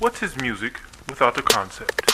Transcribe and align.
What's 0.00 0.20
his 0.20 0.36
music 0.36 0.80
without 1.08 1.36
a 1.38 1.42
concept? 1.42 2.07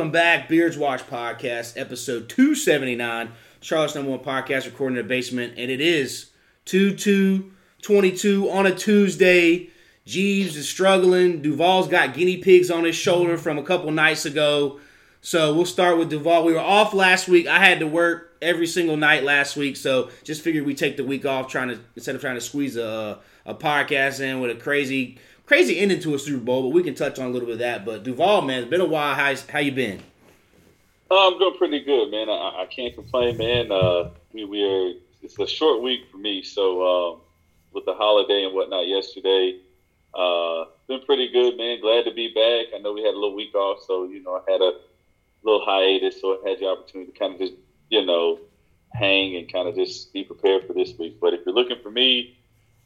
Welcome 0.00 0.12
back, 0.12 0.48
Beards 0.48 0.78
Watch 0.78 1.06
Podcast, 1.08 1.78
episode 1.78 2.30
279. 2.30 3.32
Charlotte's 3.60 3.94
number 3.94 4.10
one 4.10 4.20
podcast, 4.20 4.64
recording 4.64 4.96
in 4.96 5.04
the 5.04 5.06
basement, 5.06 5.52
and 5.58 5.70
it 5.70 5.82
is 5.82 6.30
2 6.64 6.94
2 6.94 7.52
22 7.82 8.48
on 8.48 8.64
a 8.64 8.74
Tuesday. 8.74 9.68
Jeebs 10.06 10.56
is 10.56 10.66
struggling. 10.66 11.42
Duvall's 11.42 11.86
got 11.86 12.14
guinea 12.14 12.38
pigs 12.38 12.70
on 12.70 12.84
his 12.84 12.96
shoulder 12.96 13.36
from 13.36 13.58
a 13.58 13.62
couple 13.62 13.90
nights 13.90 14.24
ago. 14.24 14.80
So 15.20 15.52
we'll 15.52 15.66
start 15.66 15.98
with 15.98 16.08
Duvall. 16.08 16.46
We 16.46 16.54
were 16.54 16.60
off 16.60 16.94
last 16.94 17.28
week. 17.28 17.46
I 17.46 17.62
had 17.62 17.80
to 17.80 17.86
work 17.86 18.38
every 18.40 18.66
single 18.66 18.96
night 18.96 19.22
last 19.22 19.54
week, 19.54 19.76
so 19.76 20.08
just 20.24 20.40
figured 20.40 20.64
we 20.64 20.74
take 20.74 20.96
the 20.96 21.04
week 21.04 21.26
off, 21.26 21.48
trying 21.48 21.68
to 21.68 21.78
instead 21.94 22.14
of 22.14 22.22
trying 22.22 22.36
to 22.36 22.40
squeeze 22.40 22.78
a 22.78 23.18
a 23.44 23.54
podcast 23.54 24.20
in 24.20 24.40
with 24.40 24.50
a 24.50 24.58
crazy 24.58 25.18
crazy 25.50 25.80
ending 25.80 25.98
to 25.98 26.14
a 26.14 26.18
Super 26.18 26.38
Bowl. 26.38 26.62
But 26.62 26.68
we 26.68 26.84
can 26.84 26.94
touch 26.94 27.18
on 27.18 27.26
a 27.26 27.30
little 27.30 27.46
bit 27.46 27.54
of 27.54 27.58
that. 27.58 27.84
But 27.84 28.04
Duvall, 28.04 28.42
man, 28.42 28.60
it's 28.60 28.70
been 28.70 28.80
a 28.80 28.84
while. 28.84 29.16
How 29.16 29.34
how 29.48 29.58
you 29.58 29.72
been? 29.72 30.00
Oh, 31.10 31.32
I'm 31.32 31.40
doing 31.40 31.58
pretty 31.58 31.80
good, 31.80 32.08
man. 32.12 32.28
I, 32.30 32.62
I 32.62 32.66
can't 32.70 32.94
complain, 32.94 33.36
man. 33.36 33.72
Uh, 33.72 34.10
we 34.32 34.44
we 34.44 34.62
are. 34.62 34.92
It's 35.22 35.36
a 35.40 35.48
short 35.48 35.82
week 35.82 36.02
for 36.08 36.18
me, 36.18 36.42
so 36.42 36.64
um, 36.86 37.20
with 37.72 37.84
the 37.84 37.94
holiday 37.94 38.44
and 38.44 38.54
whatnot 38.54 38.86
yesterday, 38.86 39.58
uh, 40.14 40.66
been 40.86 41.00
pretty 41.00 41.32
good, 41.32 41.56
man. 41.56 41.80
Glad 41.80 42.04
to 42.04 42.14
be 42.14 42.28
back. 42.28 42.72
I 42.72 42.78
know 42.80 42.92
we 42.92 43.02
had 43.02 43.14
a 43.14 43.18
little 43.18 43.34
week 43.34 43.52
off, 43.56 43.82
so 43.84 44.04
you 44.04 44.22
know 44.22 44.36
I 44.36 44.52
had 44.52 44.60
a 44.60 44.72
little 45.42 45.64
hiatus, 45.64 46.20
so 46.20 46.38
I 46.46 46.50
had 46.50 46.60
the 46.60 46.68
opportunity 46.68 47.10
to 47.10 47.18
kind 47.18 47.34
of 47.34 47.40
just 47.40 47.54
you 47.88 48.06
know 48.06 48.38
hang 48.94 49.34
and 49.34 49.52
kind 49.52 49.66
of 49.66 49.74
just 49.74 50.12
be 50.12 50.22
prepared 50.22 50.68
for 50.68 50.74
this 50.74 50.96
week. 50.96 51.18
But 51.20 51.34
if 51.34 51.40
you're 51.44 51.56
looking 51.56 51.82
for 51.82 51.90
me, 51.90 52.38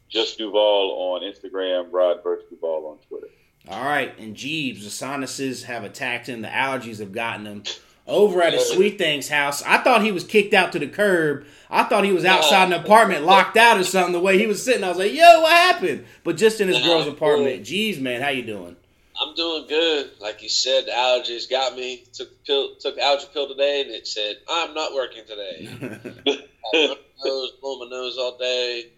just 0.09 0.37
Duvall 0.37 1.13
on 1.15 1.21
Instagram, 1.21 1.87
Rod 1.91 2.23
versus 2.23 2.45
Duvall 2.49 2.87
on 2.87 2.97
Twitter. 3.07 3.27
All 3.67 3.83
right, 3.83 4.17
and 4.19 4.35
Jeebs, 4.35 4.83
the 4.83 4.89
sinuses 4.89 5.63
have 5.63 5.83
attacked 5.83 6.27
him. 6.27 6.41
The 6.41 6.47
allergies 6.47 6.99
have 6.99 7.11
gotten 7.11 7.45
him. 7.45 7.63
Over 8.07 8.43
at 8.43 8.53
his 8.53 8.69
Sweet 8.69 8.99
Things 8.99 9.29
house, 9.29 9.63
I 9.63 9.79
thought 9.79 10.03
he 10.03 10.11
was 10.11 10.23
kicked 10.23 10.53
out 10.53 10.71
to 10.73 10.79
the 10.79 10.87
curb. 10.87 11.43
I 11.71 11.85
thought 11.85 12.03
he 12.05 12.11
was 12.11 12.23
outside 12.23 12.65
an 12.71 12.73
apartment, 12.73 13.25
locked 13.25 13.57
out 13.57 13.79
or 13.79 13.83
something. 13.83 14.13
The 14.13 14.19
way 14.19 14.37
he 14.37 14.45
was 14.45 14.63
sitting, 14.63 14.83
I 14.83 14.89
was 14.89 14.99
like, 14.99 15.11
"Yo, 15.11 15.41
what 15.41 15.51
happened?" 15.51 16.05
But 16.23 16.37
just 16.37 16.61
in 16.61 16.67
his 16.67 16.77
Nah, 16.81 16.85
girl's 16.85 17.05
cool. 17.05 17.13
apartment. 17.13 17.63
Jeebs, 17.63 17.99
man, 17.99 18.21
how 18.21 18.29
you 18.29 18.43
doing? 18.43 18.75
I'm 19.19 19.33
doing 19.33 19.65
good. 19.67 20.11
Like 20.19 20.43
you 20.43 20.49
said, 20.49 20.85
the 20.85 20.91
allergies 20.91 21.49
got 21.49 21.75
me. 21.75 22.03
Took 22.13 22.29
the 22.29 22.35
pill, 22.45 22.75
took 22.75 22.95
the 22.95 23.01
allergy 23.01 23.25
pill 23.33 23.47
today, 23.47 23.81
and 23.81 23.89
it 23.89 24.05
said 24.05 24.35
I'm 24.47 24.75
not 24.75 24.93
working 24.93 25.23
today. 25.25 25.67
I 26.75 26.87
my 26.87 26.95
nose, 27.25 27.51
blow 27.59 27.79
my 27.79 27.89
nose 27.89 28.17
all 28.19 28.37
day. 28.37 28.91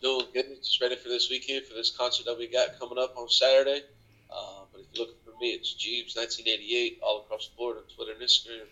Doing 0.00 0.26
good. 0.32 0.46
Just 0.62 0.80
ready 0.80 0.96
for 0.96 1.08
this 1.08 1.28
weekend 1.30 1.66
for 1.66 1.74
this 1.74 1.90
concert 1.90 2.26
that 2.26 2.38
we 2.38 2.46
got 2.46 2.78
coming 2.78 2.98
up 2.98 3.16
on 3.16 3.28
Saturday. 3.28 3.82
Uh, 4.30 4.62
but 4.72 4.80
if 4.80 4.86
you're 4.92 5.06
looking 5.06 5.20
for 5.24 5.32
me, 5.40 5.50
it's 5.50 5.74
Jeebs 5.74 6.16
1988 6.16 7.00
all 7.02 7.22
across 7.22 7.48
the 7.48 7.56
board 7.56 7.78
on 7.78 7.82
Twitter 7.94 8.12
and 8.12 8.22
Instagram. 8.22 8.66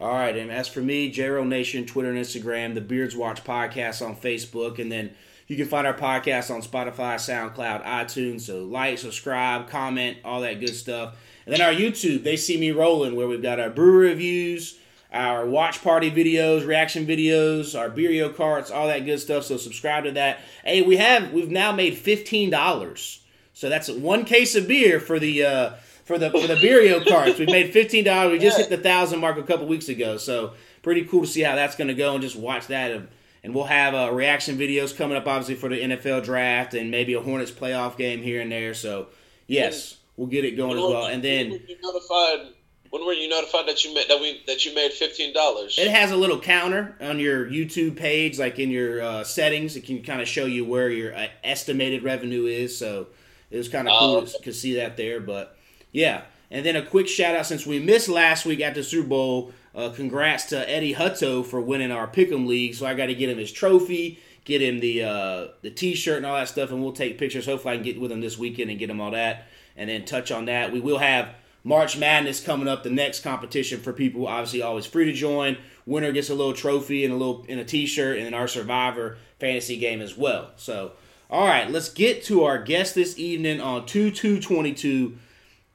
All 0.00 0.12
right, 0.12 0.36
and 0.36 0.50
as 0.50 0.68
for 0.68 0.80
me, 0.80 1.12
JRO 1.12 1.46
Nation, 1.46 1.86
Twitter 1.86 2.10
and 2.10 2.18
Instagram, 2.18 2.74
the 2.74 2.80
Beards 2.80 3.14
Watch 3.14 3.44
podcast 3.44 4.04
on 4.04 4.16
Facebook, 4.16 4.78
and 4.78 4.90
then 4.90 5.14
you 5.46 5.56
can 5.56 5.66
find 5.66 5.86
our 5.86 5.94
podcast 5.94 6.52
on 6.52 6.62
Spotify, 6.62 7.16
SoundCloud, 7.16 7.84
iTunes. 7.84 8.40
So 8.42 8.64
like, 8.64 8.98
subscribe, 8.98 9.68
comment, 9.68 10.16
all 10.24 10.40
that 10.40 10.60
good 10.60 10.74
stuff. 10.74 11.16
And 11.44 11.52
then 11.52 11.60
our 11.60 11.72
YouTube, 11.72 12.24
they 12.24 12.36
see 12.36 12.58
me 12.58 12.70
rolling, 12.70 13.14
where 13.14 13.28
we've 13.28 13.42
got 13.42 13.60
our 13.60 13.70
brew 13.70 13.98
reviews, 13.98 14.78
our 15.12 15.44
watch 15.44 15.82
party 15.82 16.10
videos, 16.10 16.66
reaction 16.66 17.06
videos, 17.06 17.78
our 17.78 17.90
Beerio 17.90 18.34
carts, 18.34 18.70
all 18.70 18.86
that 18.86 19.04
good 19.04 19.18
stuff. 19.20 19.44
So 19.44 19.56
subscribe 19.56 20.04
to 20.04 20.12
that. 20.12 20.40
Hey, 20.64 20.82
we 20.82 20.96
have 20.96 21.32
we've 21.32 21.50
now 21.50 21.72
made 21.72 21.96
fifteen 21.98 22.50
dollars. 22.50 23.20
So 23.52 23.68
that's 23.68 23.88
one 23.88 24.24
case 24.24 24.54
of 24.54 24.66
beer 24.66 24.98
for 24.98 25.18
the 25.18 25.44
uh, 25.44 25.70
for 26.04 26.18
the 26.18 26.30
for 26.30 26.46
the 26.46 26.56
Beerio 26.56 27.06
carts. 27.08 27.38
We 27.38 27.46
made 27.46 27.72
fifteen 27.72 28.04
dollars. 28.04 28.32
We 28.32 28.38
just 28.38 28.56
hit 28.56 28.70
the 28.70 28.78
thousand 28.78 29.20
mark 29.20 29.36
a 29.36 29.42
couple 29.42 29.66
weeks 29.66 29.88
ago. 29.88 30.16
So 30.16 30.54
pretty 30.82 31.04
cool 31.04 31.22
to 31.22 31.26
see 31.26 31.42
how 31.42 31.54
that's 31.54 31.76
going 31.76 31.88
to 31.88 31.94
go 31.94 32.14
and 32.14 32.22
just 32.22 32.36
watch 32.36 32.66
that. 32.68 32.90
And, 32.90 33.08
and 33.44 33.54
we'll 33.54 33.64
have 33.64 33.94
uh, 33.94 34.12
reaction 34.12 34.56
videos 34.56 34.96
coming 34.96 35.16
up, 35.16 35.26
obviously 35.26 35.54
for 35.54 35.68
the 35.68 35.80
NFL 35.80 36.24
draft 36.24 36.74
and 36.74 36.90
maybe 36.90 37.14
a 37.14 37.20
Hornets 37.20 37.50
playoff 37.50 37.96
game 37.96 38.22
here 38.22 38.40
and 38.40 38.50
there. 38.50 38.74
So 38.74 39.08
yes, 39.46 39.98
we'll 40.16 40.28
get 40.28 40.44
it 40.44 40.52
going 40.52 40.78
as 40.78 40.84
well. 40.84 41.06
And 41.06 41.22
then 41.22 41.60
notified? 41.82 42.54
When 42.92 43.06
were 43.06 43.14
you 43.14 43.26
notified 43.26 43.66
that 43.68 43.82
you 43.86 43.94
made 43.94 44.06
that 44.10 44.20
we 44.20 44.42
that 44.46 44.66
you 44.66 44.74
made 44.74 44.92
fifteen 44.92 45.32
dollars? 45.32 45.78
It 45.78 45.90
has 45.90 46.10
a 46.10 46.16
little 46.16 46.38
counter 46.38 46.94
on 47.00 47.18
your 47.18 47.46
YouTube 47.46 47.96
page, 47.96 48.38
like 48.38 48.58
in 48.58 48.70
your 48.70 49.00
uh, 49.02 49.24
settings. 49.24 49.76
It 49.76 49.86
can 49.86 50.02
kind 50.02 50.20
of 50.20 50.28
show 50.28 50.44
you 50.44 50.66
where 50.66 50.90
your 50.90 51.16
uh, 51.16 51.28
estimated 51.42 52.02
revenue 52.02 52.44
is. 52.44 52.76
So 52.76 53.06
it 53.50 53.56
was 53.56 53.70
kind 53.70 53.88
of 53.88 53.94
Oh, 53.96 53.98
cool 53.98 54.16
okay. 54.18 54.32
to, 54.32 54.42
to 54.44 54.52
see 54.52 54.74
that 54.74 54.98
there. 54.98 55.20
But 55.20 55.56
yeah, 55.90 56.24
and 56.50 56.66
then 56.66 56.76
a 56.76 56.84
quick 56.84 57.08
shout 57.08 57.34
out 57.34 57.46
since 57.46 57.64
we 57.66 57.78
missed 57.78 58.10
last 58.10 58.44
week 58.44 58.60
at 58.60 58.74
the 58.74 58.82
Super 58.84 59.08
Bowl. 59.08 59.52
Uh, 59.74 59.88
congrats 59.88 60.44
to 60.50 60.70
Eddie 60.70 60.94
Hutto 60.94 61.42
for 61.46 61.62
winning 61.62 61.90
our 61.90 62.06
Pick'em 62.06 62.46
League. 62.46 62.74
So 62.74 62.84
I 62.84 62.92
got 62.92 63.06
to 63.06 63.14
get 63.14 63.30
him 63.30 63.38
his 63.38 63.50
trophy, 63.50 64.18
get 64.44 64.60
him 64.60 64.80
the 64.80 65.04
uh, 65.04 65.46
the 65.62 65.70
T-shirt 65.70 66.18
and 66.18 66.26
all 66.26 66.34
that 66.34 66.48
stuff, 66.48 66.70
and 66.70 66.82
we'll 66.82 66.92
take 66.92 67.16
pictures. 67.16 67.46
Hopefully, 67.46 67.72
I 67.72 67.76
can 67.78 67.84
get 67.84 67.98
with 67.98 68.12
him 68.12 68.20
this 68.20 68.36
weekend 68.36 68.68
and 68.68 68.78
get 68.78 68.90
him 68.90 69.00
all 69.00 69.12
that, 69.12 69.46
and 69.78 69.88
then 69.88 70.04
touch 70.04 70.30
on 70.30 70.44
that. 70.44 70.72
We 70.72 70.80
will 70.80 70.98
have 70.98 71.34
March 71.64 71.96
Madness 71.96 72.40
coming 72.40 72.68
up, 72.68 72.82
the 72.82 72.90
next 72.90 73.22
competition 73.22 73.80
for 73.80 73.92
people. 73.92 74.26
Obviously, 74.26 74.62
always 74.62 74.86
free 74.86 75.04
to 75.04 75.12
join. 75.12 75.56
Winner 75.86 76.12
gets 76.12 76.30
a 76.30 76.34
little 76.34 76.52
trophy 76.52 77.04
and 77.04 77.12
a 77.12 77.16
little 77.16 77.44
in 77.48 77.58
a 77.58 77.64
T-shirt, 77.64 78.16
and 78.16 78.26
then 78.26 78.34
our 78.34 78.48
Survivor 78.48 79.18
fantasy 79.38 79.76
game 79.76 80.00
as 80.00 80.16
well. 80.16 80.50
So, 80.56 80.92
all 81.30 81.46
right, 81.46 81.70
let's 81.70 81.88
get 81.88 82.24
to 82.24 82.44
our 82.44 82.62
guest 82.62 82.94
this 82.94 83.18
evening 83.18 83.60
on 83.60 83.86
two 83.86 84.10
two 84.10 84.40
twenty 84.40 84.74
two. 84.74 85.16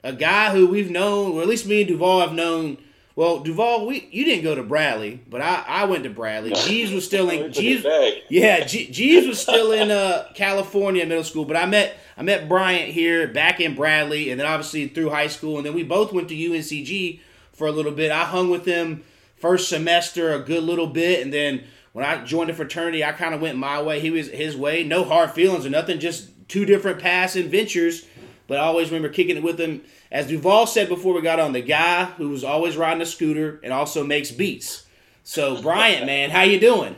A 0.03 0.13
guy 0.13 0.51
who 0.51 0.67
we've 0.67 0.91
known, 0.91 1.33
or 1.33 1.41
at 1.41 1.47
least 1.47 1.65
me 1.65 1.81
and 1.81 1.87
Duvall 1.89 2.21
have 2.21 2.33
known. 2.33 2.77
Well, 3.15 3.39
Duvall, 3.39 3.87
we 3.87 4.07
you 4.11 4.23
didn't 4.25 4.43
go 4.43 4.55
to 4.55 4.63
Bradley, 4.63 5.21
but 5.27 5.41
I, 5.41 5.63
I 5.67 5.85
went 5.85 6.03
to 6.03 6.09
Bradley. 6.09 6.51
Jeebs 6.51 6.93
was 6.93 7.03
still 7.05 7.29
in 7.29 7.51
Jeebs, 7.51 8.21
yeah, 8.29 8.59
Jeebs 8.61 9.27
was 9.27 9.41
still 9.41 9.71
in 9.71 9.89
uh, 9.89 10.27
California 10.35 11.05
middle 11.05 11.23
school, 11.23 11.45
but 11.45 11.57
I 11.57 11.65
met 11.65 11.97
I 12.17 12.23
met 12.23 12.49
Bryant 12.49 12.91
here 12.91 13.27
back 13.27 13.59
in 13.59 13.75
Bradley, 13.75 14.31
and 14.31 14.39
then 14.39 14.47
obviously 14.47 14.87
through 14.87 15.11
high 15.11 15.27
school, 15.27 15.57
and 15.57 15.65
then 15.65 15.75
we 15.75 15.83
both 15.83 16.11
went 16.11 16.29
to 16.29 16.35
UNCG 16.35 17.19
for 17.53 17.67
a 17.67 17.71
little 17.71 17.91
bit. 17.91 18.11
I 18.11 18.25
hung 18.25 18.49
with 18.49 18.65
him 18.65 19.03
first 19.35 19.69
semester 19.69 20.33
a 20.33 20.39
good 20.39 20.63
little 20.63 20.87
bit, 20.87 21.21
and 21.21 21.31
then 21.31 21.63
when 21.93 22.05
I 22.05 22.23
joined 22.23 22.49
the 22.49 22.53
fraternity, 22.53 23.03
I 23.03 23.11
kind 23.11 23.35
of 23.35 23.41
went 23.41 23.57
my 23.57 23.81
way. 23.81 23.99
He 23.99 24.11
was 24.11 24.29
his 24.29 24.55
way. 24.57 24.83
No 24.83 25.03
hard 25.03 25.31
feelings 25.31 25.65
or 25.65 25.69
nothing, 25.69 25.99
just 25.99 26.29
two 26.47 26.65
different 26.65 26.99
paths 26.99 27.35
and 27.35 27.49
ventures. 27.51 28.05
But 28.47 28.59
I 28.59 28.63
always 28.63 28.89
remember 28.89 29.09
kicking 29.09 29.37
it 29.37 29.43
with 29.43 29.59
him. 29.59 29.81
As 30.11 30.27
Duval 30.27 30.67
said 30.67 30.89
before 30.89 31.13
we 31.13 31.21
got 31.21 31.39
on, 31.39 31.53
the 31.53 31.61
guy 31.61 32.05
who 32.05 32.29
was 32.29 32.43
always 32.43 32.77
riding 32.77 33.01
a 33.01 33.05
scooter 33.05 33.59
and 33.61 33.73
also 33.73 34.03
makes 34.03 34.31
beats. 34.31 34.85
So 35.23 35.61
Bryant, 35.61 36.05
man, 36.07 36.29
how 36.29 36.43
you 36.43 36.59
doing? 36.59 36.95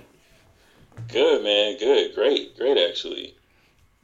Good 1.08 1.44
man, 1.44 1.78
good, 1.78 2.14
great, 2.14 2.58
great 2.58 2.78
actually. 2.78 3.36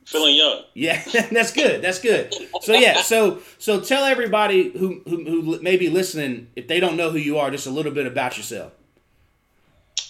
Feeling 0.05 0.35
young. 0.35 0.61
Yeah, 0.75 1.03
that's 1.31 1.51
good. 1.51 1.81
That's 1.81 1.99
good. 1.99 2.33
So 2.61 2.73
yeah, 2.73 3.01
so 3.01 3.39
so 3.57 3.81
tell 3.81 4.03
everybody 4.03 4.69
who, 4.69 5.01
who 5.07 5.25
who 5.25 5.61
may 5.61 5.77
be 5.77 5.89
listening 5.89 6.47
if 6.55 6.67
they 6.67 6.79
don't 6.79 6.95
know 6.95 7.09
who 7.09 7.17
you 7.17 7.39
are, 7.39 7.49
just 7.49 7.65
a 7.65 7.71
little 7.71 7.91
bit 7.91 8.05
about 8.05 8.37
yourself. 8.37 8.71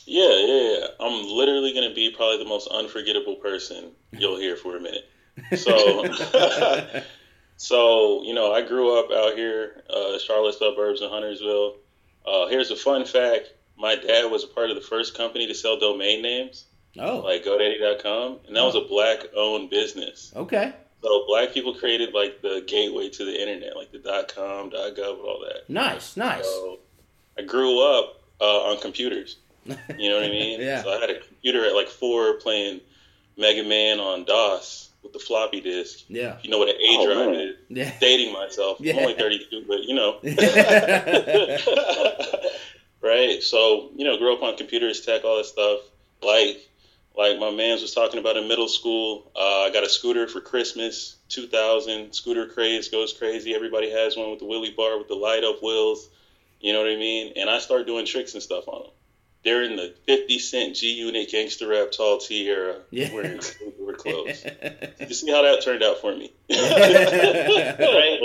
Yeah, 0.06 0.38
yeah, 0.38 0.80
yeah. 0.80 0.88
I'm 1.00 1.26
literally 1.26 1.74
gonna 1.74 1.94
be 1.94 2.12
probably 2.12 2.38
the 2.38 2.50
most 2.50 2.68
unforgettable 2.68 3.36
person 3.36 3.92
you'll 4.12 4.38
hear 4.38 4.58
for 4.58 4.76
a 4.76 4.82
minute. 4.82 5.10
So, 5.56 6.06
so 7.58 8.24
you 8.24 8.34
know, 8.34 8.54
I 8.54 8.62
grew 8.68 9.00
up 9.00 9.12
out 9.12 9.38
here, 9.38 9.82
uh, 9.90 10.20
Charlotte 10.20 10.56
suburbs 10.56 11.02
in 11.02 11.10
Huntersville. 11.10 11.78
Uh, 12.26 12.48
here's 12.48 12.70
a 12.70 12.76
fun 12.76 13.06
fact: 13.06 13.54
my 13.78 13.96
dad 13.96 14.30
was 14.30 14.44
a 14.44 14.48
part 14.48 14.70
of 14.70 14.76
the 14.76 14.82
first 14.82 15.16
company 15.16 15.48
to 15.48 15.56
sell 15.56 15.80
domain 15.80 16.22
names, 16.22 16.66
Oh, 17.00 17.20
like 17.20 17.44
GoDaddy.com, 17.46 18.40
and 18.48 18.56
that 18.56 18.64
was 18.64 18.76
a 18.76 18.82
black-owned 18.82 19.70
business. 19.70 20.32
okay, 20.36 20.74
So 21.04 21.26
black 21.28 21.54
people 21.54 21.74
created 21.76 22.14
like 22.14 22.42
the 22.42 22.64
gateway 22.68 23.10
to 23.10 23.26
the 23.26 23.40
internet, 23.40 23.76
like 23.76 23.92
the 23.92 24.00
dot 24.00 24.34
.com, 24.34 24.70
dot 24.70 24.96
.gov, 24.96 25.20
all 25.24 25.44
that. 25.48 25.70
nice, 25.70 26.16
nice. 26.16 26.46
So 26.46 26.80
I 27.38 27.42
grew 27.44 27.82
up 27.82 28.22
uh, 28.40 28.72
on 28.72 28.80
computers. 28.82 29.38
You 29.66 29.76
know 30.10 30.16
what 30.16 30.26
I 30.26 30.30
mean? 30.30 30.62
Yeah. 30.70 30.84
So 30.84 30.92
I 30.96 31.00
had 31.02 31.10
a 31.10 31.20
computer 31.20 31.66
at 31.66 31.74
like 31.76 31.88
four 31.90 32.36
playing 32.36 32.80
Mega 33.38 33.64
Man 33.68 34.00
on 34.00 34.24
DOS 34.26 34.90
with 35.04 35.12
the 35.14 35.20
floppy 35.20 35.60
disk. 35.60 36.06
Yeah. 36.08 36.38
You 36.44 36.50
know 36.52 36.58
what 36.60 36.70
an 36.70 36.76
A 36.76 36.98
Oh, 37.00 37.06
drive 37.06 37.18
man. 37.32 37.36
is. 37.40 37.56
Yeah. 37.70 37.92
Dating 38.00 38.32
myself. 38.34 38.78
Yeah. 38.80 38.94
I'm 38.94 39.00
only 39.00 39.16
32, 39.16 39.66
but 39.68 39.84
you 39.84 39.96
know. 39.96 40.20
right? 43.02 43.42
So, 43.44 43.90
you 43.96 44.06
know, 44.06 44.18
grew 44.18 44.34
up 44.36 44.44
on 44.44 44.58
computers, 44.58 45.02
tech, 45.06 45.24
all 45.24 45.38
that 45.38 45.46
stuff. 45.46 45.80
Like, 46.24 46.58
like 47.18 47.40
my 47.40 47.52
man's 47.52 47.82
was 47.82 47.94
talking 47.94 48.20
about 48.20 48.38
in 48.38 48.48
middle 48.48 48.68
school. 48.68 49.32
Uh, 49.36 49.64
I 49.64 49.70
got 49.72 49.84
a 49.84 49.90
scooter 49.90 50.28
for 50.28 50.42
Christmas, 50.42 51.16
2000. 51.30 52.14
Scooter 52.14 52.48
craze 52.48 52.90
goes 52.90 53.14
crazy. 53.14 53.54
Everybody 53.56 53.90
has 53.92 54.16
one 54.18 54.32
with 54.32 54.40
the 54.40 54.46
wheelie 54.46 54.76
bar 54.76 54.98
with 54.98 55.08
the 55.08 55.16
light 55.16 55.44
up 55.44 55.62
wheels. 55.64 56.10
You 56.60 56.74
know 56.74 56.80
what 56.80 56.90
I 56.92 56.96
mean? 56.96 57.34
And 57.36 57.50
I 57.50 57.60
start 57.60 57.86
doing 57.86 58.06
tricks 58.06 58.34
and 58.34 58.42
stuff 58.44 58.68
on 58.68 58.84
them. 58.84 58.92
They're 59.44 59.64
in 59.64 59.76
the 59.76 59.94
50 60.08 60.40
Cent 60.40 60.76
G 60.76 60.94
Unit 60.94 61.30
gangster 61.30 61.68
rap 61.68 61.92
tall 61.92 62.18
T 62.18 62.48
era, 62.48 62.78
Yeah. 62.90 63.14
wearing 63.14 63.38
skateboard 63.38 63.98
clothes. 64.00 64.44
You 65.00 65.14
see 65.14 65.32
how 65.32 65.44
that 65.44 65.64
turned 65.64 65.84
out 65.84 66.00
for 66.00 66.16
me. 66.16 66.34
right? 66.50 68.20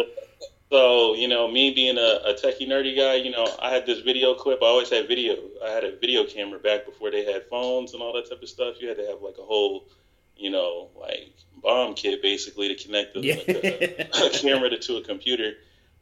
So, 0.71 1.15
you 1.15 1.27
know, 1.27 1.51
me 1.51 1.75
being 1.75 1.99
a, 1.99 2.21
a 2.27 2.35
techie 2.35 2.69
nerdy 2.69 2.97
guy, 2.97 3.15
you 3.15 3.33
know, 3.33 3.45
I 3.61 3.71
had 3.71 3.87
this 3.87 4.01
video 4.01 4.35
clip. 4.35 4.63
I 4.63 4.67
always 4.67 4.89
had 4.89 5.09
video. 5.09 5.37
I 5.67 5.71
had 5.71 5.83
a 5.83 5.97
video 5.97 6.25
camera 6.25 6.61
back 6.61 6.87
before 6.87 7.11
they 7.11 7.25
had 7.25 7.47
phones 7.49 7.93
and 7.93 8.01
all 8.01 8.13
that 8.13 8.31
type 8.31 8.41
of 8.41 8.49
stuff. 8.49 8.77
You 8.81 8.87
had 8.87 8.97
to 8.99 9.07
have 9.07 9.21
like 9.21 9.39
a 9.39 9.43
whole, 9.43 9.89
you 10.37 10.51
know, 10.51 10.91
like 10.99 11.35
bomb 11.61 11.95
kit 11.95 12.23
basically 12.23 12.73
to 12.73 12.81
connect 12.81 13.15
the, 13.15 13.21
like, 13.21 13.49
a, 13.49 14.27
a 14.27 14.31
camera 14.39 14.71
to, 14.71 14.79
to 14.79 14.99
a 14.99 15.03
computer. 15.03 15.55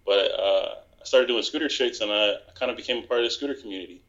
But 0.05 0.38
uh, 0.38 0.75
I 1.00 1.05
started 1.05 1.29
doing 1.29 1.43
scooter 1.43 1.69
tricks 1.69 2.03
and 2.03 2.12
I, 2.12 2.32
I 2.32 2.53
kind 2.55 2.70
of 2.70 2.76
became 2.76 3.03
a 3.03 3.06
part 3.06 3.20
of 3.20 3.25
the 3.25 3.31
scooter 3.31 3.55
community. 3.55 4.03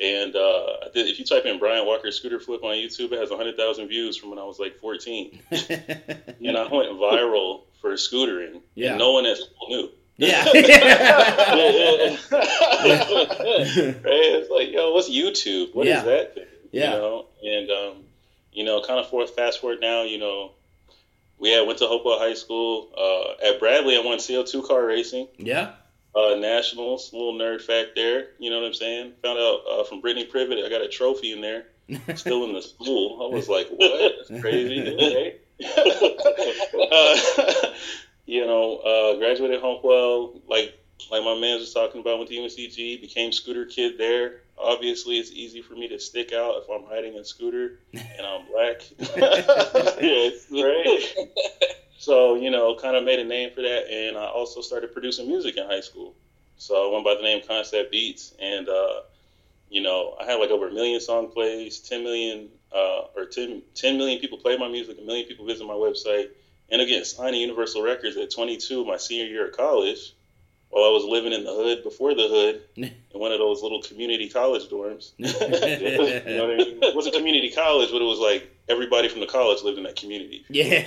And 0.00 0.34
uh, 0.34 0.38
I 0.38 0.88
did, 0.94 1.08
if 1.08 1.18
you 1.18 1.26
type 1.26 1.44
in 1.44 1.58
Bryant 1.58 1.86
Walker 1.86 2.10
scooter 2.10 2.40
flip 2.40 2.64
on 2.64 2.74
YouTube, 2.74 3.12
it 3.12 3.20
has 3.20 3.28
100,000 3.28 3.88
views 3.88 4.16
from 4.16 4.30
when 4.30 4.38
I 4.38 4.44
was 4.44 4.58
like 4.58 4.80
14. 4.80 5.40
And 5.50 6.56
I 6.56 6.62
went 6.62 6.90
viral 6.98 7.64
for 7.80 7.92
scootering. 7.94 8.60
Yeah. 8.74 8.90
And 8.90 8.98
no 8.98 9.12
one 9.12 9.26
at 9.26 9.36
school 9.36 9.68
knew. 9.68 9.90
yeah. 10.16 10.44
right? 10.54 10.62
It's 14.04 14.50
like, 14.50 14.70
yo, 14.72 14.92
what's 14.92 15.08
YouTube? 15.10 15.74
What 15.74 15.86
is 15.86 15.94
Yeah. 15.94 16.02
that 16.04 16.34
thing? 16.34 16.44
Yeah. 16.72 16.84
You 16.94 16.98
know, 16.98 17.26
and 17.42 17.70
um, 17.70 18.04
you 18.52 18.64
know, 18.64 18.82
kind 18.82 18.98
of 19.00 19.30
fast 19.34 19.60
forward 19.60 19.80
now, 19.80 20.02
you 20.02 20.18
know, 20.18 20.52
we 21.38 21.50
had 21.50 21.66
went 21.66 21.78
to 21.78 21.86
Hopewell 21.86 22.18
High 22.18 22.34
School. 22.34 22.90
Uh, 22.96 23.46
at 23.48 23.58
Bradley, 23.60 23.96
I 23.96 24.00
won 24.04 24.18
CO2 24.18 24.66
car 24.66 24.84
racing, 24.84 25.26
yeah. 25.38 25.72
uh, 26.14 26.34
nationals. 26.36 27.12
little 27.12 27.32
nerd 27.34 27.62
fact 27.62 27.90
there. 27.96 28.28
You 28.38 28.50
know 28.50 28.60
what 28.60 28.66
I'm 28.66 28.74
saying? 28.74 29.12
Found 29.22 29.38
out 29.38 29.60
uh, 29.70 29.84
from 29.84 30.00
Brittany 30.02 30.26
Privet, 30.26 30.58
I 30.64 30.68
got 30.68 30.82
a 30.82 30.88
trophy 30.88 31.32
in 31.32 31.40
there, 31.40 31.64
still 32.16 32.44
in 32.44 32.52
the 32.52 32.60
school. 32.62 33.26
I 33.30 33.34
was 33.34 33.48
like, 33.48 33.68
what? 33.70 34.12
That's 34.28 34.40
crazy. 34.42 34.80
Okay. 34.94 35.36
Uh, 35.62 37.16
you 38.26 38.46
know, 38.46 38.76
uh, 38.78 39.16
graduated 39.16 39.60
Hopewell, 39.60 40.40
like 40.48 40.74
like 41.10 41.24
my 41.24 41.34
man 41.34 41.58
was 41.58 41.72
talking 41.72 42.00
about 42.00 42.18
with 42.18 42.28
the 42.28 42.36
UNCG, 42.36 43.00
became 43.00 43.32
scooter 43.32 43.64
kid 43.64 43.98
there. 43.98 44.42
Obviously, 44.58 45.18
it's 45.18 45.30
easy 45.30 45.62
for 45.62 45.74
me 45.74 45.88
to 45.88 45.98
stick 45.98 46.32
out 46.32 46.62
if 46.62 46.68
I'm 46.68 46.88
riding 46.88 47.16
a 47.16 47.24
scooter 47.24 47.78
and 47.92 48.26
I'm 48.26 48.46
black. 48.46 48.82
yes, 50.00 50.46
right. 50.50 51.04
So 51.98 52.34
you 52.34 52.50
know, 52.50 52.74
kind 52.74 52.96
of 52.96 53.04
made 53.04 53.18
a 53.18 53.24
name 53.24 53.50
for 53.54 53.62
that, 53.62 53.90
and 53.90 54.16
I 54.16 54.26
also 54.26 54.60
started 54.60 54.92
producing 54.92 55.28
music 55.28 55.56
in 55.56 55.66
high 55.66 55.80
school. 55.80 56.14
So 56.56 56.88
I 56.88 56.92
went 56.92 57.04
by 57.04 57.14
the 57.14 57.22
name 57.22 57.42
Koncept 57.42 57.90
Beats, 57.90 58.34
and 58.38 58.68
uh, 58.68 59.00
you 59.70 59.82
know, 59.82 60.16
I 60.20 60.24
had 60.24 60.34
like 60.34 60.50
over 60.50 60.68
a 60.68 60.72
million 60.72 61.00
song 61.00 61.28
plays, 61.28 61.78
10 61.80 62.02
million 62.02 62.48
uh, 62.74 63.02
or 63.16 63.26
10, 63.26 63.62
10 63.74 63.98
million 63.98 64.20
people 64.20 64.38
play 64.38 64.56
my 64.56 64.68
music, 64.68 64.98
a 65.00 65.04
million 65.04 65.26
people 65.26 65.46
visit 65.46 65.66
my 65.66 65.74
website, 65.74 66.28
and 66.70 66.80
again, 66.80 67.04
signing 67.04 67.40
Universal 67.40 67.82
Records 67.82 68.16
at 68.16 68.30
22, 68.30 68.84
my 68.84 68.96
senior 68.96 69.26
year 69.26 69.48
of 69.48 69.56
college, 69.56 70.14
while 70.68 70.84
I 70.84 70.88
was 70.88 71.04
living 71.04 71.32
in 71.32 71.44
the 71.44 71.52
hood 71.52 71.82
before 71.82 72.14
the 72.14 72.28
hood, 72.28 72.62
in 72.76 72.92
one 73.12 73.32
of 73.32 73.38
those 73.38 73.62
little 73.62 73.82
community 73.82 74.28
college 74.28 74.68
dorms. 74.68 75.12
you 75.18 75.26
know 76.36 76.46
what 76.46 76.54
I 76.54 76.56
mean? 76.56 76.82
It 76.82 76.94
wasn't 76.94 77.16
community 77.16 77.50
college, 77.50 77.90
but 77.90 78.00
it 78.00 78.04
was 78.04 78.20
like 78.20 78.48
everybody 78.68 79.08
from 79.08 79.20
the 79.20 79.26
college 79.26 79.62
lived 79.62 79.78
in 79.78 79.84
that 79.84 79.96
community. 79.96 80.44
Yeah. 80.48 80.84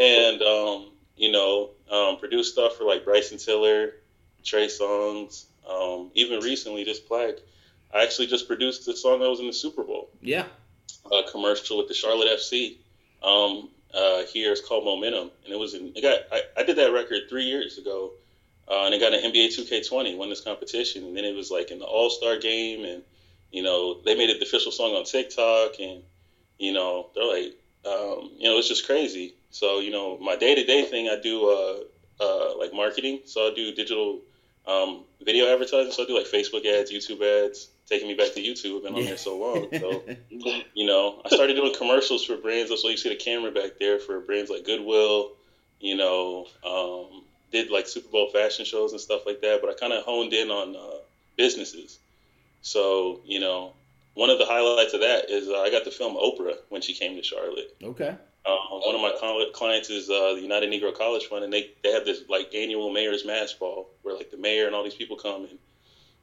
and 0.00 0.42
um, 0.42 0.90
you 1.16 1.30
know, 1.30 1.70
um, 1.90 2.18
produced 2.18 2.52
stuff 2.52 2.76
for 2.76 2.84
like 2.84 3.04
Bryson 3.04 3.38
Tiller, 3.38 3.94
Trey 4.42 4.66
Songz. 4.66 5.44
Um, 5.68 6.10
even 6.14 6.40
recently, 6.40 6.84
this 6.84 7.00
plaque, 7.00 7.40
I 7.96 8.02
actually 8.02 8.26
just 8.26 8.46
produced 8.46 8.84
the 8.84 8.94
song 8.94 9.20
that 9.20 9.30
was 9.30 9.40
in 9.40 9.46
the 9.46 9.54
Super 9.54 9.82
Bowl, 9.82 10.10
yeah. 10.20 10.44
a 11.10 11.30
commercial 11.30 11.78
with 11.78 11.88
the 11.88 11.94
Charlotte 11.94 12.28
FC. 12.28 12.76
Um, 13.22 13.70
uh, 13.94 14.24
here 14.24 14.52
it's 14.52 14.60
called 14.60 14.84
Momentum, 14.84 15.30
and 15.44 15.54
it 15.54 15.58
was 15.58 15.72
in. 15.72 15.92
It 15.96 16.02
got. 16.02 16.20
I, 16.30 16.42
I 16.60 16.62
did 16.62 16.76
that 16.76 16.92
record 16.92 17.22
three 17.30 17.44
years 17.44 17.78
ago, 17.78 18.12
uh, 18.70 18.84
and 18.84 18.94
it 18.94 19.00
got 19.00 19.14
an 19.14 19.32
NBA 19.32 19.56
2K20, 19.56 20.18
won 20.18 20.28
this 20.28 20.42
competition, 20.42 21.04
and 21.04 21.16
then 21.16 21.24
it 21.24 21.34
was 21.34 21.50
like 21.50 21.70
in 21.70 21.78
the 21.78 21.86
All 21.86 22.10
Star 22.10 22.36
game, 22.36 22.84
and 22.84 23.02
you 23.50 23.62
know 23.62 24.02
they 24.02 24.14
made 24.14 24.28
it 24.28 24.40
the 24.40 24.44
official 24.44 24.72
song 24.72 24.94
on 24.94 25.04
TikTok, 25.04 25.80
and 25.80 26.02
you 26.58 26.74
know 26.74 27.08
they're 27.14 27.24
like, 27.24 27.54
um, 27.86 28.30
you 28.36 28.50
know, 28.50 28.58
it's 28.58 28.68
just 28.68 28.84
crazy. 28.84 29.36
So 29.50 29.78
you 29.78 29.90
know, 29.90 30.18
my 30.18 30.36
day 30.36 30.54
to 30.54 30.64
day 30.64 30.84
thing, 30.84 31.08
I 31.08 31.18
do 31.18 31.48
uh, 31.48 32.22
uh, 32.22 32.58
like 32.58 32.74
marketing, 32.74 33.20
so 33.24 33.50
I 33.50 33.54
do 33.54 33.72
digital 33.72 34.20
um, 34.66 35.04
video 35.24 35.50
advertising, 35.50 35.92
so 35.92 36.02
I 36.02 36.06
do 36.06 36.14
like 36.14 36.26
Facebook 36.26 36.66
ads, 36.66 36.92
YouTube 36.92 37.22
ads. 37.22 37.70
Taking 37.88 38.08
me 38.08 38.14
back 38.14 38.34
to 38.34 38.40
YouTube, 38.40 38.78
I've 38.78 38.82
been 38.82 38.94
on 38.94 39.04
there 39.04 39.16
so 39.16 39.38
long. 39.38 39.68
So 39.78 40.02
you 40.74 40.86
know, 40.86 41.22
I 41.24 41.28
started 41.28 41.54
doing 41.54 41.74
commercials 41.76 42.24
for 42.24 42.36
brands. 42.36 42.70
That's 42.70 42.82
why 42.82 42.90
you 42.90 42.96
see 42.96 43.10
the 43.10 43.16
camera 43.16 43.52
back 43.52 43.78
there 43.78 43.98
for 44.00 44.20
brands 44.20 44.50
like 44.50 44.64
Goodwill. 44.64 45.32
You 45.80 45.96
know, 45.96 46.46
um, 46.64 47.22
did 47.52 47.70
like 47.70 47.86
Super 47.86 48.08
Bowl 48.08 48.30
fashion 48.30 48.64
shows 48.64 48.92
and 48.92 49.00
stuff 49.00 49.24
like 49.24 49.40
that. 49.42 49.60
But 49.60 49.70
I 49.70 49.74
kind 49.74 49.92
of 49.92 50.04
honed 50.04 50.32
in 50.32 50.50
on 50.50 50.74
uh, 50.74 50.98
businesses. 51.36 51.98
So 52.62 53.20
you 53.24 53.38
know, 53.38 53.72
one 54.14 54.30
of 54.30 54.38
the 54.38 54.46
highlights 54.46 54.94
of 54.94 55.00
that 55.00 55.30
is 55.30 55.48
uh, 55.48 55.60
I 55.60 55.70
got 55.70 55.84
to 55.84 55.90
film 55.90 56.16
Oprah 56.16 56.56
when 56.70 56.82
she 56.82 56.94
came 56.94 57.14
to 57.16 57.22
Charlotte. 57.22 57.76
okay. 57.82 58.16
Uh, 58.46 58.78
one 58.78 58.94
of 58.94 59.00
my 59.00 59.12
clients 59.52 59.90
is 59.90 60.08
uh, 60.08 60.34
the 60.34 60.40
United 60.40 60.70
Negro 60.70 60.96
College 60.96 61.26
Fund, 61.26 61.42
and 61.42 61.52
they, 61.52 61.72
they 61.82 61.90
have 61.90 62.04
this 62.04 62.20
like 62.28 62.54
annual 62.54 62.92
mayor's 62.92 63.26
masked 63.26 63.58
ball 63.58 63.90
where 64.02 64.16
like 64.16 64.30
the 64.30 64.36
mayor 64.36 64.66
and 64.66 64.74
all 64.74 64.84
these 64.84 64.94
people 64.94 65.16
come 65.16 65.46
and 65.46 65.58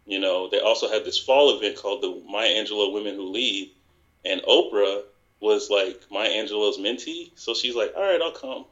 you 0.05 0.19
know 0.19 0.49
they 0.49 0.59
also 0.59 0.89
had 0.89 1.05
this 1.05 1.17
fall 1.17 1.57
event 1.57 1.77
called 1.77 2.01
the 2.01 2.21
Maya 2.29 2.49
Angelou 2.49 2.93
Women 2.93 3.15
Who 3.15 3.31
Lead, 3.31 3.71
and 4.25 4.41
Oprah 4.41 5.03
was 5.39 5.69
like 5.69 6.01
Maya 6.11 6.29
Angelou's 6.29 6.77
mentee, 6.77 7.31
so 7.35 7.53
she's 7.53 7.75
like, 7.75 7.93
all 7.95 8.01
right, 8.01 8.21
I'll 8.21 8.31
come. 8.31 8.65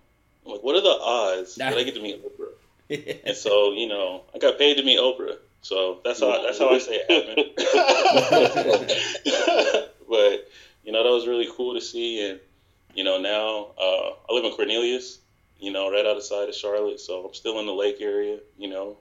I'm 0.45 0.53
like, 0.53 0.63
what 0.63 0.75
are 0.75 0.81
the 0.81 0.89
odds 0.89 1.55
that 1.55 1.77
I 1.77 1.83
get 1.83 1.95
to 1.95 2.01
meet 2.01 2.23
Oprah? 2.23 2.47
And 3.25 3.37
so 3.37 3.71
you 3.71 3.87
know, 3.87 4.23
I 4.35 4.37
got 4.37 4.57
paid 4.57 4.75
to 4.75 4.83
meet 4.83 4.99
Oprah, 4.99 5.37
so 5.61 5.99
that's 6.03 6.19
how 6.19 6.43
that's 6.43 6.59
how 6.59 6.69
I 6.69 6.79
say 6.79 6.99
it 7.07 7.57
but 10.09 10.49
you 10.83 10.91
know, 10.91 11.03
that 11.03 11.09
was 11.09 11.27
really 11.27 11.47
cool 11.55 11.73
to 11.73 11.81
see, 11.81 12.29
and 12.29 12.39
you 12.93 13.03
know, 13.03 13.19
now 13.19 13.67
uh, 13.81 14.13
I 14.29 14.33
live 14.33 14.45
in 14.45 14.51
Cornelius, 14.51 15.19
you 15.59 15.71
know, 15.71 15.91
right 15.91 16.05
outside 16.05 16.49
of 16.49 16.55
Charlotte, 16.55 16.99
so 16.99 17.25
I'm 17.25 17.33
still 17.33 17.59
in 17.59 17.65
the 17.65 17.73
Lake 17.73 18.01
area, 18.01 18.39
you 18.57 18.69
know, 18.69 18.97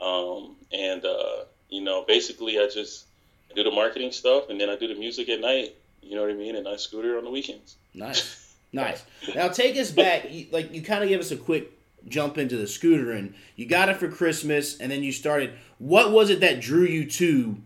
um, 0.00 0.56
and 0.72 1.04
uh, 1.04 1.44
you 1.68 1.82
know, 1.82 2.04
basically, 2.06 2.58
I 2.58 2.68
just 2.72 3.06
I 3.50 3.54
do 3.54 3.62
the 3.64 3.70
marketing 3.70 4.12
stuff, 4.12 4.48
and 4.50 4.60
then 4.60 4.68
I 4.70 4.76
do 4.76 4.88
the 4.88 4.94
music 4.94 5.28
at 5.28 5.40
night. 5.40 5.74
You 6.02 6.14
know 6.14 6.22
what 6.22 6.30
I 6.30 6.34
mean? 6.34 6.56
And 6.56 6.68
I 6.68 6.76
scooter 6.76 7.18
on 7.18 7.24
the 7.24 7.30
weekends. 7.30 7.76
Nice, 7.94 8.54
nice. 8.72 9.02
Now 9.34 9.48
take 9.48 9.76
us 9.76 9.90
back. 9.90 10.30
you- 10.32 10.46
Like 10.52 10.72
you 10.72 10.82
kind 10.82 11.02
of 11.02 11.08
give 11.08 11.20
us 11.20 11.30
a 11.30 11.36
quick 11.36 11.72
jump 12.08 12.38
into 12.38 12.56
the 12.56 12.66
scooter, 12.66 13.10
and 13.12 13.34
you 13.56 13.66
got 13.66 13.88
it 13.88 13.96
for 13.96 14.08
Christmas, 14.08 14.78
and 14.78 14.90
then 14.92 15.02
you 15.02 15.12
started. 15.12 15.52
What 15.78 16.12
was 16.12 16.30
it 16.30 16.40
that 16.40 16.60
drew 16.60 16.84
you 16.84 17.04
to 17.10 17.56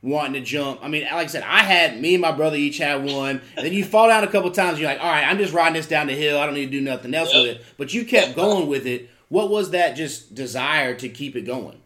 wanting 0.00 0.34
to 0.34 0.40
jump? 0.40 0.80
I 0.82 0.88
mean, 0.88 1.02
like 1.04 1.12
I 1.12 1.26
said, 1.26 1.42
I 1.42 1.64
had 1.64 2.00
me 2.00 2.14
and 2.14 2.22
my 2.22 2.32
brother 2.32 2.56
each 2.56 2.78
had 2.78 3.04
one, 3.04 3.42
and 3.56 3.66
then 3.66 3.72
you 3.72 3.84
fall 3.84 4.08
down 4.08 4.22
a 4.24 4.28
couple 4.28 4.50
times. 4.52 4.78
You're 4.78 4.88
like, 4.88 5.00
all 5.00 5.10
right, 5.10 5.24
I'm 5.26 5.38
just 5.38 5.52
riding 5.52 5.74
this 5.74 5.86
down 5.88 6.06
the 6.06 6.14
hill. 6.14 6.38
I 6.38 6.46
don't 6.46 6.54
need 6.54 6.66
to 6.66 6.70
do 6.70 6.80
nothing 6.80 7.12
else 7.14 7.34
with 7.34 7.46
it. 7.56 7.64
But 7.76 7.92
you 7.92 8.04
kept 8.04 8.36
going 8.36 8.68
with 8.68 8.86
it. 8.86 9.10
What 9.28 9.50
was 9.50 9.70
that 9.72 9.96
just 9.96 10.34
desire 10.34 10.94
to 10.94 11.08
keep 11.08 11.34
it 11.36 11.42
going? 11.42 11.80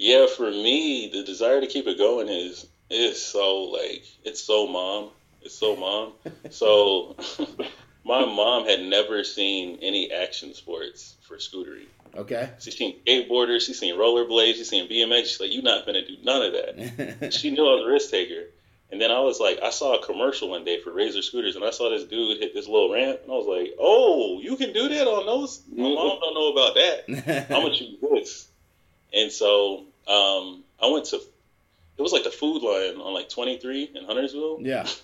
Yeah, 0.00 0.28
for 0.28 0.50
me, 0.50 1.10
the 1.12 1.22
desire 1.22 1.60
to 1.60 1.66
keep 1.66 1.86
it 1.86 1.98
going 1.98 2.30
is 2.30 2.66
is 2.88 3.22
so 3.22 3.64
like 3.64 4.02
it's 4.24 4.42
so 4.42 4.66
mom. 4.66 5.10
It's 5.42 5.54
so 5.54 5.76
mom. 5.76 6.12
so 6.48 7.16
my 8.04 8.24
mom 8.24 8.64
had 8.64 8.80
never 8.80 9.24
seen 9.24 9.78
any 9.82 10.10
action 10.10 10.54
sports 10.54 11.16
for 11.20 11.36
scootering. 11.36 11.84
Okay. 12.16 12.48
She's 12.60 12.78
seen 12.78 12.98
skateboarders, 13.06 13.60
she's 13.60 13.78
seen 13.78 13.94
rollerblades, 13.94 14.54
she's 14.54 14.70
seen 14.70 14.88
BMX. 14.88 15.26
She's 15.26 15.40
like, 15.40 15.52
you're 15.52 15.62
not 15.62 15.84
gonna 15.84 16.06
do 16.06 16.16
none 16.22 16.42
of 16.44 16.52
that. 16.54 17.34
she 17.38 17.50
knew 17.50 17.68
I 17.68 17.74
was 17.74 17.84
a 17.84 17.92
risk 17.92 18.10
taker. 18.10 18.46
And 18.90 18.98
then 18.98 19.10
I 19.10 19.20
was 19.20 19.38
like, 19.38 19.58
I 19.62 19.68
saw 19.68 19.98
a 19.98 20.04
commercial 20.04 20.48
one 20.48 20.64
day 20.64 20.80
for 20.80 20.92
Razor 20.92 21.20
scooters, 21.20 21.56
and 21.56 21.64
I 21.64 21.70
saw 21.70 21.90
this 21.90 22.04
dude 22.04 22.38
hit 22.38 22.54
this 22.54 22.66
little 22.66 22.90
ramp, 22.90 23.20
and 23.22 23.30
I 23.30 23.34
was 23.34 23.46
like, 23.46 23.74
oh, 23.78 24.40
you 24.40 24.56
can 24.56 24.72
do 24.72 24.88
that 24.88 25.06
on 25.06 25.26
those? 25.26 25.62
My 25.70 25.82
mom 25.82 26.18
don't 26.20 26.34
know 26.34 26.52
about 26.52 26.74
that. 26.74 27.46
How 27.50 27.60
much 27.60 27.82
you 27.82 27.98
this? 28.14 28.48
And 29.12 29.30
so 29.30 29.86
um, 30.08 30.64
I 30.82 30.88
went 30.90 31.06
to, 31.06 31.16
it 31.16 32.02
was 32.02 32.12
like 32.12 32.24
the 32.24 32.30
Food 32.30 32.62
Lion 32.62 33.00
on 33.00 33.12
like 33.14 33.28
23 33.28 33.90
in 33.94 34.04
Huntersville. 34.04 34.58
yeah. 34.60 34.86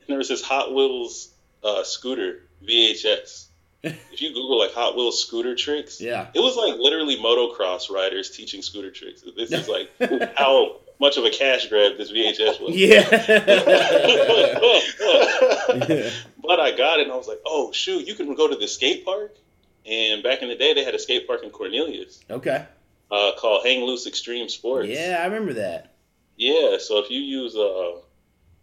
And 0.00 0.08
there 0.08 0.18
was 0.18 0.28
this 0.28 0.42
Hot 0.42 0.74
Wheels 0.74 1.28
uh, 1.62 1.84
scooter 1.84 2.40
VHS. 2.68 3.46
if 3.84 4.20
you 4.20 4.30
Google 4.30 4.58
like 4.58 4.72
Hot 4.72 4.96
Wheels 4.96 5.22
scooter 5.24 5.54
tricks, 5.54 6.00
Yeah. 6.00 6.26
it 6.34 6.40
was 6.40 6.56
like 6.56 6.76
literally 6.80 7.16
motocross 7.18 7.88
riders 7.88 8.30
teaching 8.30 8.62
scooter 8.62 8.90
tricks. 8.90 9.22
This 9.36 9.52
is 9.52 9.68
like 9.68 9.90
how 10.36 10.78
much 10.98 11.16
of 11.18 11.24
a 11.24 11.30
cash 11.30 11.68
grab 11.68 11.96
this 11.98 12.10
VHS 12.10 12.60
was. 12.60 12.74
Yeah. 12.76 13.02
but 16.42 16.60
I 16.60 16.76
got 16.76 16.98
it 17.00 17.02
and 17.04 17.12
I 17.12 17.16
was 17.16 17.28
like, 17.28 17.40
oh 17.46 17.72
shoot, 17.72 18.06
you 18.06 18.14
can 18.14 18.34
go 18.34 18.48
to 18.48 18.56
the 18.56 18.68
skate 18.68 19.04
park. 19.04 19.34
And 19.86 20.22
back 20.22 20.42
in 20.42 20.48
the 20.48 20.54
day, 20.54 20.74
they 20.74 20.84
had 20.84 20.94
a 20.94 20.98
skate 20.98 21.26
park 21.26 21.42
in 21.42 21.50
Cornelius 21.50 22.20
okay. 22.30 22.66
Uh, 23.12 23.32
called 23.38 23.64
Hang 23.64 23.84
Loose 23.84 24.06
Extreme 24.06 24.48
Sports. 24.48 24.88
Yeah, 24.88 25.18
I 25.20 25.26
remember 25.26 25.52
that. 25.54 25.92
Yeah, 26.36 26.78
so 26.78 26.98
if 26.98 27.10
you 27.10 27.20
use, 27.20 27.54
uh, 27.54 27.92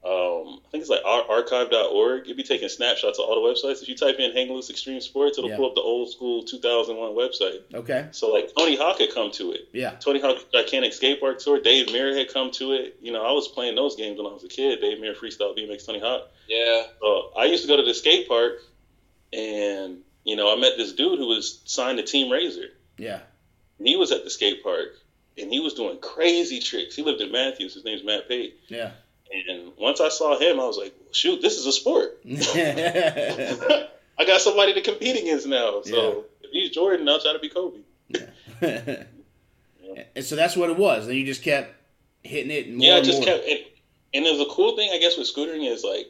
um, 0.02 0.60
I 0.66 0.70
think 0.72 0.82
it's 0.82 0.90
like 0.90 1.02
ar- 1.06 1.30
archive.org, 1.30 2.26
you'll 2.26 2.36
be 2.38 2.44
taking 2.44 2.68
snapshots 2.70 3.20
of 3.20 3.26
all 3.26 3.36
the 3.36 3.48
websites. 3.48 3.82
If 3.82 3.90
you 3.90 3.96
type 3.96 4.18
in 4.18 4.32
Hang 4.32 4.52
Loose 4.52 4.70
Extreme 4.70 5.02
Sports, 5.02 5.38
it'll 5.38 5.50
Yeah. 5.50 5.58
pull 5.58 5.68
up 5.68 5.76
the 5.76 5.82
old 5.82 6.10
school 6.12 6.44
2001 6.44 7.12
website. 7.14 7.62
Okay. 7.74 8.08
So 8.12 8.32
like 8.34 8.52
Tony 8.58 8.76
Hawk 8.76 9.00
had 9.00 9.14
come 9.14 9.30
to 9.32 9.52
it. 9.52 9.68
Yeah. 9.72 9.92
Tony 10.00 10.20
Hawk 10.20 10.38
Gigantic 10.52 10.94
Skate 10.94 11.20
Park 11.20 11.40
Tour. 11.40 11.60
Dave 11.60 11.88
Mirra 11.88 12.18
had 12.18 12.30
come 12.34 12.50
to 12.52 12.72
it. 12.74 12.98
You 13.02 13.12
know, 13.12 13.24
I 13.24 13.32
was 13.34 13.48
playing 13.50 13.76
those 13.76 13.96
games 13.96 14.18
when 14.18 14.26
I 14.26 14.34
was 14.34 14.44
a 14.44 14.48
kid. 14.48 14.80
Dave 14.82 14.98
Mirra 15.00 15.16
Freestyle 15.16 15.56
BMX 15.56 15.86
Tony 15.86 16.00
Hawk. 16.00 16.30
Yeah. 16.48 16.84
So 17.02 17.32
I 17.38 17.46
used 17.46 17.64
to 17.64 17.68
go 17.68 17.76
to 17.78 17.84
the 17.84 17.94
skate 17.94 18.28
park, 18.28 18.62
and 19.34 20.00
you 20.24 20.36
know, 20.36 20.52
I 20.52 20.60
met 20.60 20.74
this 20.78 20.94
dude 20.94 21.20
who 21.20 21.28
was 21.28 21.62
signed 21.66 21.98
to 21.98 22.04
Team 22.04 22.32
Razor. 22.32 22.70
Yeah. 22.98 23.20
And 23.80 23.88
he 23.88 23.96
was 23.96 24.12
at 24.12 24.24
the 24.24 24.30
skate 24.30 24.64
park, 24.64 24.98
and 25.38 25.52
he 25.52 25.60
was 25.60 25.74
doing 25.74 26.00
crazy 26.00 26.60
tricks. 26.60 26.96
He 26.96 27.02
lived 27.02 27.22
in 27.22 27.32
Matthews. 27.32 27.74
His 27.74 27.84
name's 27.84 28.04
Matt 28.04 28.28
Pate. 28.28 28.60
Yeah. 28.68 28.92
And 29.32 29.72
once 29.78 30.02
I 30.02 30.10
saw 30.10 30.38
him, 30.38 30.60
I 30.60 30.66
was 30.66 30.78
like, 30.78 30.94
well, 31.00 31.14
shoot, 31.14 31.42
this 31.42 31.58
is 31.58 31.66
a 31.66 31.72
sport. 31.72 32.20
yeah. 32.24 33.56
I 34.20 34.26
got 34.26 34.42
somebody 34.42 34.74
to 34.74 34.82
compete 34.82 35.18
against 35.18 35.48
now. 35.48 35.82
So 35.84 36.26
if 36.44 36.52
he's 36.52 36.72
Jordan, 36.72 37.08
I'll 37.08 37.22
try 37.22 37.32
to 37.32 37.40
be 37.40 37.48
Kobe. 37.48 37.80
yeah. 38.62 39.04
and 40.14 40.26
so 40.26 40.36
that's 40.36 40.58
what 40.58 40.70
it 40.70 40.78
was. 40.78 41.08
And 41.08 41.16
you 41.16 41.26
just 41.26 41.42
kept 41.42 41.74
hitting 42.24 42.52
it. 42.52 42.70
More 42.70 42.86
yeah, 42.86 42.94
I 42.96 42.98
and 42.98 43.06
just 43.06 43.24
kept. 43.24 43.48
And, 43.48 43.60
and 44.14 44.26
there's 44.26 44.42
a 44.42 44.46
cool 44.46 44.76
thing, 44.76 44.92
I 44.94 44.98
guess, 44.98 45.18
with 45.18 45.34
scootering 45.34 45.72
is 45.72 45.86
like, 45.86 46.08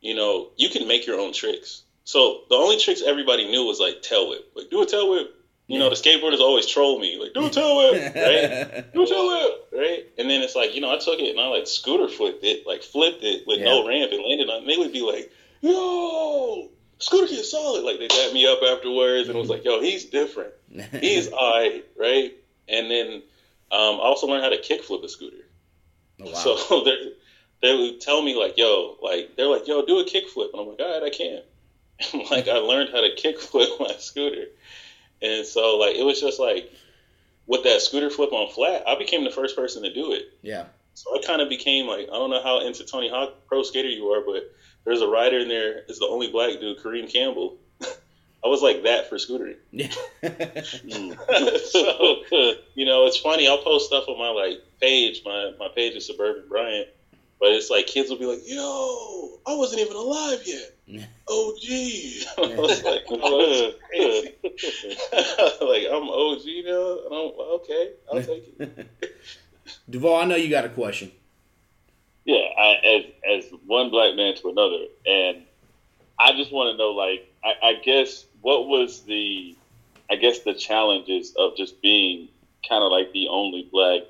you 0.00 0.14
know, 0.14 0.48
you 0.56 0.70
can 0.70 0.88
make 0.88 1.06
your 1.06 1.20
own 1.20 1.32
tricks. 1.32 1.84
So 2.02 2.40
the 2.48 2.56
only 2.56 2.80
tricks 2.80 3.02
everybody 3.02 3.48
knew 3.48 3.64
was 3.64 3.78
like 3.78 4.02
tail 4.02 4.28
whip. 4.28 4.50
Like, 4.56 4.70
do 4.70 4.82
a 4.82 4.86
tail 4.86 5.10
whip. 5.10 5.32
You 5.70 5.78
know, 5.78 5.88
the 5.88 5.94
skateboarders 5.94 6.40
always 6.40 6.66
troll 6.66 6.98
me. 6.98 7.18
Like, 7.20 7.32
do 7.32 7.46
a 7.46 7.50
tail 7.50 7.76
whip, 7.76 8.14
right? 8.14 8.92
Do 8.92 9.02
a 9.02 9.06
tail 9.06 9.26
whip, 9.28 9.68
right? 9.72 10.06
And 10.18 10.28
then 10.28 10.42
it's 10.42 10.56
like, 10.56 10.74
you 10.74 10.80
know, 10.80 10.92
I 10.92 10.98
took 10.98 11.20
it 11.20 11.30
and 11.30 11.40
I 11.40 11.46
like 11.46 11.66
scooter 11.66 12.08
flipped 12.08 12.44
it, 12.44 12.66
like 12.66 12.82
flipped 12.82 13.22
it 13.22 13.46
with 13.46 13.60
no 13.60 13.86
ramp 13.86 14.10
and 14.12 14.22
landed 14.22 14.50
on. 14.50 14.62
And 14.62 14.68
they 14.68 14.76
would 14.76 14.92
be 14.92 15.02
like, 15.02 15.30
yo, 15.60 16.68
scooter 16.98 17.26
kid 17.26 17.44
solid. 17.44 17.84
Like 17.84 17.98
they 17.98 18.08
dapped 18.08 18.34
me 18.34 18.46
up 18.46 18.58
afterwards 18.66 19.28
and 19.28 19.36
it 19.36 19.40
was 19.40 19.48
like, 19.48 19.64
yo, 19.64 19.80
he's 19.80 20.06
different. 20.06 20.52
He's 21.00 21.28
I, 21.38 21.82
right? 21.98 22.32
And 22.68 22.90
then 22.90 23.22
um, 23.72 23.96
I 23.96 24.04
also 24.04 24.26
learned 24.26 24.42
how 24.42 24.50
to 24.50 24.60
kick 24.60 24.82
flip 24.82 25.02
a 25.02 25.08
scooter. 25.08 25.46
Oh, 26.20 26.26
wow. 26.26 26.34
So 26.34 26.84
they 26.84 27.12
they 27.62 27.76
would 27.76 28.00
tell 28.00 28.22
me 28.22 28.34
like, 28.34 28.56
yo, 28.56 28.96
like 29.02 29.36
they're 29.36 29.46
like, 29.46 29.66
yo, 29.66 29.84
do 29.84 29.98
a 29.98 30.04
kick 30.04 30.28
flip, 30.28 30.50
and 30.52 30.60
I'm 30.60 30.68
like, 30.68 30.80
all 30.80 31.00
right, 31.00 31.02
I 31.02 31.10
can. 31.10 31.42
And 32.12 32.30
like 32.30 32.48
I 32.48 32.56
learned 32.56 32.90
how 32.92 33.00
to 33.02 33.14
kick 33.14 33.38
flip 33.38 33.68
my 33.78 33.94
scooter, 33.98 34.46
and 35.22 35.46
so 35.46 35.78
like 35.78 35.96
it 35.96 36.04
was 36.04 36.20
just 36.20 36.38
like 36.40 36.72
with 37.46 37.64
that 37.64 37.82
scooter 37.82 38.10
flip 38.10 38.32
on 38.32 38.48
flat, 38.52 38.84
I 38.86 38.96
became 38.96 39.24
the 39.24 39.30
first 39.30 39.56
person 39.56 39.82
to 39.82 39.92
do 39.92 40.12
it. 40.12 40.32
yeah. 40.42 40.64
So 40.94 41.16
I 41.16 41.22
kind 41.24 41.40
of 41.40 41.48
became 41.48 41.86
like, 41.86 42.08
I 42.08 42.12
don't 42.12 42.30
know 42.30 42.42
how 42.42 42.60
into 42.60 42.84
Tony 42.84 43.08
Hawk 43.08 43.46
Pro 43.46 43.62
Skater 43.62 43.88
you 43.88 44.08
are, 44.08 44.20
but 44.20 44.52
there's 44.84 45.00
a 45.00 45.08
rider 45.08 45.38
in 45.38 45.48
there. 45.48 45.78
It's 45.88 45.98
the 45.98 46.06
only 46.06 46.30
black 46.30 46.60
dude, 46.60 46.78
Kareem 46.78 47.10
Campbell. 47.10 47.56
I 48.44 48.48
was 48.48 48.62
like 48.62 48.82
that 48.84 49.08
for 49.08 49.16
scootering. 49.16 49.56
Yeah. 49.70 49.88
Mm. 50.22 51.60
so 51.70 52.22
you 52.74 52.84
know, 52.84 53.06
it's 53.06 53.18
funny. 53.18 53.48
I'll 53.48 53.62
post 53.62 53.86
stuff 53.86 54.04
on 54.08 54.18
my 54.18 54.28
like 54.28 54.62
page. 54.80 55.22
My 55.24 55.52
my 55.58 55.68
page 55.74 55.94
is 55.94 56.06
Suburban 56.06 56.48
Bryant, 56.48 56.88
but 57.40 57.50
it's 57.50 57.70
like 57.70 57.86
kids 57.86 58.10
will 58.10 58.18
be 58.18 58.26
like, 58.26 58.42
"Yo, 58.44 59.38
I 59.46 59.54
wasn't 59.54 59.80
even 59.80 59.96
alive 59.96 60.40
yet." 60.44 60.72
OG. 61.28 61.64
I 62.38 62.60
was 62.60 62.84
like, 62.84 63.02
oh, 63.10 63.72
that's 63.72 63.78
crazy. 63.86 64.36
like 65.60 65.86
I'm 65.90 66.08
OG 66.08 66.42
now. 66.64 66.98
And 67.06 67.14
I'm 67.14 67.32
okay. 67.60 67.90
I'll 68.12 68.22
take 68.22 68.54
it. 68.58 68.88
Duvall, 69.88 70.20
I 70.20 70.24
know 70.24 70.36
you 70.36 70.50
got 70.50 70.64
a 70.64 70.68
question. 70.68 71.12
Yeah, 72.24 72.44
I, 72.58 72.74
as 72.84 73.04
as 73.44 73.52
one 73.66 73.90
black 73.90 74.14
man 74.14 74.36
to 74.36 74.48
another, 74.48 74.84
and 75.06 75.42
I 76.18 76.32
just 76.32 76.52
want 76.52 76.72
to 76.72 76.76
know, 76.76 76.90
like, 76.90 77.32
I, 77.42 77.70
I 77.70 77.74
guess 77.82 78.26
what 78.42 78.68
was 78.68 79.00
the, 79.02 79.56
I 80.10 80.16
guess 80.16 80.40
the 80.40 80.52
challenges 80.52 81.34
of 81.36 81.56
just 81.56 81.80
being 81.80 82.28
kind 82.68 82.84
of 82.84 82.92
like 82.92 83.12
the 83.12 83.28
only 83.28 83.66
black 83.72 84.02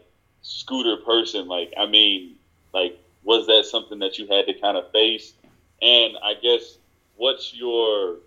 scooter 0.42 0.96
person. 0.96 1.46
Like, 1.46 1.72
I 1.78 1.86
mean, 1.86 2.34
like, 2.74 2.98
was 3.22 3.46
that 3.46 3.64
something 3.66 3.98
that 4.00 4.18
you 4.18 4.26
had 4.26 4.46
to 4.46 4.54
kind 4.54 4.76
of 4.76 4.90
face? 4.92 5.34
And 5.82 6.16
I 6.22 6.34
guess 6.34 6.78
what's 7.16 7.52
your 7.54 8.18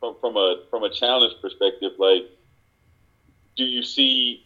from 0.00 0.14
from 0.20 0.36
a 0.36 0.56
from 0.70 0.84
a 0.84 0.90
challenge 0.90 1.34
perspective, 1.40 1.92
like, 1.98 2.24
do 3.56 3.64
you 3.64 3.82
see 3.82 4.40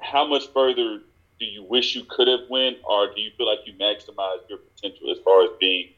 how 0.00 0.26
much 0.26 0.48
further 0.52 1.00
do 1.38 1.44
you 1.44 1.62
wish 1.62 1.94
you 1.94 2.04
could 2.08 2.28
have 2.28 2.40
went, 2.48 2.78
or 2.84 3.08
do 3.08 3.20
you 3.20 3.30
feel 3.36 3.46
like 3.46 3.60
you 3.64 3.74
maximized 3.74 4.48
your 4.48 4.58
potential 4.58 5.10
as 5.10 5.18
far 5.24 5.44
as 5.44 5.50
being 5.60 5.90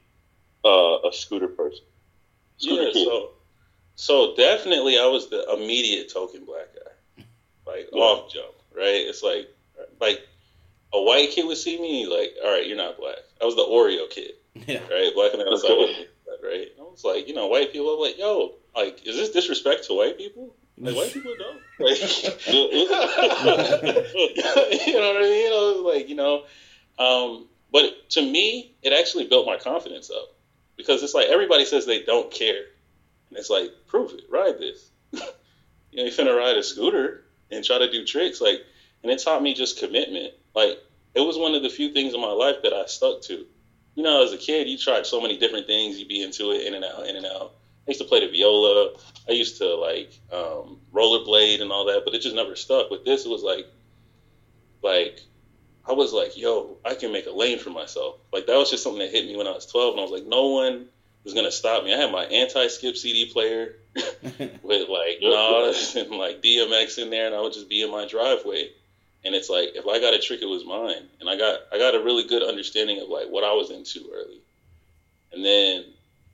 uh, 0.64 0.98
a 1.04 1.12
scooter 1.12 1.48
person? 1.48 1.84
Scooter 2.58 2.84
yeah, 2.84 2.90
kid. 2.90 3.04
so 3.04 3.30
so 3.94 4.34
definitely 4.36 4.98
I 4.98 5.06
was 5.06 5.28
the 5.28 5.44
immediate 5.52 6.12
token 6.12 6.44
black 6.44 6.68
guy. 6.74 7.24
Like 7.66 7.88
Yeah. 7.92 8.00
off 8.02 8.32
jump, 8.32 8.54
right? 8.74 9.06
It's 9.06 9.22
like 9.22 9.48
like 10.00 10.20
a 10.92 11.02
white 11.02 11.30
kid 11.30 11.46
would 11.46 11.56
see 11.56 11.80
me 11.80 12.06
like, 12.06 12.34
all 12.44 12.50
right, 12.52 12.66
you're 12.66 12.76
not 12.76 12.96
black. 12.98 13.16
I 13.40 13.44
was 13.44 13.56
the 13.56 13.62
Oreo 13.62 14.08
kid, 14.10 14.32
Yeah. 14.66 14.80
right? 14.90 15.12
Black 15.14 15.32
the 15.32 15.46
outside, 15.50 16.06
right? 16.42 16.68
I 16.78 16.82
was 16.82 17.04
like, 17.04 17.28
you 17.28 17.34
know, 17.34 17.46
white 17.48 17.72
people. 17.72 17.94
I'm 17.94 18.00
like, 18.00 18.18
yo, 18.18 18.54
like, 18.74 19.06
is 19.06 19.16
this 19.16 19.30
disrespect 19.30 19.84
to 19.86 19.94
white 19.94 20.16
people? 20.18 20.54
Like 20.80 20.94
white 20.94 21.12
people 21.12 21.34
don't. 21.38 21.60
Like, 21.80 21.98
you 24.86 24.94
know 24.94 25.12
what 25.12 25.16
I 25.16 25.20
mean? 25.22 25.52
I 25.52 25.72
was 25.76 25.94
like, 25.94 26.08
you 26.08 26.14
know, 26.16 26.44
um, 26.98 27.46
but 27.72 28.10
to 28.10 28.22
me, 28.22 28.74
it 28.82 28.92
actually 28.92 29.26
built 29.28 29.46
my 29.46 29.56
confidence 29.56 30.10
up 30.10 30.34
because 30.76 31.02
it's 31.02 31.14
like 31.14 31.28
everybody 31.28 31.64
says 31.64 31.86
they 31.86 32.02
don't 32.02 32.30
care, 32.30 32.62
and 33.30 33.38
it's 33.38 33.50
like, 33.50 33.70
prove 33.86 34.12
it, 34.12 34.22
ride 34.30 34.58
this. 34.58 34.88
you 35.12 35.20
know, 35.98 36.04
you 36.04 36.10
finna 36.10 36.36
ride 36.36 36.56
a 36.56 36.62
scooter 36.62 37.24
and 37.50 37.64
try 37.64 37.78
to 37.78 37.90
do 37.90 38.04
tricks, 38.04 38.40
like, 38.40 38.60
and 39.02 39.10
it 39.12 39.22
taught 39.22 39.42
me 39.42 39.54
just 39.54 39.78
commitment. 39.78 40.32
Like, 40.58 40.82
it 41.14 41.20
was 41.20 41.38
one 41.38 41.54
of 41.54 41.62
the 41.62 41.68
few 41.68 41.92
things 41.92 42.14
in 42.14 42.20
my 42.20 42.32
life 42.32 42.56
that 42.64 42.72
I 42.72 42.86
stuck 42.86 43.22
to. 43.22 43.46
You 43.94 44.02
know, 44.02 44.24
as 44.24 44.32
a 44.32 44.36
kid, 44.36 44.68
you 44.68 44.76
tried 44.76 45.06
so 45.06 45.20
many 45.20 45.38
different 45.38 45.68
things. 45.68 45.98
You'd 45.98 46.08
be 46.08 46.20
into 46.20 46.50
it, 46.50 46.66
in 46.66 46.74
and 46.74 46.84
out, 46.84 47.06
in 47.06 47.14
and 47.14 47.26
out. 47.26 47.52
I 47.86 47.92
used 47.92 48.00
to 48.00 48.06
play 48.06 48.20
the 48.20 48.30
viola. 48.30 48.90
I 49.28 49.32
used 49.32 49.58
to 49.58 49.76
like 49.76 50.12
um, 50.32 50.80
rollerblade 50.92 51.62
and 51.62 51.70
all 51.70 51.86
that, 51.86 52.02
but 52.04 52.12
it 52.12 52.22
just 52.22 52.34
never 52.34 52.56
stuck. 52.56 52.90
With 52.90 53.04
this, 53.04 53.24
it 53.24 53.28
was 53.28 53.42
like, 53.42 53.66
like 54.82 55.20
I 55.86 55.92
was 55.92 56.12
like, 56.12 56.36
yo, 56.36 56.78
I 56.84 56.94
can 56.94 57.12
make 57.12 57.26
a 57.26 57.30
lane 57.30 57.58
for 57.60 57.70
myself. 57.70 58.16
Like 58.32 58.46
that 58.46 58.56
was 58.56 58.70
just 58.70 58.82
something 58.82 59.00
that 59.00 59.10
hit 59.10 59.26
me 59.26 59.36
when 59.36 59.46
I 59.46 59.52
was 59.52 59.66
12, 59.66 59.92
and 59.92 60.00
I 60.00 60.02
was 60.02 60.12
like, 60.12 60.26
no 60.26 60.48
one 60.48 60.88
was 61.24 61.34
gonna 61.34 61.52
stop 61.52 61.84
me. 61.84 61.94
I 61.94 61.96
had 61.96 62.12
my 62.12 62.24
anti-skip 62.24 62.96
CD 62.96 63.26
player 63.32 63.76
with 64.62 64.88
like 64.88 65.18
Nas 65.22 65.96
and 65.96 66.10
like 66.10 66.42
DMX 66.42 66.98
in 66.98 67.10
there, 67.10 67.26
and 67.26 67.34
I 67.34 67.40
would 67.40 67.52
just 67.52 67.68
be 67.68 67.82
in 67.82 67.90
my 67.90 68.06
driveway. 68.06 68.70
And 69.24 69.34
it's 69.34 69.48
like 69.48 69.72
if 69.74 69.86
I 69.86 69.98
got 69.98 70.14
a 70.14 70.18
trick, 70.18 70.42
it 70.42 70.46
was 70.46 70.64
mine, 70.64 71.08
and 71.20 71.28
I 71.28 71.36
got 71.36 71.60
I 71.72 71.78
got 71.78 71.94
a 71.94 72.00
really 72.00 72.24
good 72.24 72.42
understanding 72.42 73.00
of 73.00 73.08
like 73.08 73.28
what 73.28 73.44
I 73.44 73.52
was 73.52 73.70
into 73.70 74.08
early. 74.14 74.40
And 75.32 75.44
then 75.44 75.84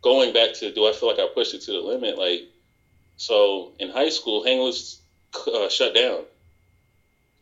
going 0.03 0.33
back 0.33 0.53
to 0.55 0.71
do 0.71 0.87
I 0.87 0.93
feel 0.93 1.09
like 1.09 1.19
I 1.19 1.27
pushed 1.27 1.55
it 1.55 1.63
to 1.63 1.73
the 1.73 1.81
limit? 1.81 2.19
Like 2.19 2.47
so 3.17 3.73
in 3.79 3.89
high 3.89 4.11
school, 4.11 4.45
Hang 4.45 4.59
was 4.59 4.99
uh, 5.47 5.69
shut 5.69 5.95
down. 5.95 6.25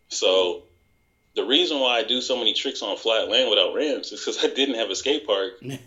So 0.09 0.63
the 1.35 1.45
reason 1.45 1.81
why 1.81 1.99
I 1.99 2.03
do 2.03 2.21
so 2.21 2.37
many 2.37 2.53
tricks 2.53 2.83
on 2.83 2.97
flat 2.97 3.29
land 3.29 3.49
without 3.51 3.75
ramps 3.75 4.13
is 4.13 4.21
because 4.21 4.43
I 4.45 4.49
didn't 4.49 4.75
have 4.77 4.91
a 4.91 4.95
skate 4.97 5.27
park. 5.27 5.55
and 5.63 5.79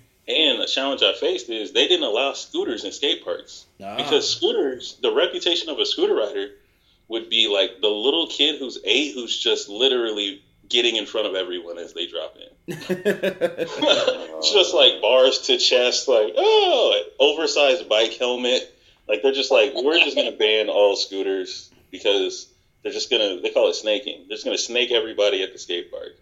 the 0.60 0.66
challenge 0.68 1.04
I 1.04 1.14
faced 1.14 1.50
is 1.50 1.72
they 1.72 1.88
didn't 1.88 2.06
allow 2.06 2.34
scooters 2.34 2.84
in 2.84 2.92
skate 2.92 3.24
parks 3.24 3.66
Ah. 3.82 3.96
because 3.98 4.28
scooters, 4.28 4.96
the 5.02 5.12
reputation 5.12 5.70
of 5.70 5.80
a 5.80 5.86
scooter 5.86 6.16
rider 6.16 6.52
would 7.08 7.30
be 7.30 7.48
like 7.48 7.82
the 7.82 7.90
little 7.90 8.28
kid 8.28 8.60
who's 8.60 8.80
eight 8.84 9.14
who's 9.14 9.38
just 9.38 9.70
literally 9.70 10.42
getting 10.68 10.96
in 10.96 11.06
front 11.06 11.28
of 11.28 11.36
everyone 11.36 11.78
as 11.78 11.94
they 11.94 12.08
drop 12.08 12.36
in. 12.36 12.76
Just 14.42 14.74
like 14.74 15.02
bars 15.02 15.42
to 15.42 15.58
chest, 15.58 16.08
like 16.08 16.34
oh, 16.36 17.04
oversized 17.20 17.88
bike 17.88 18.14
helmet. 18.14 18.72
Like 19.08 19.22
they're 19.22 19.32
just 19.32 19.52
like 19.52 19.74
we're 19.76 20.00
just 20.00 20.16
gonna 20.16 20.32
ban 20.32 20.68
all 20.70 20.96
scooters 20.96 21.70
because 21.92 22.48
they're 22.82 22.92
just 22.92 23.12
gonna 23.12 23.40
they 23.42 23.52
call 23.52 23.70
it 23.70 23.76
snaking. 23.76 24.26
They're 24.28 24.36
just 24.36 24.46
gonna 24.46 24.58
snake 24.58 24.92
everybody 24.92 25.44
at 25.44 25.54
the 25.54 25.60
skate 25.60 25.92
park. 25.92 26.14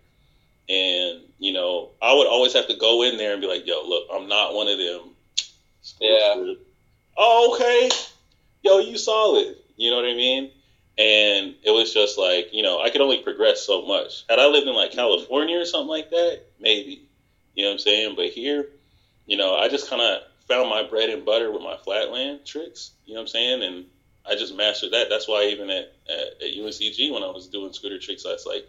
And 0.67 1.21
you 1.39 1.53
know, 1.53 1.91
I 2.01 2.13
would 2.13 2.27
always 2.27 2.53
have 2.53 2.67
to 2.67 2.75
go 2.75 3.03
in 3.03 3.17
there 3.17 3.33
and 3.33 3.41
be 3.41 3.47
like, 3.47 3.65
"Yo, 3.65 3.81
look, 3.87 4.07
I'm 4.13 4.27
not 4.27 4.53
one 4.53 4.67
of 4.67 4.77
them 4.77 5.15
Yeah. 5.99 6.53
Oh, 7.17 7.55
okay. 7.55 7.89
Yo, 8.63 8.79
you 8.79 8.97
solid. 8.97 9.55
You 9.75 9.91
know 9.91 9.97
what 9.97 10.05
I 10.05 10.13
mean? 10.13 10.51
And 10.97 11.55
it 11.63 11.71
was 11.71 11.93
just 11.93 12.17
like, 12.17 12.49
you 12.53 12.61
know, 12.61 12.79
I 12.79 12.89
could 12.89 13.01
only 13.01 13.17
progress 13.17 13.65
so 13.65 13.85
much. 13.85 14.25
Had 14.29 14.39
I 14.39 14.47
lived 14.47 14.67
in 14.67 14.75
like 14.75 14.91
California 14.91 15.59
or 15.59 15.65
something 15.65 15.87
like 15.87 16.11
that, 16.11 16.41
maybe. 16.59 17.07
You 17.55 17.63
know 17.63 17.69
what 17.69 17.73
I'm 17.73 17.79
saying? 17.79 18.15
But 18.15 18.27
here, 18.27 18.67
you 19.25 19.37
know, 19.37 19.55
I 19.55 19.69
just 19.69 19.89
kind 19.89 20.01
of 20.01 20.21
found 20.47 20.69
my 20.69 20.83
bread 20.83 21.09
and 21.09 21.25
butter 21.25 21.51
with 21.51 21.63
my 21.63 21.77
flatland 21.77 22.45
tricks. 22.45 22.91
You 23.05 23.13
know 23.13 23.21
what 23.21 23.23
I'm 23.23 23.27
saying? 23.29 23.63
And 23.63 23.85
I 24.25 24.35
just 24.35 24.55
mastered 24.55 24.91
that. 24.91 25.09
That's 25.09 25.27
why 25.27 25.45
even 25.45 25.69
at, 25.69 25.93
at, 26.07 26.41
at 26.41 26.53
UNCG 26.55 27.11
when 27.11 27.23
I 27.23 27.31
was 27.31 27.47
doing 27.47 27.73
scooter 27.73 27.99
tricks, 27.99 28.25
I 28.25 28.33
was 28.33 28.45
like, 28.45 28.65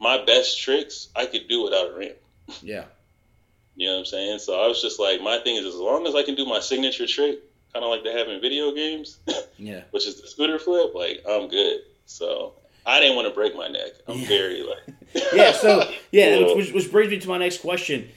my 0.00 0.24
best 0.24 0.60
tricks 0.60 1.08
I 1.14 1.26
could 1.26 1.48
do 1.48 1.62
without 1.62 1.90
a 1.90 1.98
ramp. 1.98 2.16
Yeah. 2.62 2.84
You 3.78 3.88
know 3.88 3.92
what 3.92 3.98
I'm 3.98 4.04
saying? 4.06 4.38
So 4.38 4.58
I 4.58 4.68
was 4.68 4.80
just 4.80 4.98
like, 4.98 5.20
my 5.20 5.36
thing 5.36 5.56
is 5.56 5.66
as 5.66 5.74
long 5.74 6.06
as 6.06 6.14
I 6.14 6.22
can 6.22 6.34
do 6.34 6.46
my 6.46 6.60
signature 6.60 7.06
trick, 7.06 7.40
kind 7.76 7.84
of 7.84 7.90
like 7.90 8.04
they 8.04 8.18
have 8.18 8.28
in 8.28 8.40
video 8.40 8.72
games, 8.72 9.18
Yeah. 9.58 9.82
which 9.90 10.06
is 10.06 10.20
the 10.20 10.26
scooter 10.26 10.58
flip, 10.58 10.94
like 10.94 11.22
I'm 11.28 11.48
good. 11.48 11.80
So 12.06 12.54
I 12.86 13.00
didn't 13.00 13.16
want 13.16 13.28
to 13.28 13.34
break 13.34 13.54
my 13.54 13.68
neck. 13.68 13.90
I'm 14.08 14.18
Yeah. 14.20 14.26
very 14.28 14.62
like, 14.62 14.94
Yeah. 15.34 15.52
So 15.52 15.90
yeah, 16.10 16.54
which, 16.54 16.72
which 16.72 16.90
brings 16.90 17.10
me 17.10 17.18
to 17.20 17.28
my 17.28 17.38
next 17.38 17.58
question. 17.60 18.08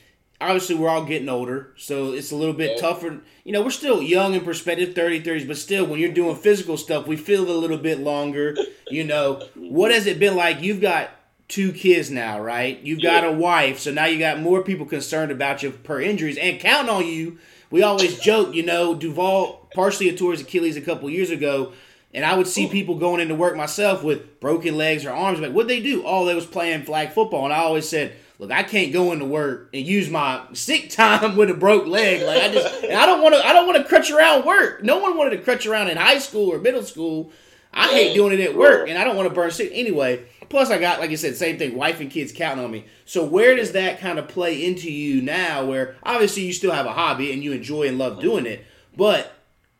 Obviously, 0.41 0.75
we're 0.75 0.87
all 0.87 1.03
getting 1.03 1.27
older, 1.27 1.73
so 1.75 2.13
it's 2.13 2.31
a 2.31 2.35
little 2.37 2.53
bit 2.53 2.75
Yeah. 2.75 2.81
tougher. 2.81 3.19
You 3.43 3.51
know, 3.51 3.61
we're 3.61 3.71
still 3.71 4.01
young 4.01 4.33
in 4.35 4.41
perspective, 4.41 4.95
30, 4.95 5.21
30s, 5.21 5.45
but 5.45 5.57
still, 5.57 5.85
when 5.85 5.99
you're 5.99 6.13
doing 6.13 6.37
physical 6.37 6.77
stuff, 6.77 7.05
we 7.07 7.17
feel 7.17 7.49
a 7.49 7.51
little 7.51 7.77
bit 7.77 7.99
longer. 7.99 8.55
You 8.89 9.03
know, 9.03 9.43
what 9.55 9.91
has 9.91 10.07
it 10.07 10.17
been 10.17 10.37
like? 10.37 10.61
You've 10.61 10.79
got 10.79 11.09
two 11.49 11.73
kids 11.73 12.09
now, 12.09 12.39
right? 12.39 12.79
You've 12.81 13.01
got 13.01 13.25
a 13.25 13.31
wife, 13.33 13.79
so 13.79 13.91
now 13.91 14.05
you 14.05 14.17
got 14.17 14.39
more 14.39 14.63
people 14.63 14.85
concerned 14.85 15.29
about 15.31 15.61
you 15.61 15.71
per 15.71 15.99
injuries 15.99 16.37
and 16.37 16.57
counting 16.57 16.89
on 16.89 17.05
you. 17.05 17.37
We 17.71 17.83
always 17.83 18.19
joke, 18.19 18.55
you 18.55 18.63
know, 18.63 18.95
Duvall 18.95 19.67
partially 19.73 20.15
tore 20.15 20.31
his 20.31 20.41
Achilles 20.41 20.77
a 20.77 20.81
couple 20.81 21.09
years 21.09 21.29
ago, 21.29 21.73
and 22.13 22.25
I 22.25 22.35
would 22.35 22.47
see 22.47 22.67
people 22.67 22.95
going 22.95 23.21
into 23.21 23.35
work 23.35 23.55
myself 23.55 24.03
with 24.03 24.39
broken 24.39 24.75
legs 24.75 25.05
or 25.05 25.11
arms. 25.11 25.39
Like, 25.39 25.53
what 25.53 25.67
they 25.67 25.81
do? 25.81 26.03
Oh, 26.05 26.25
they 26.25 26.33
was 26.33 26.45
playing 26.45 26.83
flag 26.83 27.11
football, 27.11 27.45
and 27.45 27.53
I 27.53 27.57
always 27.59 27.87
said, 27.87 28.13
look, 28.39 28.51
I 28.51 28.63
can't 28.63 28.91
go 28.91 29.11
into 29.11 29.25
work 29.25 29.69
and 29.73 29.85
use 29.85 30.09
my 30.09 30.41
sick 30.53 30.89
time 30.89 31.35
with 31.37 31.51
a 31.51 31.53
broke 31.53 31.85
leg. 31.85 32.23
Like 32.23 32.41
I 32.41 32.51
just, 32.51 32.83
and 32.83 32.93
I 32.93 33.05
don't 33.05 33.21
want 33.21 33.35
to, 33.35 33.45
I 33.45 33.53
don't 33.53 33.67
want 33.67 33.77
to 33.77 33.83
crutch 33.83 34.09
around 34.09 34.45
work. 34.45 34.83
No 34.83 34.97
one 34.97 35.15
wanted 35.17 35.37
to 35.37 35.43
crutch 35.43 35.67
around 35.67 35.89
in 35.89 35.97
high 35.97 36.19
school 36.19 36.51
or 36.51 36.57
middle 36.57 36.83
school. 36.83 37.31
I 37.71 37.89
hate 37.89 38.15
doing 38.15 38.33
it 38.33 38.39
at 38.39 38.55
work, 38.55 38.89
and 38.89 38.97
I 38.97 39.03
don't 39.03 39.15
want 39.15 39.29
to 39.29 39.35
burn 39.35 39.51
sick 39.51 39.69
anyway. 39.73 40.25
Plus, 40.49 40.71
I 40.71 40.79
got, 40.79 40.99
like 40.99 41.11
I 41.11 41.15
said, 41.15 41.35
same 41.35 41.59
thing, 41.59 41.75
wife 41.75 41.99
and 41.99 42.09
kids 42.09 42.31
counting 42.31 42.63
on 42.65 42.71
me. 42.71 42.85
So, 43.05 43.23
where 43.23 43.55
does 43.55 43.71
that 43.73 43.99
kind 43.99 44.17
of 44.17 44.27
play 44.27 44.65
into 44.65 44.91
you 44.91 45.21
now? 45.21 45.65
Where 45.65 45.95
obviously 46.03 46.43
you 46.43 46.53
still 46.53 46.71
have 46.71 46.87
a 46.87 46.93
hobby 46.93 47.31
and 47.31 47.43
you 47.43 47.51
enjoy 47.51 47.87
and 47.87 47.97
love 47.97 48.19
doing 48.19 48.45
it, 48.45 48.65
but 48.97 49.31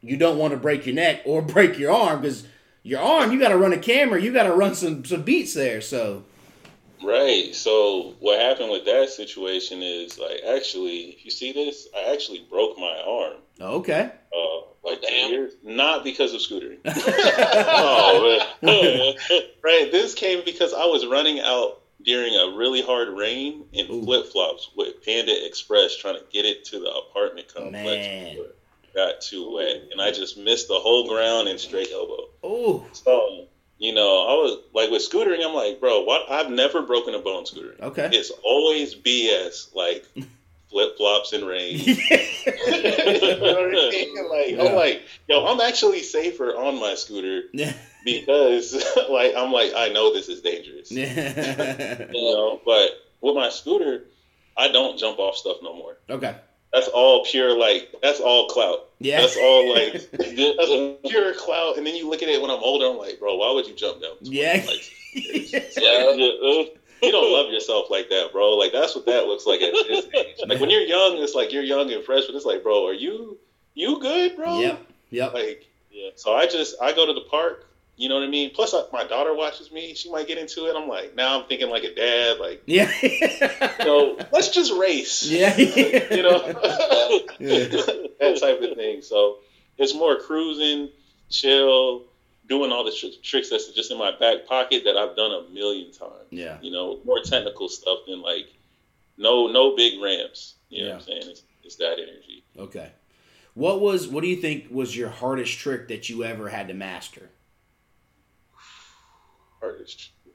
you 0.02 0.16
don't 0.16 0.38
want 0.38 0.52
to 0.52 0.58
break 0.60 0.86
your 0.86 0.96
neck 0.96 1.22
or 1.26 1.42
break 1.42 1.78
your 1.78 1.92
arm 1.92 2.22
because 2.22 2.48
your 2.84 3.02
arm, 3.02 3.32
you 3.32 3.40
got 3.40 3.50
to 3.50 3.58
run 3.58 3.74
a 3.74 3.78
camera, 3.78 4.22
you 4.22 4.32
got 4.32 4.44
to 4.44 4.54
run 4.54 4.76
some 4.76 5.04
some 5.04 5.24
beats 5.24 5.54
there. 5.54 5.82
So, 5.82 6.24
right. 7.04 7.54
So 7.56 8.16
what 8.20 8.40
happened 8.40 8.72
with 8.72 8.86
that 8.86 9.10
situation 9.10 9.82
is 9.82 10.18
like, 10.20 10.42
actually, 10.56 11.02
if 11.12 11.26
you 11.26 11.32
see 11.32 11.52
this, 11.54 11.88
I 11.96 12.12
actually 12.14 12.46
broke 12.50 12.78
my 12.78 13.02
arm. 13.08 13.38
okay, 13.62 14.12
Uh, 14.36 14.62
like 14.84 15.02
Damn. 15.02 15.32
years, 15.32 15.54
not 15.64 16.04
because 16.04 16.34
of 16.34 16.40
scootering. 16.42 16.78
oh 16.86 18.40
man, 18.62 19.14
right. 19.64 19.92
This 19.92 20.14
came 20.16 20.44
because 20.46 20.74
I 20.74 20.86
was 20.86 21.06
running 21.06 21.40
out 21.40 21.82
during 22.04 22.34
a 22.36 22.56
really 22.56 22.82
hard 22.82 23.10
rain 23.10 23.66
in 23.74 23.88
flip 24.04 24.28
flops 24.28 24.70
with 24.76 25.04
Panda 25.06 25.34
Express, 25.46 25.98
trying 25.98 26.16
to 26.16 26.24
get 26.32 26.46
it 26.46 26.64
to 26.66 26.80
the 26.80 26.90
apartment 26.90 27.54
complex. 27.54 27.86
Man. 27.86 28.38
Got 28.96 29.22
too 29.22 29.52
wet, 29.54 29.84
and 29.92 30.02
I 30.02 30.12
just 30.12 30.38
missed 30.38 30.68
the 30.68 30.80
whole 30.80 31.08
ground 31.08 31.48
and 31.48 31.60
straight 31.60 31.92
elbow. 31.94 32.30
oh, 32.44 32.88
So, 32.94 33.48
you 33.80 33.94
know, 33.94 34.28
I 34.28 34.34
was 34.34 34.60
like 34.74 34.92
with 34.92 35.02
scootering, 35.10 35.44
I'm 35.44 35.54
like, 35.56 35.80
bro, 35.80 36.02
what? 36.04 36.30
I've 36.30 36.52
never 36.52 36.82
broken 36.84 37.16
a 37.16 37.20
bone 37.20 37.46
scootering. 37.46 37.80
okay. 37.82 38.10
It's 38.14 38.30
always 38.44 38.94
BS, 38.96 39.74
like 39.74 40.06
flip 40.70 40.96
flops 40.98 41.34
and 41.34 41.48
rain. 41.48 41.80
You 42.50 43.36
know 43.46 43.54
what 43.54 43.76
I 43.76 43.90
mean? 43.92 44.30
Like, 44.30 44.50
Yeah. 44.52 44.64
I'm 44.64 44.76
like, 44.76 45.02
yo, 45.28 45.46
I'm 45.46 45.60
actually 45.62 46.02
safer 46.04 46.56
on 46.56 46.80
my 46.80 46.96
scooter 46.96 47.44
because, 48.06 48.74
like, 49.10 49.34
I'm 49.36 49.52
like, 49.52 49.74
I 49.76 49.90
know 49.90 50.14
this 50.14 50.30
is 50.30 50.42
dangerous. 50.42 50.92
You 50.92 51.04
Yeah. 51.04 52.06
know, 52.12 52.62
but 52.66 52.92
with 53.22 53.36
my 53.36 53.50
scooter, 53.50 54.06
I 54.58 54.70
don't 54.72 54.98
jump 55.00 55.20
off 55.20 55.36
stuff 55.36 55.58
no 55.62 55.76
more. 55.76 55.98
okay. 56.10 56.36
That's 56.72 56.88
all 56.88 57.26
pure, 57.26 57.58
like, 57.58 57.94
that's 58.02 58.20
all 58.20 58.48
clout. 58.48 58.90
Yeah. 59.00 59.22
That's 59.22 59.38
all, 59.38 59.74
like, 59.74 59.94
that's 60.12 61.10
pure 61.10 61.34
clout. 61.34 61.78
And 61.78 61.88
then 61.88 61.96
you 61.96 62.10
look 62.10 62.22
at 62.22 62.30
it 62.30 62.42
when 62.42 62.52
I'm 62.52 62.62
older, 62.62 62.86
I'm 62.88 62.98
like, 62.98 63.20
bro, 63.20 63.36
why 63.38 63.52
would 63.52 63.68
you 63.68 63.76
jump 63.76 64.02
down? 64.02 64.16
Yeah. 64.22 64.64
Like, 64.68 64.92
Yeah. 65.14 66.66
you 67.02 67.12
don't 67.12 67.32
love 67.32 67.52
yourself 67.52 67.90
like 67.90 68.10
that, 68.10 68.32
bro. 68.32 68.56
Like 68.58 68.72
that's 68.72 68.96
what 68.96 69.06
that 69.06 69.26
looks 69.26 69.46
like 69.46 69.62
at 69.62 69.74
this 69.88 70.06
age. 70.14 70.36
Like 70.46 70.60
when 70.60 70.70
you're 70.70 70.82
young, 70.82 71.18
it's 71.18 71.34
like 71.34 71.52
you're 71.52 71.64
young 71.64 71.92
and 71.92 72.04
fresh, 72.04 72.26
but 72.28 72.36
it's 72.36 72.46
like, 72.46 72.64
bro, 72.64 72.86
are 72.88 72.94
you 72.94 73.38
you 73.74 74.00
good, 74.00 74.36
bro? 74.36 74.60
Yep. 74.60 74.86
Yep. 75.12 75.34
Like, 75.34 75.68
yeah. 75.92 76.10
So 76.16 76.34
I 76.36 76.46
just 76.48 76.76
I 76.82 76.94
go 76.94 77.06
to 77.06 77.14
the 77.14 77.22
park. 77.30 77.66
You 78.00 78.08
know 78.08 78.16
what 78.16 78.24
I 78.24 78.28
mean? 78.28 78.52
Plus, 78.56 78.72
like, 78.74 78.94
my 78.94 79.04
daughter 79.04 79.36
watches 79.36 79.74
me. 79.74 79.94
She 79.94 80.10
might 80.10 80.26
get 80.26 80.38
into 80.38 80.68
it. 80.68 80.76
I'm 80.78 80.88
like, 80.88 81.16
now 81.18 81.38
I'm 81.38 81.46
thinking 81.50 81.70
like 81.70 81.84
a 81.84 81.94
dad. 81.94 82.40
Like, 82.40 82.64
Yeah. 82.66 82.90
so 83.84 84.18
let's 84.32 84.48
just 84.50 84.72
race. 84.74 85.30
Yeah. 85.30 85.54
You 85.58 86.24
know, 86.24 86.38
Yeah. 87.40 87.66
that 87.68 88.38
type 88.40 88.62
of 88.62 88.78
thing. 88.78 89.02
So 89.02 89.40
it's 89.78 89.94
more 89.94 90.18
cruising, 90.18 90.90
chill, 91.30 92.06
doing 92.48 92.72
all 92.72 92.86
the 92.86 92.92
tr- 92.94 93.08
tricks 93.22 93.50
that's 93.50 93.68
just 93.74 93.92
in 93.92 93.98
my 93.98 94.12
back 94.18 94.46
pocket 94.48 94.84
that 94.86 94.96
I've 94.96 95.18
done 95.18 95.32
a 95.32 95.50
million 95.54 95.92
times 95.92 96.28
Yeah. 96.30 96.58
you 96.62 96.72
know, 96.72 97.00
more 97.04 97.20
technical 97.22 97.68
stuff 97.68 98.00
than 98.08 98.22
like 98.22 98.48
no 99.18 99.48
no 99.48 99.76
big 99.76 100.02
ramps. 100.02 100.56
You 100.70 100.84
know 100.86 100.90
what 100.92 100.96
I'm 100.96 101.02
saying? 101.02 101.24
It's, 101.26 101.44
it's 101.66 101.76
that 101.76 101.94
energy. 102.00 102.44
Okay. 102.58 102.92
What 103.56 103.82
was 103.82 104.08
what 104.08 104.22
do 104.24 104.30
you 104.30 104.38
think 104.38 104.68
was 104.72 104.96
your 104.96 105.10
hardest 105.10 105.58
trick 105.60 105.90
that 105.90 106.08
you 106.08 106.24
ever 106.24 106.48
had 106.48 106.70
to 106.70 106.74
master? 106.74 107.30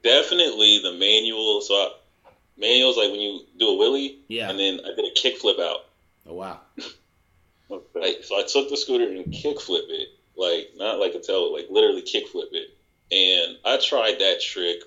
Definitely 0.03 0.79
the 0.83 0.93
manual. 0.93 1.61
So 1.61 1.73
I, 1.73 1.91
manuals 2.57 2.97
like 2.97 3.09
when 3.11 3.19
you 3.19 3.41
do 3.57 3.69
a 3.69 3.73
wheelie, 3.73 4.17
Yeah. 4.27 4.49
and 4.49 4.59
then 4.59 4.79
I 4.85 4.95
did 4.95 5.05
a 5.05 5.13
kick 5.15 5.37
flip 5.37 5.57
out. 5.59 5.85
Oh 6.27 6.33
wow. 6.33 6.59
Like 7.95 8.23
so, 8.23 8.37
I 8.37 8.43
took 8.43 8.69
the 8.69 8.77
scooter 8.77 9.09
and 9.09 9.31
kick 9.33 9.59
flip 9.59 9.85
it, 9.89 10.09
like 10.37 10.69
not 10.77 10.99
like 10.99 11.15
a 11.15 11.19
tail, 11.19 11.51
like 11.51 11.65
literally 11.71 12.03
kick 12.03 12.27
flip 12.27 12.49
it. 12.51 12.69
And 13.11 13.57
I 13.65 13.77
tried 13.83 14.19
that 14.19 14.39
trick. 14.39 14.81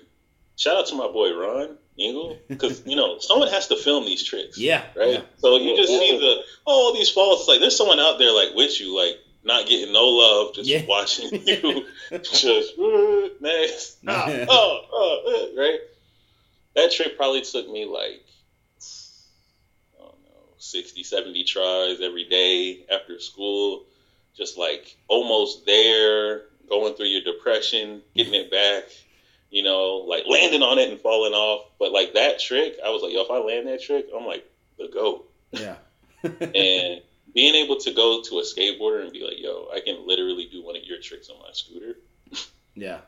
Shout 0.55 0.77
out 0.77 0.87
to 0.87 0.95
my 0.95 1.07
boy 1.07 1.35
Ron 1.37 1.77
Engel, 1.99 2.37
because 2.47 2.81
you 2.85 2.95
know 2.95 3.17
someone 3.19 3.49
has 3.49 3.67
to 3.67 3.75
film 3.75 4.05
these 4.05 4.23
tricks. 4.23 4.57
Yeah. 4.57 4.83
right? 4.95 5.13
Yeah. 5.15 5.21
So 5.39 5.57
you 5.57 5.75
just 5.75 5.89
see 5.89 6.17
the 6.17 6.35
oh, 6.65 6.85
all 6.87 6.93
these 6.93 7.09
falls. 7.09 7.41
It's 7.41 7.49
like 7.49 7.59
there's 7.59 7.75
someone 7.75 7.99
out 7.99 8.17
there 8.17 8.31
like 8.31 8.55
with 8.55 8.79
you, 8.79 8.95
like 8.95 9.17
not 9.43 9.67
getting 9.67 9.93
no 9.93 10.05
love, 10.05 10.55
just 10.55 10.69
Yeah. 10.69 10.85
watching 10.87 11.29
you, 11.45 11.85
just 12.23 12.77
uh, 12.77 13.29
next, 13.41 13.97
ah, 14.07 14.25
oh, 14.49 15.51
uh, 15.55 15.59
right? 15.59 15.79
That 16.75 16.91
trick 16.91 17.17
probably 17.17 17.41
took 17.41 17.69
me 17.69 17.85
like 17.85 18.23
I 19.97 20.03
don't 20.03 20.21
know, 20.23 20.53
60, 20.57 21.03
70 21.03 21.43
tries 21.45 22.01
every 22.01 22.25
day 22.25 22.85
after 22.91 23.19
school, 23.19 23.83
just 24.35 24.57
like 24.57 24.97
almost 25.07 25.65
there, 25.65 26.43
going 26.69 26.93
through 26.93 27.07
your 27.07 27.21
depression, 27.23 28.01
getting 28.15 28.33
it 28.33 28.51
back. 28.51 28.83
You 29.51 29.63
know, 29.63 30.05
like 30.07 30.25
landing 30.29 30.61
on 30.61 30.77
it 30.77 30.91
and 30.91 30.99
falling 30.99 31.33
off. 31.33 31.65
But 31.79 31.91
like 31.91 32.13
that 32.13 32.39
trick, 32.39 32.75
I 32.85 32.89
was 32.91 33.01
like, 33.01 33.13
yo, 33.13 33.21
if 33.21 33.31
I 33.31 33.39
land 33.39 33.67
that 33.67 33.81
trick, 33.81 34.05
I'm 34.15 34.25
like 34.27 34.45
the 34.77 34.87
goat 34.89 35.27
Yeah. 35.51 35.75
and 36.23 37.01
being 37.33 37.55
able 37.55 37.77
to 37.77 37.91
go 37.93 38.21
to 38.23 38.39
a 38.39 38.43
skateboarder 38.43 39.03
and 39.03 39.11
be 39.11 39.23
like, 39.23 39.39
"Yo, 39.39 39.67
I 39.73 39.79
can 39.79 40.05
literally 40.07 40.47
do 40.51 40.63
one 40.63 40.75
of 40.75 40.83
your 40.83 40.99
tricks 40.99 41.29
on 41.29 41.39
my 41.39 41.49
scooter." 41.53 41.95
yeah. 42.75 43.01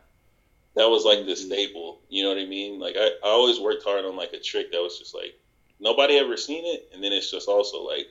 That 0.76 0.90
was 0.90 1.04
like 1.04 1.26
the 1.26 1.36
staple. 1.36 2.00
You 2.10 2.24
know 2.24 2.30
what 2.30 2.38
I 2.38 2.46
mean? 2.46 2.80
Like 2.80 2.96
I, 2.98 3.08
I 3.24 3.30
always 3.30 3.60
worked 3.60 3.84
hard 3.84 4.06
on 4.06 4.16
like 4.16 4.34
a 4.34 4.40
trick 4.40 4.72
that 4.72 4.82
was 4.82 4.98
just 5.00 5.14
like 5.14 5.38
nobody 5.80 6.18
ever 6.18 6.38
seen 6.38 6.64
it, 6.66 6.90
and 6.94 7.04
then 7.04 7.12
it's 7.12 7.30
just 7.32 7.48
also 7.48 7.84
like 7.84 8.08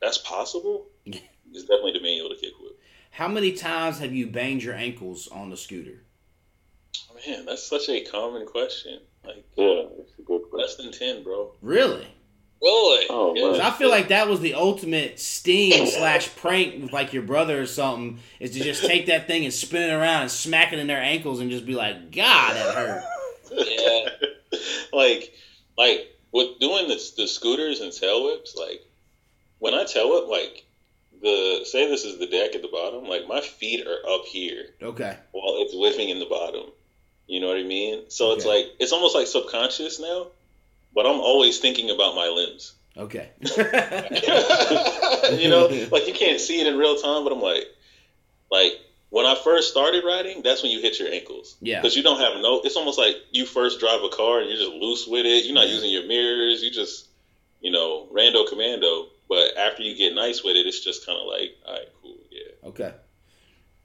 that's 0.00 0.18
possible. 0.18 0.86
It's 1.52 1.62
definitely 1.62 1.92
the 1.92 2.00
manual 2.00 2.28
to 2.28 2.34
kick 2.34 2.52
with. 2.60 2.72
How 3.12 3.28
many 3.28 3.52
times 3.52 4.00
have 4.00 4.12
you 4.12 4.26
banged 4.26 4.64
your 4.64 4.74
ankles 4.74 5.28
on 5.28 5.48
the 5.48 5.56
scooter? 5.56 6.02
Man, 7.26 7.46
that's 7.46 7.66
such 7.66 7.88
a 7.88 8.04
common 8.04 8.44
question. 8.46 9.00
Like 9.24 9.44
Yeah, 9.56 9.84
that's 9.96 10.18
a 10.18 10.22
good 10.22 10.42
question. 10.50 10.58
less 10.58 10.76
than 10.76 10.92
ten, 10.92 11.22
bro. 11.22 11.52
Really? 11.62 12.06
Really? 12.62 13.06
Oh, 13.10 13.34
Yeah. 13.36 13.66
I 13.66 13.70
feel 13.72 13.90
like 13.90 14.08
that 14.08 14.28
was 14.28 14.40
the 14.40 14.54
ultimate 14.54 15.20
sting 15.20 15.86
slash 15.86 16.34
prank 16.36 16.82
with 16.82 16.92
like 16.92 17.12
your 17.12 17.22
brother 17.22 17.60
or 17.60 17.66
something 17.66 18.18
is 18.40 18.52
to 18.52 18.60
just 18.60 18.84
take 18.84 19.06
that 19.06 19.26
thing 19.26 19.44
and 19.44 19.52
spin 19.52 19.82
it 19.90 19.92
around 19.92 20.22
and 20.22 20.30
smack 20.30 20.72
it 20.72 20.78
in 20.78 20.86
their 20.86 21.00
ankles 21.00 21.40
and 21.40 21.50
just 21.50 21.66
be 21.66 21.74
like, 21.74 22.10
God, 22.12 22.54
that 22.56 22.74
hurt. 22.74 23.04
Yeah. 23.52 24.08
like, 24.92 25.32
like 25.78 26.16
with 26.32 26.58
doing 26.58 26.88
the, 26.88 27.12
the 27.16 27.28
scooters 27.28 27.80
and 27.80 27.92
tail 27.92 28.24
whips, 28.24 28.56
like 28.56 28.82
when 29.58 29.74
I 29.74 29.84
tail 29.84 30.10
whip, 30.10 30.28
like 30.28 30.64
the 31.22 31.64
say 31.64 31.88
this 31.88 32.04
is 32.04 32.18
the 32.18 32.26
deck 32.26 32.54
at 32.54 32.62
the 32.62 32.68
bottom, 32.68 33.04
like 33.08 33.26
my 33.28 33.40
feet 33.40 33.86
are 33.86 34.08
up 34.14 34.24
here 34.24 34.66
Okay. 34.82 35.16
while 35.32 35.56
it's 35.62 35.74
whipping 35.74 36.08
in 36.10 36.18
the 36.18 36.26
bottom. 36.26 36.70
You 37.26 37.40
know 37.40 37.48
what 37.48 37.56
I 37.58 37.62
mean? 37.64 38.04
So 38.08 38.32
it's 38.32 38.44
like 38.44 38.66
it's 38.78 38.92
almost 38.92 39.14
like 39.14 39.26
subconscious 39.26 39.98
now, 40.00 40.28
but 40.96 41.06
I'm 41.06 41.20
always 41.20 41.58
thinking 41.58 41.90
about 41.90 42.16
my 42.16 42.28
limbs. 42.28 42.74
Okay. 42.96 43.28
you 45.38 45.50
know, 45.50 45.66
like 45.92 46.08
you 46.08 46.14
can't 46.14 46.40
see 46.40 46.58
it 46.58 46.66
in 46.66 46.78
real 46.78 46.96
time, 46.96 47.22
but 47.22 47.34
I'm 47.34 47.42
like, 47.42 47.66
like 48.50 48.72
when 49.10 49.26
I 49.26 49.38
first 49.44 49.70
started 49.70 50.04
riding, 50.04 50.42
that's 50.42 50.62
when 50.62 50.72
you 50.72 50.80
hit 50.80 50.98
your 50.98 51.12
ankles. 51.12 51.56
Yeah. 51.60 51.82
Because 51.82 51.96
you 51.96 52.02
don't 52.02 52.18
have 52.18 52.40
no. 52.40 52.62
It's 52.64 52.76
almost 52.76 52.98
like 52.98 53.14
you 53.30 53.44
first 53.44 53.78
drive 53.78 54.02
a 54.02 54.08
car 54.08 54.40
and 54.40 54.48
you're 54.48 54.58
just 54.58 54.72
loose 54.72 55.06
with 55.06 55.26
it. 55.26 55.44
You're 55.44 55.54
not 55.54 55.68
using 55.68 55.90
your 55.90 56.06
mirrors. 56.06 56.62
You 56.62 56.70
just, 56.70 57.08
you 57.60 57.70
know, 57.70 58.08
rando 58.10 58.48
commando. 58.48 59.08
But 59.28 59.54
after 59.58 59.82
you 59.82 59.96
get 59.96 60.14
nice 60.14 60.42
with 60.42 60.56
it, 60.56 60.66
it's 60.66 60.82
just 60.82 61.04
kind 61.04 61.18
of 61.18 61.26
like, 61.26 61.50
all 61.66 61.74
right, 61.74 61.88
cool, 62.00 62.16
yeah. 62.30 62.68
Okay. 62.70 62.94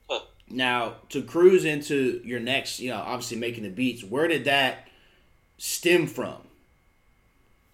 Huh. 0.10 0.22
Now 0.50 0.96
to 1.10 1.22
cruise 1.22 1.66
into 1.66 2.22
your 2.24 2.40
next, 2.40 2.80
you 2.80 2.92
know, 2.92 3.04
obviously 3.06 3.38
making 3.38 3.64
the 3.64 3.70
beats. 3.70 4.02
Where 4.02 4.30
did 4.30 4.46
that 4.46 4.88
stem 5.58 6.08
from? 6.08 6.48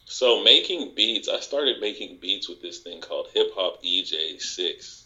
So 0.10 0.42
making 0.42 0.94
beats, 0.96 1.28
I 1.28 1.42
started 1.42 1.82
making 1.82 2.18
beats 2.22 2.48
with 2.48 2.62
this 2.62 2.80
thing 2.80 3.02
called 3.02 3.28
Hip 3.34 3.52
Hop 3.56 3.84
eJay 3.84 4.42
Six, 4.42 5.06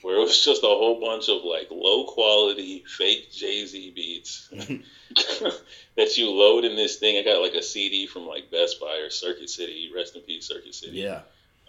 where 0.00 0.16
it 0.16 0.20
was 0.20 0.44
just 0.44 0.62
a 0.62 0.68
whole 0.68 1.00
bunch 1.00 1.28
of 1.28 1.42
like 1.42 1.66
low 1.72 2.04
quality 2.04 2.84
fake 2.86 3.32
Jay 3.32 3.66
Z 3.66 3.90
beats 3.90 4.48
that 5.96 6.16
you 6.16 6.30
load 6.30 6.64
in 6.64 6.76
this 6.76 6.98
thing. 6.98 7.18
I 7.18 7.24
got 7.24 7.42
like 7.42 7.54
a 7.54 7.62
CD 7.64 8.06
from 8.06 8.26
like 8.26 8.48
Best 8.48 8.80
Buy 8.80 8.98
or 8.98 9.10
Circuit 9.10 9.50
City. 9.50 9.90
Rest 9.92 10.14
in 10.14 10.22
peace, 10.22 10.46
Circuit 10.46 10.76
City. 10.76 10.98
Yeah. 10.98 11.22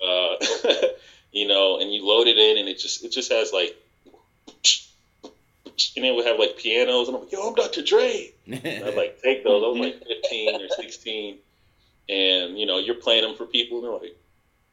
Uh, 0.07 0.35
you 1.31 1.47
know, 1.47 1.79
and 1.79 1.91
you 1.91 2.05
load 2.05 2.27
it 2.27 2.37
in, 2.37 2.59
and 2.59 2.69
it 2.69 2.77
just 2.77 3.03
it 3.03 3.11
just 3.11 3.31
has 3.31 3.51
like. 3.51 3.75
And 5.95 6.05
it 6.05 6.13
would 6.13 6.27
have 6.27 6.37
like 6.37 6.55
pianos, 6.55 7.07
and 7.07 7.17
I'm 7.17 7.23
like, 7.23 7.31
"Yo, 7.31 7.47
I'm 7.47 7.55
Dr. 7.55 7.81
Dre." 7.81 8.31
I'd 8.47 8.93
like 8.95 9.19
take 9.23 9.43
those. 9.43 9.63
I 9.63 9.67
was 9.67 9.79
like 9.79 10.05
15 10.05 10.61
or 10.61 10.67
16, 10.67 11.39
and 12.09 12.59
you 12.59 12.65
know, 12.65 12.79
you're 12.79 12.95
playing 12.95 13.23
them 13.23 13.35
for 13.35 13.45
people, 13.45 13.77
and 13.77 13.85
they're 13.85 13.99
like, 13.99 14.17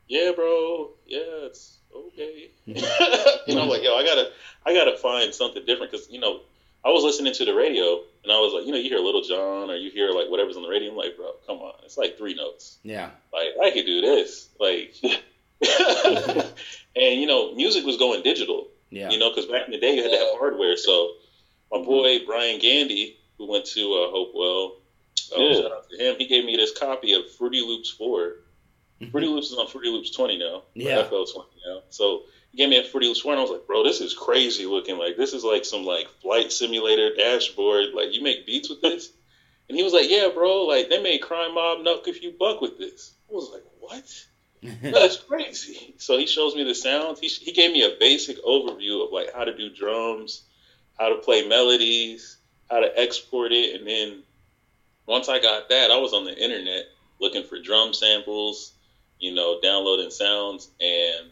"Yeah, 0.09 0.33
bro, 0.35 0.91
yeah, 1.07 1.47
it's 1.47 1.79
okay." 1.95 2.51
you 2.67 3.55
know, 3.55 3.63
I'm 3.63 3.69
like, 3.69 3.83
yo, 3.83 3.95
I 3.95 4.05
gotta, 4.05 4.31
I 4.67 4.75
gotta 4.75 4.97
find 4.97 5.35
something 5.35 5.65
different 5.65 5.93
because 5.93 6.11
you 6.11 6.21
know, 6.21 6.41
I 6.85 6.89
was 6.91 7.05
listening 7.05 7.33
to 7.35 7.45
the 7.45 7.55
radio, 7.55 8.01
and 8.23 8.33
I 8.33 8.39
was 8.39 8.53
like, 8.53 8.67
you 8.67 8.73
know, 8.73 8.79
you 8.79 8.89
hear 8.89 8.99
Lil 8.99 9.23
Jon 9.23 9.71
or 9.71 9.77
you 9.77 9.91
hear 9.91 10.11
like 10.11 10.29
whatever's 10.29 10.57
on 10.57 10.63
the 10.63 10.69
radio. 10.69 10.91
I'm 10.91 10.97
like, 10.97 11.17
bro, 11.17 11.33
come 11.47 11.59
on, 11.59 11.75
it's 11.85 11.99
like 11.99 12.17
three 12.19 12.35
notes. 12.35 12.79
yeah. 12.83 13.11
Like 13.33 13.49
I 13.63 13.71
could 13.71 13.87
do 13.87 14.01
this, 14.01 14.49
like. 14.59 14.95
and 16.97 17.21
you 17.21 17.27
know, 17.27 17.55
music 17.55 17.85
was 17.85 17.97
going 17.97 18.23
digital. 18.23 18.69
Yeah. 18.91 19.11
You 19.11 19.19
know, 19.19 19.31
because 19.31 19.47
back 19.47 19.67
in 19.67 19.73
the 19.73 19.79
day 19.79 19.95
you 19.95 20.03
had 20.03 20.11
to 20.11 20.19
have 20.19 20.39
hardware. 20.39 20.77
So 20.77 21.13
my 21.71 21.83
boy 21.83 22.25
Brian 22.27 22.59
Gandy, 22.61 23.19
who 23.39 23.49
went 23.49 23.67
to 23.67 23.81
uh, 23.95 24.11
Hopewell, 24.11 24.80
uh, 25.33 25.41
Yeah. 25.41 25.55
shout 25.55 25.73
out 25.73 25.89
to 25.91 25.97
him. 25.97 26.17
He 26.19 26.27
gave 26.27 26.45
me 26.45 26.57
this 26.57 26.73
copy 26.73 27.13
of 27.15 27.31
Fruity 27.31 27.61
Loops 27.61 27.91
4 27.91 28.35
Fruity 29.11 29.29
Loops 29.29 29.51
is 29.51 29.57
on 29.59 29.67
Fruity 29.67 29.89
Loops 29.89 30.11
20 30.11 30.37
now. 30.37 30.63
Yeah. 30.75 31.03
FL 31.05 31.25
20 31.25 31.49
now. 31.67 31.81
So 31.89 32.25
he 32.53 32.59
gave 32.59 32.69
me 32.69 32.77
a 32.77 32.85
Fruity 32.85 33.07
Loops 33.07 33.21
4, 33.21 33.33
and 33.33 33.39
I 33.39 33.43
was 33.43 33.51
like, 33.51 33.67
bro, 33.67 33.83
this 33.83 34.03
is 34.03 34.13
crazy 34.13 34.67
looking. 34.67 34.99
Like 34.99 35.17
this 35.17 35.33
is 35.33 35.43
like 35.43 35.65
some 35.65 35.85
like 35.85 36.07
flight 36.21 36.53
simulator 36.53 37.15
dashboard. 37.15 37.95
Like 37.95 38.13
you 38.13 38.23
make 38.23 38.45
beats 38.45 38.69
with 38.69 38.83
this. 38.83 39.11
And 39.69 39.77
he 39.77 39.83
was 39.83 39.93
like, 39.95 40.11
yeah, 40.11 40.29
bro. 40.29 40.67
Like 40.67 40.91
they 40.91 41.01
made 41.01 41.23
Crime 41.23 41.55
Mob 41.55 41.79
Knuck 41.79 42.09
if 42.09 42.23
you 42.23 42.33
buck 42.39 42.61
with 42.61 42.77
this. 42.77 43.13
I 43.31 43.33
was 43.33 43.49
like, 43.51 43.63
what? 43.79 44.05
That's 44.83 45.17
crazy. 45.17 45.95
So 45.97 46.19
he 46.19 46.27
shows 46.27 46.55
me 46.55 46.65
the 46.65 46.75
sounds. 46.75 47.21
He, 47.21 47.29
he 47.29 47.53
gave 47.53 47.73
me 47.73 47.83
a 47.83 47.97
basic 47.99 48.43
overview 48.45 49.03
of 49.03 49.13
like 49.13 49.33
how 49.33 49.45
to 49.45 49.57
do 49.57 49.71
drums, 49.71 50.43
how 50.99 51.09
to 51.09 51.17
play 51.17 51.47
melodies, 51.49 52.37
how 52.69 52.81
to 52.81 52.99
export 53.01 53.53
it, 53.53 53.77
and 53.81 53.87
then 53.89 54.23
once 55.11 55.29
I 55.29 55.41
got 55.41 55.69
that, 55.71 55.91
I 55.91 55.97
was 55.97 56.13
on 56.13 56.23
the 56.25 56.41
internet 56.41 56.85
looking 57.21 57.43
for 57.43 57.59
drum 57.59 57.93
samples, 57.93 58.73
you 59.19 59.35
know, 59.35 59.59
downloading 59.61 60.11
sounds, 60.11 60.69
and 60.81 61.31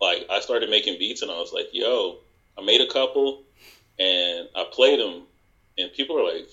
like 0.00 0.24
I 0.30 0.38
started 0.38 0.70
making 0.70 0.98
beats, 0.98 1.20
and 1.22 1.30
I 1.30 1.38
was 1.38 1.52
like, 1.52 1.68
yo, 1.72 2.16
I 2.56 2.62
made 2.62 2.80
a 2.80 2.86
couple, 2.86 3.40
and 3.98 4.48
I 4.54 4.64
played 4.70 5.00
them, 5.00 5.24
and 5.76 5.92
people 5.92 6.14
were 6.14 6.22
like, 6.22 6.46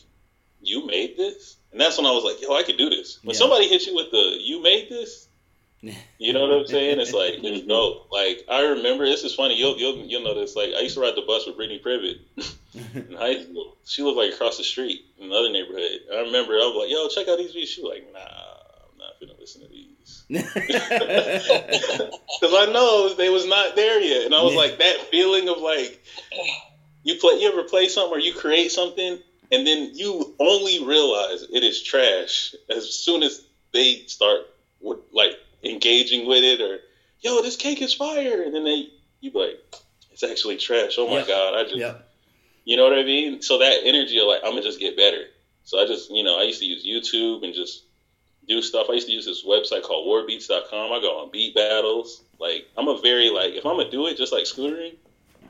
you 0.60 0.84
made 0.88 1.16
this, 1.16 1.56
and 1.72 1.80
that's 1.80 1.98
when 1.98 2.08
I 2.08 2.12
was 2.12 2.24
like, 2.24 2.42
yo, 2.42 2.52
I 2.56 2.64
could 2.64 2.78
do 2.78 2.90
this. 2.90 3.20
When 3.22 3.36
Yeah. 3.36 3.40
somebody 3.40 3.68
hits 3.68 3.86
you 3.86 3.94
with 3.94 4.10
the 4.10 4.36
you 4.40 4.60
made 4.60 4.90
this. 4.90 5.25
You 6.18 6.34
know 6.34 6.42
what 6.42 6.52
I'm 6.52 6.66
saying? 6.66 7.00
It's 7.00 7.14
like 7.14 7.36
it's 7.44 7.62
dope. 7.68 8.08
Like 8.12 8.42
I 8.48 8.62
remember, 8.62 9.06
this 9.06 9.24
is 9.24 9.34
funny. 9.34 9.56
You'll 9.58 9.78
you'll 9.78 9.98
you'll 10.06 10.22
know 10.24 10.34
this. 10.34 10.56
Like 10.56 10.74
I 10.76 10.82
used 10.82 10.96
to 10.96 11.02
ride 11.02 11.16
the 11.16 11.22
bus 11.22 11.46
with 11.46 11.56
Brittany 11.58 11.80
Privet 11.80 12.18
in 13.10 13.16
high 13.16 13.38
school. 13.40 13.78
She 13.86 14.02
lived 14.02 14.18
like 14.18 14.34
across 14.34 14.58
the 14.58 14.64
street 14.64 15.02
in 15.18 15.26
another 15.26 15.50
neighborhood. 15.50 16.00
I 16.12 16.20
remember 16.20 16.54
I 16.54 16.66
was 16.66 16.76
like, 16.76 16.90
"Yo, 16.90 17.08
check 17.08 17.28
out 17.28 17.38
these 17.38 17.54
beats." 17.54 17.72
She 17.72 17.82
was 17.82 17.90
like, 17.90 18.14
"Nah, 18.14 18.20
I'm 18.20 18.98
not 18.98 19.20
gonna 19.20 19.38
listen 19.40 19.62
to 19.62 19.68
these." 19.68 20.26
Because 22.40 22.54
I 22.54 22.72
know 22.72 23.14
they 23.14 23.30
was 23.30 23.46
not 23.46 23.76
there 23.76 24.00
yet, 24.02 24.26
and 24.26 24.36
I 24.36 24.42
was 24.42 24.54
Yeah. 24.54 24.60
like 24.60 24.78
that 24.80 25.00
feeling 25.10 25.50
of 25.50 25.60
like 25.60 26.00
you 27.04 27.16
play. 27.16 27.36
You 27.36 27.48
ever 27.50 27.64
play 27.64 27.88
something 27.88 28.14
or 28.14 28.20
you 28.20 28.34
create 28.34 28.72
something, 28.72 29.18
and 29.52 29.68
then 29.68 29.92
you 29.94 30.34
only 30.40 30.80
realize 30.84 31.44
it 31.44 31.64
is 31.64 31.82
trash 31.82 32.54
as 32.70 32.90
soon 32.94 33.24
as 33.24 33.42
they 33.74 34.04
start 34.08 34.42
like 35.12 35.36
engaging 35.66 36.28
with 36.28 36.44
it, 36.44 36.62
or 36.62 36.80
yo, 37.22 37.42
this 37.42 37.56
cake 37.56 37.82
is 37.82 37.94
fire, 37.94 38.44
and 38.44 38.54
then 38.54 38.64
they 38.64 38.88
you 39.22 39.32
be 39.32 39.40
like, 39.40 39.60
it's 40.12 40.24
actually 40.24 40.58
trash. 40.58 40.96
Oh 40.98 41.08
my 41.08 41.18
Yep. 41.18 41.28
god, 41.28 41.56
I 41.56 41.64
just 41.64 41.78
yep. 41.78 42.08
you 42.64 42.78
know 42.78 42.84
what 42.84 42.94
I 42.94 43.04
mean? 43.04 43.42
So 43.42 43.58
that 43.58 43.82
energy 43.84 44.20
of 44.20 44.28
like, 44.28 44.42
I'm 44.44 44.52
gonna 44.52 44.62
just 44.62 44.80
get 44.80 44.96
better. 44.96 45.26
So 45.64 45.80
I 45.80 45.86
just, 45.86 46.10
you 46.12 46.24
know, 46.24 46.38
I 46.38 46.44
used 46.44 46.60
to 46.60 46.66
use 46.66 46.86
YouTube 46.86 47.44
and 47.44 47.54
just 47.54 47.84
do 48.48 48.62
stuff. 48.62 48.88
I 48.90 48.94
used 48.94 49.08
to 49.08 49.14
use 49.14 49.26
this 49.26 49.44
website 49.44 49.82
called 49.82 50.06
warbeats.com. 50.06 50.92
I 50.92 51.00
go 51.00 51.18
on 51.18 51.32
beat 51.32 51.56
battles. 51.56 52.22
Like, 52.40 52.68
I'm 52.78 52.88
a 52.88 53.00
very, 53.00 53.30
like, 53.30 53.54
if 53.54 53.66
I'm 53.66 53.78
gonna 53.78 53.90
do 53.90 54.06
it 54.06 54.16
just 54.16 54.32
like 54.32 54.44
scootering, 54.44 54.96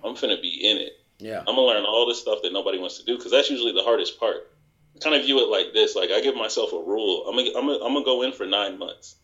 I'm 0.04 0.14
gonna 0.14 0.40
be 0.40 0.64
in 0.64 0.78
it. 0.78 0.94
Yeah. 1.20 1.40
I'm 1.40 1.56
gonna 1.56 1.64
learn 1.64 1.84
all 1.84 2.06
this 2.06 2.20
stuff 2.20 2.42
that 2.44 2.54
nobody 2.54 2.78
wants 2.78 2.98
to 2.98 3.04
do 3.04 3.18
because 3.18 3.32
that's 3.32 3.50
usually 3.50 3.74
the 3.74 3.84
hardest 3.84 4.18
part. 4.20 4.48
I 4.96 5.00
kind 5.00 5.16
of 5.16 5.24
view 5.24 5.40
it 5.40 5.50
like 5.50 5.74
this: 5.74 5.96
like 5.96 6.12
I 6.12 6.22
give 6.22 6.36
myself 6.36 6.72
a 6.72 6.80
rule. 6.80 7.26
I'm 7.28 7.36
gonna, 7.36 7.50
I'm 7.50 7.66
gonna, 7.66 7.84
I'm 7.84 7.94
gonna 7.94 8.06
go 8.06 8.22
in 8.22 8.32
for 8.32 8.46
nine 8.46 8.78
months 8.78 9.16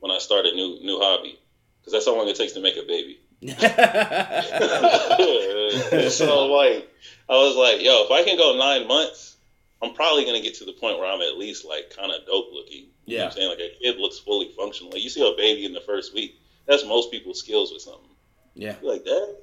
when 0.00 0.10
I 0.10 0.18
start 0.18 0.46
a 0.46 0.54
new 0.54 0.78
new 0.82 0.98
hobby 0.98 1.38
because 1.80 1.92
that's 1.92 2.06
how 2.06 2.16
long 2.16 2.28
it 2.28 2.36
takes 2.36 2.52
to 2.52 2.60
make 2.60 2.76
a 2.76 2.82
baby. 2.82 3.20
so 6.10 6.46
like, 6.46 6.88
I 7.28 7.32
was 7.32 7.56
like, 7.56 7.82
yo, 7.82 8.04
if 8.04 8.10
I 8.10 8.24
can 8.24 8.36
go 8.36 8.56
nine 8.58 8.88
months, 8.88 9.36
I'm 9.82 9.94
probably 9.94 10.24
gonna 10.24 10.40
get 10.40 10.54
to 10.56 10.64
the 10.64 10.72
point 10.72 10.98
where 10.98 11.10
I'm 11.10 11.20
at 11.20 11.38
least 11.38 11.64
like 11.64 11.94
kind 11.96 12.10
of 12.10 12.26
dope 12.26 12.48
looking. 12.52 12.86
You 13.06 13.18
know 13.18 13.24
what 13.24 13.32
I'm 13.32 13.36
saying? 13.36 13.48
Like 13.48 13.60
a 13.60 13.70
kid 13.80 13.98
looks 13.98 14.18
fully 14.18 14.50
functional. 14.56 14.92
Like 14.92 15.02
you 15.02 15.08
see 15.08 15.26
a 15.26 15.36
baby 15.36 15.64
in 15.64 15.72
the 15.72 15.80
first 15.80 16.14
week, 16.14 16.38
that's 16.66 16.84
most 16.84 17.10
people's 17.10 17.38
skills 17.38 17.72
with 17.72 17.82
something. 17.82 18.10
yeah. 18.54 18.74
You're 18.82 18.92
like 18.92 19.04
that 19.04 19.36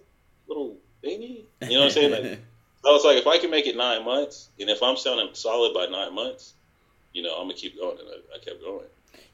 little 0.47 0.77
baby. 1.01 1.45
You 1.61 1.69
know 1.69 1.79
what 1.79 1.85
I'm 1.85 1.91
saying? 1.91 2.11
Like, 2.11 2.39
I 2.85 2.89
was 2.89 3.03
like, 3.03 3.17
if 3.17 3.25
I 3.25 3.39
can 3.39 3.49
make 3.49 3.65
it 3.65 3.75
nine 3.75 4.05
months, 4.05 4.49
and 4.59 4.69
if 4.69 4.83
I'm 4.83 4.97
sounding 4.97 5.29
solid 5.33 5.73
by 5.73 5.87
nine 5.87 6.13
months, 6.13 6.53
you 7.13 7.23
know, 7.23 7.33
I'm 7.33 7.45
gonna 7.45 7.55
keep 7.55 7.79
going, 7.79 7.97
and 7.97 8.07
I, 8.07 8.35
I 8.35 8.39
kept 8.39 8.61
going. 8.61 8.85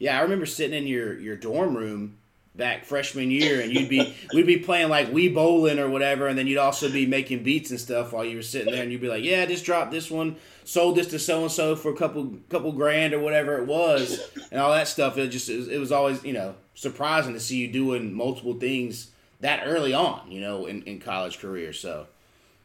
Yeah, 0.02 0.18
I 0.18 0.24
remember 0.24 0.48
sitting 0.48 0.76
in 0.76 0.88
your, 0.88 1.14
your 1.20 1.36
dorm 1.36 1.78
room 1.78 2.18
back 2.56 2.86
freshman 2.86 3.30
year, 3.30 3.62
and 3.62 3.72
you'd 3.72 3.88
be 3.88 4.16
we'd 4.34 4.48
be 4.48 4.58
playing 4.58 4.90
like 4.90 5.12
Wii 5.12 5.32
Bowling 5.32 5.78
or 5.78 5.90
whatever, 5.90 6.28
and 6.28 6.36
then 6.36 6.48
you'd 6.48 6.58
also 6.58 6.90
be 6.90 7.06
making 7.06 7.44
beats 7.44 7.70
and 7.70 7.80
stuff 7.80 8.12
while 8.12 8.26
you 8.26 8.36
were 8.36 8.42
sitting 8.42 8.74
there, 8.74 8.82
and 8.82 8.92
you'd 8.92 9.00
be 9.00 9.08
like, 9.08 9.24
"Yeah, 9.24 9.44
I 9.44 9.46
just 9.46 9.64
dropped 9.64 9.92
this 9.92 10.10
one, 10.10 10.38
sold 10.64 10.96
this 10.96 11.06
to 11.10 11.20
so 11.20 11.44
and 11.44 11.52
so 11.52 11.76
for 11.76 11.92
a 11.92 11.96
couple 11.96 12.34
couple 12.50 12.72
grand 12.72 13.14
or 13.14 13.20
whatever 13.20 13.60
it 13.60 13.68
was, 13.68 14.20
and 14.52 14.60
all 14.60 14.72
that 14.72 14.88
stuff." 14.88 15.20
It 15.20 15.28
just 15.28 15.48
it 15.50 15.58
was, 15.58 15.68
it 15.68 15.78
was 15.78 15.92
always 15.92 16.24
you 16.24 16.34
know 16.34 16.56
surprising 16.74 17.34
to 17.34 17.40
see 17.40 17.58
you 17.58 17.68
doing 17.68 18.12
multiple 18.12 18.56
things 18.56 19.12
that 19.42 19.62
early 19.68 19.94
on, 19.94 20.32
you 20.32 20.42
know, 20.42 20.66
in, 20.66 20.82
in 20.84 21.00
college 21.00 21.38
career. 21.38 21.74
So 21.74 22.08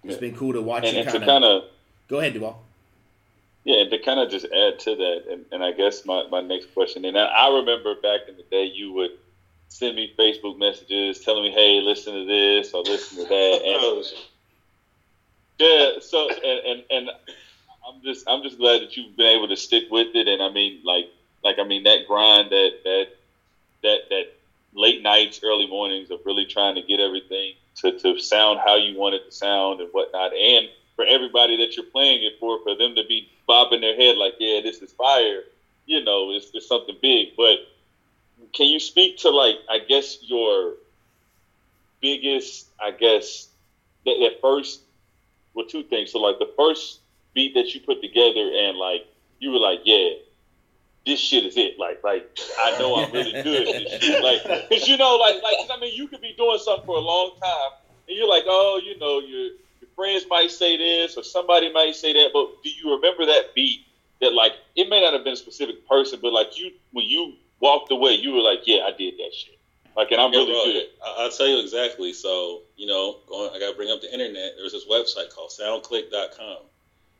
it's 0.02 0.16
been 0.16 0.34
cool 0.34 0.54
to 0.54 0.62
watch 0.62 0.84
And, 0.84 0.96
you 0.96 1.04
kind 1.04 1.44
of 1.44 1.64
go 2.08 2.18
ahead, 2.18 2.32
Duvall. 2.32 2.65
Yeah, 3.66 3.80
and 3.80 3.90
to 3.90 3.98
kind 3.98 4.20
of 4.20 4.30
just 4.30 4.44
add 4.44 4.78
to 4.78 4.94
that, 4.94 5.22
and, 5.28 5.44
and 5.50 5.64
I 5.64 5.72
guess 5.72 6.04
my, 6.04 6.22
my 6.30 6.40
next 6.40 6.72
question, 6.72 7.04
and 7.04 7.18
I, 7.18 7.24
I 7.24 7.48
remember 7.48 7.96
back 7.96 8.20
in 8.28 8.36
the 8.36 8.44
day, 8.44 8.70
you 8.72 8.92
would 8.92 9.10
send 9.66 9.96
me 9.96 10.14
Facebook 10.16 10.56
messages 10.56 11.18
telling 11.18 11.42
me, 11.42 11.50
"Hey, 11.50 11.80
listen 11.80 12.14
to 12.14 12.24
this 12.24 12.72
or 12.72 12.82
listen 12.84 13.24
to 13.24 13.28
that," 13.28 13.62
and 13.64 13.76
oh, 13.80 14.02
yeah, 15.58 15.98
so 16.00 16.28
and, 16.30 16.60
and 16.64 16.84
and 16.90 17.10
I'm 17.88 18.00
just 18.04 18.28
I'm 18.28 18.44
just 18.44 18.56
glad 18.56 18.82
that 18.82 18.96
you've 18.96 19.16
been 19.16 19.36
able 19.36 19.48
to 19.48 19.56
stick 19.56 19.86
with 19.90 20.14
it, 20.14 20.28
and 20.28 20.40
I 20.40 20.48
mean, 20.48 20.80
like 20.84 21.08
like 21.42 21.58
I 21.58 21.64
mean 21.64 21.82
that 21.82 22.06
grind, 22.06 22.50
that 22.50 22.70
that 22.84 23.06
that 23.82 23.98
that 24.10 24.26
late 24.74 25.02
nights, 25.02 25.40
early 25.42 25.66
mornings 25.66 26.12
of 26.12 26.20
really 26.24 26.44
trying 26.44 26.76
to 26.76 26.82
get 26.82 27.00
everything 27.00 27.54
to 27.78 27.90
to 27.98 28.16
sound 28.20 28.60
how 28.64 28.76
you 28.76 28.96
want 28.96 29.16
it 29.16 29.24
to 29.24 29.32
sound 29.32 29.80
and 29.80 29.88
whatnot, 29.90 30.32
and 30.34 30.68
for 30.96 31.04
everybody 31.04 31.56
that 31.58 31.76
you're 31.76 31.86
playing 31.86 32.24
it 32.24 32.34
for, 32.40 32.58
for 32.62 32.74
them 32.74 32.94
to 32.96 33.04
be 33.04 33.28
bobbing 33.46 33.82
their 33.82 33.94
head 33.94 34.16
like, 34.16 34.34
yeah, 34.38 34.60
this 34.60 34.78
is 34.78 34.92
fire, 34.92 35.42
you 35.84 36.02
know, 36.02 36.32
it's, 36.32 36.50
it's 36.54 36.66
something 36.66 36.96
big. 37.00 37.36
But 37.36 37.58
can 38.52 38.66
you 38.66 38.80
speak 38.80 39.18
to 39.18 39.30
like, 39.30 39.56
I 39.70 39.78
guess 39.78 40.18
your 40.22 40.74
biggest, 42.00 42.68
I 42.80 42.90
guess, 42.90 43.48
that, 44.04 44.16
that 44.20 44.40
first, 44.40 44.80
well, 45.54 45.66
two 45.66 45.82
things. 45.84 46.12
So 46.12 46.18
like 46.18 46.38
the 46.38 46.50
first 46.56 47.00
beat 47.34 47.54
that 47.54 47.74
you 47.74 47.80
put 47.80 48.00
together, 48.00 48.50
and 48.54 48.76
like 48.76 49.06
you 49.38 49.50
were 49.50 49.58
like, 49.58 49.80
yeah, 49.84 50.10
this 51.04 51.20
shit 51.20 51.44
is 51.44 51.56
it. 51.56 51.78
Like, 51.78 52.02
like 52.02 52.38
I 52.58 52.78
know 52.78 52.96
I'm 52.96 53.12
really 53.12 53.32
good 53.42 53.68
at 53.68 53.90
this 53.90 54.02
shit. 54.02 54.22
Like, 54.22 54.42
cause 54.44 54.88
you 54.88 54.96
know, 54.96 55.16
like, 55.16 55.42
like 55.42 55.56
I 55.70 55.78
mean, 55.80 55.94
you 55.94 56.08
could 56.08 56.20
be 56.20 56.34
doing 56.36 56.58
something 56.58 56.86
for 56.86 56.96
a 56.96 57.00
long 57.00 57.32
time, 57.40 57.72
and 58.08 58.16
you're 58.16 58.28
like, 58.28 58.44
oh, 58.46 58.80
you 58.84 58.98
know, 58.98 59.20
your 59.20 59.46
your 59.46 59.50
friends 59.96 60.24
might 60.28 60.50
say 60.50 60.76
this, 60.76 61.16
or 61.16 61.24
somebody 61.24 61.72
might 61.72 61.96
say 61.96 62.12
that, 62.12 62.30
but 62.32 62.62
do 62.62 62.70
you 62.70 62.94
remember 62.94 63.26
that 63.26 63.54
beat? 63.54 63.80
That 64.20 64.32
like 64.32 64.52
it 64.76 64.88
may 64.88 65.02
not 65.02 65.12
have 65.12 65.24
been 65.24 65.34
a 65.34 65.36
specific 65.36 65.86
person, 65.88 66.20
but 66.22 66.32
like 66.32 66.58
you 66.58 66.70
when 66.92 67.06
you 67.06 67.34
walked 67.60 67.90
away, 67.90 68.12
you 68.12 68.32
were 68.32 68.40
like, 68.42 68.60
yeah, 68.66 68.84
I 68.84 68.92
did 68.96 69.14
that 69.18 69.32
shit. 69.34 69.58
Like, 69.96 70.10
and 70.12 70.20
I'm 70.20 70.32
Yeah, 70.32 70.40
really 70.40 70.52
bro, 70.52 70.64
good. 70.64 70.86
I'll 71.04 71.30
tell 71.30 71.46
you 71.46 71.58
exactly. 71.60 72.12
So, 72.12 72.62
you 72.76 72.86
know, 72.86 73.16
going, 73.26 73.50
I 73.54 73.58
got 73.58 73.70
to 73.70 73.76
bring 73.76 73.90
up 73.90 74.02
the 74.02 74.12
internet. 74.12 74.52
There's 74.56 74.72
this 74.72 74.84
website 74.84 75.30
called 75.30 75.50
soundclick.com. 75.50 76.58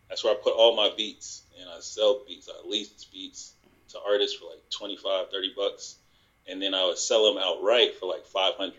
That's 0.08 0.22
where 0.22 0.34
I 0.34 0.36
put 0.36 0.52
all 0.52 0.76
my 0.76 0.90
beats 0.94 1.42
and 1.58 1.68
I 1.70 1.80
sell 1.80 2.22
beats. 2.28 2.48
I 2.48 2.68
lease 2.68 3.06
beats 3.10 3.54
to 3.90 3.98
artists 4.06 4.38
for 4.38 4.44
like 4.50 4.60
25, 4.70 5.30
30 5.30 5.54
bucks. 5.56 5.96
And 6.46 6.60
then 6.60 6.74
I 6.74 6.84
would 6.84 6.98
sell 6.98 7.32
them 7.32 7.42
outright 7.42 7.98
for 7.98 8.06
like 8.06 8.26
500, 8.26 8.74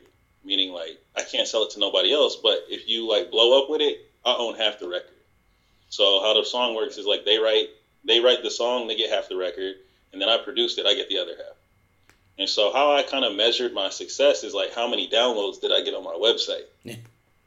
meaning 0.47 0.71
like 0.71 0.97
I 1.15 1.21
can't 1.21 1.47
sell 1.47 1.63
it 1.63 1.71
to 1.71 1.79
nobody 1.79 2.11
else. 2.11 2.37
But 2.37 2.65
if 2.69 2.87
you 2.87 3.07
like 3.07 3.29
blow 3.29 3.61
up 3.61 3.69
with 3.69 3.81
it, 3.81 4.09
I 4.25 4.35
own 4.35 4.55
half 4.55 4.79
the 4.79 4.87
record. 4.87 5.11
So 5.89 6.21
how 6.21 6.33
the 6.33 6.45
song 6.45 6.75
works 6.75 6.97
is 6.97 7.05
like 7.05 7.25
they 7.25 7.37
write, 7.37 7.67
they 8.05 8.19
write 8.19 8.41
the 8.41 8.51
song, 8.51 8.87
they 8.87 8.95
get 8.95 9.11
half 9.11 9.29
the 9.29 9.35
record. 9.35 9.75
And 10.11 10.21
then 10.21 10.29
I 10.29 10.37
produced 10.37 10.79
it, 10.79 10.85
I 10.85 10.95
get 10.95 11.09
the 11.09 11.19
other 11.19 11.35
half. 11.37 11.55
And 12.39 12.49
so 12.49 12.71
how 12.71 12.93
I 12.93 13.03
kind 13.03 13.25
of 13.25 13.35
measured 13.35 13.73
my 13.73 13.89
success 13.89 14.43
is 14.43 14.53
like 14.53 14.73
how 14.73 14.87
many 14.87 15.09
downloads 15.09 15.59
did 15.59 15.71
I 15.71 15.81
get 15.81 15.93
on 15.93 16.03
my 16.03 16.13
website? 16.13 16.65
Yeah. 16.83 16.95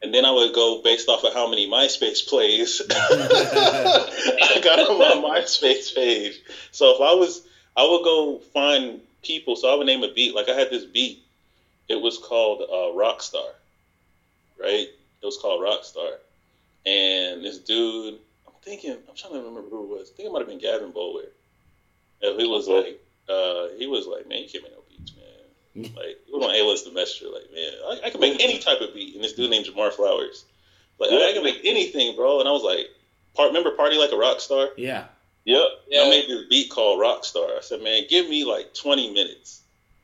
And 0.02 0.14
then 0.14 0.24
I 0.24 0.30
would 0.30 0.54
go 0.54 0.82
based 0.82 1.08
off 1.08 1.24
of 1.24 1.34
how 1.34 1.48
many 1.48 1.68
MySpace 1.68 2.26
plays 2.26 2.80
I 2.90 4.60
got 4.62 4.78
on 4.78 4.98
my 4.98 5.40
MySpace 5.40 5.94
page. 5.94 6.40
So 6.72 6.94
if 6.94 7.00
I 7.00 7.14
was, 7.14 7.42
I 7.76 7.84
would 7.84 8.02
go 8.02 8.38
find 8.52 9.00
people. 9.22 9.56
So 9.56 9.72
I 9.72 9.76
would 9.76 9.86
name 9.86 10.02
a 10.02 10.12
beat. 10.12 10.34
Like 10.34 10.48
I 10.48 10.54
had 10.54 10.70
this 10.70 10.84
beat. 10.84 11.22
It 11.90 12.00
was 12.00 12.18
called 12.18 12.62
uh, 12.62 12.94
Rockstar, 12.96 13.50
right? 14.61 14.87
It 15.22 15.26
was 15.26 15.37
called 15.37 15.61
Rockstar. 15.61 16.18
And 16.87 17.44
this 17.44 17.59
dude, 17.59 18.14
I'm 18.46 18.53
thinking, 18.62 18.92
I'm 18.92 19.16
trying 19.16 19.33
to 19.33 19.40
remember 19.40 19.68
who 19.68 19.83
it 19.83 19.98
was. 19.98 20.12
I 20.12 20.16
think 20.16 20.29
it 20.29 20.33
might 20.33 20.38
have 20.38 20.48
been 20.48 20.61
Gavin 20.61 20.92
Bowler. 20.92 21.24
And 22.22 22.40
he 22.40 22.46
was 22.46 22.68
like, 22.68 23.03
uh, 23.29 23.76
he 23.76 23.88
was 23.88 24.07
like, 24.07 24.29
man, 24.29 24.42
you 24.42 24.48
can't 24.48 24.62
make 24.62 24.72
no 24.72 24.83
beats, 24.88 25.12
man. 25.16 25.90
Like, 25.96 26.16
he 26.26 26.33
was 26.33 26.44
on 26.44 26.55
A-list 26.55 26.85
the 26.85 26.92
messenger, 26.92 27.33
like, 27.33 27.53
man, 27.53 27.72
I, 27.85 28.07
I 28.07 28.11
can 28.11 28.20
make 28.20 28.40
any 28.40 28.59
type 28.59 28.81
of 28.81 28.94
beat. 28.94 29.16
And 29.16 29.24
this 29.24 29.33
dude 29.33 29.50
named 29.50 29.66
Jamar 29.66 29.92
Flowers. 29.92 30.44
Like, 31.00 31.11
I, 31.11 31.31
I 31.31 31.33
can 31.33 31.42
make 31.42 31.61
anything, 31.64 32.14
bro. 32.14 32.38
And 32.38 32.48
I 32.48 32.53
was 32.53 32.62
like, 32.62 32.87
part, 33.35 33.48
remember 33.48 33.72
Party 33.72 33.96
Like 33.96 34.12
a 34.12 34.16
Rock 34.16 34.38
Star? 34.38 34.68
Yeah. 34.76 35.07
Yep. 35.44 35.66
Yeah. 35.88 36.03
I 36.03 36.11
made 36.11 36.29
this 36.29 36.44
beat 36.48 36.70
called 36.70 37.00
Rockstar. 37.00 37.57
I 37.57 37.61
said, 37.62 37.83
man, 37.83 38.05
give 38.09 38.29
me 38.29 38.44
like 38.44 38.74
20 38.74 39.12
minutes. 39.12 39.62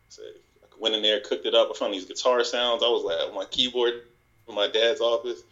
I 0.08 0.14
said, 0.14 0.32
I 0.34 0.45
went 0.80 0.94
in 0.94 1.02
there, 1.02 1.20
cooked 1.20 1.46
it 1.46 1.54
up. 1.54 1.68
I 1.70 1.78
found 1.78 1.94
these 1.94 2.04
guitar 2.04 2.44
sounds. 2.44 2.82
I 2.82 2.88
was 2.88 3.02
like 3.02 3.34
my 3.34 3.44
keyboard 3.46 4.02
in 4.48 4.54
my 4.54 4.68
dad's 4.68 5.00
office. 5.00 5.42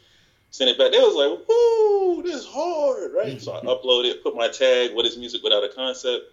Sent 0.51 0.71
it 0.71 0.79
back. 0.79 0.93
They 0.93 0.99
was 0.99 1.17
like, 1.17 1.49
woo, 1.49 2.23
this 2.23 2.43
is 2.43 2.47
hard, 2.47 3.13
right? 3.13 3.41
so 3.41 3.55
I 3.55 3.61
uploaded 3.63 4.11
it, 4.11 4.23
put 4.23 4.37
my 4.37 4.49
tag, 4.49 4.95
what 4.95 5.05
is 5.05 5.17
music 5.17 5.43
without 5.43 5.65
a 5.65 5.69
concept? 5.69 6.25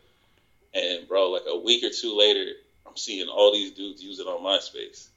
And 0.73 1.07
bro, 1.07 1.31
like 1.31 1.43
a 1.47 1.57
week 1.57 1.83
or 1.83 1.89
two 1.89 2.15
later, 2.15 2.51
I'm 2.85 2.95
seeing 2.95 3.27
all 3.27 3.51
these 3.51 3.71
dudes 3.71 4.03
use 4.03 4.19
it 4.19 4.27
on 4.27 4.41
MySpace. 4.41 5.07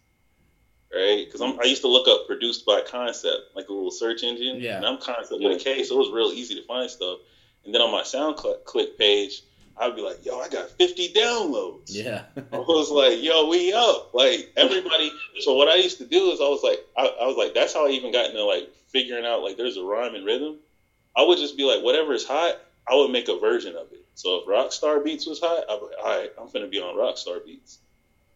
Right? 0.93 1.27
Because 1.27 1.41
I 1.41 1.65
used 1.65 1.83
to 1.83 1.89
look 1.89 2.07
up 2.07 2.27
produced 2.27 2.65
by 2.65 2.81
concept, 2.81 3.55
like 3.57 3.69
a 3.69 3.73
little 3.73 3.91
search 3.91 4.23
engine. 4.23 4.61
Yeah. 4.61 4.77
And 4.77 4.87
I'm 4.87 4.99
concept 4.99 5.43
with 5.43 5.61
a 5.61 5.63
K, 5.63 5.83
so 5.83 5.97
it 5.97 5.99
was 5.99 6.11
real 6.11 6.31
easy 6.33 6.55
to 6.55 6.63
find 6.63 6.89
stuff. 6.89 7.19
And 7.65 7.75
then 7.75 7.83
on 7.83 7.91
my 7.91 8.03
SoundClick 8.03 8.97
page, 8.97 9.43
I'd 9.77 9.97
be 9.97 10.03
like, 10.03 10.25
yo, 10.25 10.39
I 10.39 10.49
got 10.49 10.71
50 10.71 11.13
downloads. 11.15 11.87
Yeah. 11.89 12.23
I 12.53 12.59
was 12.59 12.91
like, 12.91 13.23
yo, 13.23 13.49
we 13.49 13.73
up. 13.73 14.15
Like 14.15 14.53
everybody. 14.57 15.11
so 15.41 15.55
what 15.55 15.69
I 15.69 15.77
used 15.77 15.99
to 15.99 16.07
do 16.07 16.31
is 16.31 16.41
I 16.41 16.45
was 16.49 16.63
like, 16.63 16.79
I, 16.97 17.07
I 17.23 17.27
was 17.27 17.37
like, 17.37 17.55
that's 17.55 17.73
how 17.75 17.87
I 17.87 17.91
even 17.91 18.13
got 18.13 18.31
into 18.31 18.45
like 18.45 18.71
figuring 18.89 19.25
out 19.25 19.43
like 19.43 19.57
there's 19.57 19.77
a 19.77 19.83
rhyme 19.83 20.15
and 20.15 20.25
rhythm. 20.25 20.59
I 21.17 21.23
would 21.23 21.39
just 21.39 21.57
be 21.57 21.65
like, 21.65 21.83
whatever 21.83 22.13
is 22.13 22.25
hot, 22.25 22.61
I 22.89 22.95
would 22.95 23.11
make 23.11 23.29
a 23.29 23.39
version 23.39 23.75
of 23.77 23.91
it. 23.93 24.05
So 24.15 24.37
if 24.37 24.47
Rockstar 24.47 25.03
Beats 25.05 25.27
was 25.27 25.41
hot, 25.41 25.65
I'd 25.69 25.81
be 25.81 25.87
like, 25.87 25.95
all 25.99 26.19
right, 26.19 26.31
I'm 26.41 26.49
gonna 26.51 26.69
be 26.69 26.79
on 26.79 26.95
Rockstar 26.95 27.45
Beats. 27.45 27.79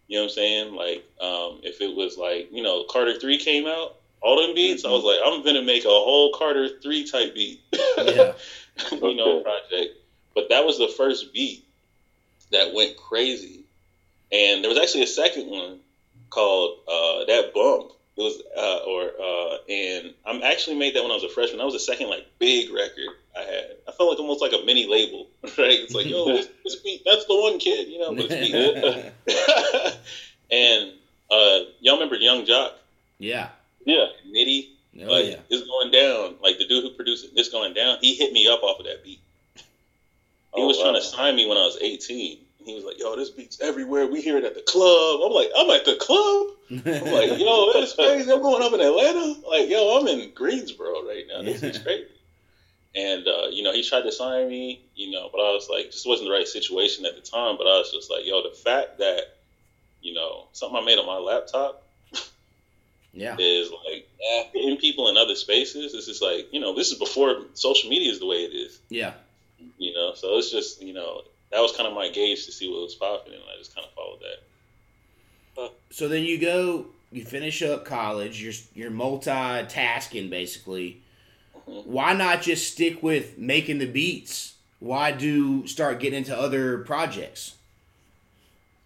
You 0.08 0.16
know 0.16 0.22
what 0.24 0.30
I'm 0.30 0.34
saying? 0.34 0.74
Like, 0.74 1.04
um, 1.20 1.60
if 1.62 1.80
it 1.80 1.94
was 1.94 2.16
like, 2.16 2.48
you 2.50 2.62
know, 2.62 2.84
Carter 2.84 3.18
Three 3.18 3.36
came 3.38 3.66
out, 3.66 3.96
all 4.20 4.40
them 4.40 4.54
beats, 4.54 4.84
I 4.84 4.88
was 4.90 5.04
like, 5.04 5.18
I'm 5.24 5.44
gonna 5.44 5.62
make 5.62 5.84
a 5.84 5.88
whole 5.88 6.32
Carter 6.32 6.68
Three 6.82 7.04
type 7.04 7.34
beat. 7.34 7.60
Yeah. 7.98 8.32
you 8.92 9.14
know, 9.16 9.38
Okay. 9.38 9.42
project. 9.42 9.94
But 10.38 10.50
that 10.50 10.64
was 10.64 10.78
the 10.78 10.86
first 10.86 11.32
beat 11.32 11.64
that 12.52 12.72
went 12.72 12.96
crazy. 12.96 13.64
And 14.30 14.62
there 14.62 14.70
was 14.70 14.78
actually 14.78 15.02
a 15.02 15.08
second 15.08 15.48
one 15.48 15.80
called 16.30 16.78
uh, 16.86 17.24
that 17.24 17.50
bump. 17.52 17.90
It 18.16 18.20
was 18.20 18.40
uh, 18.56 18.76
or 18.86 19.10
uh, 19.20 19.56
and 19.68 20.14
I'm 20.24 20.44
actually 20.44 20.78
made 20.78 20.94
that 20.94 21.02
when 21.02 21.10
I 21.10 21.14
was 21.16 21.24
a 21.24 21.28
freshman. 21.28 21.58
That 21.58 21.64
was 21.64 21.74
the 21.74 21.80
second 21.80 22.08
like 22.08 22.28
big 22.38 22.70
record 22.72 23.16
I 23.36 23.40
had. 23.40 23.64
I 23.88 23.90
felt 23.90 24.10
like 24.10 24.20
almost 24.20 24.40
like 24.40 24.52
a 24.52 24.64
mini 24.64 24.86
label, 24.86 25.26
right? 25.42 25.80
It's 25.82 25.92
like 25.92 26.06
yo, 26.06 26.26
this, 26.26 26.48
this 26.64 26.76
beat, 26.76 27.02
that's 27.04 27.24
the 27.24 27.34
one 27.34 27.58
kid, 27.58 27.88
you 27.88 27.98
know. 27.98 28.14
But 28.14 28.26
it's 28.30 29.98
and 30.52 30.92
uh, 31.32 31.66
y'all 31.80 31.94
remember 31.94 32.14
Yung 32.14 32.46
Joc, 32.46 32.74
yeah. 33.18 33.48
Yeah. 33.84 34.06
Nitti? 34.24 34.68
Oh 35.00 35.06
like 35.06 35.26
yeah. 35.26 35.36
it's 35.50 35.66
going 35.66 35.90
down. 35.90 36.36
Like 36.40 36.58
the 36.58 36.68
dude 36.68 36.84
who 36.84 36.90
produced 36.90 37.24
it, 37.24 37.32
it's 37.34 37.48
going 37.48 37.74
down. 37.74 37.98
He 38.00 38.14
hit 38.14 38.32
me 38.32 38.46
up 38.46 38.62
off 38.62 38.78
of 38.78 38.86
that 38.86 39.02
beat. 39.02 39.18
He 40.54 40.62
Oh, 40.62 40.66
was 40.66 40.78
trying 40.80 40.94
to 40.94 41.02
sign 41.02 41.36
me 41.36 41.46
when 41.46 41.58
I 41.58 41.62
was 41.62 41.78
18. 41.80 42.38
He 42.64 42.74
was 42.74 42.84
like, 42.84 42.98
"Yo, 42.98 43.16
this 43.16 43.30
beat's 43.30 43.60
everywhere. 43.60 44.06
We 44.06 44.20
hear 44.20 44.36
it 44.36 44.44
at 44.44 44.54
the 44.54 44.62
club." 44.62 45.20
I'm 45.22 45.32
like, 45.32 45.50
"I'm 45.56 45.70
at 45.70 45.84
the 45.84 45.96
club." 45.96 46.46
I'm 46.70 47.12
like, 47.12 47.38
"Yo, 47.38 47.72
that's 47.72 47.94
crazy. 47.94 48.30
I'm 48.30 48.42
going 48.42 48.62
up 48.62 48.72
in 48.72 48.80
Atlanta. 48.80 49.40
Like, 49.48 49.68
yo, 49.68 49.98
I'm 49.98 50.06
in 50.06 50.32
Greensboro 50.34 51.06
right 51.06 51.24
now. 51.28 51.42
This 51.42 51.62
is 51.62 51.78
crazy." 51.78 52.08
And 52.94 53.26
uh, 53.28 53.48
you 53.50 53.62
know, 53.62 53.72
he 53.72 53.82
tried 53.82 54.02
to 54.02 54.12
sign 54.12 54.48
me, 54.48 54.82
you 54.94 55.12
know, 55.12 55.28
but 55.30 55.38
I 55.38 55.52
was 55.52 55.68
like, 55.70 55.92
just 55.92 56.06
wasn't 56.06 56.28
the 56.28 56.32
right 56.32 56.48
situation 56.48 57.06
at 57.06 57.14
the 57.14 57.22
time. 57.22 57.56
But 57.56 57.66
I 57.66 57.78
was 57.78 57.92
just 57.92 58.10
like, 58.10 58.26
"Yo, 58.26 58.42
the 58.42 58.54
fact 58.54 58.98
that 58.98 59.36
you 60.02 60.14
know 60.14 60.48
something 60.52 60.78
I 60.80 60.84
made 60.84 60.98
on 60.98 61.06
my 61.06 61.18
laptop 61.18 61.84
yeah. 63.12 63.36
is 63.38 63.70
like 63.70 64.06
in 64.54 64.76
people 64.76 65.08
in 65.08 65.16
other 65.16 65.34
spaces. 65.34 65.92
This 65.92 66.08
is 66.08 66.20
like, 66.22 66.52
you 66.52 66.60
know, 66.60 66.74
this 66.74 66.90
is 66.90 66.98
before 66.98 67.42
social 67.54 67.90
media 67.90 68.12
is 68.12 68.20
the 68.20 68.26
way 68.26 68.38
it 68.38 68.54
is, 68.54 68.78
Yeah. 68.88 69.14
You 69.78 69.94
know. 69.94 70.14
So 70.14 70.36
it's 70.38 70.50
just, 70.50 70.82
you 70.82 70.92
know, 70.92 71.22
that 71.50 71.60
was 71.60 71.72
kind 71.76 71.88
of 71.88 71.94
my 71.94 72.10
gauge 72.10 72.46
to 72.46 72.52
see 72.52 72.68
what 72.68 72.82
was 72.82 72.94
popping, 72.94 73.34
and 73.34 73.42
I 73.42 73.58
just 73.58 73.74
kind 73.74 73.86
of 73.86 73.92
followed 73.94 74.20
that. 74.20 75.72
So 75.90 76.08
then 76.08 76.22
you 76.22 76.38
go, 76.38 76.86
you 77.10 77.24
finish 77.24 77.62
up 77.62 77.84
college. 77.84 78.42
You're 78.42 78.52
you're 78.74 78.90
multitasking 78.90 80.30
basically. 80.30 81.02
Mhm. 81.68 81.86
Why 81.86 82.12
not 82.12 82.42
just 82.42 82.72
stick 82.72 83.02
with 83.02 83.38
making 83.38 83.78
the 83.78 83.86
beats? 83.86 84.54
Why 84.78 85.10
do 85.10 85.66
start 85.66 86.00
getting 86.00 86.18
into 86.18 86.38
other 86.38 86.78
projects? 86.78 87.54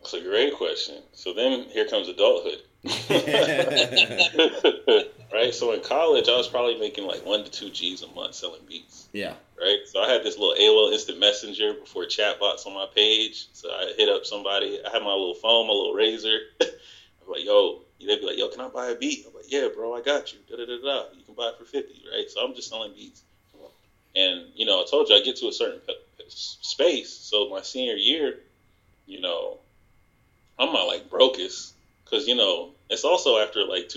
That's 0.01 0.15
a 0.15 0.21
great 0.21 0.55
question. 0.55 1.03
So 1.13 1.35
then 1.35 1.67
here 1.71 1.87
comes 1.87 2.09
adulthood, 2.09 2.63
right? 5.33 5.55
So 5.55 5.73
in 5.73 5.81
college, 5.81 6.29
I 6.29 6.37
was 6.37 6.49
probably 6.49 6.79
making 6.79 7.07
like 7.07 7.25
one 7.25 7.45
to 7.45 7.51
two 7.51 7.71
G's 7.71 8.03
a 8.03 8.09
month 8.09 8.35
selling 8.35 8.63
beats. 8.69 9.09
yeah. 9.13 9.35
right? 9.59 9.79
So 9.87 10.01
I 10.01 10.11
had 10.11 10.23
this 10.23 10.39
little 10.39 10.55
AOL 10.55 10.93
Instant 10.93 11.19
Messenger 11.19 11.75
before 11.75 12.05
chatbots 12.05 12.67
on 12.67 12.75
my 12.75 12.87
page. 12.95 13.49
So 13.53 13.71
I 13.71 13.93
hit 13.97 14.09
up 14.09 14.27
somebody. 14.27 14.79
I 14.85 14.91
had 14.91 15.03
my 15.03 15.13
little 15.13 15.35
phone, 15.35 15.67
my 15.67 15.73
little 15.73 15.95
razor. 15.95 16.39
I 16.61 16.67
was 17.27 17.39
like, 17.39 17.45
yo, 17.45 17.83
they'd 18.01 18.21
be 18.21 18.27
like, 18.27 18.39
yo, 18.39 18.49
can 18.49 18.61
I 18.61 18.69
buy 18.69 18.89
a 18.89 18.95
beat? 18.95 19.25
I'm 19.27 19.35
like, 19.35 19.51
yeah, 19.51 19.69
bro, 19.75 19.95
I 19.95 20.01
got 20.01 20.33
you. 20.33 20.39
Da 20.49 20.57
da 20.57 20.65
da 20.65 20.79
da. 20.83 21.05
You 21.17 21.25
can 21.25 21.35
buy 21.35 21.49
it 21.49 21.59
for 21.59 21.65
fifty, 21.65 22.03
right? 22.13 22.29
So 22.29 22.41
I'm 22.41 22.55
just 22.55 22.69
selling 22.69 22.93
beats. 22.93 23.23
And 24.15 24.49
you 24.55 24.67
know, 24.67 24.83
I 24.83 24.85
told 24.85 25.09
you 25.09 25.17
I 25.17 25.21
get 25.21 25.37
to 25.37 25.49
a 25.49 25.53
certain 25.53 25.81
space. 26.29 27.11
So 27.11 27.49
my 27.49 27.63
senior 27.63 27.95
year, 27.95 28.41
you 29.07 29.21
know, 29.21 29.59
I'm 30.59 30.73
not 30.73 30.87
like 30.87 31.09
brokest 31.09 31.75
because 32.05 32.27
you 32.29 32.35
know 32.35 32.75
it's 32.91 33.05
also 33.05 33.39
after 33.39 33.65
like 33.65 33.89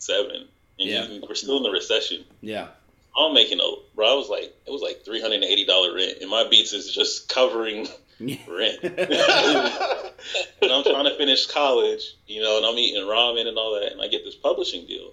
2007, 0.00 0.36
and 0.36 0.88
Yeah. 0.88 1.06
you, 1.08 1.22
we're 1.28 1.34
still 1.34 1.58
in 1.58 1.62
the 1.62 1.70
recession. 1.70 2.24
Yeah. 2.40 2.68
I'm 3.16 3.34
making 3.34 3.60
a 3.60 3.68
bro. 3.94 4.12
I 4.12 4.14
was 4.14 4.28
like, 4.28 4.54
it 4.66 4.70
was 4.70 4.82
like 4.82 5.04
three 5.04 5.20
hundred 5.20 5.36
and 5.36 5.44
eighty 5.44 5.64
dollar 5.66 5.94
rent, 5.94 6.18
and 6.20 6.30
my 6.30 6.46
beats 6.48 6.72
is 6.72 6.92
just 6.94 7.28
covering 7.28 7.88
rent. 8.20 8.78
and 8.84 10.70
I'm 10.72 10.84
trying 10.84 11.04
to 11.04 11.16
finish 11.16 11.46
college, 11.46 12.14
you 12.26 12.40
know, 12.42 12.56
and 12.58 12.66
I'm 12.66 12.76
eating 12.78 13.02
ramen 13.02 13.46
and 13.46 13.58
all 13.58 13.74
that, 13.80 13.92
and 13.92 14.00
I 14.00 14.06
get 14.08 14.24
this 14.24 14.36
publishing 14.36 14.86
deal. 14.86 15.12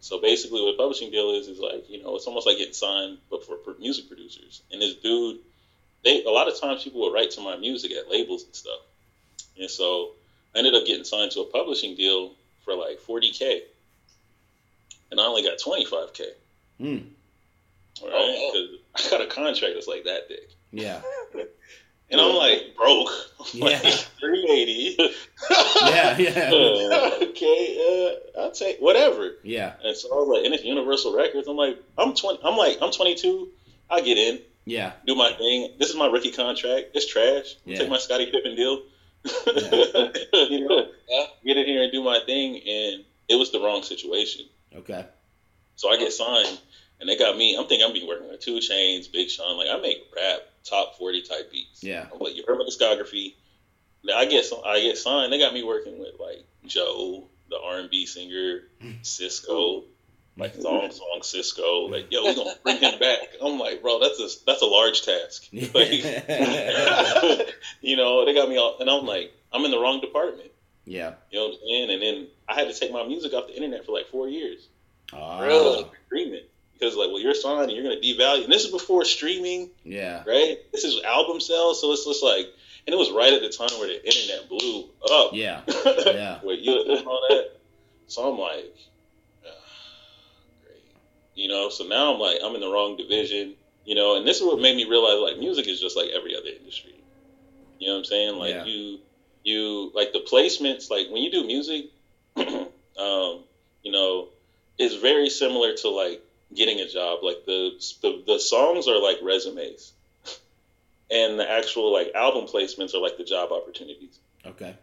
So 0.00 0.20
basically, 0.20 0.62
what 0.62 0.74
a 0.74 0.76
publishing 0.76 1.10
deal 1.10 1.30
is 1.30 1.46
is 1.48 1.58
like, 1.60 1.88
you 1.88 2.02
know, 2.02 2.16
it's 2.16 2.26
almost 2.26 2.46
like 2.46 2.58
getting 2.58 2.74
signed, 2.74 3.18
but 3.30 3.44
for, 3.46 3.56
for 3.64 3.74
music 3.78 4.08
producers. 4.08 4.62
And 4.72 4.80
this 4.82 4.94
dude, 4.94 5.38
they 6.04 6.24
a 6.24 6.30
lot 6.30 6.48
of 6.48 6.60
times 6.60 6.82
people 6.84 7.00
would 7.02 7.14
write 7.14 7.30
to 7.32 7.40
my 7.40 7.56
music 7.56 7.92
at 7.92 8.10
labels 8.10 8.44
and 8.44 8.54
stuff, 8.54 8.80
and 9.58 9.70
so 9.70 10.10
I 10.54 10.58
ended 10.58 10.74
up 10.74 10.86
getting 10.86 11.04
signed 11.04 11.30
to 11.32 11.40
a 11.42 11.46
publishing 11.46 11.94
deal 11.94 12.32
for 12.64 12.74
like 12.74 13.00
40k, 13.00 13.60
and 15.10 15.20
I 15.20 15.24
only 15.24 15.42
got 15.42 15.58
25k. 15.58 16.22
Hmm. 16.80 16.96
Right? 18.02 18.12
Oh, 18.12 18.78
'Cause 18.94 19.06
I 19.06 19.10
got 19.10 19.20
a 19.20 19.26
contract 19.26 19.74
that's 19.74 19.88
like 19.88 20.04
that 20.04 20.28
big. 20.28 20.48
Yeah. 20.72 21.00
And 22.10 22.18
I'm 22.22 22.34
like 22.36 22.74
broke. 22.74 23.10
I'm 23.54 23.60
like 23.60 23.84
Yeah. 23.84 23.90
380. 23.90 24.96
Yeah. 25.82 26.16
Yeah. 26.18 27.10
okay, 27.22 28.16
uh, 28.34 28.40
I'll 28.40 28.50
take 28.50 28.78
whatever. 28.78 29.32
Yeah. 29.42 29.74
And 29.84 29.94
so 29.94 30.08
I 30.10 30.14
was 30.16 30.28
like, 30.28 30.46
and 30.46 30.54
it's 30.54 30.64
Universal 30.64 31.14
Records. 31.14 31.48
I'm 31.48 31.56
like, 31.58 31.78
I'm 31.98 32.14
20. 32.14 32.38
I'm 32.42 32.56
like, 32.56 32.78
I'm 32.80 32.92
22. 32.92 33.50
I 33.90 34.00
get 34.00 34.16
in, 34.16 34.40
Yeah. 34.64 34.92
do 35.06 35.14
my 35.16 35.32
thing. 35.34 35.74
This 35.78 35.90
is 35.90 35.96
my 35.96 36.06
rookie 36.06 36.32
contract. 36.32 36.86
It's 36.94 37.06
trash. 37.06 37.56
Yeah. 37.66 37.76
Take 37.76 37.90
my 37.90 37.98
Scottie 37.98 38.30
Pippen 38.30 38.56
deal. 38.56 38.84
you 39.52 40.66
know, 40.66 40.88
Yeah. 41.10 41.26
get 41.44 41.56
in 41.58 41.66
here 41.66 41.82
and 41.82 41.92
do 41.92 42.02
my 42.02 42.20
thing. 42.24 42.54
And 42.56 43.04
it 43.28 43.34
was 43.36 43.52
the 43.52 43.60
wrong 43.60 43.82
situation. 43.82 44.46
Okay. 44.78 45.04
So 45.76 45.90
I 45.90 45.96
get 45.96 46.12
signed, 46.12 46.58
and 47.00 47.08
they 47.08 47.16
got 47.16 47.36
me. 47.36 47.56
I'm 47.56 47.66
thinking 47.66 47.86
I'm 47.86 47.92
be 47.92 48.06
working 48.06 48.28
with 48.28 48.40
2 48.40 48.56
Chainz, 48.56 49.10
Big 49.10 49.30
Sean. 49.30 49.56
Like 49.56 49.68
I 49.70 49.80
make 49.80 49.98
rap 50.14 50.40
top 50.64 50.98
40 50.98 51.22
type 51.22 51.52
beats. 51.52 51.82
Yeah. 51.82 52.06
I'm 52.12 52.18
like, 52.18 52.36
you 52.36 52.44
heard 52.46 52.58
my 52.58 52.64
discography. 52.64 53.34
Now 54.04 54.18
I 54.18 54.26
get 54.26 54.44
I 54.64 54.80
get 54.80 54.98
signed. 54.98 55.32
They 55.32 55.38
got 55.38 55.54
me 55.54 55.62
working 55.62 55.98
with 55.98 56.14
like 56.20 56.44
Joe, 56.66 57.28
the 57.50 57.58
R&B 57.58 58.06
singer, 58.06 58.62
Sisqó, 59.02 59.84
like 60.36 60.54
Thong 60.54 60.90
Song 60.90 61.20
Sisqó. 61.22 61.90
Like, 61.90 62.10
yo, 62.10 62.24
we 62.24 62.34
gonna 62.34 62.54
bring 62.62 62.78
him 62.78 62.98
back. 62.98 63.18
I'm 63.42 63.58
like, 63.58 63.82
bro, 63.82 63.98
that's 63.98 64.20
a 64.20 64.44
that's 64.46 64.62
a 64.62 64.66
large 64.66 65.02
task. 65.02 65.48
Like, 65.74 67.54
you 67.80 67.96
know, 67.96 68.24
they 68.24 68.34
got 68.34 68.48
me 68.48 68.56
all, 68.56 68.76
and 68.80 68.88
I'm 68.88 69.04
like, 69.04 69.32
I'm 69.52 69.64
in 69.64 69.70
the 69.70 69.78
wrong 69.78 70.00
department. 70.00 70.47
Yeah. 70.88 71.14
You 71.30 71.38
know 71.38 71.46
what 71.46 71.54
I'm 71.54 71.60
saying? 71.68 71.90
And 71.90 72.02
then 72.02 72.26
I 72.48 72.54
had 72.54 72.68
to 72.72 72.78
take 72.78 72.92
my 72.92 73.06
music 73.06 73.32
off 73.34 73.46
the 73.46 73.54
internet 73.54 73.84
for 73.84 73.92
like 73.92 74.06
four 74.08 74.28
years 74.28 74.68
Oh, 75.12 75.40
Really? 75.42 75.86
agreement 76.06 76.44
because 76.74 76.94
like 76.96 77.08
well 77.08 77.20
you're 77.20 77.34
signed 77.34 77.70
and 77.70 77.72
you're 77.72 77.82
gonna 77.82 78.00
devalue 78.00 78.44
and 78.44 78.52
this 78.52 78.64
is 78.64 78.70
before 78.70 79.04
streaming 79.04 79.70
Yeah. 79.84 80.22
right 80.26 80.58
this 80.72 80.84
is 80.84 81.02
album 81.04 81.40
sales 81.40 81.80
so 81.80 81.92
it's 81.92 82.04
just 82.04 82.22
like 82.22 82.46
and 82.86 82.94
it 82.94 82.96
was 82.96 83.10
right 83.10 83.32
at 83.32 83.40
the 83.42 83.48
time 83.48 83.68
where 83.80 83.88
the 83.88 84.04
internet 84.04 84.48
blew 84.48 84.84
up 85.10 85.30
Yeah. 85.32 85.62
Yeah. 85.66 86.40
with 86.42 86.60
YouTube 86.64 86.98
and 86.98 87.06
all 87.06 87.24
that 87.30 87.58
so 88.06 88.30
I'm 88.32 88.38
like 88.38 88.72
great 90.64 90.82
you 91.34 91.48
know 91.48 91.68
so 91.68 91.84
now 91.84 92.12
I'm 92.14 92.20
like 92.20 92.38
I'm 92.44 92.54
in 92.54 92.60
the 92.60 92.70
wrong 92.70 92.96
division 92.96 93.54
you 93.84 93.94
know 93.94 94.16
and 94.16 94.26
this 94.26 94.36
is 94.40 94.46
what 94.46 94.60
made 94.60 94.76
me 94.76 94.84
realize 94.84 95.18
like 95.20 95.38
music 95.38 95.66
is 95.68 95.80
just 95.80 95.96
like 95.96 96.10
every 96.10 96.36
other 96.36 96.48
industry 96.48 96.94
you 97.78 97.88
know 97.88 97.94
what 97.94 97.98
I'm 98.00 98.04
saying 98.04 98.36
like 98.36 98.54
Yeah. 98.54 98.64
you 98.64 98.98
you 99.44 99.90
like 99.94 100.12
the 100.12 100.20
placements 100.20 100.90
like 100.90 101.08
when 101.08 101.22
you 101.22 101.30
do 101.30 101.44
music 101.44 101.86
um 102.36 103.44
you 103.82 103.92
know 103.92 104.28
is 104.78 104.94
very 104.94 105.28
similar 105.30 105.72
to 105.74 105.88
like 105.88 106.22
getting 106.54 106.80
a 106.80 106.86
job. 106.88 107.22
Like 107.22 107.44
the 107.44 107.72
the, 108.02 108.22
the 108.26 108.38
songs 108.38 108.88
are 108.88 108.98
like 108.98 109.18
resumes, 109.20 109.92
and 111.10 111.38
the 111.38 111.50
actual 111.50 111.92
like 111.92 112.12
album 112.14 112.46
placements 112.46 112.94
are 112.94 112.98
like 113.00 113.16
the 113.16 113.24
job 113.24 113.52
opportunities, 113.52 114.18
Okay. 114.46 114.74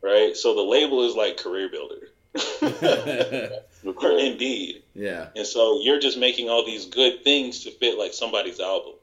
right? 0.00 0.36
So 0.36 0.54
the 0.54 0.62
label 0.62 1.04
is 1.06 1.14
like 1.14 1.36
career 1.36 1.68
builder, 1.68 2.08
indeed. 4.18 4.82
yeah. 4.94 5.28
And 5.34 5.46
so 5.46 5.80
you're 5.80 5.98
just 5.98 6.16
making 6.18 6.48
all 6.48 6.64
these 6.64 6.86
good 6.86 7.22
things 7.24 7.64
to 7.64 7.70
fit 7.70 7.98
like 7.98 8.14
somebody's 8.14 8.60
album, 8.60 8.94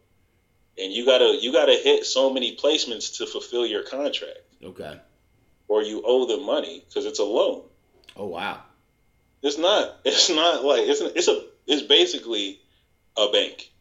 and 0.77 0.91
you 0.91 1.05
gotta 1.05 1.37
you 1.39 1.51
gotta 1.51 1.75
hit 1.75 2.05
so 2.05 2.29
many 2.29 2.55
placements 2.55 3.17
to 3.17 3.25
fulfill 3.25 3.65
your 3.65 3.83
contract, 3.83 4.39
Okay. 4.63 4.99
or 5.67 5.81
you 5.83 6.01
owe 6.05 6.25
them 6.27 6.45
money 6.45 6.83
because 6.87 7.05
it's 7.05 7.19
a 7.19 7.23
loan. 7.23 7.63
Oh 8.15 8.27
wow. 8.27 8.61
It's 9.41 9.57
not. 9.57 9.97
It's 10.05 10.29
not 10.29 10.63
like 10.63 10.81
it's 10.85 11.01
it's 11.01 11.27
a 11.27 11.41
it's 11.67 11.81
basically 11.81 12.59
a 13.17 13.27
bank. 13.31 13.71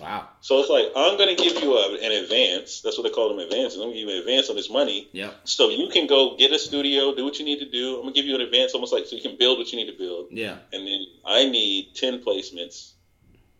Wow. 0.00 0.26
So 0.42 0.58
it's 0.60 0.70
like 0.70 0.86
I'm 0.96 1.18
going 1.18 1.36
to 1.36 1.42
give 1.42 1.62
you 1.62 1.76
a, 1.76 1.98
an 2.02 2.12
advance. 2.24 2.80
That's 2.80 2.96
what 2.96 3.04
they 3.04 3.10
call 3.10 3.28
them 3.28 3.38
advances. 3.40 3.74
I'm 3.78 3.88
going 3.88 3.92
to 3.92 4.00
give 4.00 4.08
you 4.08 4.14
an 4.14 4.20
advance 4.22 4.48
on 4.48 4.56
this 4.56 4.70
money, 4.70 5.08
Yep. 5.12 5.40
so 5.44 5.68
you 5.68 5.88
can 5.92 6.06
go 6.06 6.34
get 6.38 6.50
a 6.50 6.58
studio, 6.58 7.14
do 7.14 7.24
what 7.26 7.38
you 7.38 7.44
need 7.44 7.58
to 7.58 7.68
do. 7.70 7.96
I'm 7.96 8.02
going 8.04 8.14
to 8.14 8.18
give 8.20 8.24
you 8.26 8.34
an 8.36 8.40
advance, 8.40 8.72
almost 8.72 8.90
like 8.90 9.04
so 9.04 9.16
you 9.16 9.20
can 9.22 9.36
build 9.36 9.58
what 9.58 9.70
you 9.70 9.76
need 9.76 9.90
to 9.92 9.98
build, 9.98 10.28
Yeah. 10.30 10.56
and 10.72 10.86
then 10.86 11.00
I 11.26 11.44
need 11.50 11.94
ten 11.94 12.22
placements 12.24 12.92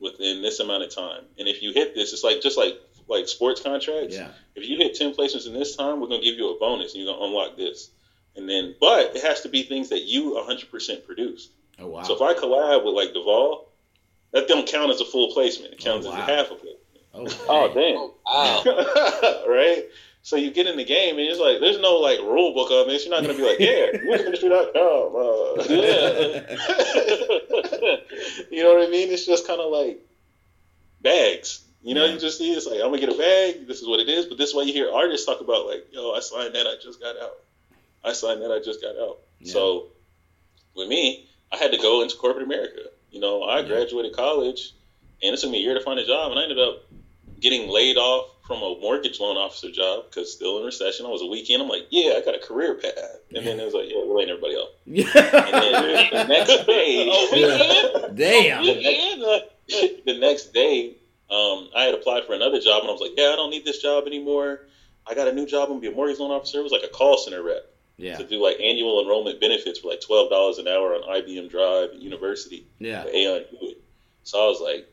within 0.00 0.40
this 0.40 0.58
amount 0.60 0.84
of 0.84 0.94
time. 0.94 1.22
And 1.38 1.46
if 1.46 1.62
you 1.62 1.74
hit 1.74 1.94
this, 1.94 2.14
it's 2.14 2.24
like 2.24 2.40
just 2.40 2.56
like 2.56 2.80
like 3.10 3.28
sports 3.28 3.60
contracts. 3.60 4.14
Yeah. 4.14 4.28
If 4.54 4.66
you 4.68 4.76
hit 4.78 4.94
ten 4.94 5.12
placements 5.14 5.46
in 5.46 5.52
this 5.52 5.74
time, 5.76 6.00
we're 6.00 6.06
going 6.08 6.20
to 6.20 6.24
give 6.26 6.36
you 6.38 6.54
a 6.54 6.58
bonus, 6.58 6.94
and 6.94 7.02
you're 7.02 7.12
going 7.12 7.20
to 7.20 7.26
unlock 7.26 7.56
this. 7.56 7.90
And 8.36 8.48
then, 8.48 8.74
but 8.80 9.16
it 9.16 9.22
has 9.22 9.40
to 9.42 9.48
be 9.48 9.64
things 9.64 9.88
that 9.90 10.02
you 10.04 10.34
100% 10.48 11.04
produced. 11.04 11.50
Oh 11.80 11.88
wow. 11.88 12.02
So 12.04 12.14
if 12.14 12.22
I 12.22 12.32
collab 12.34 12.84
with 12.84 12.94
like 12.94 13.12
Duvall, 13.12 13.66
that 14.32 14.46
don't 14.48 14.66
count 14.68 14.90
as 14.92 15.00
a 15.00 15.04
full 15.04 15.32
placement. 15.32 15.72
It 15.74 15.80
counts 15.80 16.06
Oh, 16.06 16.10
wow. 16.10 16.16
as 16.22 16.28
a 16.28 16.32
half 16.36 16.50
of 16.52 16.62
it. 16.62 16.78
oh, 17.12 17.26
Oh 17.48 17.66
dang. 17.74 17.94
damn! 17.96 18.10
Wow. 18.24 18.62
right? 19.48 19.84
So 20.22 20.36
you 20.36 20.50
get 20.52 20.66
in 20.66 20.76
the 20.76 20.84
game 20.84 21.16
and 21.18 21.26
it's 21.26 21.40
like 21.40 21.58
there's 21.60 21.80
no 21.80 21.96
like 21.96 22.20
rule 22.20 22.52
book 22.54 22.70
on 22.70 22.86
this. 22.88 23.04
You're 23.06 23.14
not 23.14 23.22
gonna 23.22 23.34
be 23.36 23.42
like, 23.42 23.58
yeah, 23.68 23.86
musicindustry.com. 23.98 25.16
Uh, 25.16 25.64
yeah. 25.74 26.56
you 28.50 28.62
know 28.62 28.74
what 28.74 28.86
I 28.86 28.90
mean? 28.90 29.10
It's 29.10 29.24
just 29.26 29.46
kind 29.46 29.60
of 29.60 29.70
like 29.72 30.04
bags. 31.00 31.60
You 31.82 31.94
know, 31.94 32.04
Yeah. 32.04 32.12
you 32.14 32.18
just 32.20 32.38
see 32.38 32.52
it's 32.52 32.66
like 32.66 32.76
I'm 32.80 32.88
gonna 32.90 32.98
get 33.00 33.08
a 33.14 33.18
bag. 33.18 33.66
This 33.66 33.80
is 33.80 33.88
what 33.88 34.00
it 34.00 34.08
is. 34.08 34.26
But 34.26 34.38
this 34.38 34.50
is 34.50 34.54
why 34.54 34.62
you 34.62 34.72
hear 34.72 34.90
artists 34.92 35.24
talk 35.26 35.40
about 35.40 35.66
like, 35.66 35.86
yo, 35.92 36.12
I 36.12 36.20
signed 36.20 36.54
that. 36.54 36.66
I 36.66 36.74
just 36.82 37.00
got 37.00 37.16
out. 37.18 37.38
I 38.04 38.12
signed 38.12 38.42
that. 38.42 38.50
I 38.52 38.60
just 38.60 38.80
got 38.82 38.96
out. 38.96 39.18
Yeah. 39.40 39.52
So 39.52 39.86
with 40.76 40.88
me, 40.88 41.28
I 41.52 41.56
had 41.56 41.72
to 41.72 41.78
go 41.78 42.02
into 42.02 42.16
corporate 42.16 42.44
America. 42.44 42.82
You 43.10 43.20
know, 43.20 43.42
I 43.42 43.60
Yeah. 43.60 43.66
graduated 43.68 44.12
college, 44.14 44.72
and 45.22 45.34
it 45.34 45.40
took 45.40 45.50
me 45.50 45.58
a 45.58 45.62
year 45.62 45.74
to 45.74 45.80
find 45.80 45.98
a 45.98 46.06
job, 46.06 46.30
and 46.30 46.38
I 46.38 46.42
ended 46.44 46.58
up 46.58 46.84
getting 47.40 47.68
laid 47.68 47.96
off 47.96 48.26
from 48.46 48.58
a 48.62 48.76
mortgage 48.80 49.18
loan 49.20 49.36
officer 49.36 49.70
job 49.70 50.04
because 50.10 50.32
still 50.32 50.58
in 50.58 50.64
recession. 50.64 51.06
I 51.06 51.08
was 51.08 51.22
a 51.22 51.26
weekend. 51.26 51.62
I'm 51.62 51.68
like, 51.68 51.86
yeah, 51.90 52.14
I 52.16 52.20
got 52.24 52.34
a 52.34 52.38
career 52.38 52.74
path, 52.74 53.20
and 53.34 53.46
then 53.46 53.58
it 53.58 53.64
was 53.64 53.72
like, 53.74 53.88
yeah, 53.88 54.02
we're 54.04 54.16
laying 54.16 54.28
everybody 54.28 54.54
off. 54.56 54.68
And 54.86 54.96
then 54.96 56.10
the 56.12 56.24
next 56.28 56.66
day, 56.66 57.06
Yeah. 57.32 58.08
Damn. 58.14 58.64
the, 58.66 59.44
next, 59.68 60.04
the 60.04 60.18
next 60.18 60.52
day, 60.52 60.94
um, 61.30 61.68
I 61.76 61.84
had 61.84 61.94
applied 61.94 62.24
for 62.24 62.34
another 62.34 62.60
job, 62.60 62.80
and 62.82 62.88
I 62.88 62.92
was 62.92 63.00
like, 63.00 63.12
yeah, 63.16 63.30
I 63.32 63.36
don't 63.36 63.50
need 63.50 63.64
this 63.64 63.80
job 63.80 64.06
anymore. 64.06 64.60
I 65.06 65.14
got 65.14 65.28
a 65.28 65.32
new 65.32 65.46
job. 65.46 65.64
I'm 65.64 65.68
gonna 65.70 65.80
be 65.80 65.86
a 65.88 65.92
mortgage 65.92 66.18
loan 66.18 66.30
officer. 66.30 66.60
It 66.60 66.62
was 66.62 66.72
like 66.72 66.82
a 66.84 66.88
call 66.88 67.16
center 67.18 67.42
rep 67.42 67.64
Yeah. 67.96 68.16
to 68.18 68.24
do 68.24 68.42
like 68.42 68.58
annual 68.60 69.00
enrollment 69.00 69.40
benefits 69.40 69.78
for 69.80 69.88
like 69.88 70.00
twelve 70.00 70.28
dollars 70.30 70.58
an 70.58 70.68
hour 70.68 70.94
on 70.94 71.02
IBM 71.02 71.48
Drive 71.50 71.90
at 71.90 72.02
University, 72.02 72.66
Yeah. 72.78 73.04
Aon 73.06 73.44
Hewitt. 73.50 73.82
So 74.24 74.42
I 74.44 74.46
was 74.48 74.60
like, 74.60 74.86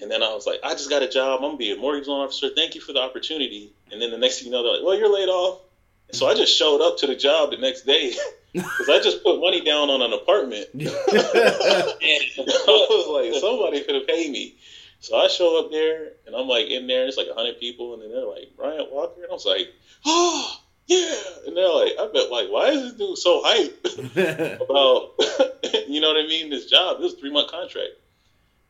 and 0.00 0.10
then 0.10 0.22
I 0.22 0.34
was 0.34 0.46
like, 0.46 0.60
I 0.62 0.72
just 0.74 0.90
got 0.90 1.02
a 1.02 1.08
job. 1.08 1.38
I'm 1.42 1.48
gonna 1.50 1.56
be 1.56 1.72
a 1.72 1.76
mortgage 1.76 2.06
loan 2.08 2.20
officer. 2.24 2.50
Thank 2.50 2.74
you 2.74 2.80
for 2.80 2.92
the 2.92 3.00
opportunity. 3.00 3.72
And 3.90 4.00
then 4.02 4.10
the 4.10 4.18
next 4.18 4.38
thing 4.38 4.46
you 4.46 4.52
know, 4.52 4.62
they're 4.62 4.72
like, 4.74 4.82
well, 4.84 4.96
you're 4.98 5.12
laid 5.12 5.28
off. 5.28 5.60
And 6.08 6.16
so 6.16 6.26
I 6.26 6.34
just 6.34 6.56
showed 6.56 6.82
up 6.82 6.98
to 6.98 7.06
the 7.06 7.16
job 7.16 7.50
the 7.50 7.56
next 7.56 7.86
day 7.86 8.12
because 8.52 8.88
I 8.90 9.00
just 9.00 9.22
put 9.24 9.40
money 9.40 9.62
down 9.62 9.88
on 9.90 10.02
an 10.02 10.12
apartment. 10.12 10.66
And 10.74 10.90
I 12.38 12.86
was 12.90 13.32
like, 13.32 13.40
somebody 13.40 13.82
could 13.82 13.94
have 13.94 14.06
paid 14.06 14.30
me. 14.30 14.54
So 15.04 15.18
I 15.18 15.28
show 15.28 15.62
up 15.62 15.70
there 15.70 16.12
and 16.26 16.34
I'm 16.34 16.48
like 16.48 16.68
in 16.68 16.86
there, 16.86 17.06
it's 17.06 17.18
like 17.18 17.26
hundred 17.30 17.60
people, 17.60 17.92
and 17.92 18.02
then 18.02 18.10
they're 18.10 18.24
like, 18.24 18.56
Bryant 18.56 18.90
Walker, 18.90 19.20
and 19.22 19.30
I 19.30 19.34
was 19.34 19.44
like, 19.44 19.68
oh 20.06 20.58
yeah, 20.86 21.14
and 21.46 21.54
they're 21.54 21.68
like, 21.68 21.92
I 22.00 22.08
bet 22.10 22.30
like, 22.30 22.48
why 22.48 22.70
is 22.70 22.80
this 22.80 22.92
dude 22.94 23.18
so 23.18 23.42
hype 23.44 23.84
about, 24.62 25.10
you 25.88 26.00
know 26.00 26.08
what 26.08 26.24
I 26.24 26.26
mean, 26.26 26.48
this 26.48 26.64
job? 26.64 27.02
This 27.02 27.12
three 27.12 27.30
month 27.30 27.50
contract, 27.50 27.90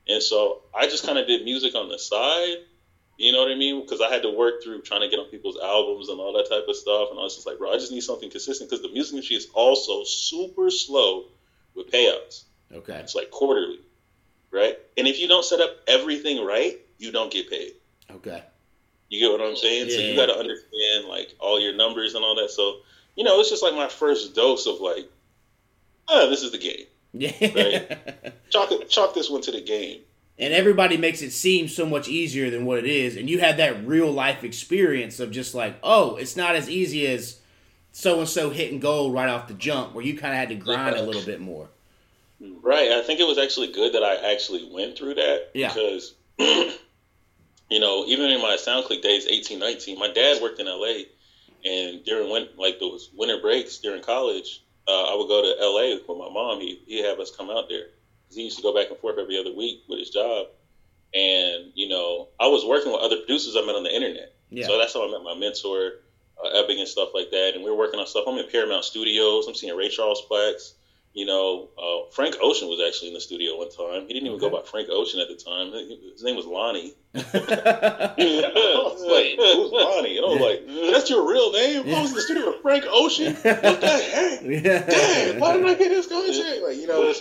and 0.09 0.21
so 0.21 0.63
I 0.75 0.89
just 0.89 1.07
kind 1.07 1.19
of 1.19 1.29
did 1.29 1.45
music 1.45 1.77
on 1.77 1.89
the 1.89 2.01
side. 2.01 2.57
You 3.17 3.31
know 3.31 3.39
what 3.39 3.53
I 3.53 3.55
mean? 3.55 3.83
Because 3.83 4.01
I 4.01 4.13
had 4.13 4.23
to 4.23 4.31
work 4.31 4.65
through 4.65 4.83
trying 4.83 5.03
to 5.03 5.09
get 5.09 5.21
on 5.21 5.27
people's 5.27 5.57
albums 5.63 6.09
and 6.09 6.19
all 6.19 6.33
that 6.33 6.51
type 6.51 6.65
of 6.69 6.75
stuff. 6.75 7.11
And 7.13 7.21
I 7.21 7.23
was 7.23 7.37
just 7.37 7.47
like, 7.47 7.59
bro, 7.59 7.73
I 7.73 7.77
just 7.77 7.93
need 7.93 8.03
something 8.03 8.29
consistent 8.29 8.69
because 8.69 8.83
the 8.83 8.91
music 8.91 9.15
industry 9.15 9.37
is 9.37 9.47
also 9.55 10.03
super 10.03 10.69
slow 10.69 11.27
with 11.77 11.93
payouts. 11.93 12.43
okay. 12.73 12.95
It's 12.95 13.15
like 13.15 13.31
quarterly, 13.31 13.79
right? 14.55 14.79
And 14.97 15.07
if 15.09 15.19
you 15.19 15.29
don't 15.29 15.45
set 15.45 15.61
up 15.61 15.71
everything 15.89 16.45
right, 16.45 16.79
you 16.99 17.11
don't 17.13 17.33
get 17.33 17.51
paid. 17.51 17.73
Okay. 18.11 18.43
You 19.11 19.21
get 19.21 19.31
what 19.39 19.47
I'm 19.47 19.57
saying? 19.57 19.91
so 19.91 19.99
Yeah. 19.99 20.07
you 20.09 20.17
got 20.17 20.27
to 20.27 20.39
understand 20.39 21.07
like 21.09 21.35
all 21.41 21.61
your 21.61 21.75
numbers 21.75 22.15
and 22.15 22.25
all 22.25 22.35
that. 22.37 22.51
So 22.51 22.79
you 23.17 23.23
know, 23.25 23.39
it's 23.41 23.51
just 23.51 23.63
like 23.63 23.75
my 23.75 23.87
first 23.89 24.35
dose 24.35 24.67
of 24.67 24.81
like, 24.81 25.09
oh, 26.09 26.29
this 26.31 26.43
is 26.43 26.53
the 26.53 26.59
game. 26.59 26.87
Yeah. 27.13 27.97
Chalk 28.51 28.71
chalk 28.89 29.15
this 29.15 29.31
one 29.31 29.41
to 29.43 29.53
the 29.53 29.61
game. 29.61 30.01
and 30.39 30.53
everybody 30.53 30.97
makes 30.97 31.23
it 31.23 31.31
seem 31.33 31.69
so 31.69 31.87
much 31.87 32.09
easier 32.09 32.51
than 32.51 32.65
what 32.65 32.79
it 32.79 32.87
is 32.87 33.17
and 33.17 33.31
you 33.31 33.39
had 33.39 33.57
that 33.59 33.87
real 33.87 34.11
life 34.11 34.43
experience 34.43 35.21
of 35.21 35.31
just 35.31 35.55
like 35.55 35.77
oh 35.85 36.17
it's 36.17 36.35
not 36.37 36.57
as 36.57 36.69
easy 36.69 37.07
as 37.07 37.39
so 37.93 38.19
and 38.19 38.29
so 38.29 38.51
hitting 38.51 38.81
goal 38.81 39.13
right 39.13 39.29
off 39.29 39.47
the 39.47 39.55
jump 39.55 39.95
where 39.95 40.05
you 40.05 40.17
kind 40.19 40.33
of 40.33 40.39
had 40.39 40.49
to 40.49 40.57
grind 40.57 40.97
a 40.97 41.03
little 41.03 41.23
bit 41.23 41.41
more 41.41 41.69
Right. 42.41 42.91
I 42.93 43.03
think 43.03 43.21
it 43.21 43.27
was 43.27 43.39
actually 43.39 43.69
good 43.73 43.95
that 43.95 44.03
I 44.03 44.33
actually 44.33 44.69
went 44.71 44.99
through 44.99 45.15
that 45.15 45.51
Yeah. 45.55 45.69
because, 45.69 46.15
you 46.39 47.81
know, 47.81 48.05
even 48.07 48.31
in 48.31 48.41
my 48.43 48.57
SoundClick 48.57 49.03
days, 49.03 49.27
eighteen, 49.27 49.59
nineteen, 49.59 49.99
my 49.99 50.09
dad 50.09 50.43
worked 50.43 50.61
in 50.61 50.67
LA, 50.67 51.05
and 51.65 52.05
during 52.05 52.31
when 52.31 52.49
like 52.57 52.79
those 52.81 53.11
winter 53.15 53.39
breaks 53.41 53.79
during 53.79 54.03
college, 54.03 54.63
uh, 54.87 55.05
I 55.05 55.15
would 55.15 55.29
go 55.29 55.41
to 55.43 55.61
L.A. 55.63 55.95
with 55.95 56.19
my 56.19 56.29
mom. 56.29 56.61
He 56.61 56.81
he 56.87 57.03
have 57.03 57.19
us 57.21 57.31
come 57.31 57.51
out 57.51 57.69
there 57.69 57.87
because 58.25 58.37
he 58.37 58.43
used 58.43 58.57
to 58.57 58.63
go 58.63 58.75
back 58.75 58.91
and 58.91 58.99
forth 58.99 59.19
every 59.19 59.39
other 59.39 59.53
week 59.53 59.83
with 59.89 59.99
his 60.01 60.11
job. 60.11 60.49
And 61.15 61.71
you 61.75 61.89
know, 61.89 62.29
I 62.39 62.49
was 62.49 62.65
working 62.65 62.93
with 62.93 63.01
other 63.01 63.17
producers 63.17 63.57
I 63.57 63.65
met 63.65 63.77
on 63.77 63.85
the 63.85 63.95
internet. 63.95 64.35
Yeah. 64.51 64.67
So 64.67 64.79
that's 64.79 64.93
how 64.93 65.09
I 65.09 65.11
met 65.11 65.23
my 65.23 65.35
mentor, 65.35 65.93
uh, 66.45 66.49
Ebbing 66.49 66.79
and 66.81 66.89
stuff 66.89 67.11
like 67.15 67.31
that. 67.31 67.55
And 67.55 67.65
we 67.65 67.71
were 67.71 67.77
working 67.77 67.99
on 67.99 68.07
stuff. 68.07 68.25
I'm 68.27 68.37
in 68.39 68.49
Paramount 68.51 68.85
Studios. 68.85 69.47
I'm 69.47 69.55
seeing 69.55 69.75
Ray 69.75 69.89
Charles 69.89 70.23
Plex. 70.31 70.74
You 71.15 71.27
know, 71.27 71.69
uh, 71.79 72.11
Frank 72.11 72.35
Ocean 72.43 72.67
was 72.69 72.81
actually 72.85 73.09
in 73.09 73.15
the 73.15 73.21
studio 73.21 73.57
one 73.57 73.71
time. 73.71 74.09
He 74.09 74.15
didn't 74.15 74.27
even 74.27 74.41
go 74.41 74.51
by 74.51 74.63
Frank 74.69 74.89
Ocean 74.91 75.21
at 75.21 75.29
the 75.29 75.37
time. 75.37 75.71
His 75.73 76.25
name 76.25 76.35
was 76.35 76.45
Lonny. 76.45 76.93
Was 77.15 79.03
like, 79.03 79.37
who's 79.39 79.73
Lonny? 79.73 80.17
And 80.19 80.27
I 80.27 80.29
was 80.29 80.41
like, 80.41 80.93
that's 80.93 81.11
your 81.11 81.29
real 81.29 81.53
name? 81.53 81.83
I 81.95 82.01
was 82.03 82.11
in 82.11 82.17
the 82.17 82.23
studio 82.23 82.47
with 82.47 82.63
Frank 82.63 82.85
Ocean? 82.89 83.35
What 83.35 83.43
the 83.81 83.87
heck? 83.87 84.41
Dang, 84.91 85.41
why 85.41 85.57
did 85.57 85.67
I 85.67 85.75
get 85.75 85.89
this 85.91 86.07
contract? 86.09 86.63
Like, 86.67 86.77
you 86.77 86.87
know, 86.87 87.13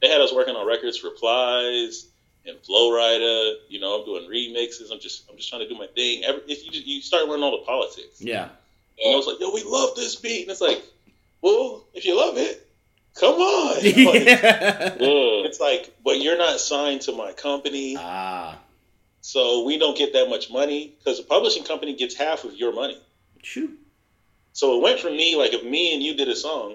they 0.00 0.08
had 0.08 0.20
us 0.20 0.32
working 0.34 0.54
on 0.56 0.66
records 0.66 0.98
for 0.98 1.10
Plies 1.10 2.06
and 2.46 2.58
Flo 2.64 2.90
Rida. 2.90 3.54
You 3.68 3.80
know, 3.80 4.00
I'm 4.00 4.04
doing 4.04 4.28
remixes. 4.28 4.90
I'm 4.92 5.00
just, 5.00 5.28
I'm 5.30 5.36
just 5.36 5.48
trying 5.48 5.62
to 5.62 5.68
do 5.68 5.76
my 5.78 5.86
thing. 5.94 6.24
Every, 6.24 6.42
if 6.48 6.64
you, 6.64 6.80
you 6.96 7.02
start 7.02 7.26
learning 7.26 7.44
all 7.44 7.58
the 7.58 7.64
politics. 7.64 8.20
yeah. 8.20 8.48
And 9.02 9.14
I 9.14 9.16
was 9.16 9.26
like, 9.26 9.40
yo, 9.40 9.52
we 9.52 9.62
love 9.64 9.96
this 9.96 10.16
beat. 10.16 10.42
And 10.42 10.50
it's 10.50 10.60
like, 10.60 10.82
well, 11.40 11.84
if 11.94 12.04
you 12.04 12.16
love 12.16 12.36
it, 12.36 12.61
come 13.18 13.34
on. 13.34 13.76
Like, 13.82 13.84
yeah. 13.94 14.94
Yeah. 14.98 15.46
it's 15.48 15.60
like, 15.60 15.94
but 16.04 16.20
you're 16.20 16.38
not 16.38 16.58
signed 16.60 17.02
to 17.02 17.12
my 17.12 17.32
company. 17.32 17.96
Ah, 17.98 18.58
So 19.20 19.64
we 19.64 19.78
don't 19.78 19.96
get 19.96 20.12
that 20.14 20.28
much 20.28 20.50
money 20.50 20.92
because 20.98 21.18
the 21.18 21.24
publishing 21.24 21.64
company 21.64 21.94
gets 21.94 22.14
half 22.14 22.44
of 22.44 22.54
your 22.56 22.72
money. 22.74 22.98
shoot. 23.42 23.78
So 24.54 24.76
it 24.76 24.82
went 24.82 25.00
from 25.00 25.16
me, 25.16 25.34
like 25.36 25.54
if 25.54 25.64
me 25.64 25.94
and 25.94 26.02
you 26.02 26.14
did 26.14 26.28
a 26.28 26.36
song, 26.36 26.74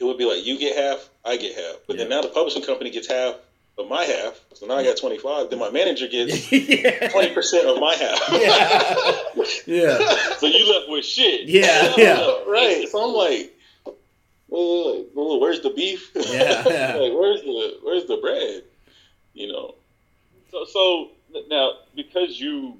it 0.00 0.04
would 0.04 0.18
be 0.18 0.24
like 0.24 0.44
you 0.44 0.58
get 0.58 0.76
half, 0.76 1.08
I 1.24 1.36
get 1.36 1.54
half. 1.56 1.76
But 1.86 1.96
then 1.96 2.08
now 2.08 2.20
the 2.20 2.28
publishing 2.28 2.62
company 2.62 2.90
gets 2.90 3.06
half 3.06 3.36
of 3.78 3.88
my 3.88 4.02
half. 4.04 4.40
So 4.54 4.66
now 4.66 4.74
I 4.78 4.82
got 4.84 4.96
25. 4.96 5.48
Then 5.50 5.60
my 5.60 5.70
manager 5.70 6.08
gets 6.08 6.50
yeah. 6.52 7.08
20% 7.10 7.64
of 7.72 7.80
my 7.80 7.94
half. 7.94 8.20
Yeah. 8.32 9.18
Yeah. 9.66 9.98
So 10.38 10.46
you 10.46 10.72
left 10.72 10.88
with 10.90 11.04
shit. 11.04 11.48
Yeah. 11.48 11.92
Yeah. 11.96 12.42
right. 12.48 12.86
So 12.90 13.02
I'm 13.04 13.14
like, 13.14 13.54
well, 14.52 15.04
well, 15.14 15.40
where's 15.40 15.60
the 15.60 15.70
beef? 15.70 16.10
Yeah, 16.14 16.62
yeah. 16.66 16.94
like, 16.94 17.12
where's 17.12 17.40
the 17.42 17.78
where's 17.82 18.06
the 18.06 18.18
bread? 18.18 18.62
You 19.34 19.52
know. 19.52 19.74
So, 20.50 20.64
so 20.66 21.10
now, 21.48 21.72
because 21.96 22.38
you 22.38 22.76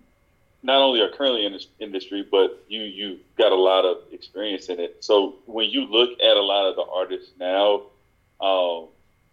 not 0.63 0.77
only 0.77 1.01
are 1.01 1.09
currently 1.09 1.47
in 1.47 1.53
this 1.53 1.67
industry, 1.81 2.27
but 2.31 2.63
you 2.69 2.83
you 2.83 3.19
got 3.39 3.53
a 3.53 3.57
lot 3.57 3.85
of 3.85 3.99
experience 4.13 4.69
in 4.69 4.79
it. 4.81 4.97
So 5.01 5.37
when 5.47 5.71
you 5.71 5.87
look 5.87 6.11
at 6.21 6.37
a 6.37 6.43
lot 6.43 6.69
of 6.69 6.77
the 6.77 6.85
artists 6.93 7.33
now, 7.39 7.83
um, 8.41 8.89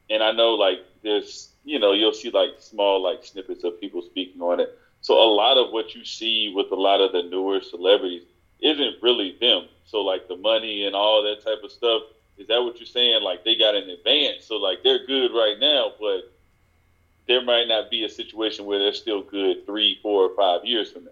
and 0.10 0.24
I 0.24 0.32
know 0.32 0.56
like 0.56 0.80
there's 1.04 1.50
you 1.66 1.80
know 1.80 1.92
you'll 1.92 2.14
see 2.14 2.32
like 2.32 2.52
small 2.60 3.02
like 3.02 3.24
snippets 3.24 3.64
of 3.64 3.80
people 3.80 4.02
speaking 4.02 4.42
on 4.42 4.60
it. 4.60 4.78
So 5.02 5.16
a 5.16 5.30
lot 5.32 5.58
of 5.58 5.72
what 5.72 5.96
you 5.96 6.04
see 6.04 6.52
with 6.56 6.72
a 6.72 6.76
lot 6.76 7.02
of 7.02 7.12
the 7.12 7.24
newer 7.24 7.62
celebrities 7.62 8.24
isn't 8.62 8.96
really 9.02 9.38
them. 9.40 9.68
So 9.86 10.02
like 10.02 10.28
the 10.28 10.36
money 10.38 10.86
and 10.86 10.96
all 10.96 11.24
that 11.24 11.44
type 11.44 11.64
of 11.64 11.72
stuff. 11.72 12.04
Is 12.40 12.48
that 12.48 12.64
what 12.64 12.80
you're 12.80 12.88
saying? 12.88 13.22
Like 13.24 13.44
they 13.44 13.56
got 13.56 13.76
an 13.76 13.90
advance, 13.90 14.46
so 14.46 14.58
like 14.58 14.82
they're 14.84 15.06
good 15.06 15.32
right 15.34 15.58
now, 15.60 15.94
but 16.00 16.24
there 17.28 17.42
might 17.42 17.68
not 17.68 17.90
be 17.90 18.04
a 18.06 18.10
situation 18.10 18.66
where 18.66 18.80
they're 18.80 18.94
still 18.94 19.22
good 19.24 19.66
three, 19.66 20.00
four, 20.02 20.26
or 20.26 20.30
five 20.36 20.66
years 20.66 20.92
from 20.92 21.06
now 21.06 21.12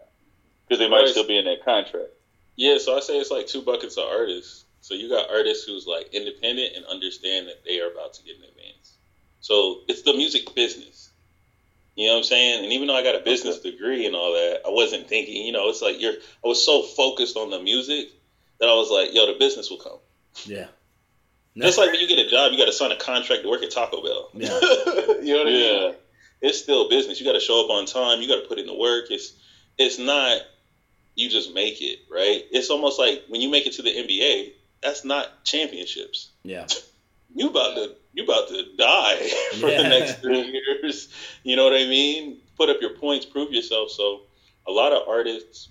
because 0.67 0.79
they 0.79 0.87
might 0.89 1.01
Right. 1.01 1.09
still 1.09 1.25
be 1.25 1.37
in 1.37 1.45
that 1.45 1.61
contract. 1.61 2.11
Yeah, 2.55 2.79
so 2.79 2.97
I 2.97 3.01
say 3.01 3.19
it's 3.19 3.31
like 3.31 3.47
two 3.47 3.61
buckets 3.61 3.97
of 3.97 4.05
artists. 4.07 4.65
So 4.81 4.95
you 4.95 5.09
got 5.09 5.29
artists 5.29 5.65
who's 5.65 5.85
like 5.85 6.09
independent 6.13 6.75
and 6.75 6.85
understand 6.85 7.47
that 7.49 7.63
they 7.65 7.79
are 7.81 7.87
about 7.87 8.13
to 8.15 8.23
get 8.23 8.37
an 8.37 8.43
advance. 8.45 8.97
So 9.41 9.81
it's 9.87 10.03
the 10.03 10.13
music 10.13 10.55
business. 10.55 11.11
You 11.95 12.07
know 12.07 12.13
what 12.13 12.19
I'm 12.19 12.23
saying? 12.25 12.63
And 12.63 12.73
even 12.73 12.87
though 12.87 12.95
I 12.95 13.03
got 13.03 13.15
a 13.15 13.19
business 13.19 13.59
degree 13.59 14.05
and 14.05 14.15
all 14.15 14.33
that, 14.33 14.61
I 14.65 14.69
wasn't 14.69 15.07
thinking, 15.07 15.45
you 15.45 15.51
know, 15.51 15.69
it's 15.69 15.81
like 15.81 15.99
you're 15.99 16.13
I 16.43 16.47
was 16.47 16.63
so 16.63 16.81
focused 16.83 17.37
on 17.37 17.49
the 17.49 17.59
music 17.59 18.09
that 18.59 18.69
I 18.69 18.73
was 18.75 18.89
like, 18.89 19.13
yo, 19.13 19.25
the 19.27 19.33
business 19.33 19.69
will 19.69 19.77
come. 19.77 19.99
Yeah. 20.45 20.67
Just 21.65 21.77
like 21.77 21.91
when 21.91 21.99
you 21.99 22.07
get 22.07 22.19
a 22.19 22.29
job, 22.29 22.51
you 22.51 22.57
got 22.57 22.65
to 22.65 22.71
sign 22.73 22.91
a 22.91 22.97
contract 22.97 23.43
to 23.43 23.49
work 23.49 23.63
at 23.63 23.71
Taco 23.71 24.01
Bell. 24.03 24.29
Yeah. 24.33 24.47
you 25.21 25.33
know 25.33 25.39
what 25.39 25.47
I 25.47 25.51
mean? 25.51 25.83
Yeah. 25.83 25.91
It's 26.41 26.59
still 26.59 26.87
business. 26.89 27.19
You 27.19 27.25
got 27.25 27.33
to 27.33 27.39
show 27.39 27.63
up 27.63 27.71
on 27.71 27.85
time. 27.85 28.21
You 28.21 28.27
got 28.27 28.41
to 28.41 28.47
put 28.47 28.59
in 28.59 28.67
the 28.67 28.75
work. 28.75 29.05
It's 29.09 29.33
it's 29.77 29.97
not 29.97 30.39
you 31.15 31.29
just 31.29 31.53
make 31.53 31.81
it 31.81 31.99
right. 32.11 32.43
It's 32.51 32.69
almost 32.69 32.99
like 32.99 33.23
when 33.27 33.41
you 33.41 33.49
make 33.49 33.65
it 33.65 33.73
to 33.73 33.81
the 33.81 33.89
NBA. 33.89 34.51
That's 34.83 35.03
not 35.03 35.43
championships. 35.43 36.29
Yeah. 36.43 36.67
You 37.35 37.49
about 37.49 37.75
to 37.75 37.95
you 38.13 38.23
about 38.23 38.47
to 38.49 38.63
die 38.77 39.15
for 39.59 39.67
Yeah. 39.67 39.81
the 39.81 39.89
next 39.89 40.21
three 40.21 40.41
years. 40.41 41.09
You 41.43 41.55
know 41.55 41.63
what 41.63 41.73
I 41.73 41.85
mean? 41.87 42.37
Put 42.55 42.69
up 42.69 42.77
your 42.81 42.91
points, 42.91 43.25
prove 43.25 43.51
yourself. 43.51 43.89
So 43.89 44.21
a 44.67 44.71
lot 44.71 44.91
of 44.93 45.07
artists, 45.07 45.69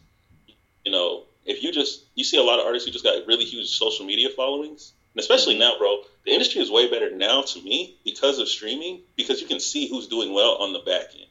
you 0.84 0.91
know, 0.91 1.24
if 1.45 1.62
you 1.62 1.70
just 1.70 2.05
you 2.16 2.24
see 2.24 2.39
a 2.39 2.43
lot 2.43 2.59
of 2.59 2.66
artists 2.66 2.87
who 2.87 2.93
just 2.93 3.05
got 3.05 3.24
really 3.28 3.45
huge 3.45 3.68
social 3.68 4.05
media 4.05 4.28
followings, 4.37 4.93
and 5.17 5.21
especially 5.21 5.59
now, 5.59 5.79
bro, 5.79 6.03
the 6.27 6.33
industry 6.33 6.61
is 6.61 6.71
way 6.71 6.91
better 6.91 7.11
now 7.17 7.41
to 7.43 7.62
me 7.62 7.97
because 8.05 8.39
of 8.39 8.49
streaming 8.49 9.01
because 9.17 9.41
you 9.41 9.47
can 9.47 9.61
see 9.61 9.89
who's 9.89 10.09
doing 10.09 10.35
well 10.35 10.57
on 10.57 10.75
the 10.75 10.81
back 10.81 11.07
end. 11.14 11.27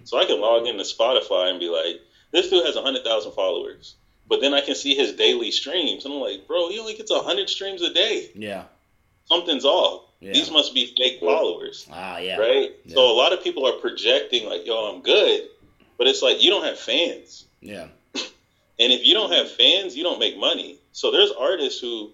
Mm. 0.00 0.08
So 0.08 0.18
I 0.18 0.24
can 0.24 0.40
log 0.40 0.66
into 0.66 0.82
Spotify 0.82 1.50
and 1.50 1.60
be 1.60 1.68
like, 1.68 2.00
this 2.32 2.48
dude 2.48 2.64
has 2.64 2.74
hundred 2.74 3.04
thousand 3.04 3.32
followers, 3.32 3.96
but 4.26 4.40
then 4.40 4.54
I 4.54 4.62
can 4.62 4.74
see 4.74 4.94
his 4.94 5.12
daily 5.12 5.50
streams, 5.50 6.06
and 6.06 6.14
I'm 6.14 6.20
like, 6.20 6.46
bro, 6.48 6.70
he 6.70 6.78
only 6.78 6.94
gets 6.94 7.12
hundred 7.12 7.50
streams 7.50 7.82
a 7.82 7.92
day. 7.92 8.30
Yeah. 8.34 8.64
Something's 9.26 9.66
off. 9.66 10.04
Yeah. 10.20 10.32
These 10.32 10.50
must 10.50 10.72
be 10.74 10.86
fake 10.96 11.20
followers 11.20 11.86
Ah, 11.92 12.16
yeah. 12.18 12.38
right? 12.38 12.70
Yeah. 12.86 12.94
So 12.94 13.12
a 13.12 13.16
lot 13.16 13.32
of 13.34 13.44
people 13.44 13.66
are 13.68 13.72
projecting 13.80 14.48
like, 14.48 14.66
"Yo, 14.66 14.74
I'm 14.74 15.02
good," 15.02 15.42
but 15.98 16.06
it's 16.06 16.22
like 16.22 16.42
you 16.42 16.50
don't 16.50 16.64
have 16.64 16.78
fans, 16.78 17.44
Yeah. 17.60 17.88
and 18.14 18.92
if 18.92 19.06
you 19.06 19.12
don't 19.14 19.30
have 19.32 19.50
fans, 19.50 19.96
you 19.96 20.02
don't 20.02 20.18
make 20.18 20.36
money. 20.38 20.78
So 20.92 21.10
there's 21.10 21.30
artists 21.30 21.78
who 21.80 22.10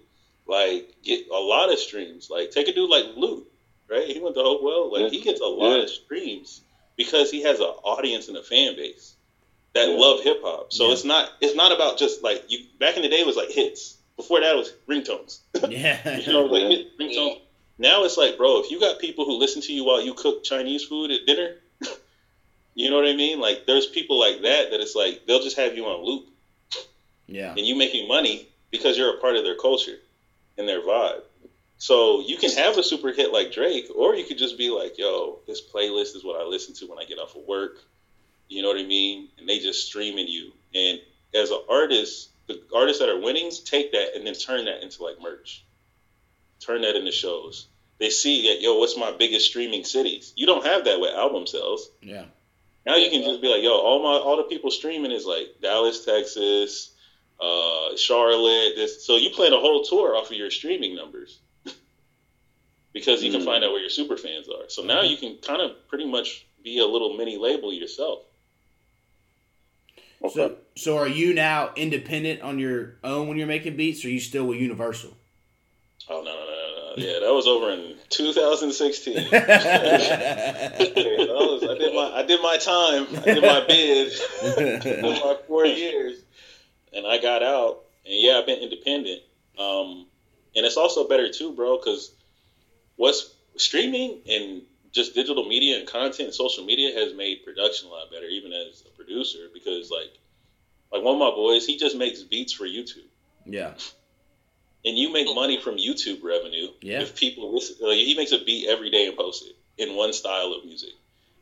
like 0.47 0.87
get 1.03 1.21
a 1.31 1.39
lot 1.39 1.71
of 1.71 1.79
streams. 1.79 2.29
Like 2.29 2.51
take 2.51 2.67
a 2.67 2.73
dude 2.73 2.89
like 2.89 3.05
Luke, 3.15 3.45
right? 3.89 4.07
He 4.07 4.19
went 4.19 4.35
to 4.35 4.41
Hopewell, 4.43 4.91
like 4.91 5.11
he 5.11 5.21
gets 5.21 5.41
a 5.41 5.45
lot 5.45 5.77
Yeah. 5.77 5.83
of 5.83 5.89
streams 5.89 6.61
because 6.97 7.29
he 7.31 7.41
has 7.41 7.59
an 7.59 7.65
audience 7.83 8.27
and 8.27 8.37
a 8.37 8.43
fan 8.43 8.75
base 8.75 9.15
that 9.73 9.89
Yeah. 9.89 9.95
love 9.95 10.21
hip 10.21 10.41
hop. 10.43 10.71
So 10.71 10.87
Yeah. 10.87 10.93
it's 10.93 11.03
not 11.03 11.31
it's 11.41 11.55
not 11.55 11.71
about 11.71 11.97
just 11.97 12.21
like 12.23 12.43
you. 12.47 12.59
Back 12.79 12.95
in 12.95 13.01
the 13.01 13.09
day, 13.09 13.19
it 13.19 13.25
was 13.25 13.35
like 13.35 13.51
hits. 13.51 13.97
Before 14.17 14.39
that, 14.39 14.53
it 14.53 14.57
was 14.57 14.71
ringtones. 14.87 15.39
Yeah. 15.69 16.19
You 16.19 16.31
know, 16.31 16.45
like 16.45 16.61
Yeah. 16.99 17.07
hit. 17.07 17.37
Now 17.77 18.05
it's 18.05 18.15
like, 18.15 18.37
bro, 18.37 18.59
if 18.59 18.71
you 18.71 18.79
got 18.79 18.99
people 18.99 19.25
who 19.25 19.33
listen 19.33 19.61
to 19.63 19.73
you 19.73 19.83
while 19.83 19.99
you 19.99 20.13
cook 20.13 20.43
Chinese 20.45 20.83
food 20.85 21.11
at 21.11 21.25
dinner, 21.25 21.57
you 22.73 22.89
know 22.89 22.95
what 22.95 23.05
I 23.05 23.13
mean? 23.13 23.39
Like, 23.41 23.65
there's 23.65 23.85
people 23.85 24.17
like 24.17 24.41
that 24.43 24.69
that 24.71 24.79
it's 24.79 24.95
like 24.95 25.25
they'll 25.25 25.41
just 25.41 25.57
have 25.57 25.75
you 25.75 25.85
on 25.85 26.01
loop, 26.05 26.23
Yeah. 27.27 27.51
and 27.51 27.65
you 27.67 27.75
making 27.75 28.07
money 28.07 28.47
because 28.71 28.97
you're 28.97 29.13
a 29.13 29.19
part 29.19 29.35
of 29.35 29.43
their 29.43 29.55
culture 29.55 29.99
and 30.57 30.67
their 30.67 30.81
vibe. 30.81 31.21
So 31.77 32.21
you 32.21 32.37
can 32.37 32.51
have 32.51 32.77
a 32.77 32.83
super 32.83 33.11
hit 33.11 33.33
like 33.33 33.51
Drake, 33.51 33.87
or 33.95 34.15
you 34.15 34.25
could 34.25 34.37
just 34.37 34.57
be 34.57 34.69
like, 34.69 34.97
yo, 34.97 35.39
this 35.45 35.61
playlist 35.61 36.15
is 36.15 36.23
what 36.23 36.39
I 36.39 36.45
listen 36.45 36.73
to 36.75 36.85
when 36.85 36.99
I 36.99 37.05
get 37.05 37.19
off 37.19 37.35
of 37.35 37.43
work. 37.43 37.77
You 38.47 38.61
know 38.61 38.69
what 38.69 38.79
I 38.79 38.85
mean? 38.85 39.29
And 39.37 39.49
they 39.49 39.59
just 39.59 39.87
streaming 39.87 40.27
you. 40.27 40.51
And 40.73 40.99
as 41.33 41.51
an 41.51 41.61
artist, 41.69 42.29
the 42.47 42.61
artists 42.73 42.99
that 42.99 43.09
are 43.09 43.19
winning 43.19 43.51
take 43.65 43.91
that 43.91 44.15
and 44.15 44.25
then 44.25 44.35
turn 44.35 44.65
that 44.65 44.83
into 44.83 45.03
like 45.03 45.21
merch. 45.21 45.63
Turn 46.59 46.81
that 46.81 46.95
into 46.95 47.11
shows. 47.11 47.67
They 47.99 48.09
see 48.09 48.47
that, 48.49 48.61
yo, 48.61 48.77
what's 48.77 48.97
my 48.97 49.11
biggest 49.11 49.47
streaming 49.47 49.83
cities? 49.83 50.33
You 50.35 50.45
don't 50.45 50.65
have 50.65 50.85
that 50.85 50.99
with 50.99 51.13
album 51.13 51.47
sales. 51.47 51.89
Yeah. 52.01 52.25
Now 52.85 52.95
you 52.97 53.09
can 53.09 53.23
just 53.23 53.41
be 53.41 53.47
like, 53.47 53.63
yo, 53.63 53.71
all 53.71 54.03
my 54.03 54.17
all 54.17 54.37
the 54.37 54.43
people 54.43 54.69
streaming 54.69 55.11
is 55.11 55.25
like 55.25 55.55
Dallas, 55.61 56.05
Texas, 56.05 56.91
uh, 57.39 57.95
Charlotte. 57.97 58.75
This, 58.75 59.03
so 59.05 59.15
you 59.17 59.29
plan 59.29 59.53
a 59.53 59.59
whole 59.59 59.83
tour 59.83 60.15
off 60.15 60.31
of 60.31 60.37
your 60.37 60.49
streaming 60.51 60.95
numbers 60.95 61.39
because 62.93 63.23
you 63.23 63.31
can 63.31 63.41
Mm. 63.41 63.45
find 63.45 63.63
out 63.63 63.71
where 63.71 63.81
your 63.81 63.89
super 63.89 64.17
fans 64.17 64.47
are. 64.49 64.69
So 64.69 64.83
now 64.83 65.01
you 65.01 65.17
can 65.17 65.35
kind 65.37 65.61
of 65.61 65.71
pretty 65.87 66.05
much 66.05 66.45
be 66.63 66.79
a 66.79 66.85
little 66.85 67.15
mini 67.15 67.37
label 67.37 67.71
yourself. 67.73 68.19
So, 70.33 70.55
so 70.75 70.97
are 70.97 71.07
you 71.07 71.33
now 71.35 71.71
independent 71.75 72.41
on 72.41 72.57
your 72.57 72.95
own 73.03 73.27
when 73.27 73.37
you're 73.37 73.45
making 73.45 73.75
beats, 73.75 74.03
or 74.03 74.07
are 74.07 74.11
you 74.11 74.19
still 74.19 74.45
with 74.45 74.57
Universal? 74.57 75.15
Oh 76.09 76.21
no, 76.21 76.31
no, 76.31 76.31
no, 76.31 76.45
no, 76.45 76.95
no. 76.95 76.95
Yeah, 76.97 77.19
that 77.19 77.33
was 77.33 77.45
over 77.45 77.69
in 77.71 77.95
2016. 78.09 79.17
I, 79.17 79.21
was, 81.29 81.63
I 81.63 81.77
did 81.77 81.93
my 81.93 82.11
I 82.15 82.23
did 82.23 82.41
my 82.41 82.57
time. 82.57 83.07
I 83.21 83.25
did 83.33 83.43
my 83.43 83.63
bid. 83.67 84.13
did 84.81 85.01
my 85.03 85.35
four 85.47 85.65
years, 85.65 86.17
and 86.95 87.05
I 87.05 87.17
got 87.17 87.43
out. 87.43 87.81
And 88.05 88.15
yeah, 88.15 88.37
I've 88.37 88.45
been 88.45 88.59
independent. 88.59 89.21
Um, 89.57 90.05
and 90.55 90.65
it's 90.65 90.77
also 90.77 91.07
better 91.07 91.29
too, 91.31 91.53
bro, 91.53 91.77
because 91.77 92.11
what's 92.95 93.33
streaming 93.57 94.21
and 94.29 94.61
just 94.91 95.13
digital 95.13 95.45
media 95.45 95.77
and 95.79 95.87
content, 95.87 96.27
and 96.27 96.33
social 96.33 96.63
media 96.65 96.97
has 96.97 97.13
made 97.13 97.43
production 97.43 97.89
a 97.89 97.91
lot 97.91 98.09
better, 98.11 98.25
even 98.25 98.53
as 98.53 98.83
a 98.85 98.89
producer. 98.95 99.49
Because 99.53 99.91
like, 99.91 100.11
like 100.91 101.03
one 101.03 101.15
of 101.15 101.19
my 101.19 101.31
boys, 101.31 101.65
he 101.65 101.77
just 101.77 101.97
makes 101.97 102.21
beats 102.23 102.53
for 102.53 102.65
YouTube. 102.65 103.09
yeah. 103.45 103.73
and 104.85 104.97
you 104.97 105.11
make 105.11 105.27
money 105.33 105.59
from 105.59 105.77
YouTube 105.77 106.23
revenue. 106.23 106.67
Yeah. 106.81 107.01
If 107.01 107.15
people 107.15 107.53
listen, 107.53 107.75
like, 107.81 107.97
he 107.97 108.15
makes 108.15 108.31
a 108.31 108.39
beat 108.43 108.67
every 108.67 108.89
day 108.89 109.07
and 109.07 109.17
posts 109.17 109.45
it 109.47 109.55
in 109.81 109.95
one 109.95 110.13
style 110.13 110.53
of 110.53 110.63
music, 110.63 110.91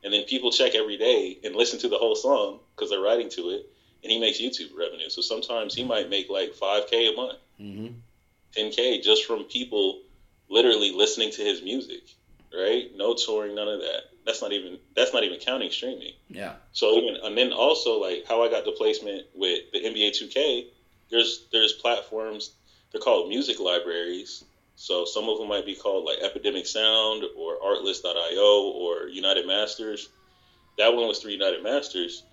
and 0.04 0.14
then 0.14 0.24
people 0.24 0.52
check 0.52 0.76
every 0.76 0.98
day 0.98 1.38
and 1.44 1.56
listen 1.56 1.80
to 1.80 1.88
the 1.90 1.98
whole 1.98 2.16
song 2.16 2.60
because 2.76 2.90
they're 2.90 3.02
writing 3.02 3.30
to 3.32 3.50
it, 3.50 3.70
and 4.04 4.12
he 4.12 4.20
makes 4.20 4.40
YouTube 4.40 4.76
revenue. 4.78 5.10
So 5.10 5.22
sometimes 5.22 5.74
he 5.74 5.84
might 5.84 6.10
make 6.10 6.30
like 6.30 6.54
five 6.54 6.88
k 6.88 7.08
a 7.08 7.12
month, 7.14 7.40
hmm 7.58 7.88
ten 8.54 8.70
k 8.70 9.00
just 9.00 9.26
from 9.26 9.44
people 9.46 10.00
literally 10.50 10.92
listening 10.92 11.32
to 11.32 11.42
his 11.42 11.62
music, 11.62 12.02
right? 12.54 12.88
No 12.96 13.14
touring, 13.14 13.56
none 13.56 13.68
of 13.68 13.80
that. 13.82 14.04
That's 14.26 14.42
not 14.42 14.52
even 14.54 14.78
that's 14.96 15.14
not 15.14 15.24
even 15.24 15.40
counting 15.40 15.72
streaming. 15.72 16.14
Yeah. 16.30 16.54
So 16.74 16.98
even 16.98 17.18
and 17.24 17.38
then 17.38 17.52
also 17.52 17.98
like 17.98 18.26
how 18.28 18.44
I 18.44 18.50
got 18.50 18.66
the 18.66 18.72
placement 18.72 19.26
with 19.34 19.62
the 19.72 19.80
NBA 19.80 20.12
2K, 20.12 20.66
there's 21.10 21.42
there's 21.52 21.74
platforms 21.74 22.52
they're 22.92 23.02
called 23.02 23.28
music 23.28 23.60
libraries. 23.60 24.44
So 24.76 25.06
some 25.06 25.30
of 25.30 25.38
them 25.38 25.48
might 25.48 25.66
be 25.66 25.76
called 25.76 26.04
like 26.04 26.20
Epidemic 26.20 26.68
Sound 26.68 27.24
or 27.36 27.58
Artlist.io 27.58 28.62
or 28.70 29.08
United 29.08 29.46
Masters. 29.48 30.08
That 30.78 30.94
one 30.94 31.08
was 31.08 31.20
through 31.20 31.32
United 31.32 31.64
Masters. 31.64 32.24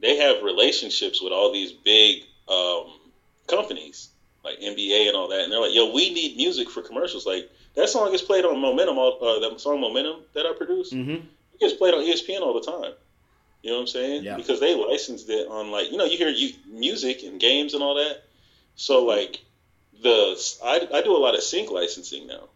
They 0.00 0.16
have 0.16 0.42
relationships 0.42 1.20
with 1.20 1.32
all 1.32 1.52
these 1.52 1.72
big 1.72 2.24
um, 2.48 2.98
companies 3.46 4.08
like 4.42 4.58
NBA 4.60 5.06
and 5.08 5.16
all 5.16 5.28
that, 5.28 5.40
and 5.40 5.52
they're 5.52 5.60
like, 5.60 5.74
"Yo, 5.74 5.92
we 5.92 6.10
need 6.12 6.36
music 6.36 6.70
for 6.70 6.80
commercials." 6.82 7.26
Like 7.26 7.48
that 7.74 7.88
song 7.90 8.10
gets 8.10 8.22
played 8.22 8.44
on 8.44 8.58
Momentum. 8.58 8.98
All, 8.98 9.18
uh, 9.22 9.38
that 9.40 9.60
song 9.60 9.80
Momentum 9.80 10.24
that 10.34 10.46
I 10.46 10.52
produced 10.52 10.92
hmm 10.92 11.16
it 11.52 11.60
gets 11.60 11.74
played 11.74 11.92
on 11.92 12.00
ESPN 12.00 12.40
all 12.40 12.54
the 12.54 12.62
time. 12.62 12.92
You 13.62 13.68
know 13.70 13.76
what 13.76 13.82
I'm 13.82 13.86
saying? 13.88 14.24
Yeah. 14.24 14.36
Because 14.36 14.60
they 14.60 14.74
licensed 14.74 15.28
it 15.28 15.46
on 15.46 15.70
like 15.70 15.90
you 15.90 15.98
know 15.98 16.04
you 16.04 16.16
hear 16.16 16.30
you, 16.30 16.52
music 16.66 17.22
and 17.22 17.38
games 17.38 17.74
and 17.74 17.82
all 17.82 17.96
that. 17.96 18.22
So 18.76 19.04
like 19.04 19.40
the 20.02 20.40
I, 20.64 20.88
I 20.94 21.02
do 21.02 21.14
a 21.14 21.18
lot 21.18 21.34
of 21.34 21.42
sync 21.42 21.70
licensing 21.70 22.26
now. 22.26 22.48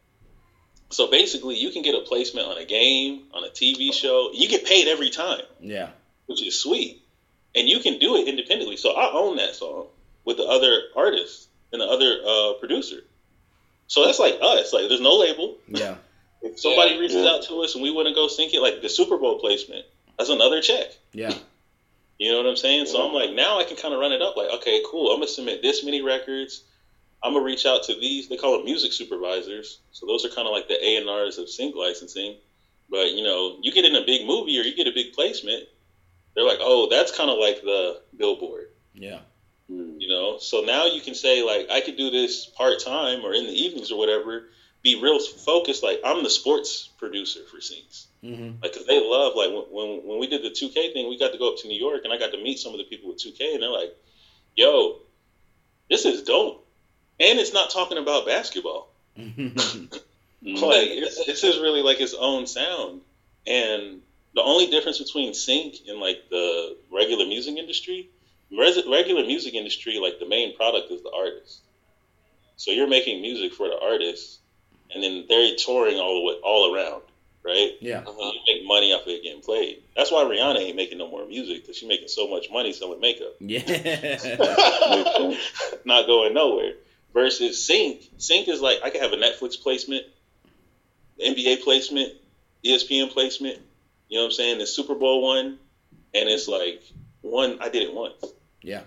So 0.90 1.06
basically, 1.06 1.56
you 1.56 1.70
can 1.70 1.82
get 1.82 1.94
a 1.94 2.00
placement 2.00 2.46
on 2.46 2.56
a 2.56 2.64
game, 2.64 3.24
on 3.32 3.44
a 3.44 3.48
TV 3.48 3.92
show. 3.92 4.30
You 4.32 4.48
get 4.48 4.64
paid 4.64 4.86
every 4.86 5.10
time, 5.10 5.42
Yeah. 5.60 5.90
which 6.26 6.40
is 6.42 6.58
sweet, 6.58 7.02
and 7.54 7.68
you 7.68 7.80
can 7.80 7.98
do 7.98 8.16
it 8.16 8.28
independently. 8.28 8.76
So 8.76 8.92
I 8.92 9.12
own 9.12 9.36
that 9.36 9.54
song 9.54 9.86
with 10.24 10.36
the 10.38 10.44
other 10.44 10.82
artists 10.96 11.48
and 11.72 11.80
the 11.80 11.86
other 11.86 12.18
uh, 12.26 12.58
producer. 12.58 13.00
So 13.86 14.04
that's 14.04 14.18
like 14.18 14.38
us. 14.40 14.72
Like 14.72 14.88
there's 14.88 15.00
no 15.00 15.16
label. 15.16 15.56
Yeah. 15.68 15.96
If 16.42 16.60
somebody 16.60 16.90
Yeah, 16.90 17.00
reaches 17.00 17.16
yeah. 17.24 17.30
out 17.30 17.42
to 17.44 17.62
us 17.62 17.72
and 17.74 17.82
we 17.82 17.90
want 17.90 18.06
to 18.06 18.12
go 18.12 18.28
sync 18.28 18.52
it, 18.52 18.60
like 18.60 18.82
the 18.82 18.90
Super 18.90 19.16
Bowl 19.16 19.38
placement, 19.40 19.86
that's 20.18 20.28
another 20.28 20.60
check. 20.60 20.88
Yeah. 21.12 21.32
You 22.18 22.30
know 22.30 22.36
what 22.36 22.46
I'm 22.46 22.56
saying? 22.56 22.86
So 22.86 23.04
I'm 23.04 23.12
like, 23.12 23.32
now 23.32 23.58
I 23.58 23.64
can 23.64 23.76
kind 23.76 23.92
of 23.92 23.98
run 23.98 24.12
it 24.12 24.22
up. 24.22 24.36
Like, 24.36 24.48
okay, 24.48 24.80
cool. 24.86 25.10
I'm 25.10 25.16
gonna 25.16 25.26
submit 25.26 25.62
this 25.62 25.82
many 25.84 26.00
records. 26.00 26.62
I'm 27.24 27.32
gonna 27.32 27.44
reach 27.44 27.66
out 27.66 27.82
to 27.84 27.94
these. 27.94 28.28
They 28.28 28.36
call 28.36 28.52
them 28.56 28.64
music 28.64 28.92
supervisors. 28.92 29.80
So 29.90 30.06
those 30.06 30.24
are 30.24 30.28
kind 30.28 30.46
of 30.46 30.52
like 30.52 30.68
the 30.68 30.82
A 30.82 30.96
and 30.96 31.08
R's 31.08 31.38
of 31.38 31.48
sync 31.50 31.74
licensing. 31.74 32.36
But 32.88 33.10
you 33.12 33.24
know, 33.24 33.58
you 33.62 33.72
get 33.72 33.84
in 33.84 33.96
a 33.96 34.06
big 34.06 34.26
movie 34.26 34.56
or 34.60 34.62
you 34.62 34.76
get 34.76 34.86
a 34.86 34.92
big 34.92 35.12
placement, 35.12 35.64
they're 36.34 36.44
like, 36.44 36.58
oh, 36.60 36.86
that's 36.88 37.12
kind 37.12 37.30
of 37.30 37.38
like 37.38 37.60
the 37.62 38.00
billboard. 38.16 38.68
Yeah. 38.94 39.20
You 39.68 40.08
know, 40.08 40.36
so 40.38 40.60
now 40.60 40.84
you 40.86 41.00
can 41.00 41.14
say 41.14 41.42
like, 41.42 41.70
I 41.70 41.80
could 41.80 41.96
do 41.96 42.10
this 42.10 42.46
part 42.46 42.80
time 42.80 43.24
or 43.24 43.32
in 43.32 43.46
the 43.46 43.52
evenings 43.52 43.90
or 43.90 43.98
whatever. 43.98 44.44
Be 44.82 44.94
real 44.94 45.18
focused. 45.18 45.82
Like 45.82 46.00
I'm 46.04 46.22
the 46.22 46.28
sports 46.30 46.90
producer 46.98 47.40
for 47.50 47.58
syncs. 47.58 48.06
hmm 48.22 48.50
Like, 48.62 48.74
'cause 48.74 48.84
they 48.86 49.00
love 49.00 49.34
like 49.34 49.50
when, 49.50 49.64
when 49.70 50.00
when 50.04 50.18
we 50.18 50.26
did 50.26 50.42
the 50.42 50.50
2K 50.50 50.92
thing, 50.92 51.08
we 51.08 51.16
got 51.16 51.32
to 51.32 51.38
go 51.38 51.48
up 51.48 51.56
to 51.58 51.68
New 51.68 51.78
York 51.78 52.02
and 52.04 52.12
I 52.12 52.18
got 52.18 52.32
to 52.32 52.38
meet 52.38 52.58
some 52.58 52.72
of 52.72 52.78
the 52.78 52.84
people 52.84 53.08
with 53.08 53.18
2K, 53.18 53.54
and 53.54 53.62
they're 53.62 53.70
like, 53.70 53.94
"Yo, 54.56 54.98
this 55.88 56.04
is 56.04 56.22
dope," 56.22 56.62
and 57.20 57.38
it's 57.38 57.52
not 57.54 57.70
talking 57.70 57.98
about 57.98 58.26
basketball. 58.26 58.90
Like, 60.44 60.90
it's, 60.90 61.24
this 61.24 61.42
is 61.44 61.58
really 61.58 61.82
like 61.82 62.00
its 62.00 62.14
own 62.14 62.46
sound, 62.46 63.02
and 63.46 64.03
the 64.34 64.42
only 64.42 64.66
difference 64.66 64.98
between 64.98 65.32
sync 65.34 65.76
and 65.88 65.98
like 66.00 66.28
the 66.30 66.76
regular 66.90 67.26
music 67.26 67.56
industry, 67.56 68.08
res- 68.56 68.82
regular 68.90 69.24
music 69.24 69.54
industry, 69.54 69.98
like 69.98 70.18
the 70.18 70.28
main 70.28 70.56
product 70.56 70.90
is 70.90 71.02
the 71.02 71.10
artist. 71.16 71.60
So 72.56 72.70
you're 72.70 72.88
making 72.88 73.20
music 73.22 73.52
for 73.54 73.68
the 73.68 73.78
artist, 73.78 74.38
and 74.94 75.02
then 75.02 75.24
they're 75.28 75.56
touring 75.56 75.98
all 75.98 76.14
the 76.20 76.26
way, 76.26 76.34
all 76.42 76.74
around, 76.74 77.02
right? 77.44 77.72
yeah. 77.80 77.98
Uh-huh. 78.06 78.30
You 78.32 78.40
make 78.46 78.66
money 78.66 78.92
off 78.92 79.02
of 79.02 79.08
it 79.08 79.22
getting 79.24 79.42
played. 79.42 79.82
That's 79.96 80.10
why 80.12 80.22
Rihanna 80.24 80.58
ain't 80.60 80.76
making 80.76 80.98
no 80.98 81.08
more 81.08 81.26
music 81.26 81.62
because 81.62 81.76
she's 81.78 81.88
making 81.88 82.08
so 82.08 82.28
much 82.28 82.46
money 82.52 82.72
selling 82.72 83.00
makeup, 83.00 83.34
Yeah. 83.40 83.60
not 85.84 86.06
going 86.06 86.34
nowhere. 86.34 86.74
Versus 87.12 87.64
Sync, 87.64 88.02
Sync 88.18 88.48
is 88.48 88.60
like 88.60 88.78
I 88.84 88.90
could 88.90 89.00
have 89.00 89.12
a 89.12 89.16
Netflix 89.16 89.60
placement, 89.60 90.04
NBA 91.24 91.62
placement, 91.62 92.12
ESPN 92.64 93.10
placement. 93.12 93.58
You 94.14 94.20
know 94.20 94.26
what 94.26 94.34
I'm 94.34 94.36
saying? 94.36 94.58
The 94.58 94.66
Super 94.68 94.94
Bowl 94.94 95.22
one, 95.22 95.58
and 96.14 96.28
it's 96.28 96.46
like 96.46 96.84
one 97.22 97.58
I 97.60 97.68
did 97.68 97.82
it 97.82 97.92
once. 97.92 98.24
Yeah. 98.62 98.82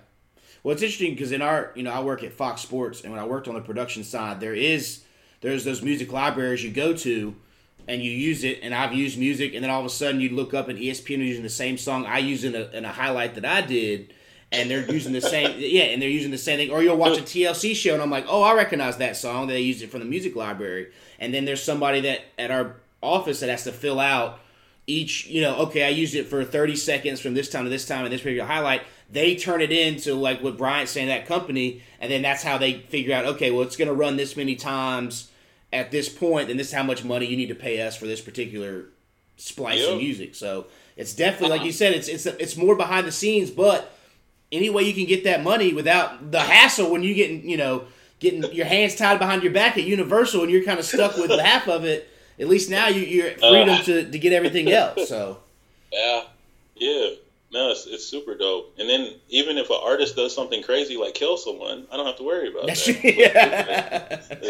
Well, 0.64 0.72
it's 0.72 0.82
interesting 0.82 1.16
because 1.16 1.34
in 1.34 1.42
our, 1.42 1.74
you 1.76 1.84
know, 1.84 1.92
I 1.92 2.00
work 2.00 2.24
at 2.24 2.32
Fox 2.32 2.62
Sports, 2.62 3.02
and 3.02 3.12
when 3.12 3.22
I 3.22 3.26
worked 3.26 3.50
on 3.50 3.54
the 3.54 3.60
production 3.60 4.06
side, 4.06 4.40
there 4.40 4.54
is 4.54 5.04
there's 5.42 5.66
those 5.66 5.82
music 5.82 6.14
libraries 6.14 6.64
you 6.64 6.72
go 6.72 6.94
to, 6.94 7.36
and 7.90 8.02
you 8.02 8.10
use 8.10 8.46
it. 8.46 8.60
And 8.62 8.74
I've 8.74 8.94
used 8.94 9.20
music, 9.20 9.54
and 9.54 9.66
then 9.66 9.70
all 9.70 9.82
of 9.82 9.86
a 9.86 9.90
sudden 9.90 10.22
you 10.22 10.30
look 10.30 10.54
up 10.54 10.70
and 10.70 10.80
ESPN 10.80 11.18
using 11.18 11.44
the 11.44 11.50
same 11.50 11.78
song 11.78 12.06
I 12.06 12.20
use 12.20 12.46
in 12.46 12.56
a, 12.56 12.70
in 12.70 12.86
a 12.86 12.92
highlight 12.94 13.36
that 13.36 13.44
I 13.44 13.60
did, 13.60 14.14
and 14.54 14.72
they're 14.72 14.90
using 14.90 15.12
the 15.12 15.20
same, 15.20 15.56
yeah, 15.60 15.84
and 15.84 16.02
they're 16.02 16.08
using 16.08 16.32
the 16.32 16.38
same 16.38 16.58
thing. 16.58 16.72
Or 16.72 16.82
you'll 16.82 16.96
watch 16.96 17.18
a 17.18 17.22
TLC 17.22 17.76
show, 17.76 17.94
and 17.94 18.02
I'm 18.02 18.10
like, 18.10 18.28
oh, 18.30 18.44
I 18.44 18.54
recognize 18.54 18.96
that 19.00 19.18
song. 19.18 19.48
They 19.48 19.60
used 19.60 19.82
it 19.82 19.92
from 19.92 20.00
the 20.00 20.06
music 20.06 20.38
library, 20.38 20.94
and 21.20 21.34
then 21.34 21.44
there's 21.44 21.62
somebody 21.62 22.00
that 22.00 22.22
at 22.40 22.50
our 22.50 22.78
office 23.04 23.42
that 23.42 23.50
has 23.50 23.66
to 23.66 23.74
fill 23.74 24.00
out 24.00 24.40
each, 24.88 25.28
you 25.28 25.42
know, 25.42 25.58
okay, 25.58 25.84
I 25.84 25.90
used 25.90 26.16
it 26.16 26.28
for 26.28 26.44
30 26.44 26.76
seconds 26.78 27.20
from 27.20 27.34
this 27.34 27.50
time 27.50 27.66
to 27.66 27.70
this 27.70 27.86
time 27.86 28.06
and 28.06 28.14
this 28.14 28.22
particular 28.22 28.48
highlight. 28.48 28.84
They 29.10 29.36
turn 29.36 29.62
it 29.62 29.72
into 29.72 30.16
like 30.16 30.42
what 30.42 30.58
Bryant's 30.58 30.92
saying, 30.92 31.08
that 31.10 31.28
company, 31.28 31.84
and 32.00 32.12
then 32.12 32.22
that's 32.22 32.42
how 32.42 32.58
they 32.58 32.80
figure 32.80 33.14
out, 33.14 33.26
okay, 33.26 33.52
well, 33.52 33.62
it's 33.62 33.76
going 33.76 33.90
to 33.90 33.94
run 33.94 34.16
this 34.16 34.36
many 34.38 34.56
times 34.56 35.30
at 35.74 35.92
this 35.92 36.08
point, 36.08 36.50
and 36.50 36.60
this 36.60 36.68
is 36.68 36.74
how 36.74 36.84
much 36.84 37.04
money 37.04 37.26
you 37.26 37.36
need 37.38 37.50
to 37.50 37.56
pay 37.56 37.82
us 37.82 37.96
for 37.98 38.08
this 38.08 38.22
particular 38.22 38.86
splice 39.36 39.82
Yeah. 39.82 39.94
of 39.94 39.98
music. 39.98 40.36
So 40.36 40.68
it's 40.96 41.14
definitely, 41.14 41.50
like 41.50 41.60
uh-huh. 41.60 41.68
you 41.68 41.72
said, 41.74 41.94
it's 41.94 42.08
it's 42.08 42.26
it's 42.26 42.56
more 42.58 42.76
behind 42.76 43.06
the 43.06 43.12
scenes, 43.12 43.52
but 43.52 43.94
any 44.52 44.70
way 44.70 44.84
you 44.84 44.94
can 44.94 45.06
get 45.06 45.26
that 45.26 45.44
money 45.44 45.74
without 45.74 46.32
the 46.32 46.40
hassle 46.40 46.90
when 46.90 47.04
you 47.04 47.14
getting, 47.14 47.48
you 47.48 47.58
know, 47.58 47.84
getting 48.20 48.44
your 48.54 48.66
hands 48.66 48.96
tied 48.96 49.20
behind 49.20 49.44
your 49.44 49.52
back 49.52 49.78
at 49.78 49.84
Universal 49.84 50.44
and 50.44 50.52
you're 50.52 50.64
kind 50.64 50.80
of 50.80 50.86
stuck 50.86 51.18
with 51.18 51.30
half 51.40 51.68
of 51.68 51.84
it. 51.84 52.10
At 52.40 52.48
least 52.48 52.70
now 52.70 52.88
you, 52.88 53.02
you're 53.02 53.32
freedom 53.32 53.84
to, 53.86 54.12
to 54.12 54.20
get 54.20 54.34
everything 54.34 54.72
else. 54.72 55.10
So 55.10 55.40
Yeah. 55.92 56.24
Yeah, 56.80 57.10
no, 57.52 57.72
it's, 57.72 57.88
it's 57.88 58.06
super 58.06 58.36
dope. 58.36 58.76
And 58.78 58.88
then 58.88 59.16
even 59.30 59.58
if 59.58 59.70
an 59.70 59.78
artist 59.82 60.16
does 60.16 60.36
something 60.36 60.62
crazy 60.62 60.98
like 60.98 61.14
kill 61.14 61.38
someone, 61.38 61.88
I 61.92 61.98
don't 61.98 62.06
have 62.06 62.18
to 62.18 62.24
worry 62.24 62.50
about 62.50 62.68
that's 62.68 62.86
that. 62.86 63.04
yeah. 63.04 64.08
That's 64.10 64.30
like, 64.30 64.44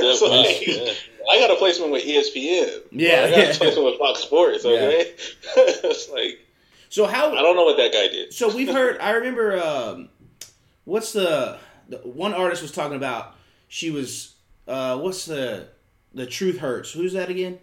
definitely. 0.00 0.96
I 1.30 1.40
got 1.40 1.50
a 1.50 1.56
placement 1.56 1.92
with 1.92 2.04
ESPN. 2.04 2.82
Yeah, 2.90 3.24
I 3.24 3.30
got 3.30 3.38
yeah. 3.38 3.44
a 3.44 3.54
placement 3.54 3.84
with 3.84 3.98
Fox 3.98 4.20
Sports. 4.20 4.64
Okay, 4.64 5.14
it's 5.56 6.10
like 6.10 6.40
So 6.88 7.06
how 7.06 7.32
I 7.32 7.42
don't 7.42 7.56
know 7.56 7.64
what 7.64 7.76
that 7.76 7.92
guy 7.92 8.08
did. 8.08 8.32
So 8.32 8.54
we've 8.54 8.72
heard. 8.72 8.98
I 8.98 9.10
remember. 9.10 9.62
Um, 9.62 10.08
what's 10.84 11.12
the, 11.12 11.58
the 11.88 11.98
one 11.98 12.34
artist 12.34 12.62
was 12.62 12.72
talking 12.72 12.96
about? 12.96 13.34
She 13.68 13.90
was. 13.90 14.34
Uh, 14.66 14.98
what's 14.98 15.26
the 15.26 15.68
the 16.14 16.26
truth 16.26 16.58
hurts? 16.58 16.92
Who's 16.92 17.12
that 17.12 17.28
again? 17.28 17.58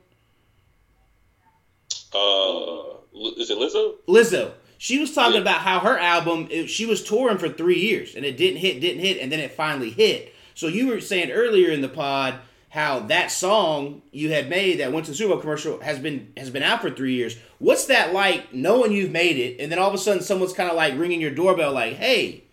Uh, 2.13 2.97
is 3.37 3.49
it 3.49 3.57
Lizzo? 3.57 3.95
Lizzo. 4.07 4.51
She 4.77 4.97
was 4.99 5.13
talking 5.13 5.35
Yeah. 5.35 5.41
about 5.41 5.59
how 5.61 5.79
her 5.79 5.97
album. 5.97 6.47
It, 6.49 6.67
she 6.67 6.85
was 6.85 7.03
touring 7.03 7.37
for 7.37 7.49
three 7.49 7.79
years 7.79 8.15
and 8.15 8.25
it 8.25 8.35
didn't 8.37 8.57
hit, 8.59 8.81
didn't 8.81 9.01
hit, 9.01 9.19
and 9.19 9.31
then 9.31 9.39
it 9.39 9.51
finally 9.51 9.91
hit. 9.91 10.33
So 10.55 10.67
you 10.67 10.87
were 10.87 10.99
saying 10.99 11.31
earlier 11.31 11.69
in 11.71 11.81
the 11.81 11.87
pod 11.89 12.35
how 12.69 12.99
that 13.01 13.29
song 13.31 14.01
you 14.11 14.31
had 14.31 14.49
made 14.49 14.79
that 14.79 14.91
went 14.93 15.05
to 15.05 15.11
the 15.11 15.17
Super 15.17 15.33
Bowl 15.33 15.41
commercial 15.41 15.79
has 15.81 15.99
been 15.99 16.31
has 16.35 16.49
been 16.49 16.63
out 16.63 16.81
for 16.81 16.89
three 16.89 17.13
years. 17.13 17.37
What's 17.59 17.85
that 17.85 18.13
like 18.13 18.53
knowing 18.53 18.91
you've 18.91 19.11
made 19.11 19.37
it 19.37 19.61
and 19.61 19.71
then 19.71 19.77
all 19.79 19.87
of 19.89 19.93
a 19.93 19.97
sudden 19.97 20.23
someone's 20.23 20.53
kind 20.53 20.69
of 20.69 20.75
like 20.75 20.97
ringing 20.97 21.21
your 21.21 21.31
doorbell 21.31 21.73
like, 21.73 21.93
"Hey, 21.93 22.43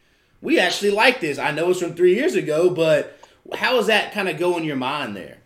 we 0.43 0.59
actually 0.61 0.91
like 0.91 1.21
this. 1.21 1.39
I 1.39 1.51
know 1.51 1.71
it's 1.71 1.81
from 1.81 1.95
three 1.95 2.15
years 2.15 2.35
ago, 2.35 2.69
but 2.71 3.19
how 3.55 3.73
does 3.73 3.87
that 3.87 4.13
kind 4.13 4.29
of 4.29 4.39
go 4.39 4.57
in 4.59 4.65
your 4.65 4.77
mind 4.77 5.17
there?" 5.17 5.39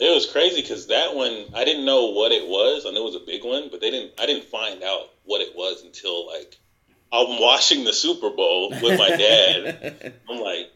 It 0.00 0.14
was 0.14 0.26
crazy 0.26 0.60
because 0.62 0.86
that 0.88 1.14
one 1.14 1.46
I 1.54 1.64
didn't 1.64 1.84
know 1.84 2.10
what 2.12 2.32
it 2.32 2.46
was. 2.46 2.86
I 2.86 2.90
knew 2.90 3.00
it 3.00 3.04
was 3.04 3.16
a 3.16 3.26
big 3.26 3.44
one, 3.44 3.68
but 3.70 3.80
they 3.80 3.90
didn't. 3.90 4.12
I 4.18 4.26
didn't 4.26 4.44
find 4.44 4.82
out 4.82 5.08
what 5.24 5.40
it 5.40 5.54
was 5.56 5.82
until 5.82 6.26
like 6.26 6.56
I'm 7.12 7.40
watching 7.40 7.84
the 7.84 7.92
Super 7.92 8.30
Bowl 8.30 8.70
with 8.82 8.98
my 8.98 9.08
dad. 9.16 10.12
I'm 10.30 10.40
like, 10.40 10.70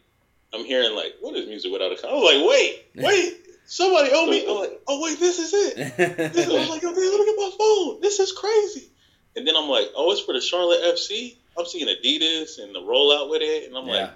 I'm 0.55 0.65
hearing 0.65 0.95
like, 0.97 1.15
what 1.21 1.37
is 1.37 1.47
music 1.47 1.71
without 1.73 1.93
a? 1.93 1.97
Con-? 1.97 2.11
I 2.11 2.15
was 2.15 2.35
like, 2.35 2.49
wait, 2.49 2.85
wait, 2.97 3.35
somebody 3.67 4.11
owe 4.13 4.27
me. 4.27 4.47
I'm 4.49 4.57
like, 4.57 4.81
oh 4.89 5.03
wait, 5.03 5.19
this 5.21 5.39
is 5.39 5.53
it. 5.53 5.77
This, 5.97 6.49
I 6.49 6.53
was 6.53 6.69
like, 6.71 6.85
okay, 6.85 7.09
let 7.09 7.21
me 7.21 7.25
get 7.27 7.37
my 7.37 7.51
phone. 7.59 8.01
This 8.01 8.19
is 8.19 8.33
crazy. 8.33 8.89
And 9.37 9.47
then 9.47 9.57
I'm 9.57 9.69
like, 9.69 9.89
oh, 9.97 10.11
it's 10.13 10.21
for 10.23 10.35
the 10.35 10.41
Charlotte 10.41 10.81
FC. 10.83 11.37
I'm 11.57 11.67
seeing 11.67 11.87
Adidas 11.87 12.59
and 12.59 12.75
the 12.75 12.81
rollout 12.81 13.31
with 13.31 13.43
it, 13.43 13.67
and 13.69 13.77
I'm 13.77 13.87
Yeah. 13.87 13.93
like, 13.93 14.11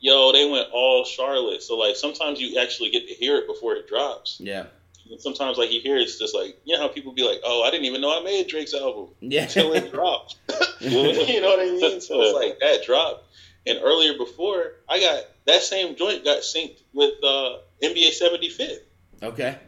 yo, 0.00 0.32
they 0.32 0.48
went 0.48 0.68
all 0.72 1.04
Charlotte. 1.04 1.62
So 1.62 1.76
like 1.76 1.96
sometimes 1.96 2.40
you 2.40 2.60
actually 2.60 2.90
get 2.90 3.06
to 3.08 3.14
hear 3.14 3.36
it 3.36 3.46
before 3.46 3.74
it 3.74 3.88
drops. 3.88 4.38
Yeah. 4.40 4.66
And 5.10 5.20
sometimes 5.20 5.56
like 5.56 5.72
you 5.72 5.80
hear 5.80 5.96
it, 5.96 6.02
it's 6.02 6.18
just 6.18 6.34
like 6.34 6.58
you 6.64 6.76
know 6.76 6.82
how 6.82 6.88
people 6.88 7.12
be 7.12 7.22
like, 7.22 7.40
oh, 7.44 7.62
I 7.62 7.70
didn't 7.70 7.86
even 7.86 8.00
know 8.00 8.20
I 8.20 8.22
made 8.24 8.46
Drake's 8.48 8.74
album 8.74 9.08
Yeah. 9.20 9.44
until 9.44 9.72
it 9.72 9.90
dropped. 9.92 10.36
you 10.80 11.40
know 11.40 11.48
what 11.48 11.60
I 11.60 11.64
mean? 11.64 12.00
So 12.00 12.20
it's 12.20 12.34
like 12.34 12.58
that 12.60 12.84
dropped. 12.84 13.24
And 13.66 13.78
earlier 13.82 14.16
before, 14.16 14.72
I 14.88 15.00
got 15.00 15.24
that 15.46 15.62
same 15.62 15.96
joint 15.96 16.24
got 16.24 16.40
synced 16.42 16.80
with 16.92 17.12
uh, 17.24 17.58
NBA 17.82 18.18
75th. 18.20 18.78
okay. 19.22 19.58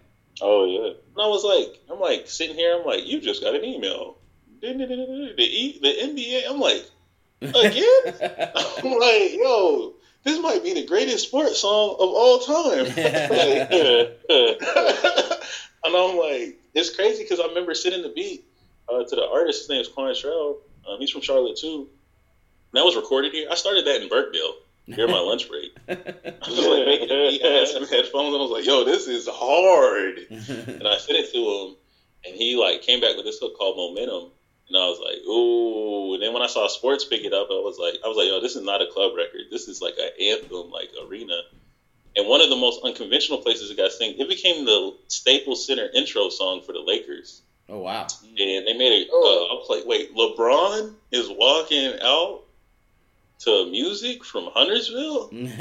Oh 0.43 0.65
yeah. 0.65 0.87
And 0.93 1.23
I 1.23 1.27
was 1.29 1.45
like, 1.45 1.79
I'm 1.91 2.01
like 2.01 2.27
sitting 2.29 2.57
here, 2.57 2.79
I'm 2.79 2.87
like, 2.87 3.07
you 3.07 3.21
just 3.21 3.43
got 3.43 3.55
an 3.55 3.65
email. 3.65 4.17
The, 4.63 4.69
E- 5.43 5.79
the 5.83 5.89
NBA, 5.89 6.43
I'm 6.51 6.61
like, 6.61 6.85
again? 7.43 8.31
I'm 8.85 8.99
like, 8.99 9.33
yo, 9.35 9.95
this 10.25 10.41
might 10.41 10.63
be 10.63 10.75
the 10.75 10.87
greatest 10.87 11.27
sports 11.29 11.61
song 11.61 11.97
of 11.99 12.09
all 12.09 12.39
time. 12.41 12.87
And 15.83 15.97
I'm 15.97 16.17
like, 16.17 16.59
it's 16.75 16.95
crazy 16.95 17.23
because 17.23 17.41
I 17.41 17.47
remember 17.47 17.75
sitting 17.75 18.03
the 18.03 18.11
beat 18.11 18.45
uh, 18.89 19.05
to 19.05 19.17
the 19.17 19.27
artist. 19.27 19.61
His 19.61 19.69
name 19.69 19.81
is 19.81 19.89
Quan 19.89 20.15
Shrell. 20.15 20.59
Um, 20.89 20.99
he's 20.99 21.11
from 21.11 21.23
Charlotte 21.23 21.57
too. 21.57 21.89
And 22.73 22.81
that 22.81 22.85
was 22.85 22.97
recorded 22.97 23.33
here. 23.33 23.49
I 23.51 23.55
started 23.55 23.87
that 23.87 24.03
in 24.03 24.09
Burkeville 24.09 24.55
during 24.89 25.11
my 25.11 25.21
lunch 25.21 25.49
break. 25.49 25.75
I 25.89 26.49
was 26.49 26.59
like 26.59 26.87
making 26.87 27.11
a 27.11 27.31
beat. 27.31 27.45
I 27.45 27.49
had 27.49 27.69
some 27.69 27.87
headphones 27.87 28.29
and 28.29 28.37
I 28.37 28.43
was 28.43 28.51
like, 28.51 28.67
yo, 28.67 28.85
this 28.85 29.09
is 29.09 29.29
hard. 29.31 30.19
And 30.29 30.87
I 30.87 30.99
sent 30.99 31.19
it 31.19 31.33
to 31.33 31.39
him, 31.39 31.77
and 32.25 32.37
he 32.37 32.57
like 32.57 32.83
came 32.83 33.01
back 33.01 33.17
with 33.17 33.25
this 33.25 33.39
hook 33.39 33.57
called 33.57 33.77
Momentum. 33.77 34.31
And 34.71 34.77
I 34.79 34.87
was 34.87 35.01
like, 35.03 35.19
ooh. 35.27 36.15
And 36.15 36.23
then 36.23 36.33
when 36.33 36.43
I 36.43 36.47
saw 36.47 36.69
sports 36.69 37.05
pick 37.05 37.25
it 37.25 37.33
up, 37.33 37.49
I 37.51 37.55
was 37.55 37.77
like, 37.79 38.01
I 38.05 38.09
was 38.09 38.17
like, 38.17 38.29
yo, 38.29 38.41
this 38.41 38.55
is 38.55 38.63
not 38.65 38.81
a 38.81 38.87
club 38.87 39.13
record. 39.17 39.51
This 39.51 39.67
is 39.67 39.83
like 39.83 39.95
an 39.99 40.11
anthem, 40.21 40.71
like 40.71 40.91
arena. 41.07 41.41
And 42.17 42.29
one 42.29 42.41
of 42.41 42.51
the 42.51 42.57
most 42.57 42.85
unconventional 42.85 43.39
places 43.39 43.71
it 43.71 43.77
got 43.77 43.91
synced, 43.91 44.19
it 44.21 44.29
became 44.29 44.65
the 44.65 44.97
Staples 45.09 45.67
Center 45.67 45.89
intro 45.95 46.29
song 46.29 46.63
for 46.65 46.73
the 46.73 46.81
Lakers. 46.81 47.43
oh 47.69 47.79
wow. 47.81 48.07
And 48.23 48.37
they 48.67 48.75
made 48.79 49.03
it. 49.03 49.09
Uh, 49.09 49.15
Oh. 49.15 49.49
I 49.51 49.55
was 49.55 49.69
like, 49.69 49.87
wait, 49.87 50.15
LeBron 50.15 50.95
is 51.13 51.29
walking 51.31 51.99
out 52.03 52.43
to 53.41 53.71
music 53.71 54.25
from 54.25 54.49
Huntersville? 54.53 55.31
like, 55.33 55.41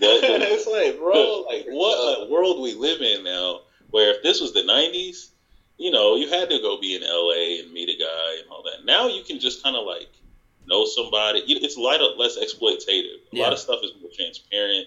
it's 0.00 0.66
like, 0.66 0.98
bro, 0.98 1.42
like 1.48 1.66
what 1.68 2.26
a 2.26 2.30
world 2.30 2.62
we 2.62 2.74
live 2.74 3.00
in 3.00 3.22
now. 3.24 3.60
Where 3.90 4.14
if 4.14 4.22
this 4.22 4.40
was 4.40 4.52
the 4.54 4.62
'90s, 4.62 5.28
you 5.82 5.90
know, 5.90 6.14
you 6.14 6.28
had 6.28 6.48
to 6.50 6.58
go 6.60 6.78
be 6.80 6.94
in 6.94 7.02
LA 7.02 7.60
and 7.60 7.72
meet 7.72 7.88
a 7.88 7.98
guy 7.98 8.36
and 8.40 8.48
all 8.50 8.62
that. 8.62 8.84
Now 8.84 9.08
you 9.08 9.22
can 9.24 9.40
just 9.40 9.62
kind 9.64 9.74
of 9.76 9.84
like 9.84 10.08
know 10.66 10.84
somebody. 10.84 11.40
It's 11.40 11.76
a 11.76 11.80
lot 11.80 12.00
less 12.16 12.38
exploitative. 12.38 13.18
A 13.32 13.36
Yeah. 13.36 13.42
lot 13.44 13.52
of 13.52 13.58
stuff 13.58 13.80
is 13.82 13.90
more 14.00 14.10
transparent. 14.14 14.86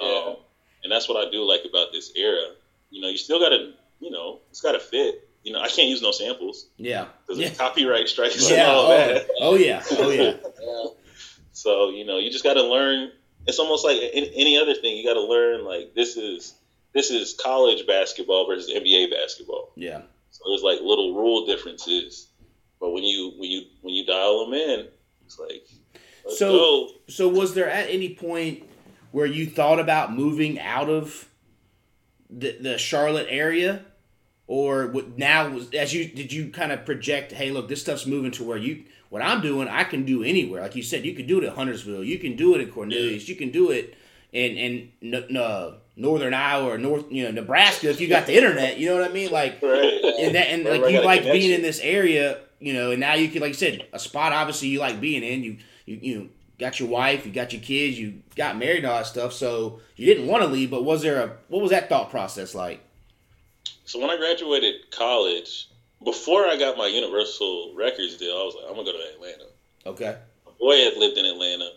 Yeah. 0.00 0.08
Um, 0.26 0.36
and 0.82 0.90
that's 0.92 1.08
what 1.08 1.16
I 1.24 1.30
do 1.30 1.44
like 1.44 1.62
about 1.64 1.92
this 1.92 2.10
era. 2.16 2.48
You 2.90 3.00
know, 3.02 3.08
you 3.08 3.16
still 3.16 3.38
got 3.38 3.50
to, 3.50 3.72
you 4.00 4.10
know, 4.10 4.40
it's 4.50 4.60
got 4.60 4.72
to 4.72 4.80
fit. 4.80 5.28
You 5.44 5.52
know, 5.52 5.60
I 5.60 5.68
can't 5.68 5.88
use 5.88 6.02
no 6.02 6.10
samples 6.10 6.66
yeah. 6.76 7.06
because 7.24 7.38
Yeah. 7.40 7.50
copyright 7.54 8.08
strikes 8.08 8.34
and 8.48 8.56
Yeah. 8.56 8.70
all 8.72 8.86
Oh, 8.86 8.88
that. 8.96 9.26
oh 9.40 9.54
yeah. 9.54 9.84
Oh 9.92 10.10
yeah. 10.10 10.34
Yeah. 10.60 10.84
So 11.52 11.88
you 11.88 12.04
know, 12.04 12.18
you 12.18 12.30
just 12.30 12.44
got 12.44 12.54
to 12.54 12.62
learn. 12.64 13.12
It's 13.46 13.58
almost 13.60 13.84
like 13.84 13.98
any 14.12 14.58
other 14.58 14.74
thing. 14.74 14.96
You 14.96 15.04
got 15.06 15.14
to 15.14 15.22
learn 15.22 15.64
like 15.64 15.94
this 15.94 16.16
is 16.16 16.52
this 16.92 17.10
is 17.10 17.34
college 17.40 17.86
basketball 17.86 18.46
versus 18.46 18.70
NBA 18.70 19.10
basketball. 19.10 19.70
Yeah. 19.76 20.02
So 20.30 20.44
there's 20.48 20.62
like 20.62 20.80
little 20.80 21.14
rule 21.14 21.46
differences, 21.46 22.28
but 22.80 22.90
when 22.92 23.04
you 23.04 23.32
when 23.38 23.50
you 23.50 23.62
when 23.82 23.94
you 23.94 24.04
dial 24.04 24.44
them 24.44 24.54
in, 24.54 24.88
it's 25.24 25.38
like 25.38 25.66
So- 26.30 26.52
go. 26.52 26.88
So 27.08 27.28
was 27.28 27.54
there 27.54 27.70
at 27.70 27.88
any 27.88 28.14
point 28.14 28.64
where 29.12 29.26
you 29.26 29.46
thought 29.46 29.78
about 29.78 30.12
moving 30.14 30.58
out 30.60 30.88
of 30.88 31.28
the 32.28 32.56
the 32.60 32.78
Charlotte 32.78 33.26
area? 33.30 33.84
Or 34.48 34.86
what 34.86 35.18
now 35.18 35.48
was 35.48 35.74
as 35.74 35.92
you 35.92 36.06
did 36.06 36.32
you 36.32 36.50
kind 36.50 36.70
of 36.70 36.84
project, 36.84 37.32
hey, 37.32 37.50
look, 37.50 37.68
this 37.68 37.80
stuff's 37.80 38.06
moving 38.06 38.30
to 38.32 38.44
where 38.44 38.56
you 38.56 38.84
what 39.08 39.22
I'm 39.22 39.40
doing, 39.40 39.66
I 39.68 39.84
can 39.84 40.04
do 40.04 40.22
anywhere. 40.22 40.62
Like 40.62 40.76
you 40.76 40.82
said, 40.82 41.04
you 41.04 41.14
can 41.14 41.26
do 41.26 41.38
it 41.38 41.44
at 41.44 41.54
Huntersville, 41.54 42.04
you 42.04 42.18
can 42.18 42.36
do 42.36 42.54
it 42.54 42.60
in 42.60 42.70
Cornelius, 42.70 43.28
you 43.28 43.34
can 43.36 43.50
do 43.50 43.70
it 43.70 43.94
in 44.32 44.90
in 45.00 45.36
uh, 45.36 45.72
northern 45.96 46.34
Iowa 46.34 46.70
or 46.70 46.78
north, 46.78 47.04
you 47.10 47.24
know, 47.24 47.30
Nebraska 47.30 47.88
if 47.90 48.00
you 48.00 48.08
got 48.08 48.26
the 48.26 48.36
internet. 48.36 48.78
You 48.78 48.90
know 48.90 49.00
what 49.00 49.10
I 49.10 49.12
mean? 49.12 49.30
Like 49.30 49.58
Right. 49.62 50.00
and 50.20 50.34
that 50.34 50.48
and 50.48 50.64
like 50.64 50.92
you 50.92 51.02
like 51.02 51.22
being 51.24 51.52
in 51.52 51.62
this 51.62 51.80
area, 51.80 52.38
you 52.60 52.72
know, 52.72 52.90
and 52.90 53.00
now 53.00 53.14
you 53.14 53.28
can 53.28 53.40
like 53.40 53.50
you 53.50 53.54
said, 53.54 53.86
a 53.92 53.98
spot 53.98 54.32
obviously 54.32 54.68
you 54.68 54.78
like 54.80 55.00
being 55.00 55.22
in. 55.22 55.42
You 55.42 55.56
you 55.86 55.98
you 56.02 56.18
know, 56.18 56.28
got 56.58 56.80
your 56.80 56.88
wife, 56.88 57.24
you 57.26 57.32
got 57.32 57.52
your 57.52 57.62
kids, 57.62 57.98
you 57.98 58.22
got 58.34 58.58
married 58.58 58.78
and 58.78 58.86
all 58.86 58.98
that 58.98 59.06
stuff, 59.06 59.32
so 59.32 59.80
you 59.96 60.06
didn't 60.06 60.26
want 60.26 60.42
to 60.42 60.48
leave, 60.48 60.70
but 60.70 60.84
was 60.84 61.02
there 61.02 61.22
a 61.22 61.36
what 61.48 61.62
was 61.62 61.70
that 61.70 61.88
thought 61.88 62.10
process 62.10 62.54
like? 62.54 62.80
So 63.84 64.00
when 64.00 64.10
I 64.10 64.16
graduated 64.16 64.90
college, 64.90 65.68
before 66.02 66.46
I 66.46 66.58
got 66.58 66.76
my 66.76 66.86
Universal 66.88 67.74
Records 67.76 68.16
deal, 68.16 68.32
I 68.32 68.44
was 68.44 68.54
like, 68.56 68.64
I'm 68.68 68.76
gonna 68.76 68.92
go 68.92 68.98
to 68.98 69.14
Atlanta. 69.14 69.44
Okay. 69.86 70.16
My 70.44 70.52
boy 70.58 70.76
had 70.76 70.96
lived 70.96 71.16
in 71.16 71.24
Atlanta. 71.24 71.70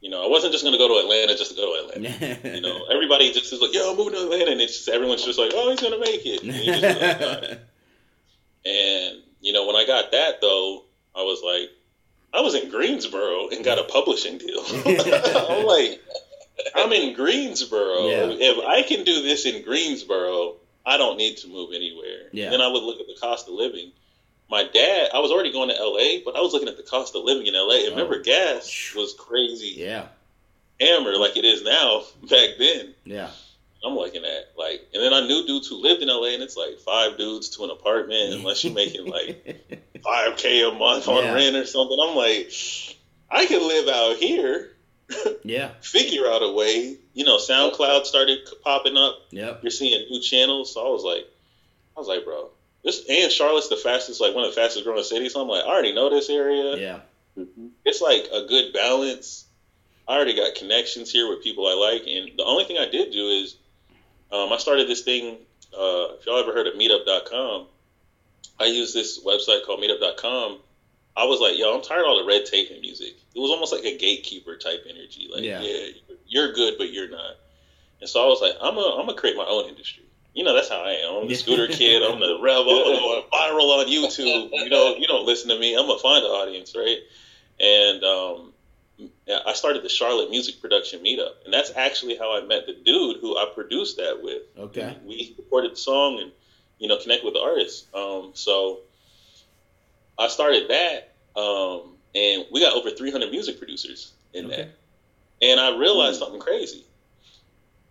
You 0.00 0.10
know, 0.10 0.24
I 0.24 0.28
wasn't 0.28 0.52
just 0.52 0.64
gonna 0.64 0.78
go 0.78 0.88
to 0.88 1.04
Atlanta 1.04 1.36
just 1.36 1.50
to 1.50 1.56
go 1.56 1.74
to 1.74 1.96
Atlanta. 1.96 2.54
You 2.54 2.60
know, 2.60 2.86
everybody 2.90 3.32
just 3.32 3.52
is 3.52 3.60
like, 3.60 3.74
"Yo, 3.74 3.90
I'm 3.90 3.96
moving 3.96 4.14
to 4.14 4.22
Atlanta," 4.24 4.52
and 4.52 4.60
it's 4.60 4.76
just 4.76 4.88
everyone's 4.88 5.24
just 5.24 5.38
like, 5.38 5.50
"Oh, 5.54 5.70
he's 5.70 5.80
gonna 5.80 5.98
make 5.98 6.24
it." 6.24 6.42
And, 6.42 6.54
you 6.54 6.72
just 6.72 7.00
like, 7.00 7.60
And, 8.66 9.22
you 9.40 9.52
know, 9.52 9.66
when 9.66 9.76
I 9.76 9.86
got 9.86 10.12
that 10.12 10.40
though, 10.40 10.84
I 11.14 11.22
was 11.22 11.42
like, 11.42 11.70
I 12.32 12.42
was 12.42 12.54
in 12.54 12.70
Greensboro 12.70 13.48
and 13.48 13.64
got 13.64 13.78
a 13.78 13.84
publishing 13.84 14.38
deal. 14.38 14.60
I'm 14.86 15.64
like, 15.64 16.00
I'm 16.74 16.92
in 16.92 17.14
Greensboro. 17.14 18.08
Yeah. 18.08 18.26
If 18.30 18.64
I 18.64 18.82
can 18.82 19.04
do 19.04 19.22
this 19.22 19.46
in 19.46 19.64
Greensboro, 19.64 20.56
I 20.84 20.98
don't 20.98 21.16
need 21.16 21.38
to 21.38 21.48
move 21.48 21.70
anywhere. 21.74 22.28
Yeah. 22.32 22.50
Then 22.50 22.60
I 22.60 22.68
would 22.68 22.82
look 22.82 23.00
at 23.00 23.06
the 23.06 23.16
cost 23.20 23.48
of 23.48 23.54
living. 23.54 23.92
My 24.50 24.64
dad, 24.64 25.10
I 25.12 25.18
was 25.18 25.30
already 25.30 25.52
going 25.52 25.68
to 25.68 25.74
LA, 25.74 26.22
but 26.24 26.34
I 26.36 26.40
was 26.40 26.52
looking 26.52 26.68
at 26.68 26.76
the 26.78 26.82
cost 26.82 27.14
of 27.14 27.22
living 27.24 27.46
in 27.46 27.54
LA. 27.54 27.80
And 27.86 27.90
remember, 27.90 28.16
oh. 28.18 28.22
gas 28.22 28.94
was 28.96 29.14
crazy 29.14 29.74
yeah. 29.76 30.06
hammer 30.80 31.16
like 31.16 31.36
it 31.36 31.44
is 31.44 31.62
now 31.62 32.02
back 32.22 32.50
then. 32.58 32.94
Yeah. 33.04 33.30
I'm 33.84 33.94
looking 33.94 34.24
at 34.24 34.52
like, 34.56 34.88
and 34.92 35.02
then 35.02 35.12
I 35.12 35.20
knew 35.26 35.46
dudes 35.46 35.68
who 35.68 35.76
lived 35.76 36.02
in 36.02 36.08
LA, 36.08 36.28
and 36.34 36.42
it's 36.42 36.56
like 36.56 36.78
five 36.78 37.16
dudes 37.16 37.50
to 37.50 37.64
an 37.64 37.70
apartment, 37.70 38.34
unless 38.34 38.64
you're 38.64 38.74
making 38.74 39.06
like 39.06 39.80
five 40.02 40.36
k 40.36 40.62
a 40.68 40.72
month 40.72 41.06
on 41.08 41.24
Yeah. 41.24 41.34
rent 41.34 41.54
or 41.56 41.64
something. 41.66 41.96
I'm 42.00 42.16
like, 42.16 42.50
I 43.30 43.46
could 43.46 43.62
live 43.62 43.88
out 43.88 44.16
here, 44.16 44.70
Yeah. 45.44 45.68
figure 45.80 46.26
out 46.26 46.42
a 46.42 46.50
way. 46.50 46.96
You 47.14 47.24
know, 47.24 47.36
SoundCloud 47.36 48.04
started 48.04 48.38
popping 48.64 48.96
up. 48.96 49.14
Yeah. 49.30 49.56
You're 49.62 49.70
seeing 49.70 50.08
new 50.10 50.20
channels, 50.20 50.74
so 50.74 50.84
I 50.84 50.90
was 50.90 51.04
like, 51.04 51.26
I 51.96 52.00
was 52.00 52.08
like, 52.08 52.24
bro, 52.24 52.50
this 52.82 53.02
and 53.08 53.30
Charlotte's 53.32 53.68
the 53.68 53.76
fastest, 53.76 54.20
like 54.20 54.34
one 54.34 54.44
of 54.44 54.50
the 54.50 54.60
fastest 54.60 54.84
growing 54.84 55.02
cities. 55.02 55.32
So 55.32 55.40
I'm 55.40 55.48
like, 55.48 55.64
I 55.64 55.68
already 55.68 55.92
know 55.92 56.08
this 56.08 56.28
area 56.30 56.76
Yeah. 56.76 57.00
it's 57.84 58.00
like 58.00 58.28
a 58.32 58.42
good 58.42 58.72
balance. 58.72 59.44
I 60.06 60.14
already 60.16 60.34
got 60.34 60.54
connections 60.54 61.10
here 61.12 61.28
with 61.28 61.42
people 61.42 61.66
I 61.66 61.74
like, 61.74 62.04
and 62.06 62.30
the 62.36 62.44
only 62.44 62.64
thing 62.64 62.78
I 62.78 62.86
did 62.86 63.10
do 63.12 63.28
is 63.28 63.56
um, 64.32 64.52
I 64.52 64.56
started 64.56 64.88
this 64.88 65.02
thing. 65.02 65.38
Uh, 65.76 66.08
if 66.18 66.24
y'all 66.24 66.38
ever 66.38 66.52
heard 66.52 66.66
of 66.66 66.74
Meetup.com, 66.74 67.66
I 68.58 68.64
use 68.66 68.92
this 68.94 69.18
website 69.22 69.64
called 69.64 69.80
Meetup.com. 69.80 70.58
I 71.16 71.24
was 71.24 71.40
like, 71.40 71.56
yo, 71.58 71.74
I'm 71.74 71.82
tired 71.82 72.00
of 72.02 72.06
all 72.06 72.16
the 72.16 72.24
red 72.24 72.46
tape 72.46 72.70
in 72.70 72.80
music. 72.80 73.16
It 73.34 73.38
was 73.38 73.50
almost 73.50 73.72
like 73.72 73.84
a 73.84 73.96
gatekeeper 73.96 74.56
type 74.56 74.84
energy. 74.88 75.28
Like, 75.30 75.42
Yeah. 75.42 75.60
yeah, 75.60 75.88
you're 76.26 76.52
good, 76.52 76.78
but 76.78 76.90
you're 76.90 77.08
not. 77.08 77.36
And 78.00 78.08
so 78.08 78.22
I 78.22 78.26
was 78.28 78.40
like, 78.40 78.54
I'm 78.60 78.76
gonna 78.76 78.94
I'm 78.94 79.06
gonna 79.06 79.14
create 79.14 79.36
my 79.36 79.44
own 79.44 79.68
industry. 79.68 80.04
You 80.38 80.44
know, 80.44 80.54
that's 80.54 80.68
how 80.68 80.76
I 80.82 80.92
am. 80.92 81.14
I'm 81.22 81.26
the 81.28 81.34
scooter 81.34 81.66
kid. 81.66 82.00
I'm 82.00 82.20
the 82.20 82.38
rebel. 82.40 82.70
I'm 82.70 83.00
going 83.00 83.22
viral 83.32 83.76
on 83.76 83.86
YouTube. 83.88 84.50
You 84.52 84.70
know, 84.70 84.94
you 84.94 85.08
don't 85.08 85.26
listen 85.26 85.48
to 85.48 85.58
me. 85.58 85.74
I'm 85.74 85.88
gonna 85.88 85.98
find 85.98 86.24
an 86.24 86.30
audience, 86.30 86.76
right? 86.76 86.98
And 87.58 88.04
um, 88.04 88.52
I 89.44 89.52
started 89.54 89.82
the 89.82 89.88
Charlotte 89.88 90.30
Music 90.30 90.60
Production 90.60 91.00
Meetup, 91.00 91.44
and 91.44 91.52
that's 91.52 91.72
actually 91.74 92.16
how 92.16 92.36
I 92.36 92.42
met 92.42 92.66
the 92.66 92.72
dude 92.72 93.16
who 93.20 93.36
I 93.36 93.46
produced 93.52 93.96
that 93.96 94.22
with. 94.22 94.42
Okay. 94.56 94.96
We 95.04 95.34
recorded 95.36 95.72
the 95.72 95.76
song 95.76 96.20
and 96.20 96.30
you 96.78 96.86
know 96.86 96.98
connect 96.98 97.24
with 97.24 97.34
the 97.34 97.40
artist. 97.40 97.92
Um, 97.92 98.30
so 98.34 98.78
I 100.16 100.28
started 100.28 100.68
that, 100.70 101.14
um, 101.34 101.96
and 102.14 102.44
we 102.52 102.60
got 102.60 102.74
over 102.74 102.92
300 102.92 103.32
music 103.32 103.58
producers 103.58 104.12
in 104.32 104.46
Okay. 104.46 104.54
that. 104.54 104.68
And 105.42 105.58
I 105.58 105.76
realized 105.76 106.20
something 106.20 106.38
crazy. 106.38 106.84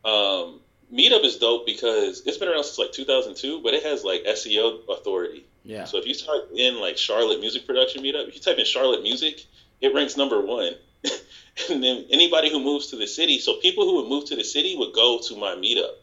Um, 0.06 0.62
Meetup 0.94 1.24
is 1.24 1.38
dope 1.38 1.66
because 1.66 2.22
it's 2.26 2.38
been 2.38 2.48
around 2.48 2.64
since 2.64 2.78
like 2.78 2.94
2002, 2.94 3.62
but 3.62 3.74
it 3.74 3.84
has 3.84 4.04
like 4.04 4.24
SEO 4.24 4.88
authority. 4.90 5.46
Yeah. 5.64 5.84
So 5.84 5.98
if 5.98 6.06
you 6.06 6.14
type 6.14 6.50
in 6.56 6.80
like 6.80 6.98
Charlotte 6.98 7.42
Music 7.42 7.66
Production 7.66 8.04
Meetup, 8.04 8.28
if 8.30 8.36
you 8.36 8.42
type 8.42 8.58
in 8.58 8.66
Charlotte 8.66 9.04
Music, 9.04 9.46
it 9.82 9.94
ranks 9.94 10.16
number 10.16 10.40
one. 10.42 10.74
and 11.70 11.84
then 11.84 12.06
anybody 12.10 12.50
who 12.50 12.60
moves 12.60 12.88
to 12.88 12.96
the 12.96 13.08
city, 13.08 13.40
so 13.40 13.56
people 13.56 13.86
who 13.86 13.96
would 13.96 14.08
move 14.08 14.26
to 14.26 14.36
the 14.36 14.44
city 14.44 14.76
would 14.78 14.94
go 14.94 15.20
to 15.20 15.36
my 15.36 15.56
meetup. 15.56 15.96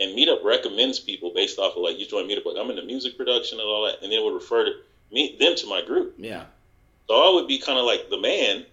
And 0.00 0.18
Meetup 0.18 0.42
recommends 0.42 0.98
people 0.98 1.30
based 1.32 1.58
off 1.58 1.76
of 1.76 1.82
like 1.82 1.98
you 1.98 2.06
join 2.06 2.26
Meetup, 2.28 2.44
like 2.44 2.56
I'm 2.58 2.70
into 2.70 2.82
music 2.82 3.16
production 3.16 3.60
and 3.60 3.68
all 3.68 3.84
that, 3.84 4.02
and 4.02 4.10
then 4.10 4.18
it 4.18 4.24
would 4.24 4.34
refer 4.34 4.64
to 4.64 4.72
me 5.12 5.36
them 5.38 5.54
to 5.56 5.66
my 5.68 5.82
group. 5.82 6.14
Yeah. 6.18 6.44
So 7.06 7.14
I 7.14 7.34
would 7.34 7.46
be 7.46 7.58
kind 7.58 7.78
of 7.78 7.84
like 7.84 8.10
the 8.10 8.18
man 8.18 8.66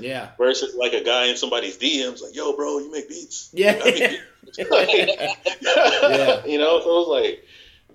Yeah. 0.00 0.30
versus 0.38 0.74
like 0.74 0.92
a 0.92 1.02
guy 1.04 1.26
in 1.26 1.36
somebody's 1.36 1.76
DMs 1.78 2.20
like, 2.22 2.34
"Yo, 2.34 2.52
bro, 2.54 2.78
you 2.78 2.90
make 2.90 3.08
beats." 3.08 3.50
Yeah. 3.52 3.78
I 3.82 3.90
make 3.90 4.10
beats. 4.44 4.58
Yeah. 4.58 6.42
You 6.46 6.58
know, 6.58 6.80
so 6.80 6.86
it 6.86 7.06
was 7.06 7.08
like, 7.08 7.44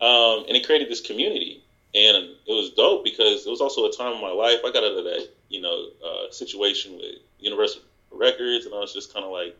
um, 0.01 0.45
and 0.47 0.55
it 0.55 0.65
created 0.65 0.89
this 0.89 1.01
community, 1.01 1.63
and 1.95 2.17
it 2.45 2.51
was 2.51 2.71
dope 2.71 3.03
because 3.03 3.45
it 3.45 3.49
was 3.49 3.61
also 3.61 3.85
a 3.85 3.91
time 3.91 4.13
in 4.13 4.21
my 4.21 4.31
life 4.31 4.59
I 4.65 4.71
got 4.71 4.83
out 4.83 4.97
of 4.97 5.03
that, 5.05 5.27
you 5.49 5.61
know, 5.61 5.87
uh, 6.05 6.31
situation 6.31 6.95
with 6.97 7.15
Universal 7.39 7.81
Records, 8.11 8.65
and 8.65 8.73
I 8.75 8.79
was 8.79 8.93
just 8.93 9.13
kind 9.13 9.25
of 9.25 9.31
like, 9.31 9.57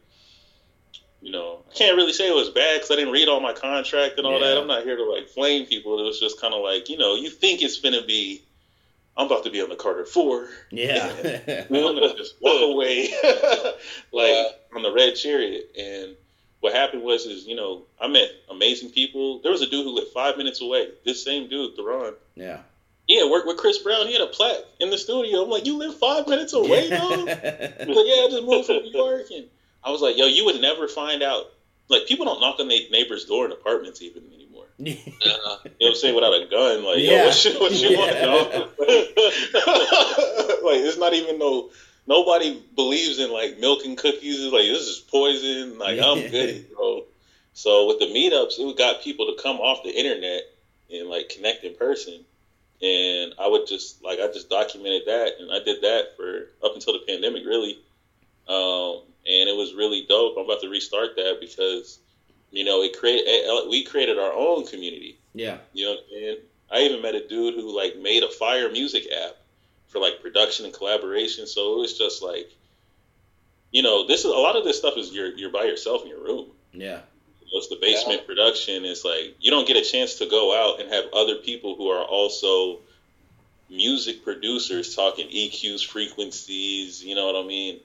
you 1.21 1.32
know, 1.32 1.63
I 1.69 1.74
can't 1.74 1.95
really 1.95 2.13
say 2.13 2.28
it 2.30 2.36
was 2.36 2.49
bad 2.49 2.76
because 2.76 2.91
I 2.91 2.95
didn't 2.95 3.13
read 3.13 3.28
all 3.30 3.39
my 3.39 3.53
contract 3.53 4.17
and 4.17 4.28
all 4.28 4.39
Yeah. 4.39 4.47
that. 4.49 4.57
I'm 4.59 4.67
not 4.67 4.84
here 4.84 4.97
to 4.97 5.03
like 5.05 5.30
flame 5.30 5.65
people. 5.65 5.99
It 5.99 6.03
was 6.03 6.19
just 6.19 6.39
kind 6.39 6.53
of 6.53 6.61
like, 6.61 6.89
you 6.89 6.97
know, 6.97 7.15
you 7.15 7.30
think 7.30 7.61
it's 7.61 7.80
gonna 7.80 8.05
be. 8.05 8.43
I'm 9.16 9.28
about 9.28 9.43
to 9.43 9.51
be 9.51 9.61
on 9.61 9.70
the 9.70 9.76
Carter 9.76 10.05
Four. 10.05 10.47
Yeah. 10.72 11.07
I'm 11.70 11.70
gonna 11.70 12.18
just 12.18 12.36
walk 12.41 12.61
away, 12.61 13.09
like 14.11 14.36
on 14.76 14.82
the 14.82 14.91
red 14.93 15.16
chariot. 15.16 15.72
And 15.78 16.16
what 16.61 16.74
happened 16.74 17.03
was, 17.03 17.26
is 17.26 17.45
you 17.45 17.55
know, 17.55 17.84
I 17.99 18.07
met 18.07 18.30
amazing 18.49 18.89
people. 18.89 19.39
There 19.41 19.51
was 19.51 19.61
a 19.61 19.70
dude 19.70 19.86
who 19.86 19.91
lived 19.91 20.11
five 20.14 20.38
minutes 20.38 20.61
away. 20.61 20.88
This 21.05 21.24
same 21.24 21.49
dude, 21.49 21.76
Theron. 21.76 22.16
yeah. 22.36 22.59
Yeah, 23.05 23.30
worked 23.30 23.47
with 23.47 23.57
Chris 23.57 23.80
Brown. 23.80 24.07
He 24.07 24.14
had 24.14 24.22
a 24.22 24.28
plaque 24.28 24.64
in 24.80 24.89
the 24.89 24.97
studio. 24.97 25.43
I'm 25.43 25.49
like, 25.49 25.66
you 25.66 25.78
live 25.78 25.99
five 25.99 26.26
minutes 26.26 26.53
away, 26.53 26.89
dog. 26.89 27.28
Like, 27.28 27.38
yeah, 27.38 28.24
I 28.24 28.28
just 28.32 28.43
moved 28.45 28.68
from 28.68 28.78
New 28.78 28.91
York, 28.91 29.26
and 29.30 29.45
I 29.84 29.91
was 29.91 29.99
like, 29.99 30.16
yo, 30.16 30.26
you 30.26 30.45
would 30.45 30.61
never 30.61 30.88
find 30.88 31.22
out. 31.22 31.51
Like, 31.89 32.07
people 32.07 32.24
don't 32.26 32.39
knock 32.39 32.61
on 32.61 32.70
their 32.70 32.80
neighbor's 32.91 33.26
door 33.26 33.45
in 33.45 33.51
apartments 33.51 34.01
even 34.01 34.24
anymore. 34.28 34.42
Uh, 34.80 34.84
You 35.80 35.89
know 35.89 35.89
what 35.89 35.89
I'm 35.89 35.95
saying? 35.95 36.15
Without 36.15 36.34
a 36.34 36.45
gun, 36.47 36.84
like, 36.84 36.99
Yeah. 36.99 37.11
yo, 37.11 37.24
what 37.26 37.45
you, 37.45 37.59
what 37.59 37.71
you 37.71 37.89
Yeah. 37.89 37.97
want, 37.97 38.21
dog? 38.21 38.69
like, 40.63 40.82
it's 40.82 40.97
not 40.97 41.13
even 41.13 41.39
no. 41.39 41.69
Nobody 42.05 42.61
believes 42.76 43.19
in 43.19 43.32
like 43.32 43.59
milk 43.59 43.86
and 43.86 43.97
cookies. 43.97 44.43
It's 44.43 44.51
like 44.53 44.63
this 44.65 44.88
is 44.88 44.99
poison. 44.99 45.78
Like 45.80 45.99
I'm 45.99 46.28
good, 46.32 46.65
bro. 46.76 47.05
So 47.53 47.88
with 47.88 47.99
the 47.99 48.07
meetups, 48.07 48.59
it 48.59 48.78
got 48.78 49.01
people 49.01 49.28
to 49.28 49.41
come 49.41 49.57
off 49.57 49.84
the 49.84 49.97
internet 49.97 50.41
and 50.91 51.07
like 51.09 51.30
connect 51.30 51.63
in 51.63 51.76
person. 51.76 52.26
And 52.82 53.34
I 53.39 53.47
would 53.47 53.67
just 53.67 54.03
like 54.03 54.19
I 54.19 54.28
just 54.28 54.49
documented 54.49 55.03
that, 55.07 55.34
and 55.39 55.49
I 55.51 55.59
did 55.63 55.82
that 55.82 56.17
for 56.17 56.49
up 56.65 56.74
until 56.76 56.93
the 56.93 57.05
pandemic, 57.07 57.45
really. 57.45 57.80
Um, 58.47 59.03
and 59.26 59.47
it 59.47 59.55
was 59.55 59.74
really 59.74 60.05
dope. 60.07 60.36
I'm 60.38 60.43
about 60.43 60.61
to 60.61 60.69
restart 60.69 61.15
that 61.15 61.38
because 61.39 61.99
you 62.53 62.63
know 62.63 62.83
it 62.83 62.97
create 62.97 63.25
eh, 63.27 63.67
we 63.67 63.83
created 63.83 64.17
our 64.17 64.31
own 64.31 64.65
community. 64.65 65.17
yeah. 65.33 65.57
You 65.73 65.85
know, 65.85 65.97
and 66.15 66.37
I 66.71 66.81
even 66.81 67.01
met 67.01 67.15
a 67.15 67.27
dude 67.27 67.55
who 67.55 67.75
like 67.75 67.97
made 67.97 68.23
a 68.23 68.29
fire 68.29 68.71
music 68.71 69.07
app 69.11 69.35
for 69.87 69.99
like 69.99 70.21
production 70.21 70.65
and 70.65 70.73
collaboration. 70.73 71.45
So 71.47 71.75
it 71.75 71.79
was 71.79 71.97
just 71.97 72.21
like, 72.21 72.51
you 73.71 73.81
know, 73.81 74.07
this 74.07 74.19
is 74.19 74.25
a 74.25 74.29
lot 74.29 74.55
of 74.55 74.63
this 74.63 74.77
stuff 74.77 74.97
is 74.97 75.11
you're 75.11 75.33
you're 75.35 75.51
by 75.51 75.63
yourself 75.63 76.03
in 76.03 76.09
your 76.09 76.23
room. 76.23 76.47
Yeah. 76.71 76.99
It's 77.55 77.67
the 77.67 77.77
basement 77.79 78.25
production. 78.25 78.85
It's 78.85 79.05
like 79.05 79.35
you 79.39 79.51
don't 79.51 79.67
get 79.67 79.77
a 79.77 79.83
chance 79.83 80.15
to 80.15 80.27
go 80.27 80.53
out 80.55 80.79
and 80.79 80.91
have 80.91 81.05
other 81.13 81.35
people 81.35 81.75
who 81.75 81.89
are 81.89 82.03
also 82.03 82.79
music 83.69 84.23
producers 84.23 84.95
talking 84.95 85.27
EQs, 85.27 85.85
frequencies. 85.85 87.03
You 87.03 87.15
know 87.15 87.25
what 87.25 87.35
I 87.35 87.47
mean? 87.47 87.79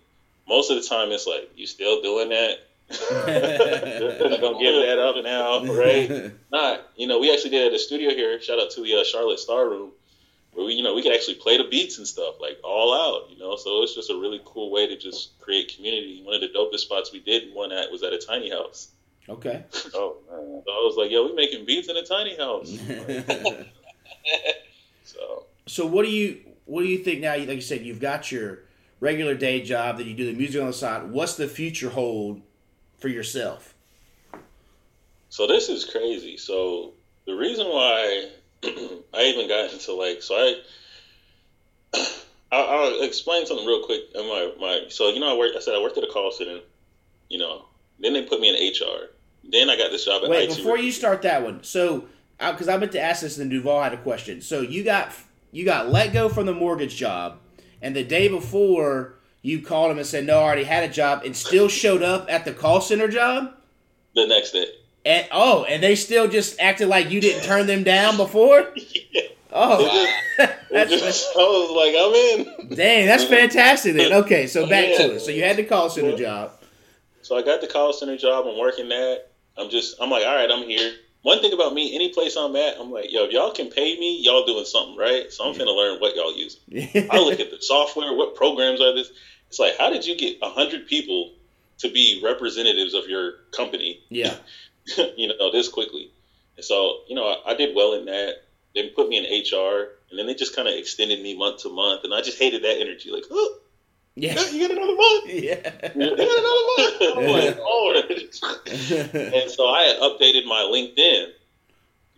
Most 0.46 0.70
of 0.70 0.82
the 0.82 0.88
time, 0.88 1.10
it's 1.12 1.26
like 1.26 1.50
you 1.56 1.66
still 1.66 2.00
doing 2.00 2.30
that. 2.30 2.67
Don't 2.88 4.60
give 4.60 4.74
that 4.74 4.98
up 4.98 5.22
now, 5.22 5.64
right? 5.74 6.32
Not, 6.52 6.88
you 6.96 7.06
know, 7.06 7.18
we 7.18 7.32
actually 7.32 7.50
did 7.50 7.66
at 7.66 7.72
the 7.72 7.78
studio 7.78 8.10
here. 8.10 8.40
Shout 8.40 8.58
out 8.58 8.70
to 8.70 8.82
the 8.82 8.96
uh, 8.96 9.04
Charlotte 9.04 9.38
Star 9.38 9.68
Room, 9.68 9.92
where 10.52 10.66
we, 10.66 10.74
you 10.74 10.82
know, 10.82 10.94
we 10.94 11.02
could 11.02 11.14
actually 11.14 11.34
play 11.34 11.58
the 11.58 11.64
beats 11.64 11.98
and 11.98 12.06
stuff 12.06 12.36
like 12.40 12.58
all 12.64 12.94
out, 12.94 13.30
you 13.30 13.38
know. 13.38 13.56
So 13.56 13.82
it's 13.82 13.94
just 13.94 14.10
a 14.10 14.18
really 14.18 14.40
cool 14.44 14.70
way 14.70 14.86
to 14.86 14.96
just 14.96 15.38
create 15.40 15.74
community. 15.76 16.22
One 16.24 16.34
of 16.34 16.40
the 16.40 16.48
dopest 16.48 16.80
spots 16.80 17.12
we 17.12 17.20
did 17.20 17.54
one 17.54 17.72
at 17.72 17.90
was 17.90 18.02
at 18.02 18.12
a 18.12 18.18
tiny 18.18 18.50
house. 18.50 18.88
Okay. 19.28 19.64
Oh 19.94 20.16
man! 20.30 20.62
So 20.64 20.72
I 20.72 20.84
was 20.84 20.96
like, 20.96 21.10
yo, 21.10 21.26
we 21.26 21.34
making 21.34 21.64
beats 21.66 21.88
in 21.88 21.96
a 21.96 22.04
tiny 22.04 22.36
house. 22.36 22.70
so 25.04 25.46
so 25.66 25.86
what 25.86 26.04
do 26.04 26.10
you 26.10 26.40
what 26.64 26.82
do 26.82 26.88
you 26.88 26.98
think 26.98 27.20
now? 27.20 27.36
Like 27.36 27.48
you 27.48 27.60
said, 27.60 27.82
you've 27.82 28.00
got 28.00 28.30
your 28.32 28.60
regular 29.00 29.34
day 29.34 29.62
job 29.62 29.98
that 29.98 30.06
you 30.06 30.14
do 30.14 30.26
the 30.26 30.32
music 30.32 30.60
on 30.60 30.68
the 30.68 30.72
side. 30.72 31.10
What's 31.10 31.36
the 31.36 31.48
future 31.48 31.90
hold 31.90 32.42
for 32.98 33.08
yourself? 33.08 33.74
So 35.30 35.46
this 35.46 35.68
is 35.68 35.84
crazy. 35.84 36.36
So 36.36 36.92
the 37.26 37.34
reason 37.34 37.66
why 37.66 38.28
I 38.64 39.22
even 39.22 39.48
got 39.48 39.72
into 39.72 39.92
like 39.92 40.22
so 40.22 40.34
I 40.34 40.54
I'll, 42.52 42.66
I'll 42.66 43.02
explain 43.02 43.46
something 43.46 43.66
real 43.66 43.84
quick. 43.84 44.02
In 44.14 44.26
my 44.26 44.52
my 44.58 44.84
so 44.88 45.08
you 45.10 45.20
know 45.20 45.34
I 45.34 45.38
work 45.38 45.52
I 45.56 45.60
said 45.60 45.74
I 45.74 45.82
worked 45.82 45.98
at 45.98 46.04
a 46.04 46.08
call 46.08 46.30
center. 46.32 46.60
You 47.28 47.38
know, 47.38 47.66
then 48.00 48.14
they 48.14 48.22
put 48.22 48.40
me 48.40 48.48
in 48.48 48.54
HR. 48.54 49.10
Then 49.50 49.68
I 49.68 49.76
got 49.76 49.90
this 49.90 50.04
job 50.04 50.24
at 50.24 50.30
Wait, 50.30 50.50
IT 50.50 50.56
before 50.56 50.78
you 50.78 50.90
start 50.90 51.22
that 51.22 51.42
one, 51.42 51.62
so 51.62 52.06
because 52.38 52.68
I 52.68 52.76
meant 52.76 52.92
to 52.92 53.00
ask 53.00 53.22
this, 53.22 53.38
and 53.38 53.50
Duvall 53.50 53.82
had 53.82 53.92
a 53.92 53.98
question. 53.98 54.40
So 54.40 54.60
you 54.60 54.82
got 54.82 55.12
you 55.52 55.64
got 55.64 55.90
let 55.90 56.12
go 56.12 56.28
from 56.28 56.46
the 56.46 56.54
mortgage 56.54 56.96
job, 56.96 57.38
and 57.82 57.94
the 57.94 58.04
day 58.04 58.28
before 58.28 59.17
you 59.42 59.62
called 59.62 59.90
him 59.90 59.98
and 59.98 60.06
said 60.06 60.24
no, 60.26 60.38
I 60.38 60.42
already 60.42 60.64
had 60.64 60.84
a 60.84 60.92
job, 60.92 61.22
and 61.24 61.36
still 61.36 61.68
showed 61.68 62.02
up 62.02 62.26
at 62.30 62.44
the 62.44 62.52
call 62.52 62.80
center 62.80 63.08
job. 63.08 63.54
the 64.14 64.26
next 64.26 64.52
day. 64.52 64.66
And 65.04 65.26
oh, 65.30 65.64
and 65.64 65.82
they 65.82 65.94
still 65.94 66.28
just 66.28 66.60
acted 66.60 66.88
like 66.88 67.10
you 67.10 67.20
didn't 67.20 67.44
turn 67.44 67.66
them 67.66 67.82
down 67.84 68.16
before. 68.16 68.72
Oh, 69.50 70.06
It 70.38 70.50
that's 70.70 70.90
just, 70.90 71.34
I 71.34 71.38
was 71.38 71.70
like, 71.74 71.94
I'm 71.98 72.68
in. 72.68 72.76
dang, 72.76 73.06
that's 73.06 73.24
fantastic. 73.36 73.94
Then 73.96 74.12
okay, 74.12 74.46
so 74.46 74.68
back 74.68 74.94
to 74.98 75.14
it. 75.14 75.20
So 75.20 75.30
you 75.30 75.42
had 75.42 75.56
the 75.56 75.64
call 75.64 75.88
center 75.88 76.14
job. 76.18 76.52
So 77.22 77.34
I 77.36 77.40
got 77.42 77.62
the 77.62 77.66
call 77.66 77.94
center 77.94 78.18
job. 78.18 78.46
I'm 78.46 78.58
working 78.58 78.90
that. 78.90 79.30
I'm 79.56 79.70
just, 79.70 79.96
I'm 80.02 80.10
like, 80.10 80.26
all 80.26 80.34
right, 80.34 80.50
I'm 80.50 80.64
here. 80.68 80.92
One 81.22 81.40
thing 81.40 81.52
about 81.52 81.74
me, 81.74 81.94
any 81.94 82.08
place 82.08 82.36
I'm 82.36 82.54
at, 82.56 82.78
I'm 82.78 82.90
like, 82.90 83.10
yo, 83.10 83.24
if 83.24 83.32
y'all 83.32 83.50
can 83.50 83.68
pay 83.68 83.98
me, 83.98 84.20
y'all 84.20 84.46
doing 84.46 84.64
something 84.64 84.96
right. 84.96 85.30
So 85.32 85.44
I'm 85.44 85.54
finna 85.54 85.74
learn 85.74 85.98
what 85.98 86.14
y'all 86.14 86.32
using. 86.32 86.60
I 87.10 87.18
look 87.18 87.40
at 87.40 87.50
the 87.50 87.58
software, 87.60 88.12
what 88.14 88.34
programs 88.34 88.80
are 88.80 88.94
this? 88.94 89.10
It's 89.48 89.58
like, 89.58 89.76
how 89.76 89.90
did 89.90 90.06
you 90.06 90.14
get 90.14 90.36
hundred 90.42 90.86
people 90.86 91.32
to 91.78 91.88
be 91.88 92.20
representatives 92.22 92.94
of 92.94 93.06
your 93.08 93.34
company? 93.50 94.00
yeah, 94.10 94.36
you 95.16 95.32
know, 95.38 95.50
this 95.50 95.68
quickly. 95.68 96.10
And 96.56 96.64
so, 96.64 97.00
you 97.06 97.14
know, 97.14 97.26
I, 97.26 97.50
I 97.50 97.54
did 97.54 97.74
well 97.74 97.94
in 97.94 98.04
that. 98.06 98.36
They 98.74 98.88
put 98.88 99.08
me 99.08 99.16
in 99.16 99.24
HR, 99.24 99.90
and 100.10 100.18
then 100.18 100.26
they 100.26 100.34
just 100.34 100.54
kind 100.54 100.68
of 100.68 100.74
extended 100.74 101.20
me 101.20 101.34
month 101.34 101.62
to 101.62 101.68
month, 101.68 102.04
and 102.04 102.14
I 102.14 102.20
just 102.20 102.38
hated 102.38 102.62
that 102.62 102.78
energy. 102.78 103.10
Like, 103.10 103.24
oh, 103.30 103.54
yeah, 104.20 104.50
you 104.50 104.66
got 104.66 104.76
another 104.76 104.96
month. 104.96 105.26
yeah. 105.28 105.90
You 105.94 106.16
got 106.16 106.38
another 106.38 106.64
month. 106.76 106.96
I'm 107.16 107.26
like, 107.32 107.58
Lord. 107.58 107.96
And 109.34 109.50
so 109.50 109.68
I 109.68 109.82
had 109.82 109.98
updated 110.00 110.46
my 110.46 110.62
LinkedIn. 110.70 111.28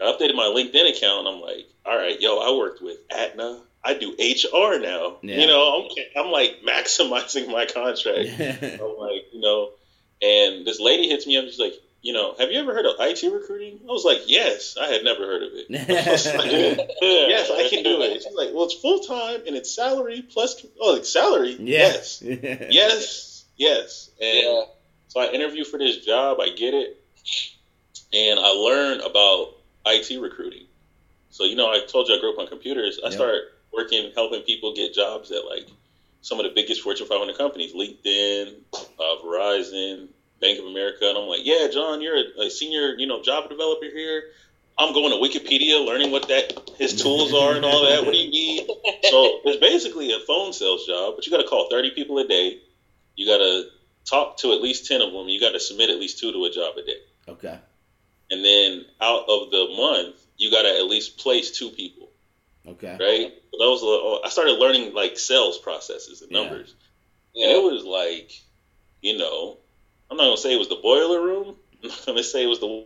I 0.00 0.04
updated 0.04 0.34
my 0.34 0.44
LinkedIn 0.44 0.96
account. 0.96 1.26
And 1.26 1.36
I'm 1.36 1.40
like, 1.40 1.66
all 1.84 1.96
right, 1.96 2.20
yo, 2.20 2.38
I 2.38 2.56
worked 2.56 2.82
with 2.82 2.98
Aetna. 3.10 3.60
I 3.84 3.94
do 3.94 4.12
HR 4.12 4.78
now. 4.78 5.16
Yeah. 5.22 5.40
You 5.40 5.46
know, 5.46 5.88
I'm, 5.88 6.24
I'm 6.24 6.30
like 6.30 6.60
maximizing 6.66 7.50
my 7.50 7.66
contract. 7.66 8.28
I'm 8.38 8.96
like, 8.98 9.32
you 9.32 9.40
know, 9.40 9.70
and 10.22 10.66
this 10.66 10.80
lady 10.80 11.08
hits 11.08 11.26
me 11.26 11.38
up. 11.38 11.46
She's 11.46 11.58
like, 11.58 11.74
you 12.02 12.12
know, 12.12 12.34
have 12.38 12.50
you 12.50 12.58
ever 12.58 12.72
heard 12.72 12.86
of 12.86 12.94
IT 12.98 13.22
recruiting? 13.30 13.80
I 13.88 13.92
was 13.92 14.04
like, 14.04 14.22
yes. 14.26 14.76
I 14.80 14.86
had 14.86 15.04
never 15.04 15.26
heard 15.26 15.42
of 15.42 15.50
it. 15.52 15.66
I 15.70 16.36
like, 16.38 16.88
yes, 17.02 17.50
I 17.50 17.68
can 17.68 17.82
do 17.84 18.00
it. 18.02 18.22
She's 18.22 18.34
like, 18.34 18.50
well, 18.52 18.64
it's 18.64 18.74
full 18.74 19.00
time 19.00 19.42
and 19.46 19.54
it's 19.54 19.70
salary 19.74 20.22
plus, 20.22 20.64
oh, 20.80 20.94
it's 20.96 21.12
salary. 21.12 21.56
Yes. 21.58 22.22
Yes. 22.22 23.44
Yes. 23.56 24.10
And 24.20 24.38
Yeah. 24.38 24.62
so 25.08 25.20
I 25.20 25.30
interview 25.32 25.64
for 25.64 25.78
this 25.78 25.98
job, 25.98 26.40
I 26.40 26.48
get 26.48 26.72
it, 26.72 26.96
and 28.12 28.38
I 28.38 28.48
learn 28.48 29.00
about 29.00 29.54
IT 29.86 30.18
recruiting. 30.18 30.66
So 31.30 31.44
you 31.44 31.56
know, 31.56 31.70
I 31.70 31.80
told 31.80 32.08
you 32.08 32.14
I 32.14 32.18
grew 32.20 32.32
up 32.32 32.38
on 32.38 32.46
computers. 32.46 32.98
I 33.02 33.06
Yep. 33.08 33.12
start 33.14 33.42
working, 33.72 34.10
helping 34.14 34.42
people 34.42 34.72
get 34.72 34.94
jobs 34.94 35.30
at 35.30 35.44
like 35.44 35.66
some 36.22 36.38
of 36.40 36.44
the 36.44 36.50
biggest 36.50 36.80
Fortune 36.80 37.06
500 37.06 37.36
companies, 37.36 37.72
LinkedIn, 37.74 38.54
uh, 38.74 39.16
Verizon, 39.22 40.08
Bank 40.40 40.58
of 40.58 40.64
America, 40.66 41.08
and 41.08 41.16
I'm 41.18 41.24
like, 41.26 41.40
yeah, 41.44 41.66
John, 41.68 42.00
you're 42.00 42.16
a, 42.16 42.42
a 42.46 42.50
senior, 42.50 42.94
you 42.96 43.06
know, 43.06 43.20
Java 43.20 43.48
developer 43.48 43.84
here. 43.86 44.24
I'm 44.78 44.92
going 44.94 45.10
to 45.10 45.16
Wikipedia, 45.16 45.84
learning 45.84 46.10
what 46.10 46.28
that 46.28 46.52
his 46.78 46.94
tools 46.94 47.34
are 47.34 47.54
and 47.54 47.64
all 47.64 47.82
that. 47.82 48.04
What 48.04 48.12
do 48.12 48.18
you 48.18 48.30
need? 48.30 48.64
So 49.10 49.40
it's 49.44 49.58
basically 49.58 50.12
a 50.12 50.18
phone 50.18 50.52
sales 50.54 50.86
job, 50.86 51.14
but 51.16 51.26
you 51.26 51.30
got 51.30 51.38
to 51.38 51.44
call 51.44 51.66
30 51.70 51.90
people 51.90 52.18
a 52.18 52.24
day. 52.24 52.56
You 53.16 53.26
got 53.26 53.38
to 53.38 53.64
talk 54.08 54.38
to 54.38 54.52
at 54.52 54.60
least 54.62 54.86
10 54.86 55.02
of 55.02 55.12
them. 55.12 55.28
You 55.28 55.38
got 55.38 55.50
to 55.50 55.60
submit 55.60 55.90
at 55.90 55.98
least 55.98 56.18
two 56.18 56.32
to 56.32 56.44
a 56.46 56.50
job 56.50 56.76
a 56.78 56.82
day. 56.82 56.96
okay. 57.28 57.58
And 58.30 58.44
then 58.44 58.84
out 59.00 59.24
of 59.28 59.50
the 59.50 59.66
month, 59.66 60.14
you 60.38 60.50
got 60.50 60.62
to 60.62 60.70
at 60.74 60.84
least 60.86 61.16
place 61.18 61.50
two 61.50 61.70
people, 61.70 62.10
Okay. 62.66 62.96
right? 62.98 63.32
So 63.50 63.58
that 63.58 63.68
was 63.70 63.82
a- 63.82 64.24
I 64.24 64.28
started 64.30 64.52
learning 64.54 64.94
like 64.94 65.18
sales 65.18 65.58
processes 65.58 66.22
and 66.22 66.30
Yeah. 66.30 66.42
numbers. 66.42 66.74
And 67.34 67.50
it 67.50 67.60
was 67.62 67.84
like, 67.84 68.30
you 69.02 69.16
know, 69.16 69.58
I'm 70.10 70.16
not 70.16 70.34
to 70.34 70.40
say 70.40 70.52
it 70.52 70.58
was 70.58 70.68
the 70.68 70.76
boiler 70.76 71.22
room. 71.22 71.56
I'm 71.84 71.90
not 72.06 72.16
to 72.16 72.24
say 72.24 72.42
it 72.42 72.48
was 72.48 72.60
the 72.60 72.84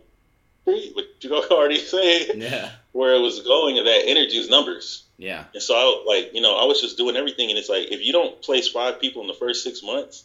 but 0.65 1.05
you 1.21 1.35
already 1.35 1.77
say 1.77 2.31
Yeah. 2.35 2.71
where 2.91 3.13
it 3.13 3.19
was 3.19 3.41
going, 3.41 3.77
and 3.77 3.85
that 3.87 4.07
energy 4.07 4.37
is 4.37 4.49
numbers. 4.49 5.03
Yeah. 5.17 5.45
And 5.53 5.61
so 5.61 5.75
I 5.75 6.03
like, 6.05 6.31
you 6.33 6.41
know, 6.41 6.55
I 6.55 6.65
was 6.65 6.81
just 6.81 6.97
doing 6.97 7.15
everything, 7.15 7.49
and 7.49 7.57
it's 7.57 7.69
like 7.69 7.91
if 7.91 8.01
you 8.01 8.11
don't 8.11 8.41
place 8.41 8.67
five 8.67 8.99
people 8.99 9.21
in 9.21 9.27
the 9.27 9.33
first 9.33 9.63
six 9.63 9.83
months, 9.83 10.23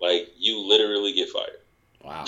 like 0.00 0.28
you 0.36 0.60
literally 0.60 1.12
get 1.12 1.30
fired. 1.30 1.58
Wow. 2.04 2.26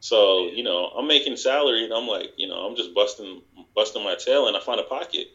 So 0.00 0.48
you 0.48 0.62
know, 0.62 0.86
I'm 0.86 1.06
making 1.06 1.36
salary, 1.36 1.84
and 1.84 1.92
I'm 1.92 2.06
like, 2.08 2.32
you 2.36 2.48
know, 2.48 2.56
I'm 2.56 2.76
just 2.76 2.92
busting 2.92 3.42
busting 3.74 4.02
my 4.02 4.16
tail, 4.16 4.48
and 4.48 4.56
I 4.56 4.60
find 4.60 4.80
a 4.80 4.84
pocket. 4.84 5.28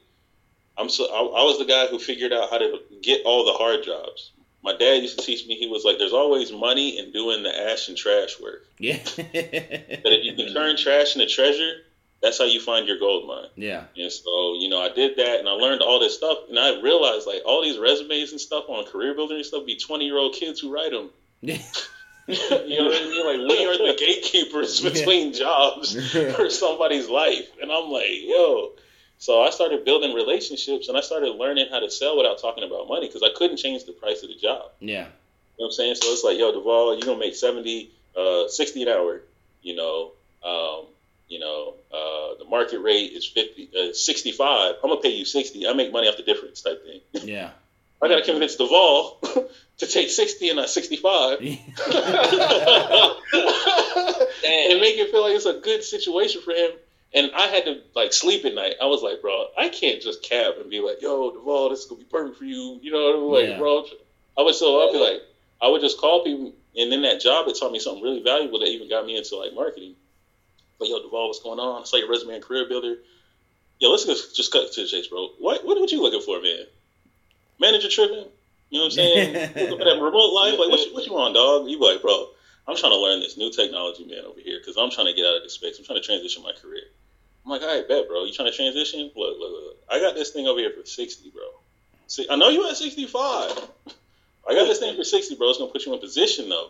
I'm 0.77 0.89
so 0.89 1.05
I, 1.05 1.41
I 1.41 1.43
was 1.43 1.57
the 1.57 1.65
guy 1.65 1.87
who 1.87 1.99
figured 1.99 2.33
out 2.33 2.49
how 2.49 2.57
to 2.57 2.79
get 3.01 3.21
all 3.25 3.45
the 3.45 3.53
hard 3.53 3.83
jobs. 3.83 4.31
My 4.61 4.75
dad 4.75 5.01
used 5.01 5.17
to 5.19 5.25
teach 5.25 5.47
me. 5.47 5.55
He 5.55 5.67
was 5.67 5.85
like, 5.85 5.97
"There's 5.97 6.13
always 6.13 6.51
money 6.51 6.97
in 6.99 7.11
doing 7.11 7.43
the 7.43 7.71
ash 7.71 7.87
and 7.87 7.97
trash 7.97 8.39
work. 8.39 8.65
Yeah. 8.77 8.97
That 9.17 10.13
if 10.13 10.25
you 10.25 10.35
can 10.35 10.53
turn 10.53 10.77
trash 10.77 11.15
into 11.15 11.27
treasure, 11.27 11.71
that's 12.21 12.37
how 12.37 12.45
you 12.45 12.59
find 12.59 12.87
your 12.87 12.99
gold 12.99 13.27
mine." 13.27 13.47
yeah. 13.55 13.85
And 13.95 14.11
so, 14.11 14.55
you 14.55 14.69
know, 14.69 14.81
I 14.81 14.89
did 14.89 15.17
that 15.17 15.39
and 15.39 15.47
I 15.47 15.53
learned 15.53 15.81
all 15.81 15.99
this 15.99 16.15
stuff. 16.15 16.37
And 16.49 16.59
I 16.59 16.81
realized, 16.81 17.25
like, 17.25 17.41
all 17.45 17.61
these 17.63 17.77
resumes 17.77 18.31
and 18.31 18.41
stuff 18.41 18.65
on 18.67 18.85
career 18.85 19.13
builder 19.13 19.35
and 19.35 19.45
stuff 19.45 19.65
be 19.65 19.77
20 19.77 20.05
year 20.05 20.17
old 20.17 20.35
kids 20.35 20.59
who 20.59 20.71
write 20.71 20.91
them. 20.91 21.09
Yeah. 21.41 21.57
you 22.29 22.77
know 22.77 22.85
what 22.85 23.01
I 23.01 23.05
mean? 23.05 23.25
Like, 23.25 23.57
we 23.57 23.65
are 23.65 23.77
the 23.77 23.95
gatekeepers 23.97 24.81
between 24.81 25.33
jobs 25.33 25.95
for 26.35 26.49
somebody's 26.51 27.09
life. 27.09 27.47
And 27.59 27.71
I'm 27.71 27.89
like, 27.89 28.05
yo. 28.11 28.73
So 29.19 29.41
I 29.41 29.49
started 29.49 29.83
building 29.83 30.13
relationships 30.13 30.87
and 30.87 30.97
I 30.97 31.01
started 31.01 31.35
learning 31.35 31.67
how 31.69 31.79
to 31.79 31.91
sell 31.91 32.17
without 32.17 32.39
talking 32.39 32.63
about 32.63 32.87
money 32.87 33.07
because 33.07 33.21
I 33.21 33.29
couldn't 33.35 33.57
change 33.57 33.83
the 33.83 33.91
price 33.91 34.23
of 34.23 34.29
the 34.29 34.35
job. 34.35 34.71
Yeah. 34.79 34.87
You 34.89 34.95
know 34.95 35.09
what 35.57 35.65
I'm 35.65 35.71
saying? 35.73 35.95
So 35.95 36.07
it's 36.13 36.23
like, 36.23 36.37
yo, 36.37 36.53
Duvall, 36.53 36.95
you're 36.95 37.05
gonna 37.05 37.19
make 37.19 37.35
70, 37.35 37.91
uh, 38.15 38.47
60 38.47 38.83
an 38.83 38.87
hour. 38.87 39.21
You 39.61 39.75
know, 39.75 40.11
um, 40.41 40.85
you 41.27 41.39
know, 41.39 41.73
uh, 41.93 42.35
the 42.41 42.45
market 42.49 42.79
rate 42.79 43.11
is 43.11 43.25
50, 43.25 43.69
uh, 43.77 43.93
65. 43.93 44.75
I'm 44.81 44.89
gonna 44.89 45.01
pay 45.01 45.09
you 45.09 45.25
60. 45.25 45.67
I 45.67 45.73
make 45.73 45.91
money 45.91 46.07
off 46.07 46.15
the 46.15 46.23
difference 46.23 46.61
type 46.61 46.81
thing. 46.85 47.01
Yeah. 47.27 47.49
I 48.01 48.07
gotta 48.07 48.23
convince 48.23 48.55
Duvall 48.55 49.19
to 49.79 49.85
take 49.85 50.09
60 50.09 50.47
and 50.47 50.55
not 50.55 50.69
65 50.69 51.39
and 51.41 51.59
make 54.79 54.97
it 54.97 55.11
feel 55.11 55.21
like 55.23 55.35
it's 55.35 55.45
a 55.45 55.59
good 55.59 55.83
situation 55.83 56.41
for 56.41 56.53
him. 56.53 56.71
And 57.13 57.31
I 57.35 57.47
had 57.47 57.65
to 57.65 57.81
like 57.95 58.13
sleep 58.13 58.45
at 58.45 58.53
night. 58.53 58.75
I 58.81 58.85
was 58.85 59.01
like, 59.01 59.21
bro, 59.21 59.47
I 59.57 59.69
can't 59.69 60.01
just 60.01 60.21
cab 60.21 60.55
and 60.59 60.69
be 60.69 60.79
like, 60.79 61.01
yo, 61.01 61.31
Duvall, 61.31 61.69
this 61.69 61.79
is 61.79 61.85
gonna 61.85 61.99
be 61.99 62.05
perfect 62.05 62.37
for 62.37 62.45
you. 62.45 62.79
You 62.81 62.91
know 62.91 63.03
what 63.03 63.15
I 63.15 63.17
mean? 63.17 63.31
Like, 63.31 63.49
Yeah. 63.49 63.57
bro, 63.57 63.85
I 64.37 64.41
would 64.43 64.55
so 64.55 64.87
I'd 64.87 64.93
be 64.93 64.99
like, 64.99 65.21
I 65.61 65.67
would 65.67 65.81
just 65.81 65.97
call 65.97 66.23
people, 66.23 66.53
and 66.75 66.91
then 66.91 67.01
that 67.01 67.19
job 67.19 67.47
it 67.47 67.57
taught 67.57 67.71
me 67.71 67.79
something 67.79 68.03
really 68.03 68.21
valuable 68.21 68.59
that 68.59 68.67
even 68.67 68.87
got 68.87 69.05
me 69.05 69.17
into 69.17 69.35
like 69.35 69.53
marketing. 69.53 69.95
Like, 70.79 70.89
yo, 70.89 71.01
Duvall, 71.01 71.27
what's 71.27 71.41
going 71.41 71.59
on? 71.59 71.81
I 71.81 71.85
saw 71.85 71.97
your 71.97 72.09
resume 72.09 72.35
and 72.35 72.43
career 72.43 72.65
builder. 72.69 72.97
Yo, 73.79 73.89
let's 73.89 74.05
just, 74.05 74.35
just 74.35 74.51
cut 74.51 74.71
to 74.71 74.81
the 74.81 74.87
chase, 74.87 75.07
bro. 75.07 75.29
What 75.39 75.65
what 75.65 75.79
what 75.79 75.91
you 75.91 76.01
looking 76.01 76.21
for, 76.21 76.41
man? 76.41 76.65
Manager 77.59 77.89
tripping? 77.89 78.29
You 78.69 78.79
know 78.79 78.85
what 78.85 78.85
I'm 78.85 78.91
saying? 78.91 79.33
looking 79.55 79.77
for 79.79 79.83
that 79.83 79.99
remote 79.99 80.31
life? 80.33 80.59
Like, 80.59 80.69
what 80.69 80.79
you, 80.85 80.93
what 80.93 81.05
you 81.07 81.13
want, 81.13 81.33
dog? 81.33 81.67
You 81.67 81.79
be 81.79 81.85
like, 81.85 82.01
bro, 82.01 82.27
I'm 82.67 82.77
trying 82.77 82.91
to 82.91 82.99
learn 82.99 83.19
this 83.19 83.35
new 83.35 83.49
technology, 83.49 84.05
man, 84.05 84.25
over 84.25 84.39
here, 84.39 84.59
because 84.59 84.77
I'm 84.77 84.91
trying 84.91 85.07
to 85.07 85.13
get 85.13 85.25
out 85.25 85.37
of 85.37 85.43
this 85.43 85.53
space. 85.53 85.79
I'm 85.79 85.85
trying 85.85 85.99
to 85.99 86.05
transition 86.05 86.43
my 86.43 86.51
career. 86.53 86.83
I'm 87.49 87.59
like, 87.59 87.67
all 87.67 87.75
right, 87.75 87.87
bet, 87.87 88.07
bro. 88.07 88.25
You 88.25 88.33
trying 88.33 88.51
to 88.51 88.55
transition? 88.55 89.09
Look, 89.15 89.39
look, 89.39 89.51
look. 89.51 89.77
I 89.89 89.99
got 89.99 90.13
this 90.13 90.29
thing 90.29 90.45
over 90.45 90.59
here 90.59 90.71
for 90.71 90.85
60, 90.85 91.31
bro. 91.31 91.41
See, 92.05 92.27
I 92.29 92.35
know 92.35 92.49
you 92.49 92.69
at 92.69 92.77
65. 92.77 93.15
I 94.47 94.53
got 94.53 94.65
this 94.67 94.77
thing 94.77 94.95
for 94.95 95.03
60, 95.03 95.35
bro. 95.35 95.49
It's 95.49 95.57
gonna 95.57 95.71
put 95.71 95.83
you 95.83 95.93
in 95.93 95.97
a 95.97 96.01
position 96.01 96.47
though 96.47 96.69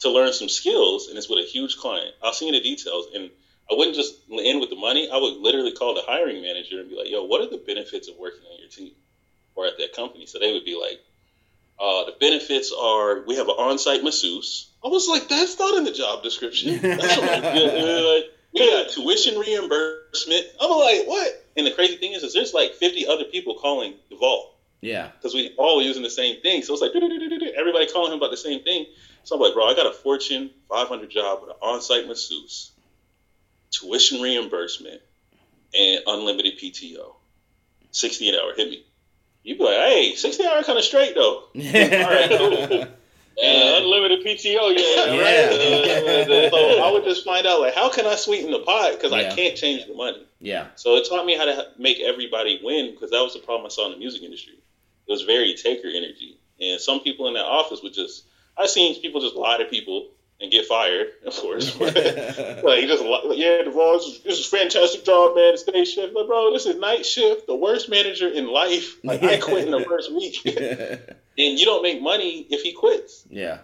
to 0.00 0.10
learn 0.10 0.32
some 0.32 0.48
skills, 0.48 1.08
and 1.08 1.18
it's 1.18 1.28
with 1.28 1.40
a 1.40 1.48
huge 1.48 1.78
client. 1.78 2.14
I'll 2.22 2.32
see 2.32 2.46
you 2.46 2.54
in 2.54 2.62
the 2.62 2.62
details, 2.62 3.06
and 3.12 3.28
I 3.68 3.74
wouldn't 3.74 3.96
just 3.96 4.14
end 4.30 4.60
with 4.60 4.70
the 4.70 4.76
money. 4.76 5.08
I 5.10 5.16
would 5.16 5.34
literally 5.38 5.72
call 5.72 5.94
the 5.94 6.02
hiring 6.02 6.42
manager 6.42 6.78
and 6.78 6.88
be 6.88 6.94
like, 6.94 7.10
"Yo, 7.10 7.24
what 7.24 7.40
are 7.40 7.50
the 7.50 7.58
benefits 7.58 8.06
of 8.06 8.16
working 8.16 8.42
on 8.52 8.58
your 8.60 8.68
team 8.68 8.92
or 9.56 9.66
at 9.66 9.78
that 9.78 9.94
company?" 9.94 10.26
So 10.26 10.38
they 10.38 10.52
would 10.52 10.64
be 10.64 10.76
like, 10.76 11.00
uh, 11.80 12.04
"The 12.04 12.16
benefits 12.20 12.70
are 12.70 13.22
we 13.22 13.34
have 13.34 13.48
an 13.48 13.56
on-site 13.58 14.04
masseuse." 14.04 14.68
I 14.84 14.88
was 14.88 15.08
like, 15.08 15.28
"That's 15.28 15.58
not 15.58 15.76
in 15.76 15.82
the 15.82 15.92
job 15.92 16.22
description." 16.22 16.78
That's 16.82 17.16
what 17.16 17.28
I'm 17.28 17.56
yeah, 17.56 18.00
like, 18.00 18.30
we 18.52 18.60
got 18.70 18.90
tuition 18.90 19.38
reimbursement. 19.38 20.46
I'm 20.60 20.70
like, 20.70 21.06
"What?" 21.06 21.44
And 21.56 21.66
the 21.66 21.70
crazy 21.70 21.96
thing 21.96 22.12
is, 22.12 22.22
is 22.22 22.32
there's 22.34 22.54
like 22.54 22.74
50 22.74 23.06
other 23.06 23.24
people 23.24 23.54
calling 23.56 23.94
Duvall 24.10 24.54
Yeah. 24.80 25.10
because 25.16 25.34
we 25.34 25.54
all 25.58 25.82
using 25.82 26.02
the 26.02 26.10
same 26.10 26.40
thing. 26.40 26.62
So 26.62 26.72
it's 26.72 26.82
like 26.82 26.92
everybody 26.94 27.86
calling 27.86 28.12
him 28.12 28.18
about 28.18 28.30
the 28.30 28.36
same 28.36 28.62
thing. 28.62 28.86
So 29.24 29.36
I'm 29.36 29.40
like, 29.40 29.54
bro, 29.54 29.66
I 29.66 29.74
got 29.74 29.86
a 29.86 29.92
Fortune 29.92 30.50
500 30.68 31.10
job 31.10 31.40
with 31.42 31.50
an 31.50 31.56
on-site 31.62 32.06
masseuse, 32.08 32.72
tuition 33.70 34.20
reimbursement, 34.20 35.00
and 35.78 36.00
unlimited 36.06 36.58
PTO. 36.58 37.14
60 37.90 38.30
an 38.30 38.34
hour, 38.36 38.54
hit 38.56 38.70
me. 38.70 38.84
You'd 39.44 39.58
be 39.58 39.64
like, 39.64 39.76
hey, 39.76 40.14
60 40.14 40.44
hour 40.46 40.62
kind 40.62 40.78
of 40.78 40.84
straight 40.84 41.14
though. 41.14 41.44
All 41.54 41.62
right, 41.62 42.30
cool. 42.30 42.86
Yeah, 43.36 43.78
unlimited 43.78 44.24
PTO, 44.24 44.76
yeah. 44.76 45.14
Yeah. 45.14 46.46
Uh, 46.46 46.50
so 46.50 46.82
I 46.84 46.90
would 46.92 47.04
just 47.04 47.24
find 47.24 47.46
out 47.46 47.60
like, 47.60 47.74
how 47.74 47.88
can 47.90 48.06
I 48.06 48.16
sweeten 48.16 48.50
the 48.50 48.60
pot? 48.60 48.92
Because 48.92 49.12
Yeah. 49.12 49.30
I 49.32 49.34
can't 49.34 49.56
change 49.56 49.86
the 49.86 49.94
money. 49.94 50.24
yeah. 50.40 50.66
So 50.76 50.96
it 50.96 51.08
taught 51.08 51.24
me 51.26 51.36
how 51.36 51.44
to 51.46 51.68
make 51.78 52.00
everybody 52.00 52.60
win 52.62 52.92
because 52.92 53.10
that 53.10 53.20
was 53.22 53.32
the 53.34 53.40
problem 53.40 53.66
I 53.66 53.70
saw 53.70 53.86
in 53.86 53.92
the 53.92 53.98
music 53.98 54.22
industry. 54.22 54.54
It 55.06 55.10
was 55.10 55.22
very 55.22 55.54
taker 55.54 55.88
energy, 55.88 56.38
and 56.60 56.80
some 56.80 57.00
people 57.00 57.26
in 57.28 57.34
that 57.34 57.44
office 57.44 57.80
would 57.82 57.94
just. 57.94 58.24
I've 58.56 58.68
seen 58.70 59.00
people 59.00 59.20
just 59.20 59.34
lie 59.34 59.56
to 59.58 59.64
people 59.64 60.08
and 60.40 60.50
get 60.52 60.66
fired, 60.66 61.08
of 61.26 61.34
course. 61.34 61.74
like 61.80 61.92
you 62.82 62.86
just 62.86 63.02
li- 63.02 63.34
yeah, 63.36 63.62
Devon, 63.62 63.96
this 63.98 64.06
is, 64.06 64.20
this 64.22 64.38
is 64.38 64.46
a 64.52 64.56
fantastic 64.56 65.04
job, 65.04 65.34
man. 65.36 65.54
It's 65.54 65.62
day 65.64 65.84
shift, 65.84 66.14
like, 66.14 66.26
bro. 66.26 66.52
This 66.52 66.66
is 66.66 66.76
night 66.76 67.04
shift. 67.06 67.46
The 67.46 67.54
worst 67.56 67.88
manager 67.88 68.28
in 68.28 68.46
life. 68.48 68.96
Like 69.04 69.22
I 69.22 69.38
quit 69.38 69.64
in 69.64 69.70
the 69.72 69.80
first 69.84 70.12
week, 70.12 70.36
and 71.38 71.58
you 71.58 71.64
don't 71.64 71.82
make 71.82 72.00
money 72.00 72.46
if 72.50 72.62
he 72.62 72.72
quits 72.72 73.24
yeah. 73.30 73.58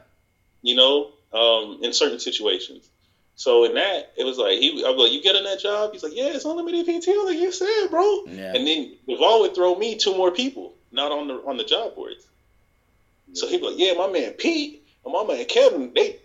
you 0.62 0.74
know, 0.74 1.10
um, 1.32 1.80
in 1.82 1.92
certain 1.92 2.18
situations. 2.18 2.88
So 3.36 3.64
in 3.64 3.74
that, 3.74 4.12
it 4.16 4.24
was 4.24 4.36
like 4.36 4.58
he, 4.58 4.84
I 4.84 4.90
was 4.90 4.98
like, 4.98 5.12
"You 5.12 5.22
getting 5.22 5.44
that 5.44 5.60
job?" 5.60 5.92
He's 5.92 6.02
like, 6.02 6.14
"Yeah, 6.14 6.34
it's 6.34 6.44
unlimited 6.44 6.86
PTO, 6.86 7.24
like 7.24 7.38
you 7.38 7.52
said, 7.52 7.86
bro." 7.88 8.24
Yeah. 8.26 8.52
And 8.54 8.66
then 8.66 8.96
Duvall 9.06 9.42
would 9.42 9.54
throw 9.54 9.76
me 9.76 9.94
two 9.94 10.16
more 10.16 10.32
people, 10.32 10.74
not 10.90 11.12
on 11.12 11.28
the 11.28 11.34
on 11.46 11.56
the 11.56 11.62
job 11.62 11.94
boards. 11.94 12.26
So 13.34 13.46
he'd 13.46 13.60
be 13.60 13.66
like, 13.68 13.78
"Yeah, 13.78 13.92
my 13.92 14.08
man 14.08 14.32
Pete 14.32 14.82
and 15.04 15.12
my 15.12 15.22
man 15.22 15.44
Kevin, 15.44 15.92
they 15.94 16.16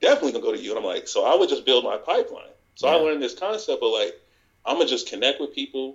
definitely 0.00 0.32
gonna 0.32 0.44
go 0.44 0.52
to 0.52 0.58
you." 0.58 0.70
And 0.70 0.78
I'm 0.80 0.84
like, 0.84 1.06
so 1.06 1.24
I 1.24 1.36
would 1.36 1.48
just 1.48 1.64
build 1.64 1.84
my 1.84 1.96
pipeline. 1.96 2.50
So 2.74 2.88
I 2.88 2.94
learned 2.94 3.22
this 3.22 3.34
concept 3.34 3.80
of 3.80 3.92
like, 3.92 4.18
I'm 4.64 4.78
gonna 4.78 4.88
just 4.88 5.08
connect 5.08 5.40
with 5.40 5.54
people 5.54 5.94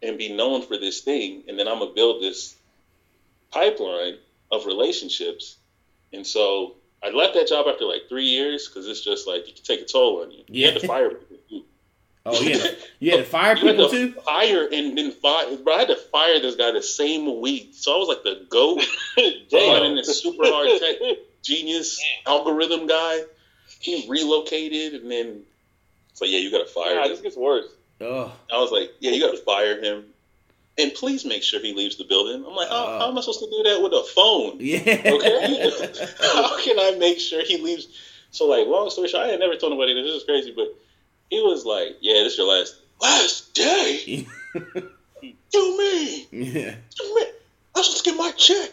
and 0.00 0.16
be 0.16 0.32
known 0.32 0.62
for 0.62 0.76
this 0.76 1.00
thing, 1.00 1.42
and 1.48 1.58
then 1.58 1.66
I'm 1.66 1.80
gonna 1.80 1.92
build 1.92 2.22
this 2.22 2.54
pipeline 3.52 4.18
of 4.50 4.66
relationships. 4.66 5.56
And 6.12 6.26
so 6.26 6.76
I 7.02 7.10
left 7.10 7.34
that 7.34 7.48
job 7.48 7.66
after 7.68 7.84
like 7.84 8.02
three 8.08 8.26
years 8.26 8.68
because 8.68 8.86
it's 8.88 9.02
just 9.04 9.26
like 9.26 9.48
it 9.48 9.56
can 9.56 9.64
take 9.64 9.80
a 9.80 9.84
toll 9.84 10.22
on 10.22 10.30
you. 10.30 10.44
You 10.48 10.66
had 10.70 10.80
to 10.80 10.86
fire 10.86 11.10
people. 11.10 11.36
too. 11.48 11.64
Oh, 12.24 12.40
you 12.40 12.52
had 12.56 12.60
to, 12.60 12.76
you 13.00 13.10
had 13.10 13.16
to 13.16 13.24
fire 13.24 13.56
You 13.56 13.66
had 13.66 13.76
people 13.76 13.88
to 13.90 14.12
too? 14.12 14.20
fire 14.20 14.68
and 14.72 14.96
then 14.96 15.10
fire. 15.10 15.56
Bro, 15.56 15.74
I 15.74 15.78
had 15.80 15.88
to 15.88 15.96
fire 15.96 16.38
this 16.38 16.54
guy 16.54 16.70
the 16.70 16.80
same 16.80 17.40
week. 17.40 17.70
So 17.72 17.92
I 17.92 17.98
was 17.98 18.06
like 18.06 18.22
the 18.22 18.46
goat, 18.48 18.80
Damn. 19.50 19.72
running 19.82 19.96
this 19.96 20.22
super 20.22 20.44
hard 20.46 20.68
tech 20.80 21.16
genius 21.42 22.00
algorithm 22.24 22.86
guy. 22.86 23.22
He 23.80 24.06
relocated 24.08 25.02
and 25.02 25.10
then 25.10 25.42
so 26.12 26.24
yeah, 26.24 26.38
you 26.38 26.52
got 26.52 26.64
to 26.64 26.72
fire. 26.72 26.94
Nah, 26.94 27.02
him. 27.06 27.08
this 27.10 27.20
gets 27.22 27.36
worse. 27.36 27.66
Oh, 28.00 28.30
I 28.52 28.58
was 28.60 28.70
like, 28.70 28.92
yeah, 29.00 29.10
you 29.10 29.20
got 29.20 29.32
to 29.32 29.42
fire 29.42 29.80
him. 29.82 30.04
And 30.78 30.92
please 30.94 31.24
make 31.26 31.42
sure 31.42 31.60
he 31.60 31.74
leaves 31.74 31.96
the 31.96 32.04
building. 32.04 32.44
I'm 32.46 32.54
like, 32.56 32.68
how, 32.68 32.84
Uh. 32.86 32.98
how 33.00 33.08
am 33.10 33.18
I 33.18 33.20
supposed 33.20 33.40
to 33.40 33.50
do 33.50 33.62
that 33.64 33.82
with 33.82 33.92
a 33.92 34.02
phone? 34.14 34.56
yeah. 34.58 34.78
Okay. 34.80 36.06
How 36.32 36.58
can 36.62 36.78
I 36.78 36.96
make 36.98 37.18
sure 37.20 37.44
he 37.44 37.58
leaves? 37.58 37.88
So, 38.30 38.46
like, 38.46 38.66
long 38.66 38.88
story 38.88 39.08
short, 39.08 39.24
I 39.24 39.28
had 39.28 39.40
never 39.40 39.56
told 39.56 39.72
nobody 39.72 39.92
this. 39.94 40.06
This 40.06 40.16
is 40.22 40.24
crazy, 40.24 40.52
but 40.56 40.74
he 41.30 41.40
was 41.42 41.66
like, 41.66 41.98
"Yeah, 42.00 42.22
this 42.22 42.32
is 42.32 42.38
your 42.38 42.46
last 42.48 42.76
last 43.00 43.52
day. 43.54 44.26
You 45.54 45.78
mean? 45.78 46.26
yeah. 46.32 46.74
You 47.00 47.14
mean? 47.14 47.26
I'm 47.76 47.82
supposed 47.84 48.04
to 48.04 48.10
get 48.10 48.18
my 48.18 48.30
check." 48.32 48.70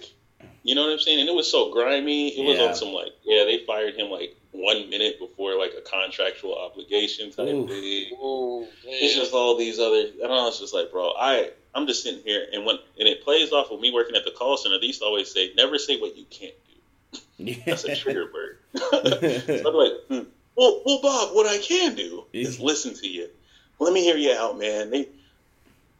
You 0.64 0.76
know 0.76 0.84
what 0.86 0.94
I'm 0.94 1.00
saying? 1.00 1.20
And 1.20 1.30
it 1.30 1.36
was 1.36 1.50
so 1.52 1.72
grimy. 1.72 2.30
It 2.30 2.46
was 2.46 2.58
Yeah. 2.58 2.66
on 2.68 2.76
some 2.76 2.90
like, 2.90 3.12
yeah, 3.24 3.44
they 3.46 3.64
fired 3.66 3.96
him 3.96 4.10
like 4.10 4.36
one 4.52 4.90
minute 4.90 5.20
before 5.20 5.58
like 5.58 5.72
a 5.78 5.82
contractual 5.82 6.56
obligation 6.58 7.32
type 7.32 7.48
Oof. 7.48 7.70
thing. 7.70 8.12
Ooh, 8.22 8.68
It's 8.86 9.16
just 9.16 9.34
all 9.34 9.58
these 9.58 9.80
other. 9.80 10.06
And 10.24 10.32
I 10.32 10.44
was 10.46 10.60
just 10.60 10.74
like, 10.74 10.92
bro, 10.92 11.14
I 11.18 11.52
I'm 11.76 11.86
just 11.88 12.04
sitting 12.04 12.22
here, 12.24 12.46
and 12.52 12.66
when 12.66 12.78
and 13.00 13.08
it 13.08 13.24
plays 13.24 13.52
off 13.52 13.72
of 13.72 13.80
me 13.80 13.92
working 13.92 14.16
at 14.16 14.26
the 14.26 14.32
call 14.32 14.58
center. 14.58 14.80
They 14.80 14.88
used 14.88 15.00
to 15.02 15.06
always 15.06 15.32
say, 15.32 15.52
never 15.56 15.78
say 15.78 16.00
what 16.00 16.18
you 16.18 16.26
can't 16.30 16.54
do. 17.40 17.56
That's 17.66 17.84
a 17.86 17.96
trigger 17.96 18.26
word. 18.34 18.58
so 18.76 19.68
I'm 19.68 19.74
like, 19.74 19.92
hmm. 20.10 20.30
well, 20.56 20.82
well, 20.86 21.00
Bob, 21.02 21.36
what 21.36 21.46
I 21.48 21.58
can 21.60 21.96
do 21.96 22.26
is 22.34 22.60
listen 22.60 22.94
to 22.96 23.08
you. 23.08 23.30
Let 23.80 23.94
me 23.94 24.04
hear 24.04 24.18
you 24.18 24.34
out, 24.34 24.58
man. 24.58 24.90
They, 24.90 25.08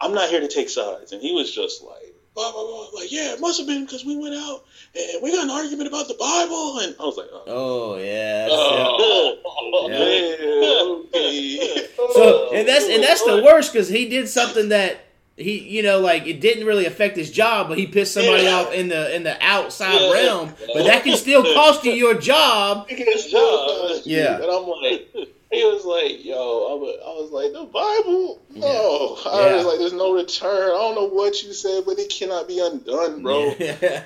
I'm 0.02 0.14
not 0.14 0.30
here 0.30 0.42
to 0.42 0.48
take 0.48 0.70
sides. 0.70 1.12
And 1.14 1.22
he 1.22 1.34
was 1.34 1.54
just 1.54 1.84
like, 1.84 2.16
blah 2.34 2.52
blah 2.52 2.64
blah. 2.64 2.88
Like, 3.00 3.12
yeah, 3.12 3.34
it 3.34 3.40
must 3.40 3.60
have 3.60 3.68
been 3.68 3.86
because 3.86 4.04
we 4.04 4.18
went 4.18 4.36
out 4.36 4.66
and 4.96 5.22
we 5.22 5.32
got 5.32 5.44
an 5.44 5.50
argument 5.52 5.88
about 5.88 6.08
the 6.08 6.16
Bible, 6.16 6.80
and 6.80 6.96
I 7.00 7.04
was 7.04 7.18
like, 7.18 7.30
oh, 7.32 7.44
Oh 7.48 7.98
yeah. 7.98 8.48
that's- 8.48 8.60
oh, 8.60 9.88
Yeah. 9.90 10.00
man, 10.00 11.06
okay. 11.06 11.88
So 12.14 12.54
and 12.54 12.68
that's 12.68 12.90
and 12.90 13.04
that's 13.04 13.24
the 13.24 13.44
worst 13.46 13.72
because 13.72 13.88
he 13.88 14.10
did 14.10 14.28
something 14.28 14.70
that 14.70 15.06
he 15.40 15.60
you 15.60 15.82
know 15.84 16.00
like 16.00 16.28
it 16.28 16.42
didn't 16.42 16.66
really 16.66 16.86
affect 16.86 17.16
his 17.18 17.32
job, 17.32 17.70
but 17.70 17.78
he 17.78 17.88
pissed 17.88 18.14
somebody 18.14 18.44
Yeah. 18.44 18.56
off 18.56 18.74
in 18.74 18.88
the 18.90 19.16
in 19.16 19.24
the 19.24 19.38
outside 19.42 20.00
Yeah. 20.02 20.12
realm. 20.12 20.54
But 20.74 20.86
that 20.86 21.04
can 21.04 21.16
still 21.18 21.44
cost 21.54 21.84
you 21.86 21.94
your 21.94 22.14
job. 22.16 22.88
his 22.90 23.28
job. 23.32 24.02
Yeah. 24.06 24.36
And 24.36 24.44
I'm 24.46 24.68
like, 24.68 25.08
he 25.52 25.64
was 25.66 25.84
like, 25.86 26.24
yo, 26.24 26.36
I 26.36 26.74
was, 27.20 27.32
like, 27.32 27.52
the 27.54 27.66
Bible? 27.66 28.40
No. 28.56 29.18
I 29.26 29.50
Yeah. 29.50 29.56
was 29.58 29.66
like, 29.66 29.80
there's 29.80 29.94
no 29.94 30.14
return. 30.14 30.70
I 30.70 30.78
don't 30.78 30.96
know 30.96 31.08
what 31.10 31.42
you 31.42 31.54
said, 31.54 31.86
but 31.88 31.98
it 31.98 32.10
cannot 32.10 32.48
be 32.48 32.60
undone, 32.60 33.24
bro. 33.24 33.56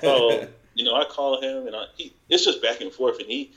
So, 0.00 0.48
you 0.74 0.84
know, 0.86 0.94
I 0.94 1.04
call 1.04 1.42
him 1.42 1.66
and 1.66 1.76
I, 1.76 1.84
he, 1.98 2.14
it's 2.30 2.44
just 2.46 2.62
back 2.62 2.80
and 2.80 2.90
forth. 2.90 3.18
And 3.18 3.28
he, 3.28 3.52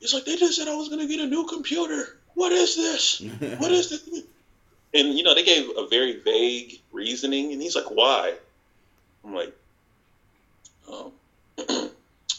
he's 0.00 0.14
like, 0.14 0.24
they 0.24 0.36
just 0.36 0.56
said 0.56 0.68
I 0.68 0.74
was 0.74 0.88
going 0.88 1.00
to 1.00 1.06
get 1.06 1.20
a 1.20 1.26
new 1.28 1.46
computer. 1.46 2.18
What 2.34 2.50
is 2.52 2.76
this? 2.76 3.20
What 3.58 3.70
is 3.72 3.90
this? 3.90 4.08
And, 4.94 5.16
you 5.16 5.24
know, 5.24 5.34
they 5.34 5.44
gave 5.44 5.70
a 5.76 5.86
very 5.88 6.20
vague 6.20 6.80
reasoning. 6.92 7.52
And 7.52 7.62
he's 7.62 7.74
like, 7.74 7.90
why? 7.90 8.34
I'm 9.24 9.34
like, 9.34 9.56
um, 10.90 11.12
uh, 11.58 11.88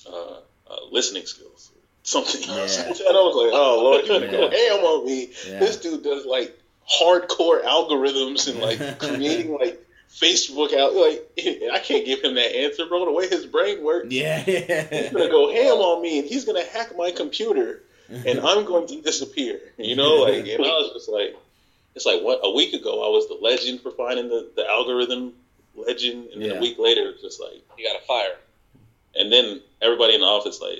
uh, 0.10 0.76
listening 0.92 1.26
skills. 1.26 1.72
Something. 2.04 2.42
Yeah. 2.44 2.52
and 2.54 2.58
I 2.58 3.22
was 3.22 3.36
like, 3.36 3.54
oh, 3.54 3.82
Lord, 3.84 4.06
you're 4.06 4.20
going 4.20 4.32
to 4.32 4.38
go 4.38 4.50
ham 4.50 4.86
on 4.86 5.06
me. 5.06 5.32
Yeah. 5.48 5.60
This 5.60 5.78
dude 5.78 6.04
does 6.04 6.26
like 6.26 6.60
hardcore 7.02 7.64
algorithms 7.64 8.50
and 8.50 8.60
like 8.60 9.00
creating 9.00 9.54
like 9.54 9.84
Facebook 10.12 10.74
out. 10.74 10.94
Like, 10.94 11.32
I 11.74 11.80
can't 11.80 12.06
give 12.06 12.22
him 12.22 12.36
that 12.36 12.56
answer, 12.56 12.86
bro. 12.86 13.06
The 13.06 13.12
way 13.12 13.28
his 13.28 13.46
brain 13.46 13.84
works. 13.84 14.08
yeah. 14.12 14.40
He's 14.40 15.12
gonna 15.12 15.30
go 15.30 15.52
ham 15.52 15.78
on 15.78 16.02
me, 16.02 16.20
and 16.20 16.28
he's 16.28 16.46
gonna 16.46 16.66
hack 16.66 16.96
my 16.98 17.12
computer, 17.12 17.82
and 18.10 18.40
I'm 18.40 18.66
going 18.66 18.88
to 18.88 19.02
disappear. 19.02 19.60
You 19.78 19.96
know, 19.96 20.16
like, 20.24 20.46
and 20.46 20.64
I 20.64 20.68
was 20.68 20.92
just 20.94 21.10
like, 21.10 21.36
it's 21.96 22.06
like 22.06 22.22
what 22.22 22.40
a 22.44 22.50
week 22.52 22.74
ago 22.74 23.06
I 23.06 23.10
was 23.10 23.28
the 23.28 23.36
legend 23.36 23.82
for 23.82 23.92
finding 23.92 24.28
the, 24.30 24.50
the 24.56 24.68
algorithm 24.70 25.34
legend, 25.76 26.30
and 26.32 26.42
then 26.42 26.52
Yeah. 26.52 26.58
a 26.58 26.62
week 26.62 26.78
later 26.80 27.10
it's 27.10 27.22
just 27.22 27.40
like, 27.40 27.62
You 27.78 27.86
got 27.88 28.02
a 28.02 28.06
fire. 28.06 28.38
and 29.16 29.32
then 29.32 29.62
everybody 29.82 30.14
in 30.16 30.22
the 30.22 30.28
office 30.28 30.60
like, 30.62 30.80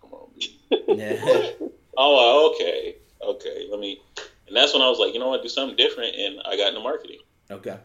come 0.00 0.12
on, 0.12 0.28
B. 0.38 0.58
Yeah. 0.88 1.50
oh, 1.96 2.52
okay, 2.54 2.96
okay, 3.22 3.66
let 3.70 3.80
me, 3.80 4.00
and 4.46 4.56
that's 4.56 4.72
when 4.72 4.82
I 4.82 4.88
was 4.88 4.98
like, 4.98 5.12
you 5.14 5.18
know 5.20 5.28
what, 5.28 5.42
do 5.42 5.48
something 5.48 5.76
different, 5.76 6.14
and 6.16 6.40
I 6.44 6.56
got 6.56 6.68
into 6.68 6.80
marketing. 6.80 7.18
Okay. 7.50 7.76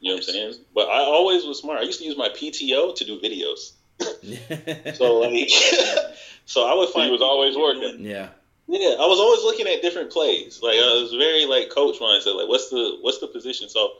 You 0.00 0.08
know 0.10 0.14
what 0.16 0.26
I'm 0.28 0.32
saying? 0.32 0.54
But 0.74 0.88
I 0.88 1.00
always 1.00 1.44
was 1.44 1.58
smart. 1.58 1.80
I 1.80 1.82
used 1.82 1.98
to 1.98 2.06
use 2.06 2.16
my 2.16 2.30
PTO 2.30 2.94
to 2.96 3.04
do 3.04 3.20
videos. 3.20 3.72
So 4.96 5.18
like, 5.18 5.48
so 6.46 6.64
I 6.66 6.72
would 6.74 6.88
So 6.88 6.94
find 6.94 7.06
he 7.06 7.12
was 7.12 7.20
always 7.20 7.54
working. 7.56 8.02
yeah. 8.04 8.28
Yeah, 8.70 8.94
I 9.00 9.06
was 9.06 9.18
always 9.18 9.42
looking 9.42 9.66
at 9.66 9.82
different 9.82 10.10
plays. 10.12 10.60
Like 10.62 10.76
I 10.76 10.94
was 11.02 11.12
very 11.12 11.44
like 11.44 11.70
coach 11.70 11.98
mindset. 11.98 12.36
Like 12.36 12.46
what's 12.46 12.68
the 12.68 12.98
what's 13.00 13.18
the 13.18 13.26
position? 13.26 13.68
So 13.68 13.94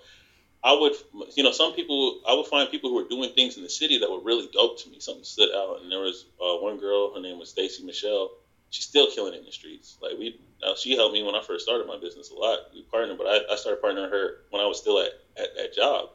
I 0.64 0.72
would, 0.74 0.94
you 1.36 1.42
know, 1.44 1.52
some 1.52 1.72
people 1.72 2.20
I 2.28 2.34
would 2.34 2.46
find 2.46 2.70
people 2.70 2.90
who 2.90 2.96
were 2.96 3.08
doing 3.08 3.30
things 3.30 3.56
in 3.56 3.64
the 3.64 3.70
city 3.70 3.98
that 3.98 4.10
were 4.10 4.20
really 4.20 4.48
dope 4.52 4.78
to 4.80 4.90
me. 4.90 5.00
Something 5.00 5.24
stood 5.24 5.50
out, 5.54 5.80
and 5.82 5.90
there 5.92 6.00
was 6.00 6.26
uh, 6.40 6.56
one 6.56 6.78
girl. 6.78 7.12
Her 7.14 7.20
name 7.20 7.38
was 7.38 7.50
Stacy 7.50 7.84
Michelle. 7.84 8.30
She's 8.70 8.86
still 8.86 9.08
killing 9.08 9.34
it 9.34 9.38
in 9.40 9.46
the 9.46 9.52
streets. 9.52 9.98
Like 10.02 10.18
we, 10.18 10.38
uh, 10.62 10.74
she 10.76 10.96
helped 10.96 11.14
me 11.14 11.22
when 11.24 11.34
I 11.34 11.42
first 11.42 11.64
started 11.64 11.86
my 11.86 11.98
business 11.98 12.30
a 12.30 12.34
lot. 12.34 12.60
We 12.74 12.82
partnered, 12.82 13.18
but 13.18 13.26
I, 13.26 13.52
I 13.52 13.56
started 13.56 13.82
partnering 13.82 14.10
her 14.10 14.34
when 14.50 14.62
I 14.62 14.66
was 14.66 14.78
still 14.78 15.00
at, 15.00 15.10
at 15.36 15.54
that 15.56 15.74
job. 15.74 16.10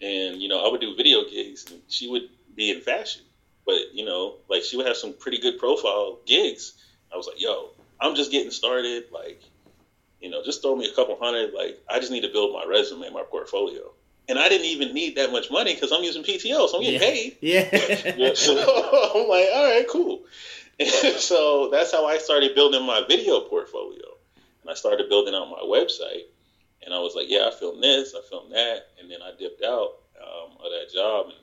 And 0.00 0.40
you 0.40 0.48
know, 0.48 0.64
I 0.64 0.70
would 0.70 0.80
do 0.80 0.94
video 0.94 1.24
gigs, 1.24 1.66
and 1.70 1.82
she 1.88 2.08
would 2.08 2.22
be 2.54 2.70
in 2.70 2.80
fashion. 2.80 3.22
But 3.66 3.92
you 3.92 4.04
know, 4.04 4.36
like 4.48 4.62
she 4.64 4.76
would 4.76 4.86
have 4.86 4.96
some 4.96 5.12
pretty 5.14 5.38
good 5.38 5.58
profile 5.58 6.18
gigs. 6.26 6.72
I 7.12 7.16
was 7.16 7.26
like, 7.26 7.40
yo, 7.40 7.70
I'm 8.00 8.14
just 8.14 8.30
getting 8.30 8.50
started. 8.50 9.04
Like, 9.12 9.42
you 10.20 10.30
know, 10.30 10.42
just 10.44 10.62
throw 10.62 10.76
me 10.76 10.88
a 10.90 10.94
couple 10.94 11.16
hundred. 11.20 11.52
Like, 11.54 11.78
I 11.88 11.98
just 11.98 12.12
need 12.12 12.22
to 12.22 12.28
build 12.32 12.52
my 12.52 12.64
resume, 12.68 13.10
my 13.10 13.24
portfolio. 13.30 13.82
And 14.28 14.38
I 14.38 14.48
didn't 14.48 14.66
even 14.66 14.92
need 14.92 15.16
that 15.16 15.32
much 15.32 15.50
money 15.50 15.74
because 15.74 15.90
I'm 15.90 16.02
using 16.04 16.22
PTO, 16.22 16.68
so 16.68 16.76
I'm 16.76 16.82
getting 16.82 17.00
Yeah. 17.00 17.06
paid. 17.08 17.36
Yeah. 18.18 18.34
So 18.34 18.52
I'm 18.52 19.28
like, 19.28 19.48
all 19.54 19.64
right, 19.64 19.86
cool. 19.88 20.24
so 21.18 21.70
that's 21.70 21.90
how 21.92 22.06
I 22.06 22.18
started 22.18 22.54
building 22.54 22.84
my 22.84 23.02
video 23.08 23.40
portfolio. 23.40 24.04
And 24.62 24.70
I 24.70 24.74
started 24.74 25.08
building 25.08 25.34
out 25.34 25.48
my 25.50 25.62
website. 25.64 26.24
And 26.84 26.94
I 26.94 26.98
was 27.00 27.14
like, 27.14 27.26
yeah, 27.28 27.48
I 27.48 27.50
filmed 27.50 27.82
this, 27.82 28.14
I 28.14 28.20
filmed 28.28 28.52
that. 28.52 28.88
And 29.00 29.10
then 29.10 29.18
I 29.22 29.32
dipped 29.38 29.62
out 29.64 29.90
um, 30.22 30.52
of 30.64 30.70
that 30.70 30.92
job. 30.92 31.26
And 31.26 31.34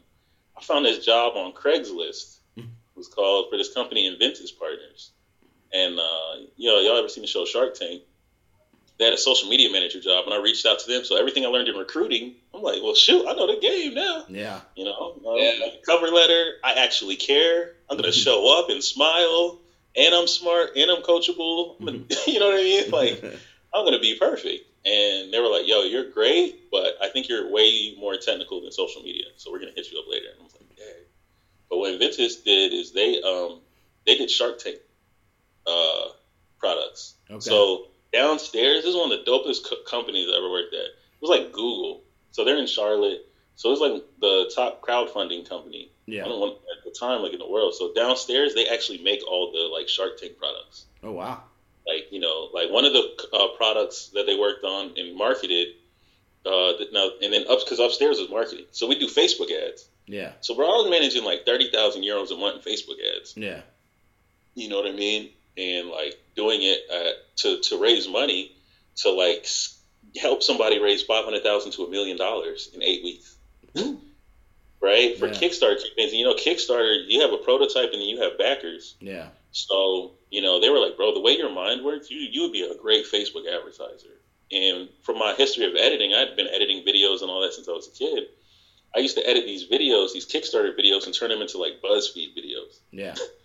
I 0.57 0.61
found 0.61 0.85
this 0.85 1.03
job 1.03 1.33
on 1.35 1.53
Craigslist. 1.53 2.37
It 2.57 2.63
was 2.95 3.07
called 3.09 3.47
for 3.51 3.57
this 3.57 3.73
company, 3.73 4.09
Enventys 4.09 4.57
Partners. 4.57 5.11
And, 5.73 5.99
uh, 5.99 6.35
you 6.57 6.69
know, 6.69 6.79
y'all 6.79 6.97
ever 6.97 7.09
seen 7.09 7.21
the 7.21 7.27
show 7.27 7.45
Shark 7.45 7.73
Tank? 7.75 8.01
They 8.97 9.03
had 9.05 9.13
a 9.13 9.17
social 9.17 9.49
media 9.49 9.69
manager 9.69 9.99
job, 9.99 10.23
and 10.25 10.33
I 10.33 10.37
reached 10.37 10.65
out 10.65 10.79
to 10.79 10.87
them. 10.87 11.03
So 11.03 11.17
everything 11.17 11.43
I 11.43 11.49
learned 11.49 11.67
in 11.67 11.75
recruiting, 11.75 12.33
I'm 12.53 12.61
like, 12.61 12.81
well, 12.81 12.93
shoot, 12.93 13.25
I 13.27 13.33
know 13.33 13.45
the 13.45 13.57
game 13.59 13.93
now. 13.93 14.23
yeah. 14.29 14.61
You 14.75 14.85
know, 14.85 15.13
um, 15.27 15.37
Yeah. 15.37 15.51
cover 15.85 16.07
letter. 16.09 16.53
I 16.63 16.73
actually 16.73 17.17
care. 17.17 17.73
I'm 17.89 17.97
gonna 17.97 18.11
show 18.13 18.57
up 18.57 18.69
and 18.69 18.81
smile, 18.81 19.59
and 19.97 20.15
I'm 20.15 20.27
smart, 20.27 20.71
and 20.77 20.89
I'm 20.89 21.01
coachable. 21.01 21.75
I'm 21.79 21.85
gonna- 21.85 21.99
you 22.27 22.39
know 22.39 22.47
what 22.47 22.55
I 22.59 22.63
mean? 22.63 22.89
Like 22.89 23.21
I'm 23.73 23.83
gonna 23.83 23.99
be 23.99 24.15
perfect. 24.15 24.63
And 24.85 25.33
they 25.33 25.39
were 25.39 25.47
like, 25.49 25.65
"Yo, 25.67 25.81
you're 25.81 26.03
great, 26.03 26.55
but 26.71 26.95
I 27.01 27.07
think 27.09 27.27
you're 27.27 27.45
way 27.49 27.91
more 27.97 28.15
technical 28.15 28.61
than 28.61 28.71
social 28.71 29.01
media. 29.01 29.25
So 29.35 29.51
we're 29.51 29.59
gonna 29.59 29.71
hit 29.75 29.91
you 29.91 29.99
up 29.99 30.07
later." 30.07 30.27
And 30.29 30.39
I 30.39 30.43
was 30.43 30.53
like, 30.53 30.75
"Dang." 30.77 31.03
But 31.69 31.77
what 31.79 31.91
Enventys 31.99 32.41
did 32.43 32.71
is 32.71 32.91
they 32.91 33.19
um 33.19 33.59
they 34.05 34.15
did 34.15 34.29
Shark 34.29 34.59
Tank 34.59 34.77
uh 35.67 36.09
products. 36.59 37.15
Okay. 37.29 37.39
So 37.39 37.87
downstairs, 38.13 38.83
this 38.83 38.91
is 38.91 38.95
one 38.95 39.11
of 39.11 39.19
the 39.19 39.29
dopest 39.29 39.69
co- 39.69 39.83
companies 39.87 40.27
I 40.31 40.37
ever 40.37 40.49
worked 40.49 40.73
at. 40.73 40.85
It 40.85 41.21
was 41.21 41.29
like 41.29 41.51
Google. 41.51 42.01
So 42.31 42.43
they're 42.43 42.57
in 42.57 42.67
Charlotte. 42.67 43.27
So 43.55 43.71
it's 43.71 43.81
like 43.81 44.03
the 44.19 44.51
top 44.53 44.81
crowdfunding 44.81 45.47
company. 45.47 45.89
I 46.07 46.11
yeah. 46.11 46.25
don't 46.25 46.39
want 46.39 46.57
at 46.77 46.83
the 46.83 46.91
time 46.91 47.21
like 47.21 47.33
in 47.33 47.39
the 47.39 47.49
world. 47.49 47.73
So 47.73 47.93
downstairs, 47.93 48.53
they 48.53 48.67
actually 48.67 49.01
make 49.01 49.25
all 49.25 49.51
the 49.51 49.59
like 49.59 49.87
Shark 49.87 50.19
Tank 50.19 50.37
products. 50.37 50.85
Oh 51.03 51.11
wow. 51.11 51.43
Like 51.87 52.11
you 52.11 52.19
know, 52.19 52.49
like 52.53 52.69
one 52.69 52.85
of 52.85 52.93
the 52.93 53.29
uh, 53.33 53.47
products 53.57 54.09
that 54.13 54.25
they 54.25 54.37
worked 54.37 54.63
on 54.63 54.93
and 54.97 55.15
marketed. 55.17 55.67
Uh, 56.45 56.73
now 56.91 57.09
and 57.23 57.33
then 57.33 57.43
up 57.49 57.59
because 57.63 57.79
upstairs 57.79 58.19
is 58.19 58.29
marketing. 58.29 58.65
So 58.71 58.87
we 58.87 58.99
do 58.99 59.07
Facebook 59.07 59.49
ads. 59.51 59.87
Yeah. 60.05 60.33
So 60.41 60.55
we're 60.55 60.65
all 60.65 60.89
managing 60.89 61.23
like 61.23 61.45
thirty 61.45 61.71
thousand 61.71 62.03
euros 62.03 62.31
a 62.31 62.35
month 62.35 62.65
in 62.65 62.73
Facebook 62.73 62.97
ads. 63.17 63.35
Yeah. 63.35 63.61
You 64.53 64.69
know 64.69 64.77
what 64.77 64.87
I 64.87 64.95
mean? 64.95 65.31
And 65.57 65.89
like 65.89 66.15
doing 66.35 66.59
it 66.63 66.79
at, 66.91 67.37
to 67.37 67.59
to 67.69 67.77
raise 67.81 68.07
money 68.07 68.51
to 68.97 69.11
like 69.11 69.47
help 70.19 70.43
somebody 70.43 70.79
raise 70.79 71.01
five 71.03 71.23
hundred 71.23 71.43
thousand 71.43 71.71
to 71.73 71.83
a 71.83 71.89
million 71.89 72.17
dollars 72.17 72.69
in 72.73 72.83
eight 72.83 73.03
weeks. 73.03 73.35
Right 74.81 75.17
for 75.17 75.27
Yeah. 75.27 75.33
Kickstarter 75.33 75.81
campaigns, 75.81 76.13
you 76.13 76.25
know 76.25 76.35
Kickstarter, 76.35 77.05
you 77.07 77.21
have 77.21 77.31
a 77.33 77.37
prototype 77.37 77.91
and 77.91 78.01
then 78.01 78.07
you 78.07 78.21
have 78.21 78.37
backers. 78.37 78.95
Yeah. 78.99 79.29
So 79.51 80.11
you 80.29 80.41
know 80.41 80.59
they 80.59 80.69
were 80.69 80.79
like, 80.79 80.97
bro, 80.97 81.13
the 81.13 81.21
way 81.21 81.37
your 81.37 81.49
mind 81.51 81.83
works, 81.83 82.11
you 82.11 82.19
you 82.19 82.43
would 82.43 82.51
be 82.51 82.63
a 82.63 82.75
great 82.75 83.05
Facebook 83.05 83.47
advertiser. 83.51 84.19
And 84.51 84.89
from 85.01 85.17
my 85.17 85.33
history 85.33 85.65
of 85.65 85.73
editing, 85.75 86.13
I'd 86.13 86.35
been 86.35 86.47
editing 86.47 86.85
videos 86.85 87.21
and 87.21 87.31
all 87.31 87.41
that 87.41 87.53
since 87.53 87.67
I 87.67 87.71
was 87.71 87.87
a 87.87 87.91
kid. 87.91 88.25
I 88.95 88.99
used 88.99 89.17
to 89.17 89.27
edit 89.27 89.45
these 89.45 89.65
videos, 89.67 90.13
these 90.13 90.25
Kickstarter 90.25 90.77
videos, 90.77 91.05
and 91.05 91.15
turn 91.15 91.29
them 91.29 91.41
into 91.41 91.57
like 91.57 91.81
BuzzFeed 91.81 92.37
videos 92.37 92.79
Yeah. 92.91 93.15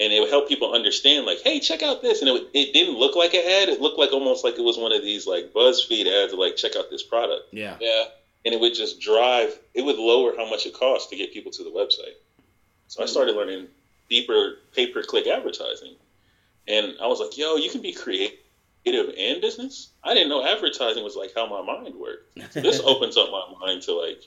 and 0.00 0.12
it 0.12 0.20
would 0.20 0.30
help 0.30 0.48
people 0.48 0.72
understand 0.72 1.26
like 1.26 1.40
hey 1.42 1.60
check 1.60 1.82
out 1.82 2.02
this. 2.02 2.20
And 2.20 2.28
it, 2.28 2.32
would, 2.32 2.46
it 2.54 2.72
didn't 2.72 2.98
look 2.98 3.16
like 3.16 3.34
an 3.34 3.40
ad 3.40 3.68
it 3.68 3.80
looked 3.80 3.98
like 3.98 4.12
almost 4.12 4.44
like 4.44 4.54
it 4.54 4.62
was 4.62 4.78
one 4.78 4.92
of 4.92 5.02
these 5.02 5.26
like 5.26 5.52
buzzfeed 5.52 6.06
ads 6.06 6.32
of 6.32 6.38
like 6.38 6.56
check 6.56 6.76
out 6.76 6.90
this 6.90 7.02
product. 7.02 7.52
Yeah. 7.52 7.76
Yeah. 7.80 8.04
and 8.44 8.54
it 8.54 8.60
would 8.60 8.74
just 8.74 9.00
drive 9.00 9.58
it 9.74 9.84
would 9.84 9.96
lower 9.98 10.34
how 10.36 10.48
much 10.48 10.66
it 10.66 10.74
costs 10.74 11.10
to 11.10 11.16
get 11.16 11.32
people 11.32 11.52
to 11.52 11.64
the 11.64 11.70
website. 11.70 12.16
So 12.88 13.02
i 13.02 13.06
hmm. 13.06 13.10
started 13.10 13.36
learning 13.36 13.66
deeper 14.08 14.56
pay-per-click 14.74 15.26
advertising. 15.26 15.94
And 16.66 16.94
i 17.02 17.06
was 17.06 17.20
like 17.20 17.36
yo 17.36 17.56
you 17.56 17.70
can 17.70 17.82
be 17.82 17.92
creative 17.92 18.38
and 18.86 19.40
business. 19.40 19.90
I 20.02 20.14
didn't 20.14 20.30
know 20.30 20.46
advertising 20.46 21.04
was 21.04 21.16
like 21.16 21.32
how 21.34 21.46
my 21.46 21.62
mind 21.62 21.94
worked. 21.96 22.38
So 22.52 22.60
this 22.60 22.80
opens 22.84 23.16
up 23.16 23.30
my 23.30 23.54
mind 23.60 23.82
to 23.82 23.94
like 23.94 24.22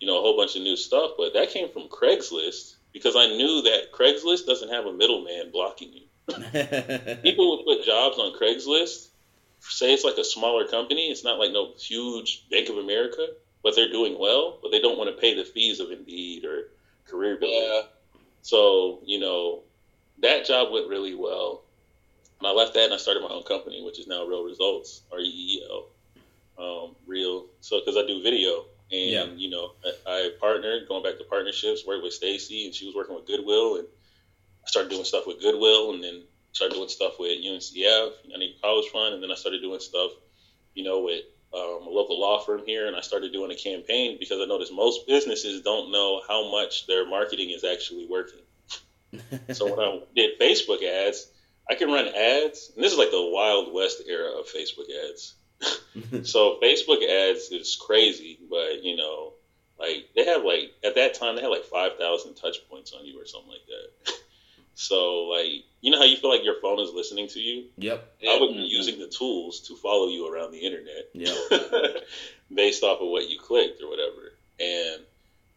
you 0.00 0.06
know 0.06 0.18
a 0.18 0.20
whole 0.20 0.36
bunch 0.36 0.56
of 0.56 0.62
new 0.62 0.76
stuff 0.76 1.12
but 1.16 1.32
that 1.32 1.50
came 1.50 1.70
from 1.70 1.88
craigslist 1.88 2.74
because 2.94 3.16
i 3.16 3.26
knew 3.26 3.60
that 3.60 3.92
craigslist 3.92 4.46
doesn't 4.46 4.70
have 4.70 4.86
a 4.86 4.92
middleman 4.92 5.50
blocking 5.52 5.92
you 5.92 6.04
people 7.22 7.56
would 7.56 7.64
put 7.64 7.84
jobs 7.84 8.18
on 8.18 8.32
Craigslist. 8.32 9.08
Say 9.60 9.92
it's 9.92 10.04
like 10.04 10.16
a 10.18 10.24
smaller 10.24 10.66
company. 10.66 11.10
It's 11.10 11.24
not 11.24 11.38
like 11.38 11.52
no 11.52 11.72
huge 11.78 12.44
Bank 12.50 12.68
of 12.68 12.78
America, 12.78 13.28
but 13.62 13.74
they're 13.74 13.90
doing 13.90 14.18
well. 14.18 14.58
But 14.62 14.70
they 14.70 14.80
don't 14.80 14.98
want 14.98 15.14
to 15.14 15.20
pay 15.20 15.34
the 15.34 15.44
fees 15.44 15.80
of 15.80 15.90
Indeed 15.90 16.44
or 16.44 16.70
Career 17.06 17.36
Builder. 17.36 17.54
Yeah. 17.54 17.82
So 18.42 19.00
you 19.04 19.18
know 19.18 19.62
that 20.20 20.46
job 20.46 20.72
went 20.72 20.88
really 20.88 21.14
well, 21.14 21.62
and 22.38 22.48
I 22.48 22.52
left 22.52 22.74
that 22.74 22.84
and 22.84 22.94
I 22.94 22.98
started 22.98 23.22
my 23.22 23.28
own 23.28 23.42
company, 23.42 23.82
which 23.82 23.98
is 23.98 24.06
now 24.06 24.24
Reel 24.24 24.44
Results, 24.44 25.02
R 25.12 25.20
E 25.20 25.24
E 25.24 25.66
L, 25.68 25.86
um, 26.58 26.96
Real. 27.06 27.46
So 27.60 27.80
because 27.80 27.96
I 27.96 28.06
do 28.06 28.22
video, 28.22 28.64
and 28.94 29.10
Yeah. 29.10 29.26
you 29.36 29.50
know, 29.50 29.72
I, 29.84 29.90
I 30.06 30.30
partnered, 30.40 30.88
going 30.88 31.02
back 31.02 31.18
to 31.18 31.24
partnerships, 31.24 31.84
worked 31.86 32.02
with 32.02 32.12
Stacy, 32.12 32.66
and 32.66 32.74
she 32.74 32.86
was 32.86 32.94
working 32.94 33.14
with 33.14 33.26
Goodwill, 33.26 33.76
and 33.76 33.86
I 34.64 34.68
started 34.68 34.90
doing 34.90 35.04
stuff 35.04 35.26
with 35.26 35.40
Goodwill, 35.40 35.92
and 35.92 36.02
then 36.02 36.22
started 36.52 36.74
doing 36.74 36.88
stuff 36.88 37.18
with 37.18 37.42
UNCF, 37.42 38.12
I 38.32 38.38
need 38.38 38.54
college 38.62 38.88
fund, 38.88 39.14
and 39.14 39.22
then 39.22 39.30
I 39.30 39.34
started 39.34 39.60
doing 39.60 39.80
stuff, 39.80 40.12
you 40.74 40.84
know, 40.84 41.00
with 41.00 41.24
um, 41.52 41.86
a 41.86 41.90
local 41.90 42.20
law 42.20 42.38
firm 42.38 42.62
here, 42.64 42.86
and 42.86 42.96
I 42.96 43.00
started 43.00 43.32
doing 43.32 43.50
a 43.50 43.56
campaign 43.56 44.16
because 44.18 44.40
I 44.40 44.44
noticed 44.44 44.72
most 44.72 45.06
businesses 45.06 45.62
don't 45.62 45.90
know 45.92 46.20
how 46.26 46.50
much 46.50 46.86
their 46.86 47.06
marketing 47.06 47.50
is 47.50 47.64
actually 47.64 48.06
working. 48.06 48.40
So 49.52 49.70
when 49.70 49.78
I 49.78 50.00
did 50.16 50.40
Facebook 50.40 50.82
ads, 50.82 51.28
I 51.70 51.76
can 51.76 51.88
run 51.88 52.08
ads, 52.08 52.72
and 52.74 52.84
this 52.84 52.90
is 52.92 52.98
like 52.98 53.12
the 53.12 53.22
Wild 53.22 53.72
West 53.72 54.02
era 54.08 54.30
of 54.32 54.46
Facebook 54.46 54.86
ads. 55.08 55.34
so 56.24 56.58
Facebook 56.62 57.02
ads 57.08 57.50
is 57.50 57.76
crazy, 57.76 58.38
but 58.50 58.82
you 58.82 58.96
know, 58.96 59.32
like 59.78 60.08
they 60.14 60.24
have 60.24 60.44
like 60.44 60.72
at 60.84 60.94
that 60.96 61.14
time 61.14 61.36
they 61.36 61.42
had 61.42 61.48
like 61.48 61.64
five 61.64 61.96
thousand 61.98 62.34
touch 62.34 62.56
points 62.68 62.92
on 62.92 63.04
you 63.04 63.20
or 63.20 63.26
something 63.26 63.50
like 63.50 63.66
that. 63.66 64.14
so 64.74 65.24
like 65.24 65.64
you 65.80 65.90
know 65.90 65.98
how 65.98 66.04
you 66.04 66.16
feel 66.16 66.30
like 66.30 66.44
your 66.44 66.60
phone 66.60 66.80
is 66.80 66.90
listening 66.92 67.28
to 67.28 67.40
you? 67.40 67.66
Yep. 67.76 68.14
I 68.28 68.38
would 68.40 68.54
be 68.54 68.62
using 68.62 68.98
the 68.98 69.08
tools 69.08 69.60
to 69.68 69.76
follow 69.76 70.08
you 70.08 70.32
around 70.32 70.52
the 70.52 70.60
internet 70.60 71.10
Yep. 71.12 72.02
based 72.54 72.82
off 72.82 73.00
of 73.00 73.08
what 73.08 73.28
you 73.28 73.38
clicked 73.38 73.82
or 73.82 73.88
whatever. 73.88 74.32
And 74.58 75.02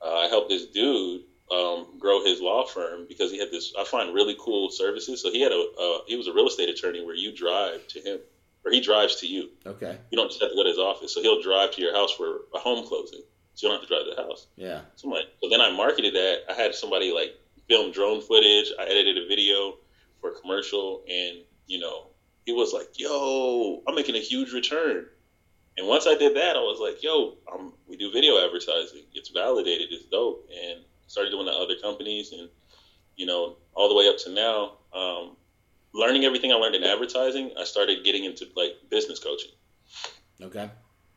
uh, 0.04 0.14
I 0.14 0.28
helped 0.28 0.50
this 0.50 0.66
dude 0.66 1.22
um, 1.52 1.88
grow 2.00 2.24
his 2.24 2.42
law 2.42 2.66
firm 2.66 3.06
because 3.08 3.32
he 3.32 3.40
had 3.40 3.52
this. 3.52 3.74
I 3.78 3.86
find 3.86 4.14
really 4.14 4.36
cool 4.38 4.70
services. 4.70 5.22
So 5.22 5.32
he 5.32 5.42
had 5.42 5.52
a 5.52 5.60
uh, 5.80 6.00
he 6.08 6.16
was 6.16 6.28
a 6.28 6.34
real 6.34 6.48
estate 6.48 6.70
attorney 6.70 7.04
where 7.04 7.16
you 7.16 7.32
drive 7.32 7.88
to 7.90 8.02
him 8.02 8.20
or 8.68 8.72
he 8.72 8.82
drives 8.82 9.16
to 9.16 9.28
you. 9.28 9.50
Okay. 9.66 9.98
You 10.12 10.18
don't 10.18 10.28
just 10.30 10.42
have 10.42 10.50
to 10.50 10.56
go 10.56 10.64
to 10.64 10.70
his 10.70 10.78
office. 10.78 11.14
So 11.14 11.22
he'll 11.22 11.42
drive 11.42 11.72
to 11.72 11.82
your 11.82 11.96
house 11.96 12.12
for 12.12 12.42
a 12.54 12.60
home 12.60 12.86
closing. 12.86 13.22
So 13.54 13.66
you 13.66 13.72
don't 13.72 13.80
have 13.80 13.88
to 13.90 13.94
drive 13.96 14.06
to 14.06 14.16
the 14.16 14.22
house. 14.22 14.48
Yeah. 14.58 14.82
So 14.96 15.08
I'm 15.08 15.14
like, 15.14 15.28
so 15.42 15.50
then 15.50 15.62
I 15.62 15.72
marketed 15.72 16.14
that. 16.16 16.42
I 16.50 16.54
had 16.54 16.76
somebody 16.76 17.12
like 17.12 17.34
film 17.70 17.92
drone 17.94 18.22
footage. 18.22 18.72
I 18.78 18.84
edited 18.84 19.18
a 19.18 19.28
video 19.28 19.76
for 20.20 20.32
a 20.32 20.40
commercial, 20.42 21.04
and 21.10 21.38
you 21.66 21.80
know, 21.80 22.08
he 22.46 22.52
was 22.52 22.74
like, 22.74 22.88
"Yo, 23.00 23.82
I'm 23.88 23.96
making 23.96 24.16
a 24.16 24.20
huge 24.20 24.54
return." 24.54 25.08
And 25.78 25.88
once 25.88 26.08
I 26.08 26.16
did 26.16 26.36
that, 26.36 26.56
I 26.56 26.60
was 26.60 26.80
like, 26.80 27.02
"Yo, 27.02 27.38
um, 27.52 27.74
we 27.88 27.98
do 27.98 28.12
video 28.12 28.44
advertising. 28.44 29.04
It's 29.14 29.30
validated. 29.30 29.92
It's 29.92 30.06
dope." 30.06 30.48
And 30.52 30.84
started 31.08 31.32
doing 31.32 31.46
that 31.46 31.56
other 31.56 31.76
companies, 31.82 32.34
and 32.34 32.50
you 33.16 33.26
know, 33.26 33.58
all 33.74 33.90
the 33.90 33.96
way 33.96 34.08
up 34.08 34.18
to 34.20 34.32
now. 34.32 34.78
Um, 34.94 35.36
learning 35.98 36.24
everything 36.24 36.52
I 36.52 36.56
learned 36.56 36.76
in 36.76 36.84
advertising, 36.84 37.52
I 37.60 37.64
started 37.64 38.06
getting 38.06 38.24
into 38.24 38.48
like 38.56 38.74
business 38.90 39.20
coaching. 39.20 39.52
Okay. 40.42 40.70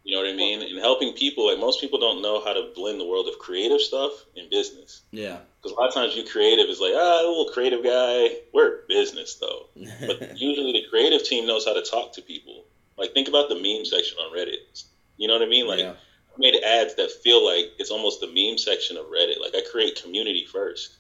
You 0.03 0.17
know 0.17 0.23
what 0.23 0.33
I 0.33 0.37
mean? 0.37 0.63
And 0.63 0.79
helping 0.79 1.13
people. 1.13 1.49
Like 1.49 1.59
most 1.59 1.81
people 1.81 2.01
don't 2.01 2.23
know 2.23 2.43
how 2.43 2.55
to 2.55 2.73
blend 2.75 2.99
the 2.99 3.07
world 3.07 3.29
of 3.29 3.39
creative 3.39 3.81
stuff 3.81 4.13
and 4.37 4.49
business. 4.49 5.03
Yeah. 5.11 5.39
Because 5.63 5.77
a 5.77 5.81
lot 5.81 5.89
of 5.89 5.95
times 5.95 6.17
you 6.17 6.25
creative 6.25 6.69
is 6.69 6.81
like, 6.81 6.95
ah, 6.97 7.21
a 7.21 7.29
little 7.29 7.53
creative 7.53 7.85
guy. 7.85 8.37
We're 8.55 8.87
business 8.89 9.35
though. 9.35 9.67
But 10.07 10.41
usually 10.41 10.73
the 10.73 10.87
creative 10.89 11.23
team 11.23 11.47
knows 11.47 11.67
how 11.67 11.75
to 11.75 11.83
talk 11.83 12.15
to 12.15 12.23
people. 12.23 12.65
Like 12.97 13.13
think 13.13 13.29
about 13.29 13.51
the 13.51 13.57
meme 13.57 13.85
section 13.85 14.17
on 14.19 14.35
Reddit. 14.35 14.85
You 15.19 15.29
know 15.29 15.35
what 15.35 15.43
I 15.43 15.51
mean? 15.51 15.67
Like 15.67 15.81
yeah. 15.81 15.93
I 15.93 16.39
made 16.39 16.55
ads 16.63 16.95
that 16.95 17.11
feel 17.11 17.45
like 17.45 17.73
it's 17.79 17.91
almost 17.91 18.21
the 18.21 18.27
meme 18.27 18.57
section 18.57 18.97
of 18.97 19.05
Reddit. 19.07 19.41
Like 19.41 19.55
I 19.55 19.63
create 19.71 20.01
community 20.03 20.47
first, 20.51 20.97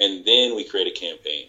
and 0.00 0.24
then 0.24 0.56
we 0.56 0.64
create 0.64 0.88
a 0.88 0.98
campaign. 0.98 1.48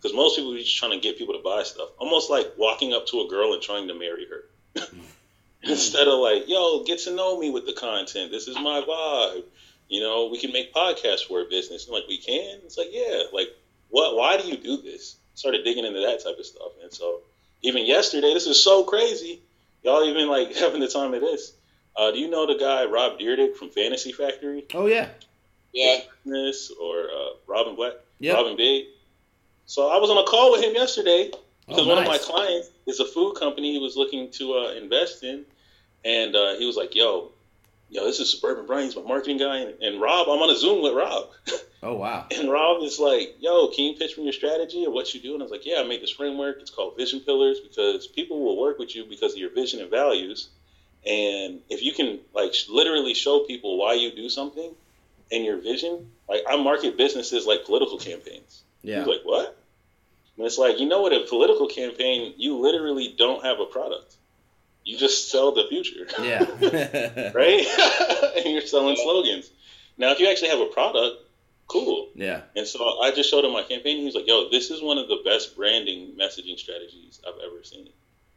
Because 0.00 0.14
most 0.16 0.36
people 0.36 0.54
are 0.54 0.58
just 0.58 0.76
trying 0.76 0.92
to 0.92 1.00
get 1.00 1.18
people 1.18 1.34
to 1.34 1.42
buy 1.42 1.64
stuff, 1.64 1.88
almost 1.98 2.30
like 2.30 2.52
walking 2.56 2.92
up 2.92 3.06
to 3.08 3.20
a 3.22 3.28
girl 3.28 3.52
and 3.52 3.60
trying 3.60 3.88
to 3.88 3.94
marry 3.94 4.26
her. 4.26 4.82
Instead 5.62 6.06
of 6.06 6.20
like, 6.20 6.48
yo, 6.48 6.84
get 6.84 7.00
to 7.00 7.14
know 7.14 7.38
me 7.38 7.50
with 7.50 7.66
the 7.66 7.72
content. 7.72 8.30
This 8.30 8.46
is 8.46 8.54
my 8.56 8.80
vibe. 8.88 9.42
You 9.88 10.00
know, 10.00 10.28
we 10.30 10.38
can 10.38 10.52
make 10.52 10.72
podcasts 10.72 11.26
for 11.26 11.40
a 11.40 11.44
business. 11.46 11.86
I'm 11.86 11.94
like, 11.94 12.06
we 12.08 12.18
can. 12.18 12.60
It's 12.64 12.78
like, 12.78 12.88
yeah. 12.92 13.22
Like, 13.32 13.48
what? 13.88 14.16
Why 14.16 14.36
do 14.36 14.46
you 14.46 14.56
do 14.56 14.80
this? 14.80 15.16
Started 15.34 15.64
digging 15.64 15.84
into 15.84 16.00
that 16.00 16.22
type 16.22 16.38
of 16.38 16.46
stuff, 16.46 16.72
and 16.82 16.92
so 16.92 17.20
even 17.62 17.86
yesterday, 17.86 18.34
this 18.34 18.46
is 18.46 18.62
so 18.62 18.84
crazy. 18.84 19.40
Y'all 19.82 20.04
even 20.04 20.28
like 20.28 20.54
having 20.56 20.80
the 20.80 20.88
time 20.88 21.14
of 21.14 21.20
this. 21.20 21.52
Uh, 21.96 22.12
do 22.12 22.18
you 22.18 22.30
know 22.30 22.46
the 22.46 22.58
guy 22.58 22.84
Rob 22.84 23.18
Dyrdek 23.18 23.56
from 23.56 23.70
Fantasy 23.70 24.12
Factory? 24.12 24.64
Oh 24.74 24.86
yeah. 24.86 25.08
Yeah. 25.72 25.98
Or 26.80 27.00
uh, 27.00 27.28
Robin 27.46 27.74
Black, 27.74 27.94
Yep. 28.20 28.36
Rob 28.36 28.56
& 28.56 28.58
Big. 28.58 28.86
So 29.68 29.90
I 29.90 29.98
was 29.98 30.08
on 30.08 30.16
a 30.16 30.24
call 30.24 30.50
with 30.50 30.64
him 30.64 30.74
yesterday 30.74 31.30
because 31.66 31.84
Oh, 31.84 31.88
one 31.88 31.98
of 31.98 32.06
my 32.06 32.16
clients 32.16 32.70
is 32.86 33.00
a 33.00 33.04
food 33.04 33.34
company 33.34 33.72
he 33.74 33.78
was 33.78 33.96
looking 33.98 34.30
to 34.32 34.54
uh, 34.54 34.70
invest 34.70 35.22
in, 35.22 35.44
and 36.06 36.34
uh, 36.34 36.54
he 36.56 36.64
was 36.64 36.74
like, 36.74 36.94
"Yo, 36.94 37.32
yo, 37.90 38.06
this 38.06 38.18
is 38.18 38.30
Suburban 38.30 38.64
Brian. 38.64 38.86
He's 38.86 38.96
my 38.96 39.02
marketing 39.02 39.36
guy." 39.36 39.58
And, 39.58 39.82
and 39.82 40.00
Rob, 40.00 40.26
I'm 40.26 40.40
on 40.40 40.48
a 40.48 40.56
Zoom 40.56 40.82
with 40.82 40.94
Rob, 40.94 41.28
Oh 41.82 41.96
wow. 41.96 42.26
and 42.30 42.50
Rob 42.50 42.82
is 42.82 42.98
like, 42.98 43.34
"Yo, 43.40 43.68
can 43.68 43.84
you 43.84 43.94
pitch 43.98 44.16
me 44.16 44.24
your 44.24 44.32
strategy 44.32 44.86
or 44.86 44.90
what 44.90 45.12
you 45.12 45.20
do?" 45.20 45.34
And 45.34 45.42
I 45.42 45.44
was 45.44 45.52
like, 45.52 45.66
"Yeah, 45.66 45.80
I 45.80 45.84
made 45.84 46.00
this 46.00 46.12
framework. 46.12 46.62
It's 46.62 46.70
called 46.70 46.96
Vision 46.96 47.20
Pillars 47.20 47.60
because 47.60 48.06
people 48.06 48.42
will 48.42 48.58
work 48.58 48.78
with 48.78 48.96
you 48.96 49.04
because 49.04 49.32
of 49.32 49.38
your 49.38 49.50
vision 49.52 49.82
and 49.82 49.90
values, 49.90 50.48
and 51.04 51.60
if 51.68 51.82
you 51.82 51.92
can 51.92 52.20
like 52.32 52.54
literally 52.70 53.12
show 53.12 53.40
people 53.40 53.76
why 53.76 53.92
you 53.92 54.12
do 54.12 54.30
something 54.30 54.74
and 55.30 55.44
your 55.44 55.58
vision, 55.60 56.10
like 56.26 56.44
I 56.48 56.56
market 56.56 56.96
businesses 56.96 57.44
like 57.46 57.66
political 57.66 57.98
campaigns." 57.98 58.62
Yeah. 58.82 58.98
He's 58.98 59.06
like, 59.08 59.20
what? 59.24 59.56
And 60.36 60.46
it's 60.46 60.58
like, 60.58 60.78
you 60.78 60.86
know 60.86 61.02
what? 61.02 61.12
A 61.12 61.26
political 61.28 61.66
campaign, 61.68 62.34
you 62.36 62.58
literally 62.58 63.14
don't 63.18 63.44
have 63.44 63.58
a 63.60 63.64
product. 63.66 64.14
You 64.84 64.96
just 64.96 65.30
sell 65.30 65.52
the 65.52 65.64
future, 65.68 66.06
Yeah. 66.22 66.44
right? 67.34 67.66
and 68.36 68.46
you're 68.54 68.62
selling 68.62 68.96
slogans. 68.96 69.50
Now, 69.98 70.12
if 70.12 70.20
you 70.20 70.30
actually 70.30 70.48
have 70.50 70.60
a 70.60 70.66
product, 70.66 71.16
cool. 71.66 72.08
yeah. 72.14 72.42
And 72.56 72.66
so 72.66 73.00
I 73.00 73.10
just 73.10 73.28
showed 73.30 73.44
him 73.44 73.52
my 73.52 73.64
campaign. 73.64 73.98
He 73.98 74.04
was 74.06 74.14
like, 74.14 74.26
yo, 74.28 74.48
this 74.48 74.70
is 74.70 74.80
one 74.80 74.96
of 74.96 75.08
the 75.08 75.20
best 75.24 75.56
branding 75.56 76.12
messaging 76.18 76.58
strategies 76.58 77.20
I've 77.26 77.38
ever 77.44 77.62
seen. 77.64 77.88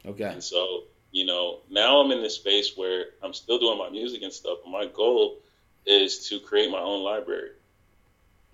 Okay. 0.04 0.24
And 0.24 0.42
so, 0.42 0.82
you 1.12 1.24
know, 1.24 1.60
now 1.70 2.00
I'm 2.00 2.10
in 2.10 2.20
this 2.22 2.34
space 2.34 2.76
where 2.76 3.06
I'm 3.22 3.32
still 3.32 3.58
doing 3.58 3.78
my 3.78 3.88
music 3.90 4.22
and 4.22 4.32
stuff. 4.32 4.58
But 4.64 4.70
my 4.70 4.86
goal 4.86 5.38
is 5.86 6.28
to 6.28 6.40
create 6.40 6.70
my 6.70 6.80
own 6.80 7.02
library 7.02 7.50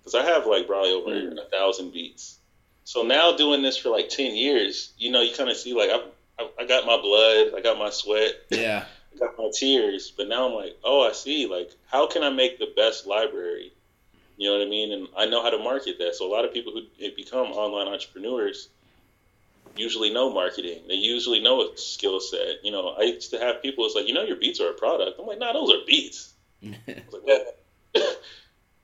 because 0.09 0.25
I 0.25 0.31
have 0.31 0.45
like 0.45 0.67
probably 0.67 0.91
over 0.91 1.11
mm. 1.11 1.37
a 1.37 1.49
thousand 1.49 1.91
beats. 1.91 2.37
So 2.83 3.03
now 3.03 3.35
doing 3.35 3.61
this 3.61 3.77
for 3.77 3.89
like 3.89 4.09
ten 4.09 4.35
years, 4.35 4.91
you 4.97 5.11
know, 5.11 5.21
you 5.21 5.35
kind 5.35 5.49
of 5.49 5.57
see 5.57 5.73
like 5.73 5.89
I've, 5.89 6.05
I, 6.39 6.63
I 6.63 6.65
got 6.65 6.85
my 6.85 6.97
blood, 6.97 7.53
I 7.55 7.61
got 7.61 7.77
my 7.77 7.89
sweat, 7.89 8.33
Yeah. 8.49 8.85
I 9.13 9.17
got 9.17 9.37
my 9.37 9.51
tears, 9.53 10.11
but 10.15 10.27
now 10.27 10.47
I'm 10.47 10.53
like, 10.53 10.77
oh, 10.83 11.07
I 11.07 11.13
see. 11.13 11.47
Like, 11.47 11.71
how 11.87 12.07
can 12.07 12.23
I 12.23 12.29
make 12.29 12.59
the 12.59 12.71
best 12.75 13.05
library? 13.07 13.73
You 14.37 14.49
know 14.49 14.57
what 14.57 14.65
I 14.65 14.69
mean? 14.69 14.93
And 14.93 15.07
I 15.17 15.25
know 15.25 15.43
how 15.43 15.49
to 15.49 15.57
market 15.57 15.97
that. 15.99 16.15
So 16.15 16.27
a 16.27 16.31
lot 16.31 16.45
of 16.45 16.53
people 16.53 16.71
who 16.73 17.11
become 17.15 17.47
online 17.47 17.87
entrepreneurs 17.87 18.69
usually 19.75 20.13
know 20.13 20.31
marketing. 20.31 20.83
They 20.87 20.93
usually 20.93 21.41
know 21.41 21.61
a 21.61 21.77
skill 21.77 22.19
set. 22.19 22.63
You 22.63 22.71
know, 22.71 22.89
I 22.89 23.03
used 23.03 23.31
to 23.31 23.39
have 23.39 23.61
people. 23.61 23.85
It's 23.85 23.95
like, 23.95 24.07
you 24.07 24.13
know, 24.13 24.23
your 24.23 24.37
beats 24.37 24.61
are 24.61 24.69
a 24.69 24.73
product. 24.73 25.19
I'm 25.19 25.25
like, 25.25 25.39
nah, 25.39 25.53
those 25.53 25.71
are 25.71 25.85
beats. 25.85 26.33
I 26.63 26.77
was 27.11 27.21
like? 27.95 28.03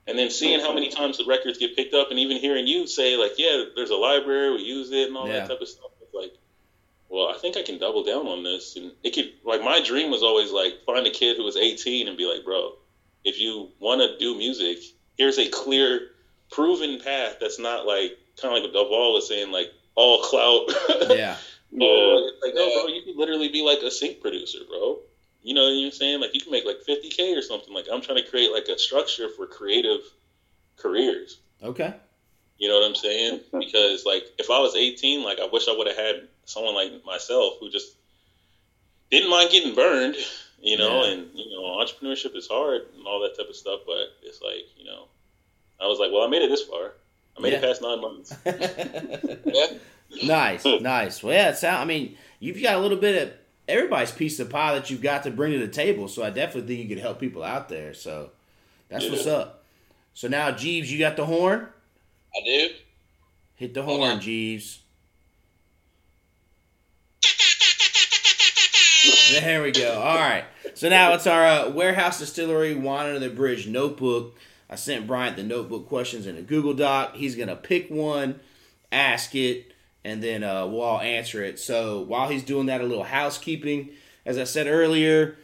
and 0.07 0.17
then 0.17 0.29
seeing 0.29 0.59
how 0.59 0.71
many 0.73 0.89
times 0.89 1.17
the 1.17 1.25
records 1.25 1.57
get 1.57 1.75
picked 1.75 1.93
up, 1.93 2.09
and 2.11 2.19
even 2.19 2.37
hearing 2.37 2.67
you 2.67 2.85
say 2.87 3.17
like, 3.17 3.33
yeah, 3.37 3.63
there's 3.75 3.89
a 3.89 3.95
library, 3.95 4.53
we 4.53 4.61
use 4.61 4.91
it, 4.91 5.07
and 5.07 5.17
all 5.17 5.27
Yeah. 5.27 5.39
that 5.39 5.49
type 5.49 5.61
of 5.61 5.67
stuff. 5.67 5.91
It's 6.01 6.13
like, 6.13 6.33
well, 7.09 7.27
I 7.27 7.37
think 7.37 7.57
I 7.57 7.61
can 7.63 7.77
double 7.79 8.03
down 8.03 8.27
on 8.27 8.43
this. 8.43 8.75
And 8.75 8.91
it 9.03 9.13
could 9.13 9.31
like 9.43 9.61
my 9.61 9.79
dream 9.79 10.11
was 10.11 10.23
always 10.23 10.51
like 10.51 10.73
find 10.85 11.05
a 11.07 11.11
kid 11.11 11.37
who 11.37 11.43
was 11.43 11.55
18 11.57 12.07
and 12.07 12.17
be 12.17 12.25
like, 12.25 12.43
bro, 12.43 12.73
if 13.23 13.39
you 13.39 13.71
want 13.79 14.01
to 14.01 14.17
do 14.17 14.35
music, 14.35 14.79
here's 15.17 15.37
a 15.39 15.47
clear, 15.47 16.01
proven 16.51 16.99
path 16.99 17.37
that's 17.39 17.59
not 17.59 17.85
like 17.85 18.15
kind 18.39 18.55
of 18.55 18.61
like 18.63 18.63
what 18.63 18.73
Duvall 18.73 19.13
was 19.13 19.27
saying, 19.27 19.51
like 19.51 19.69
all 19.95 20.21
clout. 20.21 20.63
Yeah. 21.09 21.37
No, 21.71 22.19
it's 22.19 22.37
like, 22.43 22.53
no, 22.53 22.69
bro, 22.73 22.87
you 22.87 23.01
could 23.03 23.15
literally 23.17 23.49
be 23.49 23.61
like 23.61 23.79
a 23.81 23.91
sync 23.91 24.21
producer, 24.21 24.59
bro. 24.69 24.99
You 25.45 25.53
know 25.53 25.61
what 25.63 25.85
I'm 25.85 25.91
saying? 25.91 26.21
Like 26.21 26.33
you 26.33 26.41
can 26.41 26.51
make 26.51 26.65
like 26.65 26.77
50k 26.89 27.37
or 27.37 27.41
something. 27.43 27.71
Like 27.71 27.85
I'm 27.93 28.01
trying 28.01 28.17
to 28.23 28.27
create 28.27 28.51
like 28.51 28.67
a 28.67 28.79
structure 28.79 29.29
for 29.29 29.45
creative 29.45 30.01
careers. 30.75 31.37
Okay. 31.61 31.93
You 32.57 32.67
know 32.67 32.79
what 32.79 32.87
I'm 32.87 32.95
saying? 32.95 33.41
Because 33.53 34.05
like 34.07 34.23
if 34.39 34.49
I 34.49 34.57
was 34.59 34.75
18, 34.75 35.23
like 35.23 35.39
I 35.39 35.45
wish 35.45 35.67
I 35.67 35.75
would 35.77 35.85
have 35.85 35.95
had 35.97 36.27
someone 36.45 36.73
like 36.73 37.05
myself 37.05 37.53
who 37.59 37.69
just 37.69 37.93
didn't 39.11 39.29
mind 39.29 39.51
getting 39.51 39.75
burned, 39.75 40.15
you 40.63 40.77
know, 40.79 41.03
Yeah. 41.03 41.11
and 41.11 41.27
you 41.35 41.51
know, 41.51 41.61
entrepreneurship 41.77 42.35
is 42.35 42.47
hard 42.47 42.81
and 42.97 43.05
all 43.05 43.19
that 43.21 43.37
type 43.37 43.47
of 43.47 43.55
stuff, 43.55 43.81
but 43.85 44.17
it's 44.23 44.41
like, 44.41 44.65
you 44.77 44.85
know, 44.85 45.07
I 45.79 45.85
was 45.85 45.99
like, 45.99 46.11
well, 46.11 46.23
I 46.23 46.27
made 46.27 46.41
it 46.41 46.49
this 46.49 46.63
far. 46.63 46.93
I 47.37 47.41
made 47.41 47.53
it 47.53 47.61
past 47.61 47.83
nine 47.83 48.01
months. 48.01 48.33
Yeah. 50.09 50.27
nice, 50.27 50.63
nice. 50.65 51.21
Well, 51.23 51.33
yeah, 51.33 51.49
it 51.49 51.57
sound, 51.57 51.81
I 51.81 51.85
mean, 51.85 52.15
you've 52.39 52.61
got 52.61 52.75
a 52.75 52.79
little 52.79 52.97
bit 52.97 53.21
of 53.21 53.33
everybody's 53.67 54.11
piece 54.11 54.39
of 54.39 54.49
pie 54.49 54.73
that 54.75 54.89
you've 54.89 55.01
got 55.01 55.23
to 55.23 55.31
bring 55.31 55.53
to 55.53 55.59
the 55.59 55.67
table. 55.67 56.07
So 56.07 56.23
I 56.23 56.29
definitely 56.29 56.75
think 56.75 56.89
you 56.89 56.95
could 56.95 57.01
help 57.01 57.19
people 57.19 57.43
out 57.43 57.69
there. 57.69 57.93
So 57.93 58.31
that's 58.89 59.09
what's 59.09 59.27
up. 59.27 59.63
So 60.13 60.27
now, 60.27 60.51
Jeebs, 60.51 60.87
you 60.87 60.99
got 60.99 61.15
the 61.17 61.25
horn. 61.25 61.67
I 62.35 62.45
do. 62.45 62.69
Hit 63.55 63.73
the 63.73 63.83
Hold 63.83 63.99
horn, 63.99 64.11
on. 64.13 64.19
Jeebs. 64.19 64.79
There 69.31 69.61
we 69.61 69.71
go. 69.71 69.99
All 70.01 70.15
right. 70.17 70.45
so 70.73 70.89
now 70.89 71.13
it's 71.13 71.27
our 71.27 71.45
uh, 71.45 71.69
warehouse 71.69 72.19
distillery 72.19 72.73
wine 72.75 73.07
under 73.07 73.19
the 73.19 73.29
bridge 73.29 73.67
notebook. 73.67 74.35
I 74.69 74.75
sent 74.75 75.07
Bryant 75.07 75.35
the 75.35 75.43
notebook 75.43 75.87
questions 75.87 76.25
in 76.25 76.37
a 76.37 76.41
Google 76.41 76.73
Doc. 76.73 77.15
He's 77.15 77.35
gonna 77.35 77.55
pick 77.55 77.89
one, 77.89 78.39
ask 78.91 79.35
it, 79.35 79.73
and 80.05 80.21
then 80.21 80.43
uh, 80.43 80.67
we'll 80.67 80.81
all 80.81 81.01
answer 81.01 81.43
it. 81.43 81.59
So 81.59 82.01
while 82.01 82.29
he's 82.29 82.43
doing 82.43 82.67
that, 82.67 82.79
a 82.79 82.85
little 82.85 83.03
housekeeping. 83.03 83.89
As 84.23 84.37
I 84.37 84.43
said 84.43 84.67
earlier, 84.67 85.35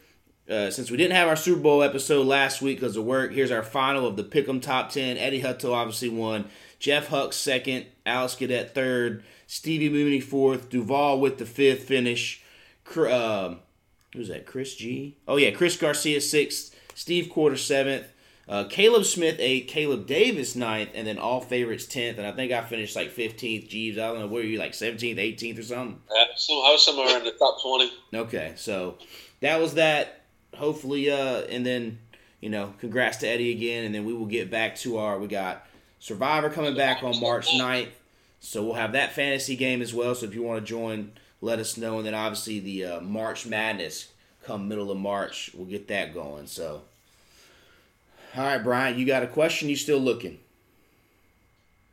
uh, 0.48 0.70
since 0.70 0.92
we 0.92 0.98
didn't 0.98 1.16
have 1.16 1.28
our 1.28 1.36
Super 1.36 1.60
Bowl 1.60 1.82
episode 1.82 2.28
last 2.28 2.62
week 2.62 2.80
because 2.80 2.96
of 2.96 3.04
work, 3.04 3.34
here's 3.34 3.50
our 3.50 3.64
final 3.64 4.06
of 4.06 4.18
the 4.18 4.24
Pick'em 4.24 4.62
Top 4.62 4.92
10. 4.92 5.18
Eddie 5.18 5.42
Hutto 5.42 5.74
obviously 5.74 6.10
won. 6.10 6.46
Jeff 6.78 7.08
Huck 7.08 7.34
second. 7.34 7.88
Alice 8.06 8.36
Cadet 8.36 8.76
third. 8.76 9.24
Stevie 9.48 9.90
Mooney 9.90 10.22
fourth. 10.22 10.70
Duvall 10.70 11.20
with 11.20 11.40
the 11.40 11.46
fifth 11.48 11.86
finish. 11.86 12.44
Uh, 12.96 13.56
who's 14.14 14.28
that? 14.28 14.46
Chris 14.46 14.76
G? 14.76 15.18
Oh, 15.28 15.38
yeah. 15.38 15.52
Chris 15.52 15.76
Garcia 15.76 16.22
sixth. 16.22 16.76
Steve 16.94 17.30
Quarter 17.32 17.58
seventh. 17.58 18.06
Uh, 18.52 18.66
Caleb 18.66 19.06
Smith 19.06 19.38
eighth. 19.40 19.70
Caleb 19.70 20.06
Davis 20.06 20.56
ninth. 20.56 20.90
And 20.94 21.08
then 21.08 21.18
all 21.18 21.40
favorites 21.40 21.86
tenth. 21.86 22.18
And 22.18 22.28
I 22.28 22.34
think 22.34 22.52
I 22.52 22.62
finished 22.62 22.96
like 22.96 23.16
15th. 23.16 23.70
Jeebs, 23.70 23.94
I 23.94 24.08
don't 24.08 24.20
know. 24.20 24.28
Where 24.28 24.44
are 24.44 24.46
you? 24.46 24.60
Like 24.60 24.74
17th, 24.74 25.18
18th 25.18 25.60
or 25.60 25.64
something? 25.64 26.02
Uh, 26.10 26.26
so 26.36 26.54
I 26.54 26.72
was 26.72 26.86
somewhere 26.86 27.18
in 27.18 27.24
the 27.24 27.32
top 27.32 27.62
twenty. 27.62 27.92
Okay, 28.14 28.54
so 28.58 28.98
that 29.40 29.60
was 29.62 29.76
that. 29.76 30.18
Hopefully, 30.54 31.10
uh, 31.10 31.42
and 31.50 31.66
then 31.66 31.98
you 32.42 32.50
know, 32.50 32.74
congrats 32.80 33.18
to 33.18 33.28
Eddie 33.28 33.52
again, 33.52 33.86
and 33.86 33.96
then 33.96 34.04
we 34.04 34.14
will 34.14 34.26
get 34.26 34.52
back 34.52 34.76
to 34.78 34.98
our. 34.98 35.18
We 35.18 35.28
got 35.28 35.66
Survivor 36.00 36.50
coming 36.50 36.76
back 36.76 37.04
on 37.04 37.20
March 37.22 37.48
9th, 37.48 37.92
so 38.42 38.64
we'll 38.64 38.74
have 38.74 38.94
that 38.94 39.14
fantasy 39.14 39.56
game 39.56 39.82
as 39.82 39.94
well. 39.94 40.14
So 40.14 40.26
if 40.26 40.36
you 40.36 40.44
want 40.44 40.60
to 40.60 40.66
join, 40.66 41.14
let 41.40 41.60
us 41.60 41.78
know, 41.78 41.98
and 41.98 42.06
then 42.06 42.16
obviously 42.16 42.60
the 42.60 42.86
uh, 42.86 43.02
March 43.02 43.46
Madness 43.46 44.12
come 44.44 44.68
middle 44.68 44.92
of 44.92 44.98
March, 44.98 45.52
we'll 45.54 45.68
get 45.68 45.88
that 45.90 46.14
going. 46.14 46.48
So, 46.48 46.82
all 48.36 48.44
right, 48.44 48.64
Brian, 48.64 48.98
you 48.98 49.06
got 49.06 49.24
a 49.24 49.28
question? 49.28 49.70
You 49.70 49.76
still 49.76 50.00
looking? 50.00 50.40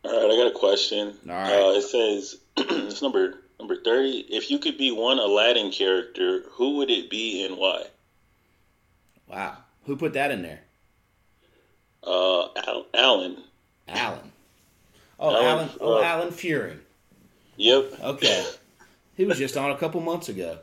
All 0.04 0.12
right, 0.12 0.32
I 0.32 0.36
got 0.36 0.56
a 0.56 0.58
question. 0.58 1.14
All 1.28 1.34
right. 1.34 1.52
Uh, 1.52 1.78
it 1.78 1.82
says 1.82 2.38
it's 2.56 3.02
number 3.02 3.40
number 3.58 3.76
thirty. 3.82 4.24
If 4.30 4.50
you 4.50 4.58
could 4.58 4.78
be 4.78 4.90
one 4.90 5.18
Aladdin 5.18 5.70
character, 5.70 6.42
who 6.52 6.76
would 6.76 6.90
it 6.90 7.10
be 7.10 7.44
and 7.44 7.56
why? 7.56 7.84
Wow, 9.28 9.58
who 9.84 9.96
put 9.96 10.14
that 10.14 10.30
in 10.30 10.42
there? 10.42 10.60
Uh, 12.02 12.44
Al- 12.66 12.86
Alan. 12.94 13.36
Alan. 13.88 14.32
Oh, 15.20 15.30
Alan, 15.34 15.44
Alan. 15.44 15.70
Oh, 15.80 15.98
uh, 15.98 16.02
Alan 16.02 16.30
Furing. 16.30 16.80
Yep. 17.56 17.92
Okay. 18.02 18.46
he 19.16 19.24
was 19.24 19.38
just 19.38 19.56
on 19.56 19.70
a 19.72 19.76
couple 19.76 20.00
months 20.00 20.28
ago. 20.28 20.58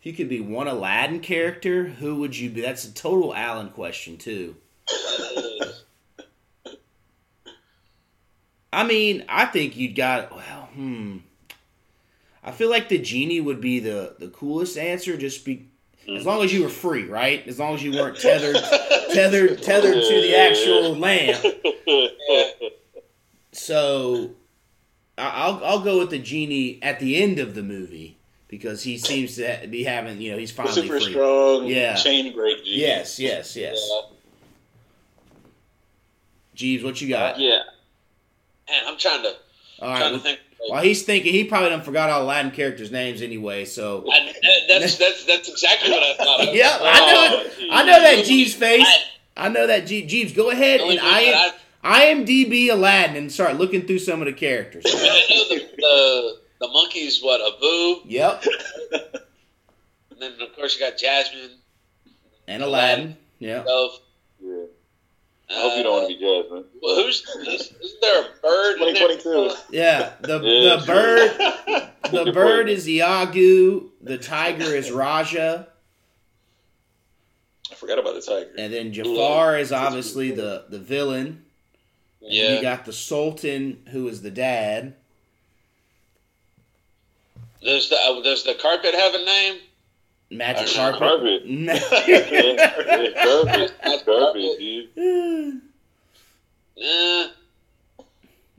If 0.00 0.06
you 0.06 0.12
could 0.14 0.30
be 0.30 0.40
one 0.40 0.66
Aladdin 0.66 1.20
character, 1.20 1.84
who 1.84 2.16
would 2.16 2.36
you 2.36 2.48
be? 2.48 2.62
That's 2.62 2.86
a 2.86 2.94
total 2.94 3.34
Alan 3.34 3.68
question, 3.68 4.16
too. 4.16 4.56
I 8.72 8.84
mean, 8.86 9.24
I 9.28 9.46
think 9.46 9.76
you'd 9.76 9.96
got, 9.96 10.34
well, 10.34 10.68
hmm. 10.74 11.18
I 12.42 12.52
feel 12.52 12.70
like 12.70 12.88
the 12.88 12.98
genie 12.98 13.40
would 13.40 13.60
be 13.60 13.80
the, 13.80 14.14
the 14.18 14.28
coolest 14.28 14.78
answer, 14.78 15.16
just 15.16 15.44
be 15.44 15.66
as 16.08 16.24
long 16.24 16.42
as 16.42 16.52
you 16.52 16.62
were 16.62 16.68
free, 16.70 17.04
right? 17.04 17.46
As 17.46 17.58
long 17.58 17.74
as 17.74 17.82
you 17.82 17.92
weren't 17.92 18.18
tethered 18.18 18.56
tethered 19.12 19.62
tethered 19.62 19.94
to 20.02 20.20
the 20.22 20.34
actual 20.36 20.96
lamp. 20.96 21.44
So 23.52 24.30
I- 25.18 25.28
I'll 25.28 25.64
I'll 25.64 25.80
go 25.80 25.98
with 25.98 26.10
the 26.10 26.18
genie 26.18 26.78
at 26.82 26.98
the 27.00 27.22
end 27.22 27.38
of 27.38 27.54
the 27.54 27.62
movie 27.62 28.16
because 28.48 28.82
he 28.84 28.96
seems 28.96 29.36
to 29.36 29.66
be 29.70 29.84
having 29.84 30.20
you 30.20 30.32
know 30.32 30.38
he's 30.38 30.50
finally 30.50 30.74
Super 30.74 30.98
free. 31.00 31.12
strong. 31.12 31.66
Yeah. 31.66 31.94
Chain 31.96 32.32
break. 32.34 32.64
G. 32.64 32.80
Yes, 32.80 33.18
yes, 33.20 33.54
yes. 33.54 33.78
Yeah. 33.90 34.00
Jeebs, 36.60 36.84
what 36.84 37.00
you 37.00 37.08
got? 37.08 37.38
yeah. 37.38 37.60
Man, 38.68 38.82
I'm 38.86 38.98
trying 38.98 39.22
to 39.22 39.34
All 39.80 39.96
trying 39.96 40.00
right. 40.00 40.12
to 40.12 40.18
think. 40.20 40.40
While 40.68 40.82
he's 40.82 41.02
thinking, 41.04 41.32
he 41.32 41.44
probably 41.44 41.70
done 41.70 41.82
forgot 41.82 42.10
all 42.10 42.24
Latin 42.24 42.50
characters' 42.50 42.90
names 42.92 43.22
anyway. 43.22 43.64
So 43.64 44.04
I, 44.12 44.32
that's 44.68 44.96
that's 44.98 45.24
that's 45.24 45.48
exactly 45.48 45.90
what 45.90 46.02
I 46.02 46.14
thought. 46.22 46.48
Of. 46.48 46.54
yeah, 46.54 46.76
I 46.80 47.00
know. 47.00 47.44
Oh, 47.44 47.66
I 47.72 47.82
know 47.84 48.00
that 48.00 48.24
Jeebs 48.26 48.52
face. 48.54 48.86
I 49.36 49.48
know 49.48 49.66
that 49.66 49.84
Jeebs. 49.84 50.08
Jeebs, 50.08 50.34
go 50.36 50.50
ahead 50.50 50.80
and 50.80 50.88
one 50.90 50.98
I 51.00 51.24
that 51.32 51.56
IMDb 51.82 52.70
Aladdin 52.70 53.16
and 53.16 53.32
start 53.32 53.56
looking 53.56 53.86
through 53.86 54.00
some 54.00 54.20
of 54.20 54.26
the 54.26 54.34
characters. 54.34 54.84
I, 54.88 54.90
I 54.90 55.34
know 55.34 55.48
the, 55.48 55.70
the 55.78 56.38
the 56.60 56.68
monkeys. 56.68 57.20
What 57.22 57.40
Abu, 57.40 58.02
Yep, 58.08 58.44
and 60.10 60.20
then 60.20 60.32
of 60.42 60.54
course 60.54 60.78
you 60.78 60.86
got 60.86 60.98
Jasmine. 60.98 61.52
and 62.46 62.62
Aladdin. 62.62 63.16
Yeah. 63.38 63.62
Dove. 63.64 63.92
Yeah. 64.42 64.64
I 65.50 65.54
hope 65.60 65.76
you 65.76 65.82
don't 65.82 65.92
want 65.92 66.08
to 66.10 66.16
be 66.16 66.20
Jasmine. 66.20 66.64
Well, 66.80 66.96
who's 67.04 67.22
is, 67.48 67.72
isn't 67.82 68.00
there 68.00 68.22
a 68.22 68.24
bird? 68.40 68.80
in 68.82 68.94
2022. 68.94 69.50
Yeah, 69.76 70.12
the 70.20 70.40
Yeah, 70.40 70.76
the 70.76 70.84
true. 70.84 70.94
bird 71.74 71.90
the 72.12 72.24
Good 72.24 72.34
bird 72.34 72.66
point. 72.66 72.68
is 72.78 72.88
Iago, 72.88 73.84
the 74.00 74.18
tiger 74.18 74.74
is 74.74 74.90
Rajah, 74.92 75.66
I 77.70 77.74
forgot 77.74 77.98
about 77.98 78.14
the 78.14 78.20
tiger. 78.22 78.50
and 78.58 78.72
then 78.72 78.92
Jafar 78.92 79.58
is 79.58 79.72
obviously 79.72 80.30
the 80.30 80.64
the 80.68 80.78
villain. 80.78 81.44
And 82.22 82.32
Yeah. 82.32 82.54
You 82.56 82.62
got 82.62 82.84
the 82.84 82.92
Sultan, 82.92 83.82
who 83.90 84.06
is 84.08 84.22
the 84.22 84.30
dad. 84.30 84.94
Does 87.62 87.88
the 87.90 87.96
uh, 87.96 88.22
does 88.22 88.44
the 88.44 88.54
carpet 88.54 88.94
have 88.94 89.14
a 89.14 89.24
name? 89.24 89.58
Magic 90.30 90.68
Uh, 90.78 90.92
carpet. 90.96 91.00
Carpet. 91.00 91.46
No. 91.46 91.72
Yeah, 92.06 92.30
yeah, 92.30 93.24
garbage. 93.24 93.72
Garbage, 94.06 94.58
dude. 94.58 95.60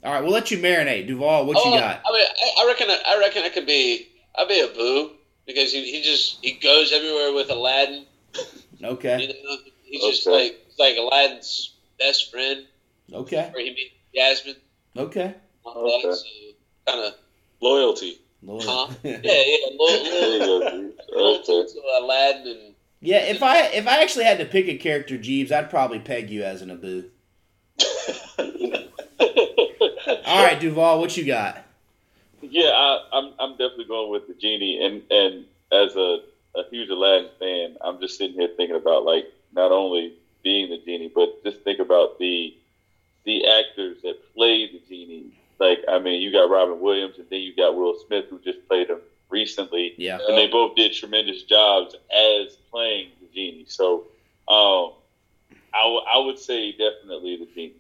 All 0.03 0.11
right, 0.11 0.23
we'll 0.23 0.31
let 0.31 0.49
you 0.52 0.57
marinate. 0.57 1.07
Duvall, 1.07 1.45
what 1.45 1.57
you 1.57 1.64
Oh, 1.72 1.77
got? 1.80 2.02
I 2.06 2.11
mean, 2.11 2.26
I, 2.26 2.64
I 2.64 2.68
reckon. 2.68 2.88
I 2.89 3.19
reckon 3.19 3.43
I 3.43 3.49
could 3.49 3.68
be. 3.68 4.07
I'd 4.35 4.48
be 4.48 4.60
a 4.61 4.68
boo 4.68 5.11
because 5.45 5.72
he, 5.72 5.91
he 5.91 6.02
just 6.02 6.39
he 6.43 6.53
goes 6.53 6.91
everywhere 6.91 7.34
with 7.34 7.49
Aladdin. 7.52 8.06
You 8.80 8.88
Okay, 8.88 9.27
know, 9.43 9.57
he's 9.84 10.02
just 10.03 10.26
like 10.27 10.57
he's 10.68 10.80
like 10.80 10.98
Aladdin's 10.98 11.76
best 11.99 12.31
friend. 12.31 12.65
okay, 13.14 13.49
Where 13.53 13.64
he 13.64 13.69
meets 13.72 13.93
Jasmine. 14.15 14.56
okay. 14.98 15.35
Okay. 15.65 16.02
So 16.14 16.23
kind 16.88 17.06
of 17.06 17.14
Loyalty. 17.61 18.19
Lord. 18.44 18.64
Huh? 18.66 18.88
yeah, 19.04 19.20
yeah, 19.24 19.58
loyal, 19.78 20.04
There 20.04 20.34
you 20.34 20.40
loyal, 20.40 21.44
go, 21.46 21.64
Okay. 21.64 21.80
Aladdin 22.00 22.48
and 22.48 22.76
yeah, 23.04 23.18
if 23.18 23.42
I 23.42 23.66
if 23.68 23.88
I 23.88 24.04
actually 24.04 24.26
had 24.26 24.38
to 24.38 24.46
pick 24.46 24.68
a 24.68 24.78
character, 24.78 25.18
Jeebs, 25.18 25.52
I'd 25.52 25.72
probably 25.72 26.00
peg 26.00 26.30
you 26.30 26.44
as 26.44 26.62
an 26.62 26.70
Abu. 26.70 27.06
All 30.26 30.44
right, 30.46 30.60
Duvall, 30.60 31.00
what 31.00 31.18
you 31.18 31.26
got? 31.26 31.66
Yeah, 32.42 32.70
I, 32.70 33.08
I'm 33.12 33.34
I'm 33.40 33.52
definitely 33.52 33.86
going 33.86 34.12
with 34.12 34.28
the 34.28 34.36
genie, 34.36 34.86
and 34.86 35.02
and 35.10 35.46
as 35.72 35.96
a, 35.96 36.20
a 36.56 36.64
huge 36.70 36.90
Aladdin 36.90 37.30
fan, 37.40 37.78
I'm 37.82 38.00
just 38.00 38.20
sitting 38.20 38.36
here 38.36 38.50
thinking 38.56 38.76
about 38.76 39.04
like 39.04 39.26
not 39.54 39.72
only 39.72 40.14
being 40.44 40.70
the 40.70 40.78
genie, 40.78 41.12
but 41.14 41.44
just 41.44 41.62
think 41.62 41.80
about 41.80 42.20
the 42.20 42.56
the 43.26 43.48
actors 43.48 43.98
that 44.04 44.18
played 44.36 44.74
the 44.74 44.82
genie. 44.88 45.41
Like, 45.62 45.80
I 45.88 46.00
mean, 46.00 46.22
you 46.22 46.32
got 46.32 46.50
Robin 46.50 46.80
Williams, 46.82 47.20
and 47.20 47.28
then 47.30 47.40
you 47.42 47.56
got 47.56 47.76
Will 47.76 47.94
Smith, 48.08 48.26
who 48.32 48.40
just 48.40 48.68
played 48.68 48.90
him 48.90 49.00
recently, 49.30 49.94
Yeah, 49.98 50.18
and 50.28 50.36
they 50.38 50.48
both 50.48 50.76
did 50.76 50.92
tremendous 50.94 51.44
jobs 51.44 51.94
as 52.12 52.58
playing 52.72 53.12
the 53.22 53.28
genie. 53.34 53.66
So, 53.68 54.06
um, 54.48 54.94
I, 55.74 55.84
w- 55.84 56.02
I 56.12 56.18
would 56.18 56.40
say 56.40 56.72
definitely 56.72 57.38
the 57.38 57.46
genie. 57.54 57.76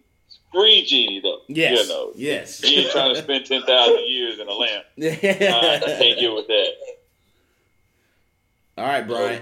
Free 0.53 0.83
genie 0.85 1.21
though. 1.21 1.41
yes, 1.47 1.87
You 1.87 1.93
know, 1.93 2.11
yes. 2.15 2.61
you 2.63 2.81
ain't 2.81 2.91
trying 2.91 3.15
to 3.15 3.21
spend 3.23 3.45
ten 3.45 3.63
thousand 3.63 4.03
years 4.07 4.37
in 4.37 4.47
a 4.47 4.53
lamp. 4.53 4.85
Uh, 4.97 5.01
I 5.03 5.79
can't 5.97 6.19
get 6.19 6.33
with 6.33 6.47
that. 6.47 6.67
All 8.77 8.85
right, 8.85 9.05
Brian. 9.07 9.41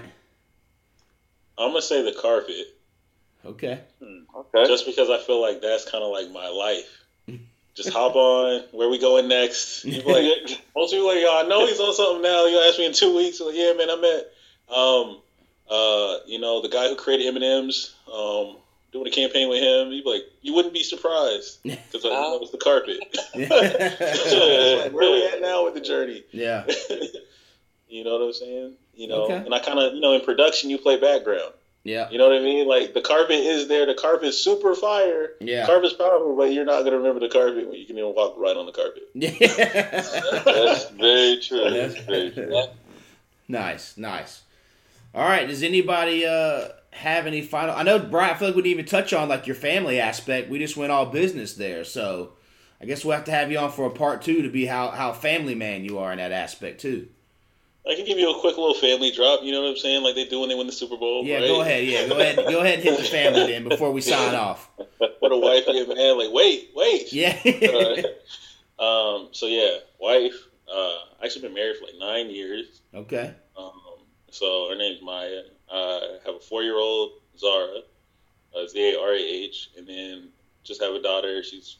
I'm 1.58 1.70
gonna 1.70 1.82
say 1.82 2.02
the 2.02 2.12
carpet, 2.18 2.66
Okay. 3.44 3.80
Okay. 4.36 4.66
just 4.66 4.86
because 4.86 5.10
I 5.10 5.18
feel 5.18 5.40
like 5.42 5.60
that's 5.60 5.84
kind 5.90 6.02
of 6.02 6.10
like 6.10 6.30
my 6.30 6.48
life. 6.48 6.99
Just 7.82 7.94
hop 7.94 8.14
on. 8.16 8.62
Where 8.72 8.88
we 8.88 8.98
going 8.98 9.28
next? 9.28 9.84
You 9.84 10.02
like, 10.02 10.62
most 10.76 10.92
people 10.92 11.06
like, 11.08 11.20
yo, 11.20 11.36
I 11.36 11.44
know 11.48 11.66
he's 11.66 11.80
on 11.80 11.94
something 11.94 12.22
now. 12.22 12.46
You 12.46 12.60
ask 12.68 12.78
me 12.78 12.86
in 12.86 12.92
two 12.92 13.14
weeks. 13.16 13.40
Like, 13.40 13.54
yeah, 13.54 13.72
man, 13.72 13.88
I 13.90 13.96
met, 13.96 14.26
um, 14.76 15.20
uh, 15.70 16.18
you 16.26 16.38
know, 16.40 16.60
the 16.62 16.68
guy 16.68 16.88
who 16.88 16.96
created 16.96 17.26
M 17.26 17.36
and 17.36 17.44
M's. 17.44 17.94
Um, 18.12 18.56
doing 18.92 19.06
a 19.06 19.10
campaign 19.10 19.48
with 19.48 19.62
him. 19.62 19.92
You 19.92 20.02
be 20.02 20.10
like, 20.10 20.22
you 20.42 20.52
wouldn't 20.52 20.74
be 20.74 20.82
surprised 20.82 21.60
because 21.62 22.04
I 22.04 22.08
know 22.08 22.40
it's 22.42 22.50
the 22.50 22.58
carpet. 22.58 22.98
like, 23.34 24.92
where 24.92 25.12
we 25.12 25.26
at 25.28 25.40
now 25.40 25.64
with 25.64 25.74
the 25.74 25.80
journey? 25.80 26.24
yeah. 26.32 26.64
You 27.88 28.04
know 28.04 28.18
what 28.18 28.22
I'm 28.26 28.32
saying? 28.32 28.72
You 28.94 29.08
know, 29.08 29.22
Okay. 29.24 29.34
and 29.36 29.54
I 29.54 29.58
kind 29.60 29.78
of, 29.78 29.94
you 29.94 30.00
know, 30.00 30.12
in 30.14 30.20
production, 30.22 30.70
you 30.70 30.78
play 30.78 30.98
background. 31.00 31.52
Yeah. 31.82 32.10
You 32.10 32.18
know 32.18 32.28
what 32.28 32.36
I 32.36 32.40
mean? 32.40 32.68
Like 32.68 32.92
the 32.92 33.00
carpet 33.00 33.36
is 33.36 33.68
there. 33.68 33.86
The 33.86 33.94
carpet's 33.94 34.36
super 34.36 34.74
fire. 34.74 35.32
Yeah. 35.40 35.66
Carpet's 35.66 35.94
powerful, 35.94 36.36
but 36.36 36.52
you're 36.52 36.64
not 36.64 36.84
gonna 36.84 36.98
remember 36.98 37.20
the 37.20 37.28
carpet 37.28 37.66
when 37.68 37.78
you 37.78 37.86
can 37.86 37.96
even 37.96 38.14
walk 38.14 38.34
right 38.36 38.56
on 38.56 38.66
the 38.66 38.72
carpet. 38.72 39.08
That's 40.44 40.90
very 40.90 41.40
true. 41.40 41.70
That's 41.70 41.98
very 42.00 42.30
true. 42.30 42.64
nice, 43.48 43.96
nice. 43.96 44.42
All 45.14 45.24
right. 45.24 45.48
Does 45.48 45.62
anybody 45.62 46.26
uh 46.26 46.68
have 46.92 47.26
any 47.26 47.40
final? 47.40 47.74
I 47.74 47.82
know 47.82 47.98
Brian. 47.98 48.34
I 48.34 48.38
feel 48.38 48.48
like 48.48 48.56
we 48.56 48.62
didn't 48.62 48.72
even 48.72 48.86
touch 48.86 49.14
on 49.14 49.28
like 49.28 49.46
your 49.46 49.56
family 49.56 49.98
aspect. 50.00 50.50
We 50.50 50.58
just 50.58 50.76
went 50.76 50.92
all 50.92 51.06
business 51.06 51.54
there. 51.54 51.84
So 51.84 52.32
I 52.80 52.84
guess 52.84 53.04
we'll 53.04 53.16
have 53.16 53.24
to 53.24 53.30
have 53.30 53.50
you 53.50 53.58
on 53.58 53.72
for 53.72 53.86
a 53.86 53.90
part 53.90 54.20
two 54.20 54.42
to 54.42 54.50
be 54.50 54.66
how 54.66 54.90
how 54.90 55.12
family 55.12 55.54
man 55.54 55.84
you 55.84 55.98
are 55.98 56.12
in 56.12 56.18
that 56.18 56.32
aspect 56.32 56.82
too. 56.82 57.08
I 57.88 57.94
can 57.94 58.04
give 58.04 58.18
you 58.18 58.30
a 58.30 58.40
quick 58.40 58.56
little 58.58 58.74
family 58.74 59.10
drop. 59.10 59.40
You 59.42 59.52
know 59.52 59.62
what 59.62 59.70
I'm 59.70 59.76
saying? 59.76 60.02
Like 60.02 60.14
they 60.14 60.26
do 60.26 60.40
when 60.40 60.48
they 60.48 60.54
win 60.54 60.66
the 60.66 60.72
Super 60.72 60.96
Bowl. 60.96 61.24
Yeah, 61.24 61.38
right? 61.38 61.46
go 61.48 61.60
ahead. 61.62 61.84
Yeah, 61.84 62.08
go 62.08 62.18
ahead. 62.18 62.36
Go 62.36 62.60
ahead 62.60 62.74
and 62.74 62.82
hit 62.82 62.98
the 62.98 63.04
family 63.04 63.46
then 63.46 63.68
before 63.68 63.90
we 63.90 64.00
sign 64.00 64.34
off. 64.46 64.68
what 64.98 65.32
a 65.32 65.36
wife 65.36 65.64
and 65.66 65.88
man. 65.88 66.18
Like 66.18 66.32
wait, 66.32 66.70
wait. 66.74 67.12
Yeah. 67.12 67.36
Uh, 68.78 68.82
um. 68.82 69.28
So 69.32 69.46
yeah, 69.46 69.76
wife. 69.98 70.34
Uh, 70.72 70.98
actually 71.22 71.42
been 71.42 71.54
married 71.54 71.76
for 71.76 71.84
like 71.86 71.96
nine 71.98 72.30
years. 72.30 72.80
okay. 72.94 73.34
Um. 73.56 73.72
So 74.30 74.68
her 74.70 74.76
name's 74.76 75.02
Maya. 75.02 75.42
Uh, 75.70 75.74
I 75.76 76.18
have 76.26 76.36
a 76.36 76.40
four 76.40 76.62
year 76.62 76.76
old 76.78 77.12
Zara. 77.38 77.80
Uh, 78.56 78.66
Z 78.66 78.94
A 78.94 79.00
R 79.00 79.12
A 79.12 79.18
H, 79.18 79.70
and 79.76 79.86
then 79.86 80.28
just 80.64 80.82
have 80.82 80.94
a 80.94 81.00
daughter. 81.02 81.42
She's 81.42 81.76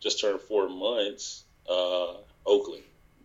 just 0.00 0.20
turned 0.20 0.40
four 0.40 0.68
months. 0.68 1.44
Uh, 1.68 2.18
Oakland. 2.46 2.82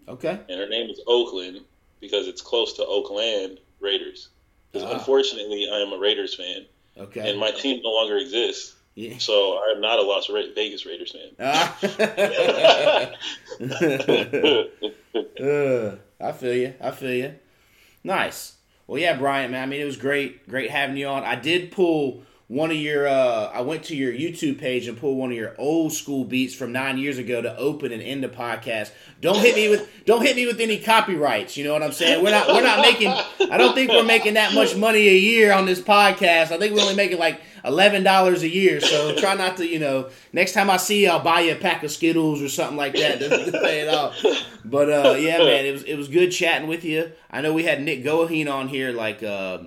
Okay. 0.08 0.40
and 0.50 0.60
her 0.60 0.68
name 0.68 0.90
is 0.90 1.00
Oakland 1.06 1.62
because 2.00 2.28
it's 2.28 2.42
close 2.42 2.74
to 2.74 2.86
Oakland 2.86 3.60
Raiders. 3.80 4.30
Because 4.72 4.88
Ah. 4.90 4.94
unfortunately, 4.94 5.68
I 5.72 5.80
am 5.80 5.92
a 5.94 5.98
Raiders 5.98 6.36
fan, 6.36 6.66
Okay. 6.98 7.30
and 7.30 7.40
my 7.40 7.52
team 7.52 7.82
no 7.84 7.90
longer 7.90 8.18
exists, 8.18 8.76
yeah. 8.96 9.18
so 9.18 9.54
I 9.58 9.74
am 9.76 9.82
not 9.82 10.00
a 10.00 10.02
Las 10.04 10.28
Vegas 10.28 10.86
Raiders 10.86 11.12
fan. 11.12 11.30
Ah. 11.40 11.78
Uh, 15.40 15.96
I 16.22 16.32
feel 16.34 16.54
you. 16.56 16.74
I 16.82 16.92
feel 16.92 17.14
you. 17.14 17.36
Nice. 18.04 18.56
Well, 18.88 19.00
yeah, 19.00 19.18
Brian, 19.18 19.52
man. 19.52 19.64
I 19.64 19.66
mean, 19.68 19.82
it 19.82 19.86
was 19.86 19.98
great, 19.98 20.48
great 20.50 20.70
having 20.72 20.98
you 20.98 21.08
on. 21.08 21.24
I 21.24 21.36
did 21.36 21.72
pull 21.72 22.24
one 22.50 22.72
of 22.72 22.78
your. 22.78 23.08
Uh, 23.08 23.52
I 23.54 23.62
went 23.62 23.84
to 23.86 23.96
your 23.96 24.12
YouTube 24.12 24.60
page 24.60 24.88
and 24.88 24.98
pulled 24.98 25.18
one 25.18 25.30
of 25.32 25.38
your 25.38 25.54
old 25.60 25.94
school 25.94 26.26
beats 26.26 26.54
from 26.56 26.72
nine 26.72 26.98
years 26.98 27.20
ago 27.20 27.42
to 27.42 27.56
open 27.56 27.92
and 27.92 28.02
end 28.02 28.24
the 28.24 28.28
podcast. 28.28 28.92
Don't 29.22 29.38
hit 29.38 29.56
me 29.56 29.70
with. 29.70 29.88
Don't 30.06 30.24
hit 30.24 30.36
me 30.36 30.48
with 30.48 30.60
any 30.60 30.80
copyrights. 30.80 31.56
You 31.56 31.64
know 31.64 31.74
what 31.74 31.84
I'm 31.84 31.92
saying? 31.92 32.24
We're 32.24 32.32
not. 32.32 32.48
We're 32.48 32.64
not 32.64 32.82
making. 32.82 33.10
I 33.52 33.58
don't 33.58 33.76
think 33.76 33.92
we're 33.92 34.04
making 34.04 34.34
that 34.34 34.54
much 34.54 34.76
money 34.76 35.08
a 35.08 35.16
year 35.16 35.54
on 35.54 35.68
this 35.68 35.80
podcast. 35.80 36.52
I 36.52 36.58
think 36.58 36.74
we're 36.74 36.82
only 36.82 36.96
making 36.96 37.20
like 37.20 37.40
eleven 37.64 38.04
dollars 38.04 38.42
a 38.42 38.50
year. 38.50 38.82
So 38.82 39.16
try 39.16 39.36
not 39.36 39.58
to. 39.58 39.68
You 39.68 39.78
know, 39.78 40.10
next 40.34 40.54
time 40.54 40.72
I 40.72 40.78
see 40.78 41.04
you, 41.04 41.12
I'll 41.12 41.24
buy 41.24 41.42
you 41.42 41.52
a 41.52 41.56
pack 41.56 41.84
of 41.84 41.92
Skittles 41.92 42.42
or 42.42 42.50
something 42.50 42.78
like 42.78 42.96
that 42.96 43.20
to, 43.20 43.30
to 43.30 43.52
pay 43.60 43.82
it 43.82 43.94
off. 43.94 44.20
But 44.66 44.90
uh, 44.90 45.16
yeah, 45.20 45.38
man, 45.38 45.68
it 45.68 45.72
was 45.72 45.84
it 45.84 45.98
was 45.98 46.08
good 46.08 46.32
chatting 46.32 46.68
with 46.68 46.84
you. 46.84 47.12
I 47.30 47.42
know 47.42 47.54
we 47.54 47.64
had 47.64 47.84
Nick 47.84 48.04
Goheen 48.04 48.52
on 48.52 48.70
here 48.70 48.92
like 48.92 49.22
uh, 49.22 49.60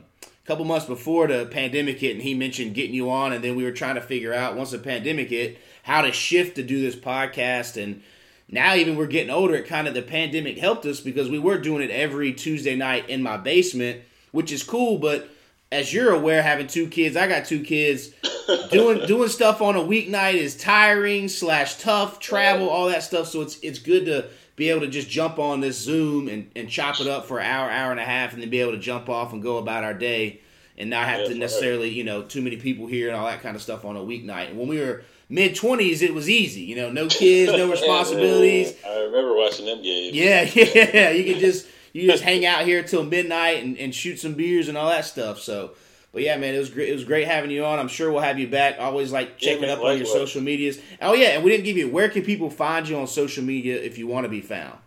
couple 0.52 0.66
months 0.66 0.84
before 0.84 1.28
the 1.28 1.46
pandemic 1.46 1.98
hit, 1.98 2.12
and 2.12 2.22
he 2.22 2.34
mentioned 2.34 2.74
getting 2.74 2.94
you 2.94 3.10
on, 3.10 3.32
and 3.32 3.42
then 3.42 3.56
we 3.56 3.64
were 3.64 3.72
trying 3.72 3.94
to 3.94 4.02
figure 4.02 4.34
out 4.34 4.54
once 4.54 4.70
the 4.70 4.78
pandemic 4.78 5.30
hit 5.30 5.56
how 5.82 6.02
to 6.02 6.12
shift 6.12 6.56
to 6.56 6.62
do 6.62 6.82
this 6.82 6.94
podcast, 6.94 7.82
and 7.82 8.02
now 8.50 8.74
even 8.74 8.96
we're 8.96 9.06
getting 9.06 9.30
older. 9.30 9.54
It 9.54 9.66
kind 9.66 9.88
of 9.88 9.94
the 9.94 10.02
pandemic 10.02 10.58
helped 10.58 10.84
us 10.84 11.00
because 11.00 11.30
we 11.30 11.38
were 11.38 11.56
doing 11.56 11.82
it 11.82 11.90
every 11.90 12.34
Tuesday 12.34 12.76
night 12.76 13.08
in 13.08 13.22
my 13.22 13.38
basement, 13.38 14.02
which 14.30 14.52
is 14.52 14.62
cool, 14.62 14.98
but. 14.98 15.28
As 15.70 15.90
you're 15.90 16.12
aware, 16.12 16.42
having 16.42 16.66
two 16.66 16.86
kids, 16.86 17.16
I 17.16 17.26
got 17.26 17.46
two 17.46 17.64
kids. 17.64 18.10
Doing 18.70 19.06
doing 19.06 19.30
stuff 19.30 19.62
on 19.62 19.74
a 19.74 19.80
weeknight 19.80 20.34
is 20.34 20.54
tiring 20.54 21.30
slash 21.30 21.76
tough. 21.76 22.20
Travel, 22.20 22.68
all 22.68 22.88
that 22.88 23.02
stuff. 23.02 23.28
So 23.28 23.40
it's 23.40 23.58
it's 23.60 23.78
good 23.78 24.04
to 24.04 24.28
be 24.56 24.68
able 24.70 24.80
to 24.82 24.88
just 24.88 25.08
jump 25.08 25.38
on 25.38 25.60
this 25.60 25.78
Zoom 25.78 26.28
and, 26.28 26.50
and 26.54 26.68
chop 26.68 27.00
it 27.00 27.06
up 27.06 27.26
for 27.26 27.38
an 27.38 27.46
hour, 27.46 27.70
hour 27.70 27.90
and 27.90 28.00
a 28.00 28.04
half, 28.04 28.32
and 28.32 28.42
then 28.42 28.50
be 28.50 28.60
able 28.60 28.72
to 28.72 28.78
jump 28.78 29.08
off 29.08 29.32
and 29.32 29.42
go 29.42 29.56
about 29.58 29.84
our 29.84 29.94
day 29.94 30.40
and 30.76 30.90
not 30.90 31.06
have 31.06 31.20
Yeah, 31.22 31.28
to 31.28 31.34
necessarily, 31.34 31.88
you 31.90 32.04
know, 32.04 32.22
too 32.22 32.42
many 32.42 32.56
people 32.56 32.86
here 32.86 33.08
and 33.08 33.16
all 33.16 33.26
that 33.26 33.42
kind 33.42 33.56
of 33.56 33.62
stuff 33.62 33.84
on 33.84 33.96
a 33.96 34.00
weeknight. 34.00 34.50
And 34.50 34.58
when 34.58 34.68
we 34.68 34.78
were 34.78 35.04
mid 35.28 35.54
twenties, 35.56 36.02
it 36.02 36.12
was 36.14 36.28
easy, 36.28 36.62
you 36.62 36.76
know, 36.76 36.90
no 36.90 37.08
kids, 37.08 37.52
no 37.52 37.70
responsibilities. 38.16 38.74
I 38.86 39.00
remember 39.00 39.34
watching 39.34 39.66
them 39.66 39.82
games. 39.82 40.14
Yeah, 40.16 40.42
yeah, 40.54 41.10
you 41.10 41.32
could 41.32 41.40
just 41.40 41.66
you 41.92 42.10
just 42.10 42.22
hang 42.22 42.44
out 42.46 42.64
here 42.64 42.82
till 42.82 43.04
midnight 43.04 43.62
and, 43.62 43.76
and 43.78 43.94
shoot 43.94 44.18
some 44.18 44.34
beers 44.34 44.68
and 44.68 44.78
all 44.78 44.88
that 44.88 45.04
stuff. 45.04 45.40
So, 45.40 45.72
but 46.12 46.22
yeah, 46.22 46.36
man, 46.36 46.54
it 46.54 46.58
was 46.58 46.68
great. 46.68 46.90
It 46.90 46.92
was 46.92 47.04
great 47.04 47.26
having 47.26 47.50
you 47.50 47.64
on. 47.64 47.78
I'm 47.78 47.88
sure 47.88 48.12
we'll 48.12 48.20
have 48.20 48.38
you 48.38 48.46
back. 48.46 48.76
Always 48.78 49.12
like 49.12 49.38
checking 49.38 49.62
man, 49.62 49.70
up 49.70 49.82
on 49.82 49.96
your 49.96 50.06
social 50.06 50.42
medias. 50.42 50.78
Oh 51.00 51.14
yeah, 51.14 51.28
and 51.28 51.42
we 51.42 51.50
didn't 51.50 51.64
give 51.64 51.78
you 51.78 51.88
where 51.88 52.10
can 52.10 52.22
people 52.22 52.50
find 52.50 52.86
you 52.86 52.98
on 52.98 53.06
social 53.06 53.42
media 53.42 53.80
if 53.80 53.96
you 53.96 54.06
want 54.06 54.24
to 54.24 54.28
be 54.28 54.42
found. 54.42 54.78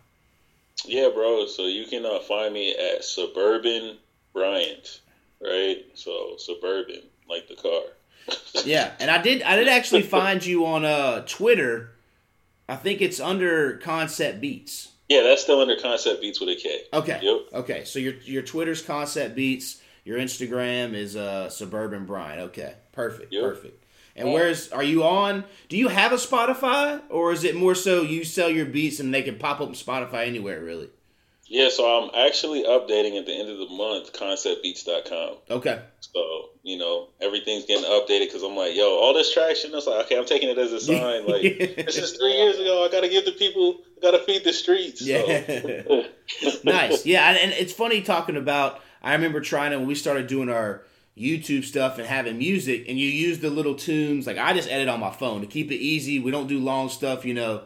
Yeah, 0.84 1.08
bro. 1.12 1.46
So 1.46 1.66
you 1.66 1.86
can 1.86 2.06
uh, 2.06 2.20
find 2.20 2.54
me 2.54 2.76
at 2.76 3.04
Suburban 3.04 3.98
Bryant, 4.32 5.00
right? 5.42 5.84
So 5.94 6.36
Suburban, 6.38 7.02
like 7.28 7.48
the 7.48 7.56
car. 7.56 7.82
Yeah, 8.64 8.92
and 8.98 9.10
I 9.10 9.20
did 9.20 9.42
I 9.42 9.56
did 9.56 9.68
actually 9.68 10.02
find 10.18 10.44
you 10.44 10.64
on 10.64 10.84
uh 10.84 11.24
Twitter. 11.26 11.92
I 12.68 12.76
think 12.76 13.00
it's 13.00 13.20
under 13.20 13.78
Koncept 13.78 14.40
Beats. 14.40 14.88
Yeah, 15.08 15.22
that's 15.22 15.42
still 15.42 15.60
under 15.60 15.76
Koncept 15.76 16.20
Beats 16.20 16.40
with 16.40 16.48
a 16.48 16.56
K. 16.56 16.80
Okay. 16.92 17.20
Yep. 17.22 17.60
Okay. 17.60 17.84
So 17.84 17.98
your 17.98 18.14
your 18.24 18.42
Twitter's 18.42 18.82
Koncept 18.82 19.34
Beats. 19.34 19.82
Your 20.06 20.18
Instagram 20.18 20.94
is 20.94 21.16
uh 21.16 21.50
Suburban 21.50 22.06
Brian. 22.06 22.38
Okay. 22.40 22.74
Perfect. 22.92 23.32
Yep. 23.32 23.42
Perfect. 23.42 23.84
And 24.14 24.32
where's 24.32 24.70
are 24.70 24.82
you 24.82 25.02
on? 25.04 25.44
Do 25.68 25.76
you 25.76 25.88
have 25.88 26.12
a 26.12 26.16
Spotify, 26.16 27.02
or 27.10 27.32
is 27.32 27.44
it 27.44 27.54
more 27.56 27.74
so 27.74 28.02
you 28.02 28.24
sell 28.24 28.48
your 28.48 28.64
beats 28.64 29.00
and 29.00 29.12
they 29.12 29.22
can 29.22 29.36
pop 29.36 29.60
up 29.60 29.68
on 29.68 29.74
Spotify 29.74 30.26
anywhere? 30.26 30.62
Really? 30.62 30.88
Yeah, 31.48 31.68
so 31.68 31.84
I'm 31.86 32.10
actually 32.26 32.64
updating 32.64 33.18
at 33.18 33.26
the 33.26 33.32
end 33.32 33.48
of 33.48 33.58
the 33.58 33.68
month 33.68 34.12
konceptbeats.com. 34.12 35.36
Okay. 35.50 35.80
So, 36.00 36.48
you 36.64 36.76
know, 36.76 37.08
everything's 37.20 37.66
getting 37.66 37.84
updated 37.84 38.26
because 38.26 38.42
I'm 38.42 38.56
like, 38.56 38.74
yo, 38.74 38.98
all 38.98 39.14
this 39.14 39.32
traction. 39.32 39.70
I 39.72 39.76
was 39.76 39.86
like, 39.86 40.06
okay, 40.06 40.18
I'm 40.18 40.24
taking 40.24 40.48
it 40.48 40.58
as 40.58 40.72
a 40.72 40.80
sign. 40.80 41.24
Like, 41.26 41.42
this 41.86 41.98
is 41.98 42.12
three 42.16 42.32
years 42.32 42.58
ago. 42.58 42.84
I 42.84 42.90
got 42.90 43.02
to 43.02 43.08
give 43.08 43.24
the 43.26 43.32
people, 43.32 43.78
I 43.96 44.00
got 44.00 44.10
to 44.12 44.24
feed 44.24 44.42
the 44.42 44.52
streets. 44.52 45.00
So, 45.00 45.06
Yeah. 45.06 46.02
nice. 46.64 47.06
Yeah, 47.06 47.28
and, 47.28 47.38
and 47.38 47.52
it's 47.52 47.72
funny 47.72 48.02
talking 48.02 48.36
about. 48.36 48.80
I 49.02 49.12
remember 49.12 49.40
trying 49.40 49.70
to 49.70 49.78
when 49.78 49.86
we 49.86 49.94
started 49.94 50.26
doing 50.26 50.48
our 50.48 50.82
YouTube 51.16 51.64
stuff 51.64 51.98
and 51.98 52.06
having 52.06 52.38
music, 52.38 52.84
and 52.88 52.98
you 52.98 53.08
use 53.08 53.38
the 53.38 53.50
little 53.50 53.74
tunes. 53.74 54.26
Like 54.26 54.38
I 54.38 54.52
just 54.52 54.70
edit 54.70 54.88
on 54.88 55.00
my 55.00 55.10
phone 55.10 55.40
to 55.40 55.46
keep 55.46 55.70
it 55.70 55.76
easy. 55.76 56.18
We 56.18 56.30
don't 56.30 56.46
do 56.46 56.58
long 56.58 56.88
stuff, 56.88 57.24
you 57.24 57.34
know. 57.34 57.62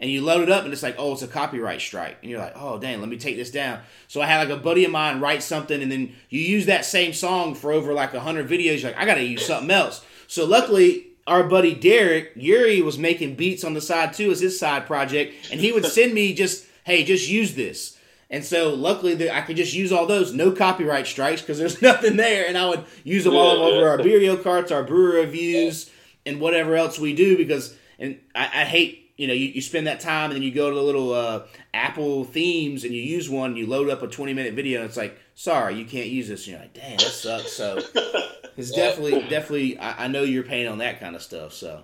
And 0.00 0.08
you 0.08 0.22
load 0.22 0.42
it 0.42 0.50
up, 0.50 0.62
and 0.62 0.72
it's 0.72 0.84
like, 0.84 0.94
oh, 0.96 1.12
it's 1.12 1.22
a 1.22 1.28
copyright 1.28 1.80
strike, 1.80 2.18
and 2.22 2.30
you're 2.30 2.38
like, 2.38 2.52
oh, 2.54 2.78
dang, 2.78 3.00
let 3.00 3.08
me 3.08 3.18
take 3.18 3.34
this 3.34 3.50
down. 3.50 3.80
So 4.06 4.20
I 4.20 4.26
had 4.26 4.48
like 4.48 4.56
a 4.56 4.62
buddy 4.62 4.84
of 4.84 4.92
mine 4.92 5.18
write 5.18 5.42
something, 5.42 5.82
and 5.82 5.90
then 5.90 6.14
you 6.28 6.40
use 6.40 6.66
that 6.66 6.84
same 6.84 7.12
song 7.12 7.56
for 7.56 7.72
over 7.72 7.92
like 7.92 8.14
a 8.14 8.20
hundred 8.20 8.48
videos. 8.48 8.80
You're 8.80 8.92
like, 8.92 9.00
I 9.00 9.06
gotta 9.06 9.24
use 9.24 9.44
something 9.44 9.70
else. 9.70 10.04
So 10.28 10.44
luckily, 10.46 11.08
our 11.26 11.44
buddy 11.44 11.74
Derek 11.74 12.32
Yuri 12.36 12.80
was 12.80 12.96
making 12.96 13.34
beats 13.34 13.64
on 13.64 13.74
the 13.74 13.80
side 13.80 14.12
too 14.12 14.30
as 14.30 14.40
his 14.40 14.58
side 14.58 14.86
project, 14.86 15.34
and 15.50 15.60
he 15.60 15.72
would 15.72 15.84
send 15.98 16.14
me 16.14 16.32
just, 16.32 16.64
hey, 16.84 17.02
just 17.02 17.28
use 17.28 17.56
this. 17.56 17.97
And 18.30 18.44
so 18.44 18.74
luckily 18.74 19.30
I 19.30 19.40
could 19.40 19.56
just 19.56 19.72
use 19.72 19.90
all 19.90 20.06
those, 20.06 20.34
no 20.34 20.52
copyright 20.52 21.06
strikes 21.06 21.40
because 21.40 21.58
there's 21.58 21.80
nothing 21.82 22.16
there, 22.16 22.46
and 22.46 22.58
I 22.58 22.68
would 22.68 22.84
use 23.04 23.24
them 23.24 23.34
all 23.34 23.62
over 23.62 23.88
our 23.88 23.98
Beerio 23.98 24.42
carts, 24.42 24.70
our 24.70 24.82
brewer 24.82 25.20
reviews, 25.20 25.90
and 26.26 26.40
whatever 26.40 26.76
else 26.76 26.98
we 26.98 27.14
do 27.14 27.36
because 27.36 27.74
and 27.98 28.18
I, 28.34 28.44
I 28.44 28.64
hate 28.64 29.12
you 29.16 29.26
know 29.26 29.32
you, 29.32 29.48
you 29.48 29.60
spend 29.62 29.86
that 29.86 30.00
time 30.00 30.30
and 30.30 30.36
then 30.36 30.42
you 30.42 30.52
go 30.52 30.68
to 30.68 30.76
the 30.76 30.82
little 30.82 31.12
uh, 31.14 31.44
Apple 31.72 32.24
themes 32.24 32.84
and 32.84 32.92
you 32.92 33.00
use 33.00 33.30
one, 33.30 33.50
and 33.50 33.58
you 33.58 33.66
load 33.66 33.88
up 33.88 34.02
a 34.02 34.08
20 34.08 34.34
minute 34.34 34.54
video 34.54 34.80
and 34.80 34.88
it's 34.88 34.96
like 34.96 35.18
sorry 35.34 35.76
you 35.76 35.86
can't 35.86 36.08
use 36.08 36.28
this, 36.28 36.46
and 36.46 36.52
you're 36.52 36.60
like 36.60 36.74
damn 36.74 36.98
that 36.98 37.00
sucks. 37.00 37.52
So 37.52 37.78
it's 38.58 38.70
definitely 38.72 39.22
definitely 39.28 39.78
I, 39.78 40.04
I 40.04 40.08
know 40.08 40.22
you're 40.22 40.42
paying 40.42 40.68
on 40.68 40.78
that 40.78 41.00
kind 41.00 41.16
of 41.16 41.22
stuff. 41.22 41.54
So 41.54 41.82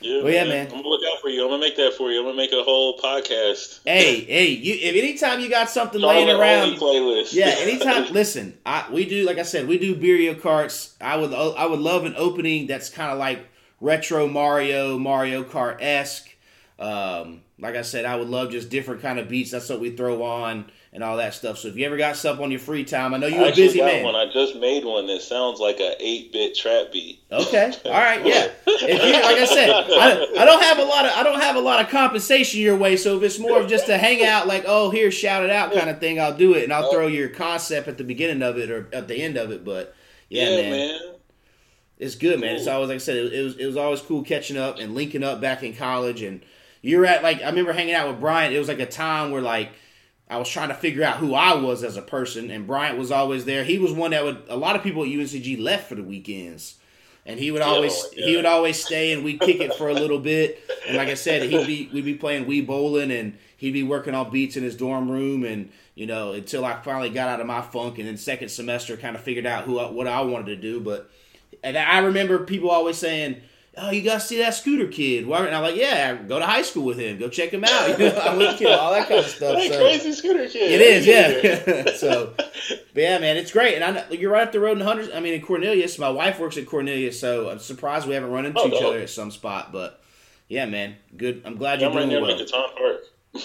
yeah, 0.00 0.22
Well, 0.22 0.32
yeah, 0.32 0.44
man. 0.44 0.66
I'm 0.66 0.70
going 0.70 0.82
to 0.82 0.88
look 0.88 1.02
out 1.12 1.20
for 1.20 1.28
you. 1.28 1.42
I'm 1.42 1.48
going 1.48 1.60
to 1.60 1.66
make 1.66 1.76
that 1.76 1.94
for 1.94 2.10
you. 2.10 2.18
I'm 2.18 2.24
going 2.24 2.36
to 2.36 2.42
make 2.42 2.52
a 2.52 2.62
whole 2.62 2.98
podcast. 2.98 3.80
hey 3.84 4.20
hey 4.20 4.48
you 4.48 4.74
if 4.74 4.96
anytime 4.96 5.40
you 5.40 5.48
got 5.48 5.70
something 5.70 6.00
laying 6.00 6.28
around 6.28 6.76
playlist. 6.76 7.32
Yeah, 7.32 7.46
anytime. 7.58 8.12
listen, 8.12 8.56
I 8.64 8.86
we 8.90 9.04
do 9.04 9.24
like 9.24 9.38
I 9.38 9.42
said, 9.42 9.68
we 9.68 9.78
do 9.78 9.94
Beerio 9.94 10.40
carts. 10.40 10.96
I 11.00 11.16
would 11.16 11.32
I 11.32 11.66
would 11.66 11.80
love 11.80 12.04
an 12.04 12.14
opening 12.16 12.66
that's 12.66 12.90
kind 12.90 13.10
of 13.10 13.18
like 13.18 13.46
retro 13.80 14.28
Mario, 14.28 14.98
Mario 14.98 15.44
Kart 15.44 15.78
esque. 15.80 16.28
Um, 16.78 17.42
like 17.58 17.74
I 17.74 17.82
said, 17.82 18.04
I 18.04 18.16
would 18.16 18.28
love 18.28 18.50
just 18.50 18.68
different 18.68 19.02
kind 19.02 19.18
of 19.18 19.28
beats. 19.28 19.50
That's 19.50 19.68
what 19.68 19.80
we 19.80 19.96
throw 19.96 20.22
on 20.22 20.70
and 20.96 21.04
all 21.04 21.18
that 21.18 21.34
stuff. 21.34 21.58
So 21.58 21.68
if 21.68 21.76
you 21.76 21.84
ever 21.84 21.98
got 21.98 22.16
stuff 22.16 22.40
on 22.40 22.50
your 22.50 22.58
free 22.58 22.82
time, 22.82 23.12
I 23.12 23.18
know 23.18 23.26
you're 23.26 23.48
a 23.48 23.54
busy 23.54 23.80
got 23.80 23.84
man. 23.84 24.02
one. 24.02 24.14
I 24.16 24.32
just 24.32 24.56
made 24.56 24.82
one 24.82 25.06
that 25.08 25.20
sounds 25.20 25.60
like 25.60 25.78
a 25.78 25.94
8-bit 26.02 26.56
trap 26.56 26.90
beat. 26.90 27.20
Okay. 27.30 27.70
All 27.84 27.90
right. 27.92 28.24
Yeah. 28.24 28.48
If 28.66 29.04
you, 29.04 29.12
like 29.12 29.36
I 29.36 29.44
said, 29.44 29.68
I, 29.70 30.42
I 30.42 30.44
don't 30.46 30.62
have 30.62 30.78
a 30.78 30.84
lot 30.84 31.04
of 31.04 31.12
I 31.14 31.22
don't 31.22 31.38
have 31.40 31.54
a 31.56 31.60
lot 31.60 31.84
of 31.84 31.90
compensation 31.90 32.62
your 32.62 32.76
way. 32.78 32.96
So 32.96 33.18
if 33.18 33.22
it's 33.24 33.38
more 33.38 33.60
of 33.60 33.68
just 33.68 33.90
a 33.90 33.98
hangout, 33.98 34.46
like 34.46 34.64
oh 34.66 34.88
here 34.90 35.10
shout 35.10 35.44
it 35.44 35.50
out 35.50 35.72
kind 35.74 35.90
of 35.90 36.00
thing, 36.00 36.18
I'll 36.18 36.34
do 36.36 36.54
it 36.54 36.64
and 36.64 36.72
I'll 36.72 36.90
throw 36.90 37.06
your 37.08 37.28
concept 37.28 37.88
at 37.88 37.98
the 37.98 38.04
beginning 38.04 38.42
of 38.42 38.56
it 38.56 38.70
or 38.70 38.88
at 38.92 39.06
the 39.06 39.16
end 39.22 39.36
of 39.36 39.50
it. 39.50 39.64
But 39.66 39.94
yeah, 40.30 40.48
Yeah, 40.48 40.62
man, 40.62 40.70
man. 40.70 41.00
it's 41.98 42.14
good, 42.14 42.40
man. 42.40 42.56
It's 42.56 42.66
always 42.66 42.88
like 42.88 42.96
I 42.96 42.98
said, 42.98 43.16
it, 43.18 43.32
it 43.34 43.42
was 43.42 43.56
it 43.58 43.66
was 43.66 43.76
always 43.76 44.00
cool 44.00 44.22
catching 44.22 44.56
up 44.56 44.78
and 44.78 44.94
linking 44.94 45.22
up 45.22 45.42
back 45.42 45.62
in 45.62 45.74
college. 45.76 46.22
And 46.22 46.40
you're 46.80 47.04
at 47.04 47.22
like 47.22 47.42
I 47.42 47.46
remember 47.50 47.74
hanging 47.74 47.94
out 47.94 48.08
with 48.08 48.18
Brian. 48.20 48.54
It 48.54 48.58
was 48.58 48.68
like 48.68 48.80
a 48.80 48.86
time 48.86 49.30
where 49.30 49.42
like 49.42 49.70
I 50.28 50.38
was 50.38 50.48
trying 50.48 50.68
to 50.68 50.74
figure 50.74 51.04
out 51.04 51.18
who 51.18 51.34
I 51.34 51.54
was 51.54 51.84
as 51.84 51.96
a 51.96 52.02
person, 52.02 52.50
and 52.50 52.66
Bryant 52.66 52.98
was 52.98 53.12
always 53.12 53.44
there. 53.44 53.62
He 53.62 53.78
was 53.78 53.92
one 53.92 54.10
that 54.10 54.24
would. 54.24 54.42
A 54.48 54.56
lot 54.56 54.74
of 54.74 54.82
people 54.82 55.02
at 55.02 55.08
UNCG 55.08 55.60
left 55.60 55.88
for 55.88 55.94
the 55.94 56.02
weekends, 56.02 56.76
and 57.24 57.38
he 57.38 57.52
would 57.52 57.62
oh, 57.62 57.66
always 57.66 57.92
Oh, 57.94 58.10
yeah. 58.16 58.26
he 58.26 58.36
would 58.36 58.46
always 58.46 58.82
stay, 58.84 59.12
and 59.12 59.24
we'd 59.24 59.40
kick 59.40 59.60
it 59.60 59.74
for 59.74 59.88
a 59.88 59.94
little 59.94 60.18
bit. 60.18 60.58
And 60.88 60.96
like 60.96 61.08
I 61.08 61.14
said, 61.14 61.48
he'd 61.48 61.66
be 61.66 61.88
we'd 61.92 62.04
be 62.04 62.14
playing 62.14 62.46
Wii 62.46 62.66
bowling, 62.66 63.12
and 63.12 63.38
he'd 63.56 63.72
be 63.72 63.84
working 63.84 64.14
on 64.14 64.30
beats 64.30 64.56
in 64.56 64.64
his 64.64 64.76
dorm 64.76 65.08
room, 65.10 65.44
and 65.44 65.70
you 65.94 66.06
know 66.06 66.32
until 66.32 66.64
I 66.64 66.74
finally 66.82 67.10
got 67.10 67.28
out 67.28 67.40
of 67.40 67.46
my 67.46 67.62
funk, 67.62 67.98
and 67.98 68.08
then 68.08 68.16
second 68.16 68.48
semester 68.48 68.96
kind 68.96 69.14
of 69.14 69.22
figured 69.22 69.46
out 69.46 69.62
who 69.64 69.78
I, 69.78 69.90
what 69.90 70.08
I 70.08 70.22
wanted 70.22 70.46
to 70.46 70.56
do. 70.56 70.80
But 70.80 71.08
and 71.62 71.78
I 71.78 71.98
remember 71.98 72.40
people 72.40 72.70
always 72.70 72.96
saying. 72.98 73.42
Oh, 73.78 73.90
you 73.90 74.00
gotta 74.02 74.20
see 74.20 74.38
that 74.38 74.54
scooter 74.54 74.86
kid. 74.86 75.26
Why- 75.26 75.44
And 75.46 75.54
I'm 75.54 75.62
like, 75.62 75.76
yeah, 75.76 76.14
go 76.14 76.38
to 76.38 76.46
high 76.46 76.62
school 76.62 76.84
with 76.84 76.98
him. 76.98 77.18
Go 77.18 77.28
check 77.28 77.50
him 77.50 77.62
out. 77.64 77.88
You 77.98 78.08
know, 78.08 78.16
I 78.16 78.34
went 78.34 78.58
to 78.58 78.70
all 78.70 78.92
that 78.92 79.06
kind 79.06 79.20
of 79.20 79.26
stuff. 79.26 79.54
That 79.56 79.70
so- 79.72 79.78
crazy 79.80 80.12
scooter 80.12 80.48
kid. 80.48 80.72
it 80.72 80.80
is, 80.80 81.06
yeah. 81.06 81.92
so, 81.96 82.32
but 82.36 82.54
yeah, 82.94 83.18
man, 83.18 83.36
it's 83.36 83.52
great, 83.52 83.74
and 83.74 83.84
I 83.84 83.90
know, 83.90 84.04
you're 84.10 84.32
right 84.32 84.46
up 84.46 84.52
the 84.52 84.60
road 84.60 84.78
in 84.78 84.84
hundreds. 84.84 85.10
I 85.14 85.20
mean, 85.20 85.34
in 85.34 85.42
Cornelius, 85.42 85.98
my 85.98 86.08
wife 86.08 86.38
works 86.38 86.56
at 86.56 86.64
Cornelius, 86.66 87.20
so 87.20 87.50
I'm 87.50 87.58
surprised 87.58 88.06
we 88.08 88.14
haven't 88.14 88.30
run 88.30 88.46
into 88.46 88.58
Oh, 88.60 88.66
each 88.66 88.72
dope. 88.72 88.84
other 88.84 89.00
at 89.00 89.10
some 89.10 89.30
spot. 89.30 89.72
But 89.72 90.00
yeah, 90.48 90.64
man, 90.64 90.96
good. 91.14 91.42
I'm 91.44 91.56
glad 91.56 91.80
you're 91.82 91.90
I'm 91.90 91.96
right 91.96 92.08
doing 92.08 92.22
near 92.22 92.22
well. 92.22 92.38
Megaton 92.38 92.76
Park. 92.78 93.42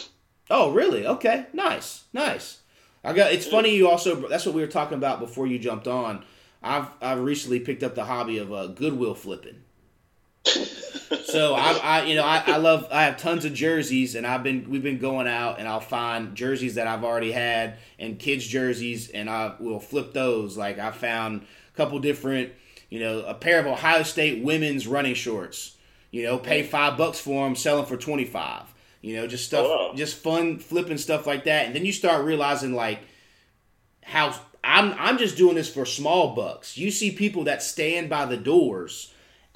Oh, 0.49 0.71
really? 0.71 1.05
Okay, 1.07 1.45
nice, 1.53 2.03
nice. 2.13 2.59
I 3.03 3.11
got. 3.13 3.31
It's 3.33 3.47
funny 3.47 3.75
you 3.75 3.89
also. 3.89 4.15
That's 4.29 4.45
what 4.45 4.55
we 4.55 4.61
were 4.61 4.67
talking 4.67 4.97
about 4.97 5.19
before 5.19 5.47
you 5.47 5.59
jumped 5.59 5.87
on. 5.87 6.23
I've 6.63 6.87
I've 7.01 7.19
recently 7.19 7.59
picked 7.59 7.83
up 7.83 7.95
the 7.95 8.05
hobby 8.05 8.37
of 8.37 8.53
uh, 8.53 8.67
Goodwill 8.67 9.15
flipping. 9.15 9.63
So 10.45 11.53
I, 11.55 11.79
I, 11.83 12.03
you 12.05 12.15
know, 12.15 12.23
I, 12.23 12.43
I 12.45 12.57
love. 12.57 12.87
I 12.91 13.03
have 13.03 13.17
tons 13.17 13.45
of 13.45 13.53
jerseys, 13.53 14.15
and 14.15 14.25
I've 14.25 14.43
been 14.43 14.69
we've 14.69 14.83
been 14.83 14.97
going 14.97 15.27
out, 15.27 15.59
and 15.59 15.67
I'll 15.67 15.79
find 15.79 16.35
jerseys 16.35 16.75
that 16.75 16.87
I've 16.87 17.03
already 17.03 17.31
had 17.31 17.77
and 17.99 18.17
kids 18.19 18.45
jerseys, 18.45 19.09
and 19.09 19.29
I 19.29 19.53
will 19.59 19.79
flip 19.79 20.13
those. 20.13 20.57
Like 20.57 20.79
I 20.79 20.91
found 20.91 21.43
a 21.73 21.77
couple 21.77 21.99
different, 21.99 22.51
you 22.89 22.99
know, 22.99 23.21
a 23.21 23.33
pair 23.33 23.59
of 23.59 23.67
Ohio 23.67 24.03
State 24.03 24.43
women's 24.43 24.87
running 24.87 25.13
shorts. 25.15 25.77
You 26.11 26.23
know, 26.23 26.37
pay 26.37 26.63
mm. 26.63 26.67
five 26.67 26.97
bucks 26.97 27.19
for 27.19 27.45
them, 27.45 27.55
sell 27.55 27.77
them 27.77 27.85
for 27.85 27.97
twenty 27.97 28.25
five. 28.25 28.63
You 29.01 29.15
know, 29.15 29.27
just 29.27 29.45
stuff, 29.45 29.65
Oh, 29.67 29.89
wow. 29.89 29.93
just 29.95 30.17
fun 30.17 30.59
flipping 30.59 30.97
stuff 30.97 31.25
like 31.25 31.45
that, 31.45 31.65
and 31.65 31.75
then 31.75 31.85
you 31.85 31.93
start 31.93 32.25
realizing 32.25 32.73
like 32.73 32.99
how 34.03 34.35
I'm 34.63 34.93
I'm 34.97 35.17
just 35.17 35.37
doing 35.37 35.55
this 35.55 35.73
for 35.73 35.85
small 35.85 36.35
bucks. 36.35 36.77
You 36.77 36.91
see 36.91 37.11
people 37.11 37.45
that 37.45 37.63
stand 37.63 38.09
by 38.09 38.25
the 38.25 38.37
doors 38.37 39.10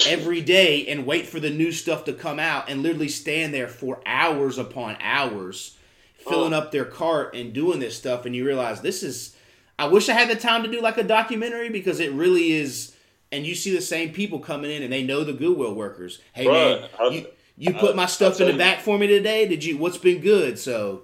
every 0.05 0.41
day 0.41 0.87
and 0.87 1.05
wait 1.05 1.25
for 1.25 1.39
the 1.39 1.49
new 1.49 1.71
stuff 1.71 2.05
to 2.05 2.13
come 2.13 2.39
out 2.39 2.69
and 2.69 2.83
literally 2.83 3.07
stand 3.07 3.53
there 3.53 3.67
for 3.67 4.01
hours 4.05 4.57
upon 4.57 4.97
hours 4.99 5.77
filling 6.17 6.53
oh. 6.53 6.57
up 6.57 6.71
their 6.71 6.85
cart 6.85 7.35
and 7.35 7.53
doing 7.53 7.79
this 7.79 7.95
stuff 7.95 8.25
and 8.25 8.35
you 8.35 8.45
realize 8.45 8.81
this 8.81 9.03
is 9.03 9.35
I 9.77 9.87
wish 9.87 10.09
I 10.09 10.13
had 10.13 10.29
the 10.29 10.35
time 10.35 10.63
to 10.63 10.71
do 10.71 10.81
like 10.81 10.97
a 10.97 11.03
documentary 11.03 11.69
because 11.69 11.99
it 11.99 12.11
really 12.13 12.51
is 12.51 12.95
and 13.31 13.45
you 13.45 13.55
see 13.55 13.73
the 13.73 13.81
same 13.81 14.11
people 14.11 14.39
coming 14.39 14.71
in 14.71 14.83
and 14.83 14.91
they 14.91 15.03
know 15.03 15.23
the 15.23 15.33
Goodwill 15.33 15.73
workers. 15.73 16.21
Hey 16.33 16.45
Bruh, 16.45 16.81
man, 16.81 16.89
I'll- 16.99 17.13
you, 17.13 17.27
you 17.57 17.73
put 17.73 17.91
I'll- 17.91 17.95
my 17.95 18.05
stuff 18.05 18.39
in 18.39 18.47
the 18.47 18.53
you. 18.53 18.57
back 18.57 18.79
for 18.79 18.97
me 18.97 19.07
today? 19.07 19.47
Did 19.47 19.63
you 19.63 19.77
what's 19.77 19.97
been 19.97 20.19
good? 20.21 20.59
So 20.59 21.03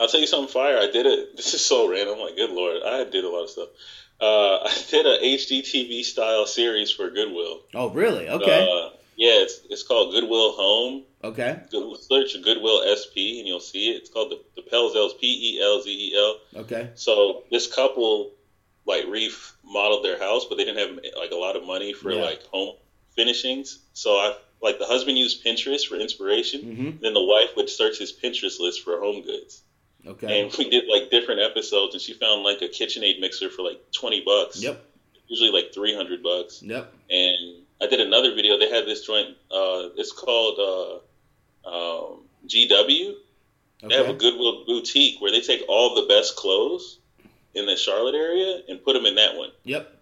I'll 0.00 0.08
tell 0.08 0.20
you 0.20 0.26
something 0.26 0.52
fire. 0.52 0.78
I 0.78 0.90
did 0.90 1.06
it. 1.06 1.36
This 1.36 1.54
is 1.54 1.64
so 1.64 1.90
random. 1.90 2.18
Like, 2.18 2.36
good 2.36 2.50
lord, 2.50 2.82
I 2.84 3.04
did 3.04 3.24
a 3.24 3.28
lot 3.28 3.44
of 3.44 3.50
stuff. 3.50 3.68
Uh, 4.20 4.58
I 4.64 4.76
did 4.90 5.06
a 5.06 5.18
HGTV 5.18 6.02
style 6.04 6.46
series 6.46 6.90
for 6.90 7.10
Goodwill. 7.10 7.62
Oh 7.74 7.90
really? 7.90 8.28
Okay. 8.28 8.62
Uh, 8.70 8.90
yeah, 9.16 9.42
it's 9.42 9.60
it's 9.70 9.82
called 9.82 10.12
Goodwill 10.12 10.52
Home. 10.52 11.02
okay. 11.24 11.60
Good, 11.70 11.98
search 12.00 12.40
Goodwill 12.42 12.82
SP 12.86 13.38
and 13.38 13.46
you'll 13.46 13.60
see 13.60 13.90
it. 13.90 13.96
It's 13.96 14.10
called 14.10 14.30
the 14.30 14.40
the 14.56 14.62
Pelzels 14.68 15.18
P 15.20 15.56
E 15.56 15.60
L 15.62 15.80
Z 15.82 15.90
E 15.90 16.16
L. 16.16 16.38
Okay. 16.62 16.90
So 16.94 17.42
this 17.50 17.66
couple 17.66 18.32
like 18.86 19.04
remodeled 19.06 20.04
their 20.04 20.18
house, 20.18 20.46
but 20.46 20.56
they 20.56 20.64
didn't 20.64 20.78
have 20.78 20.98
like 21.16 21.30
a 21.32 21.36
lot 21.36 21.56
of 21.56 21.64
money 21.66 21.92
for 21.92 22.10
Yeah. 22.12 22.22
like 22.22 22.42
home 22.44 22.74
finishings. 23.16 23.78
So 23.92 24.12
I 24.12 24.34
like 24.62 24.78
the 24.78 24.86
husband 24.86 25.18
used 25.18 25.44
Pinterest 25.44 25.86
for 25.86 25.96
inspiration. 25.96 26.60
Mhm. 26.62 27.00
Then 27.00 27.14
the 27.14 27.22
wife 27.22 27.54
would 27.56 27.68
search 27.68 27.98
his 27.98 28.12
Pinterest 28.12 28.58
list 28.58 28.80
for 28.82 28.98
home 29.00 29.22
goods. 29.22 29.62
Okay. 30.06 30.42
And 30.42 30.54
we 30.58 30.70
did 30.70 30.84
like 30.88 31.10
different 31.10 31.40
episodes, 31.40 31.94
and 31.94 32.00
she 32.00 32.14
found 32.14 32.42
like 32.42 32.62
a 32.62 32.68
KitchenAid 32.68 33.20
mixer 33.20 33.50
for 33.50 33.62
like 33.62 33.80
twenty 33.92 34.22
bucks. 34.24 34.62
Yep. 34.62 34.84
Usually 35.26 35.50
like 35.50 35.74
three 35.74 35.94
hundred 35.94 36.22
bucks. 36.22 36.62
Yep. 36.62 36.92
And 37.10 37.62
I 37.82 37.86
did 37.86 38.00
another 38.00 38.34
video. 38.34 38.58
They 38.58 38.70
had 38.70 38.86
this 38.86 39.06
joint. 39.06 39.36
Uh, 39.50 39.90
it's 39.96 40.12
called 40.12 41.02
uh, 41.64 41.68
um, 41.68 42.20
GW. 42.46 43.14
They 43.82 43.94
have 43.94 44.06
a 44.06 44.08
Okay. 44.10 44.18
Goodwill 44.18 44.64
boutique 44.66 45.20
where 45.20 45.30
they 45.30 45.40
take 45.40 45.62
all 45.68 45.94
the 45.94 46.06
best 46.08 46.34
clothes 46.36 46.98
in 47.54 47.66
the 47.66 47.76
Charlotte 47.76 48.14
area 48.14 48.60
and 48.68 48.82
put 48.82 48.94
them 48.94 49.06
in 49.06 49.14
that 49.16 49.36
one. 49.36 49.50
Yep. 49.64 49.94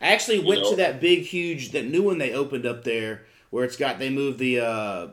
I 0.00 0.06
actually 0.08 0.40
You 0.40 0.46
went 0.46 0.62
know? 0.62 0.70
to 0.70 0.76
that 0.76 1.00
big, 1.00 1.22
huge, 1.22 1.70
that 1.72 1.86
new 1.86 2.02
one 2.02 2.18
they 2.18 2.32
opened 2.32 2.66
up 2.66 2.84
there 2.84 3.24
where 3.50 3.64
it's 3.64 3.76
got, 3.76 3.98
they 3.98 4.10
moved 4.10 4.38
the, 4.38 4.60
uh, 4.60 5.08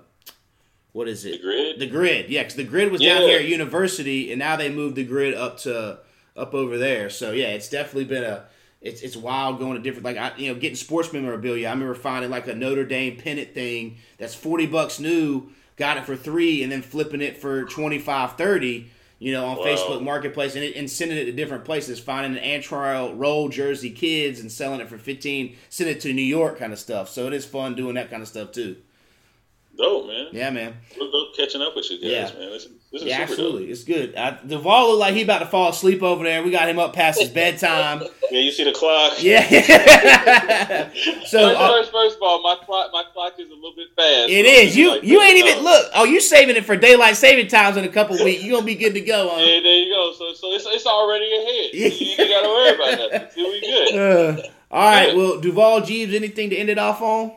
what 0.94 1.08
is 1.08 1.26
it? 1.26 1.34
The 1.34 1.40
grid. 1.40 1.80
The 1.80 1.88
grid. 1.88 2.30
Yeah, 2.30 2.42
because 2.44 2.56
the 2.56 2.64
grid 2.64 2.92
was 2.92 3.02
down 3.02 3.22
here 3.22 3.40
at 3.40 3.46
University, 3.46 4.32
and 4.32 4.40
now 4.40 4.56
they 4.56 4.70
moved 4.70 4.96
the 4.96 5.04
grid 5.04 5.34
up 5.36 5.58
to, 5.60 6.00
up 6.36 6.54
over 6.54 6.78
there. 6.78 7.10
So 7.10 7.32
yeah, 7.32 7.48
it's 7.50 7.70
definitely 7.70 8.06
been 8.06 8.24
a, 8.24 8.46
it's 8.82 9.02
it's 9.02 9.16
wild 9.18 9.60
going 9.60 9.76
to 9.76 9.82
different, 9.82 10.06
like, 10.06 10.18
I, 10.18 10.32
you 10.38 10.54
know, 10.54 10.60
getting 10.60 10.76
sports 10.78 11.12
memorabilia. 11.14 11.68
I 11.68 11.72
remember 11.72 11.96
finding 11.96 12.32
like 12.32 12.48
a 12.48 12.56
Notre 12.56 12.86
Dame 12.86 13.18
pennant 13.18 13.54
thing 13.54 13.98
that's 14.18 14.34
40 14.36 14.68
bucks 14.68 15.00
new, 15.00 15.50
got 15.76 15.98
it 15.98 16.06
for 16.06 16.16
three, 16.16 16.64
and 16.64 16.72
then 16.72 16.82
flipping 16.82 17.22
it 17.22 17.38
for 17.38 17.66
25, 17.66 18.38
30. 18.38 18.92
You 19.22 19.34
know, 19.34 19.46
on 19.48 19.58
Wow. 19.58 19.66
Facebook 19.66 20.02
Marketplace 20.02 20.56
and, 20.56 20.64
it, 20.64 20.78
and 20.78 20.90
sending 20.90 21.18
it 21.18 21.26
to 21.26 21.34
different 21.34 21.66
places, 21.66 22.00
finding 22.00 22.42
an 22.42 22.62
Antrel 22.62 23.14
Rolle 23.20 23.50
jersey 23.50 23.90
kids 23.90 24.40
and 24.40 24.50
selling 24.50 24.80
it 24.80 24.88
for 24.88 24.98
fifteen, 24.98 25.58
send 25.68 25.90
it 25.90 26.00
to 26.00 26.14
New 26.14 26.22
York 26.22 26.58
kind 26.58 26.72
of 26.72 26.80
stuff. 26.80 27.10
So 27.10 27.28
it 27.28 27.34
is 27.34 27.46
fun 27.46 27.76
doing 27.76 27.96
that 27.96 28.10
kind 28.10 28.22
of 28.22 28.30
stuff 28.30 28.54
too. 28.54 28.78
Dope, 29.80 30.08
man. 30.08 30.28
Yeah, 30.34 30.50
man. 30.50 30.74
We're 31.00 31.10
dope 31.10 31.34
catching 31.38 31.62
up 31.62 31.74
with 31.74 31.90
you 31.90 32.00
guys, 32.02 32.34
Yeah. 32.34 32.40
man. 32.40 32.50
This, 32.52 32.66
is- 32.66 32.72
this 32.92 33.02
is 33.02 33.08
Yeah, 33.08 33.20
super 33.20 33.32
absolutely. 33.32 33.72
It's 33.72 33.84
good. 33.86 34.14
I, 34.16 34.38
Duvall 34.46 34.90
looked 34.90 35.00
like 35.00 35.14
he 35.14 35.22
about 35.22 35.40
to 35.40 35.46
fall 35.46 35.70
asleep 35.70 36.04
over 36.04 36.24
there. 36.26 36.44
We 36.44 36.52
got 36.52 36.68
him 36.68 36.80
up 36.80 36.92
past 36.94 37.20
his 37.22 37.30
bedtime. 37.30 38.04
Yeah, 38.32 38.42
you 38.42 38.52
see 38.52 38.64
the 38.64 38.74
clock. 38.74 39.24
Yeah. 39.24 39.42
so 41.26 41.56
First, 41.56 41.90
uh, 41.90 41.92
first, 41.92 42.18
of 42.18 42.22
all, 42.22 42.44
my 42.44 42.56
clock 42.64 42.92
my 42.94 43.04
clock 43.12 43.34
is 43.40 43.48
a 43.50 43.56
little 43.56 43.74
bit 43.76 43.88
fast. 43.96 44.30
it 44.30 44.46
is. 44.46 44.78
You 44.78 44.92
like, 44.92 45.04
you 45.04 45.20
ain't 45.20 45.38
even 45.38 45.64
look. 45.64 45.90
Oh, 45.96 46.04
you 46.04 46.22
saving 46.22 46.56
it 46.56 46.64
for 46.64 46.76
daylight 46.76 47.16
saving 47.16 47.48
times 47.48 47.76
in 47.78 47.86
a 47.86 47.90
couple 47.90 48.24
weeks. 48.24 48.44
You 48.44 48.52
gonna 48.52 48.66
be 48.68 48.76
good 48.76 48.94
to 48.94 49.02
go. 49.02 49.30
Huh? 49.30 49.38
Yeah, 49.40 49.62
there 49.62 49.80
you 49.80 49.92
go. 49.92 50.14
So, 50.14 50.32
so 50.36 50.52
it's, 50.54 50.68
it's 50.68 50.86
already 50.86 51.26
ahead. 51.26 51.74
You 51.74 51.86
ain't 52.24 52.30
got 52.30 52.42
to 52.44 52.50
worry 52.50 52.76
about 52.76 53.12
nothing. 53.14 53.32
See, 53.34 53.44
we 53.44 53.62
good. 53.62 53.96
Uh, 53.96 54.42
all 54.70 54.92
right. 54.92 55.16
Well, 55.16 55.40
Duvall 55.42 55.82
Jeebs, 55.82 56.14
anything 56.14 56.52
to 56.52 56.56
end 56.56 56.70
it 56.70 56.78
off 56.78 57.02
on? 57.02 57.32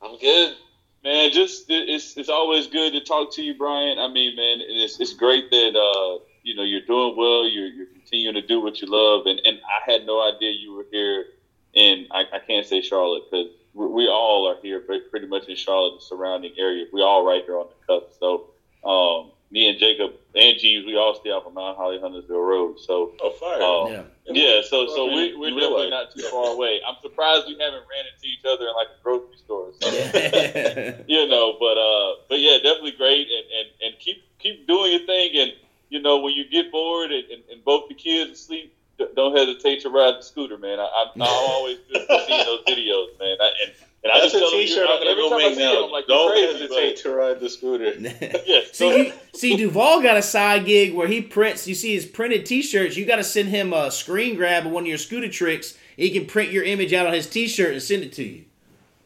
I'm 0.00 0.18
good. 0.18 0.54
Man, 1.02 1.30
just 1.30 1.64
it's 1.68 2.16
it's 2.16 2.28
always 2.28 2.66
good 2.66 2.92
to 2.92 3.00
talk 3.00 3.32
to 3.32 3.42
you, 3.42 3.54
Brian. 3.54 3.98
I 3.98 4.08
mean, 4.08 4.36
man, 4.36 4.58
it's 4.60 5.00
it's 5.00 5.14
great 5.14 5.50
that 5.50 5.74
uh 5.74 6.18
you 6.42 6.54
know 6.54 6.62
you're 6.62 6.82
doing 6.82 7.16
well. 7.16 7.46
You're 7.46 7.68
you're 7.68 7.86
continuing 7.86 8.34
to 8.34 8.42
do 8.42 8.60
what 8.60 8.80
you 8.80 8.86
love, 8.88 9.26
and 9.26 9.40
and 9.44 9.58
I 9.64 9.90
had 9.90 10.04
no 10.04 10.20
idea 10.20 10.50
you 10.50 10.72
were 10.74 10.86
here. 10.90 11.26
And 11.74 12.06
I, 12.10 12.24
I 12.32 12.38
can't 12.40 12.66
say 12.66 12.80
Charlotte 12.80 13.22
because 13.30 13.46
we, 13.74 14.08
all 14.08 14.48
are 14.48 14.56
here, 14.60 14.80
pretty, 14.80 15.04
pretty 15.08 15.26
much 15.26 15.46
in 15.46 15.54
Charlotte, 15.54 15.94
the 15.94 16.00
surrounding 16.00 16.52
area. 16.58 16.84
We 16.92 17.00
all 17.00 17.24
right 17.24 17.44
here 17.44 17.58
on 17.58 17.68
the 17.68 17.86
cusp. 17.86 18.18
So 18.18 18.42
um, 18.84 19.30
me 19.50 19.68
and 19.68 19.78
Jacob 19.78 20.12
and 20.34 20.56
Jeebs, 20.58 20.86
we 20.86 20.96
all 20.96 21.14
stay 21.14 21.30
off 21.30 21.44
of 21.46 21.52
Mount 21.52 21.76
Holly 21.76 21.98
Huntersville 22.00 22.40
Road. 22.40 22.78
So 22.78 23.10
Oh, 23.20 23.30
fire. 23.30 23.62
um, 23.62 24.08
Yeah. 24.26 24.32
yeah, 24.56 24.60
so 24.62 24.86
so 24.86 25.06
we, 25.06 25.34
we're 25.34 25.54
real 25.54 25.70
definitely 25.70 25.90
not 25.90 26.10
too 26.10 26.22
far 26.30 26.52
away. 26.52 26.80
I'm 26.86 26.96
surprised 27.02 27.46
we 27.46 27.56
haven't 27.58 27.82
ran 27.90 28.04
into 28.06 28.26
each 28.26 28.44
other 28.44 28.66
in 28.68 28.74
like 28.74 28.88
a 28.88 29.02
grocery 29.02 29.36
store. 29.36 29.72
So, 29.80 29.90
Yeah. 29.90 30.92
you 31.06 31.26
know, 31.26 31.54
but 31.58 31.76
uh, 31.78 32.14
but 32.28 32.38
yeah, 32.40 32.56
definitely 32.62 32.92
great, 32.92 33.28
and, 33.28 33.46
and, 33.58 33.68
and 33.82 33.98
keep 33.98 34.18
keep 34.38 34.66
doing 34.66 34.92
your 34.92 35.00
thing, 35.00 35.30
and 35.36 35.52
you 35.88 36.00
know, 36.00 36.18
when 36.18 36.32
you 36.34 36.44
get 36.44 36.70
bored 36.70 37.10
and, 37.10 37.24
and, 37.30 37.42
and 37.50 37.64
both 37.64 37.82
the 37.88 37.94
kids 37.94 38.30
asleep, 38.30 38.70
don't 39.16 39.36
hesitate 39.36 39.80
to 39.80 39.90
ride 39.90 40.14
the 40.16 40.22
scooter, 40.22 40.56
man. 40.56 40.78
I, 40.78 40.84
I'm, 40.84 41.08
I'm 41.20 41.28
always 41.28 41.78
good 41.92 42.02
for 42.06 42.18
seeing 42.26 42.44
those 42.44 42.60
videos, 42.68 43.06
man. 43.18 43.36
I, 43.40 43.50
and 43.64 43.72
and 44.02 44.10
I 44.12 44.20
That's 44.20 44.32
just 44.32 44.36
a 44.36 44.38
tell 44.40 44.50
them, 44.50 44.60
T-shirt 44.60 44.76
you- 44.88 44.94
I'm 44.94 45.02
gonna 45.02 45.14
go 45.16 45.36
make 45.36 45.58
now. 45.58 45.84
I'm 45.84 45.90
like, 45.90 46.06
Don't 46.06 46.30
crazy, 46.30 46.52
hesitate 46.62 46.96
to 46.98 47.10
ride 47.10 47.40
the 47.40 47.48
scooter. 47.50 47.92
Yeah, 48.46 48.60
See, 48.72 48.96
you, 49.06 49.12
see, 49.34 49.56
Duvall 49.56 50.02
got 50.02 50.16
a 50.16 50.22
side 50.22 50.64
gig 50.64 50.94
where 50.94 51.06
he 51.08 51.20
prints. 51.20 51.66
You 51.68 51.74
see 51.74 51.94
his 51.94 52.06
printed 52.06 52.46
T-shirts. 52.46 52.96
You 52.96 53.04
got 53.06 53.16
to 53.16 53.24
send 53.24 53.48
him 53.48 53.72
a 53.72 53.90
screen 53.90 54.36
grab 54.36 54.66
of 54.66 54.72
one 54.72 54.84
of 54.84 54.88
your 54.88 54.98
scooter 54.98 55.28
tricks. 55.28 55.76
He 55.96 56.10
can 56.10 56.26
print 56.26 56.50
your 56.50 56.64
image 56.64 56.92
out 56.94 57.06
on 57.06 57.12
his 57.12 57.28
T-shirt 57.28 57.72
and 57.72 57.82
send 57.82 58.02
it 58.02 58.12
to 58.14 58.24
you. 58.24 58.44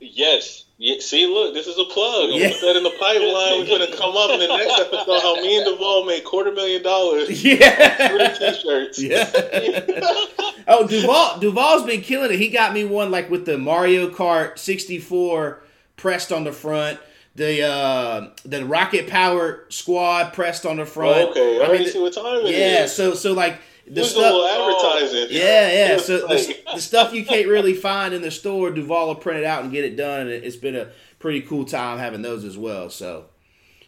yes, 0.00 0.63
Yeah, 0.86 0.96
see, 1.00 1.26
look, 1.26 1.54
this 1.54 1.66
is 1.66 1.78
a 1.78 1.84
plug. 1.84 2.28
Yeah. 2.32 2.50
Put 2.50 2.60
that 2.60 2.76
in 2.76 2.82
the 2.82 2.90
pipeline. 3.00 3.60
We're 3.60 3.78
gonna 3.78 3.96
come 3.96 4.14
up 4.18 4.30
in 4.32 4.40
the 4.40 4.48
next 4.48 4.78
episode 4.80 5.20
how 5.22 5.34
me 5.36 5.56
and 5.56 5.64
Duvall 5.64 6.04
made 6.04 6.24
quarter 6.24 6.52
million 6.52 6.82
dollars 6.82 7.26
for 7.28 7.32
Yeah. 7.48 8.34
t-shirts. 8.38 9.00
yeah. 9.02 9.30
oh, 10.68 10.86
Duvall. 10.86 11.38
Duvall's 11.40 11.84
been 11.84 12.02
killing 12.02 12.32
it. 12.32 12.38
He 12.38 12.48
got 12.50 12.74
me 12.74 12.84
one 12.84 13.10
like 13.10 13.30
with 13.30 13.46
the 13.46 13.56
Mario 13.56 14.10
Kart 14.10 14.58
64 14.58 15.62
pressed 15.96 16.30
on 16.32 16.44
the 16.44 16.52
front. 16.52 16.98
the 17.34 17.62
uh, 17.62 18.30
the 18.44 18.66
rocket 18.66 19.08
powered 19.08 19.72
squad 19.72 20.34
pressed 20.34 20.66
on 20.66 20.76
the 20.76 20.84
front. 20.84 21.16
Oh, 21.16 21.30
okay, 21.30 21.60
I, 21.60 21.62
I 21.62 21.66
already 21.66 21.84
mean, 21.84 21.92
see 21.94 22.00
what 22.00 22.12
time 22.12 22.26
it 22.44 22.44
is. 22.44 22.58
yeah, 22.58 22.86
so 22.86 23.14
so 23.14 23.32
like 23.32 23.58
the 23.86 23.90
There's 23.92 24.06
a 24.08 24.10
stuff. 24.10 24.22
little 24.22 24.46
advertising. 24.46 25.26
Yeah, 25.30 25.72
yeah. 25.72 25.96
So 25.98 26.18
the, 26.26 26.26
like- 26.34 26.64
the 26.74 26.80
stuff 26.80 27.12
you 27.12 27.24
can't 27.24 27.48
really 27.48 27.74
find 27.74 28.14
in 28.14 28.22
the 28.22 28.30
store, 28.30 28.70
Duvall 28.70 29.08
will 29.08 29.14
print 29.14 29.40
it 29.40 29.44
out 29.44 29.62
and 29.62 29.72
get 29.72 29.84
it 29.84 29.96
done, 29.96 30.22
and 30.22 30.30
it, 30.30 30.44
it's 30.44 30.56
been 30.56 30.76
a 30.76 30.88
pretty 31.18 31.40
cool 31.42 31.64
time 31.64 31.98
having 31.98 32.22
those 32.22 32.44
as 32.44 32.56
well. 32.58 32.90
So, 32.90 33.26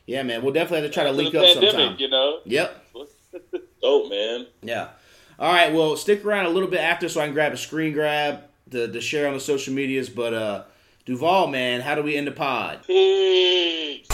yeah, 0.07 0.23
man, 0.23 0.43
we'll 0.43 0.53
definitely 0.53 0.83
have 0.83 0.91
to 0.91 0.95
try 0.95 1.05
to 1.05 1.11
To 1.11 1.17
link 1.17 1.35
up 1.35 1.43
pandemic, 1.45 1.71
sometime. 1.73 1.97
you 1.99 2.09
know. 2.09 2.39
Yep. 2.45 2.85
dope, 3.83 4.11
man. 4.11 4.47
Yeah. 4.63 4.89
All 5.39 5.53
right. 5.53 5.73
Well, 5.73 5.97
stick 5.97 6.25
around 6.25 6.47
a 6.47 6.51
little 6.51 6.69
bit 6.69 6.81
after 6.81 7.09
so 7.09 7.21
I 7.21 7.25
can 7.27 7.35
grab 7.35 7.53
a 7.53 7.57
screen 7.59 7.93
grab 7.93 8.43
to, 8.71 8.91
to 8.91 9.01
share 9.01 9.29
on 9.29 9.35
the 9.35 9.41
social 9.41 9.75
medias. 9.75 10.09
But 10.09 10.33
uh, 10.35 10.63
Duvall, 11.05 11.49
man, 11.49 11.81
how 11.83 11.95
do 11.95 12.03
we 12.03 12.17
end 12.17 12.27
the 12.27 12.33
pod? 12.33 12.85
Peace. 12.87 14.07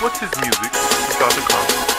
What's 0.00 0.18
his 0.20 0.30
music 0.40 0.72
without 0.72 1.32
the 1.32 1.46
concept? 1.48 1.95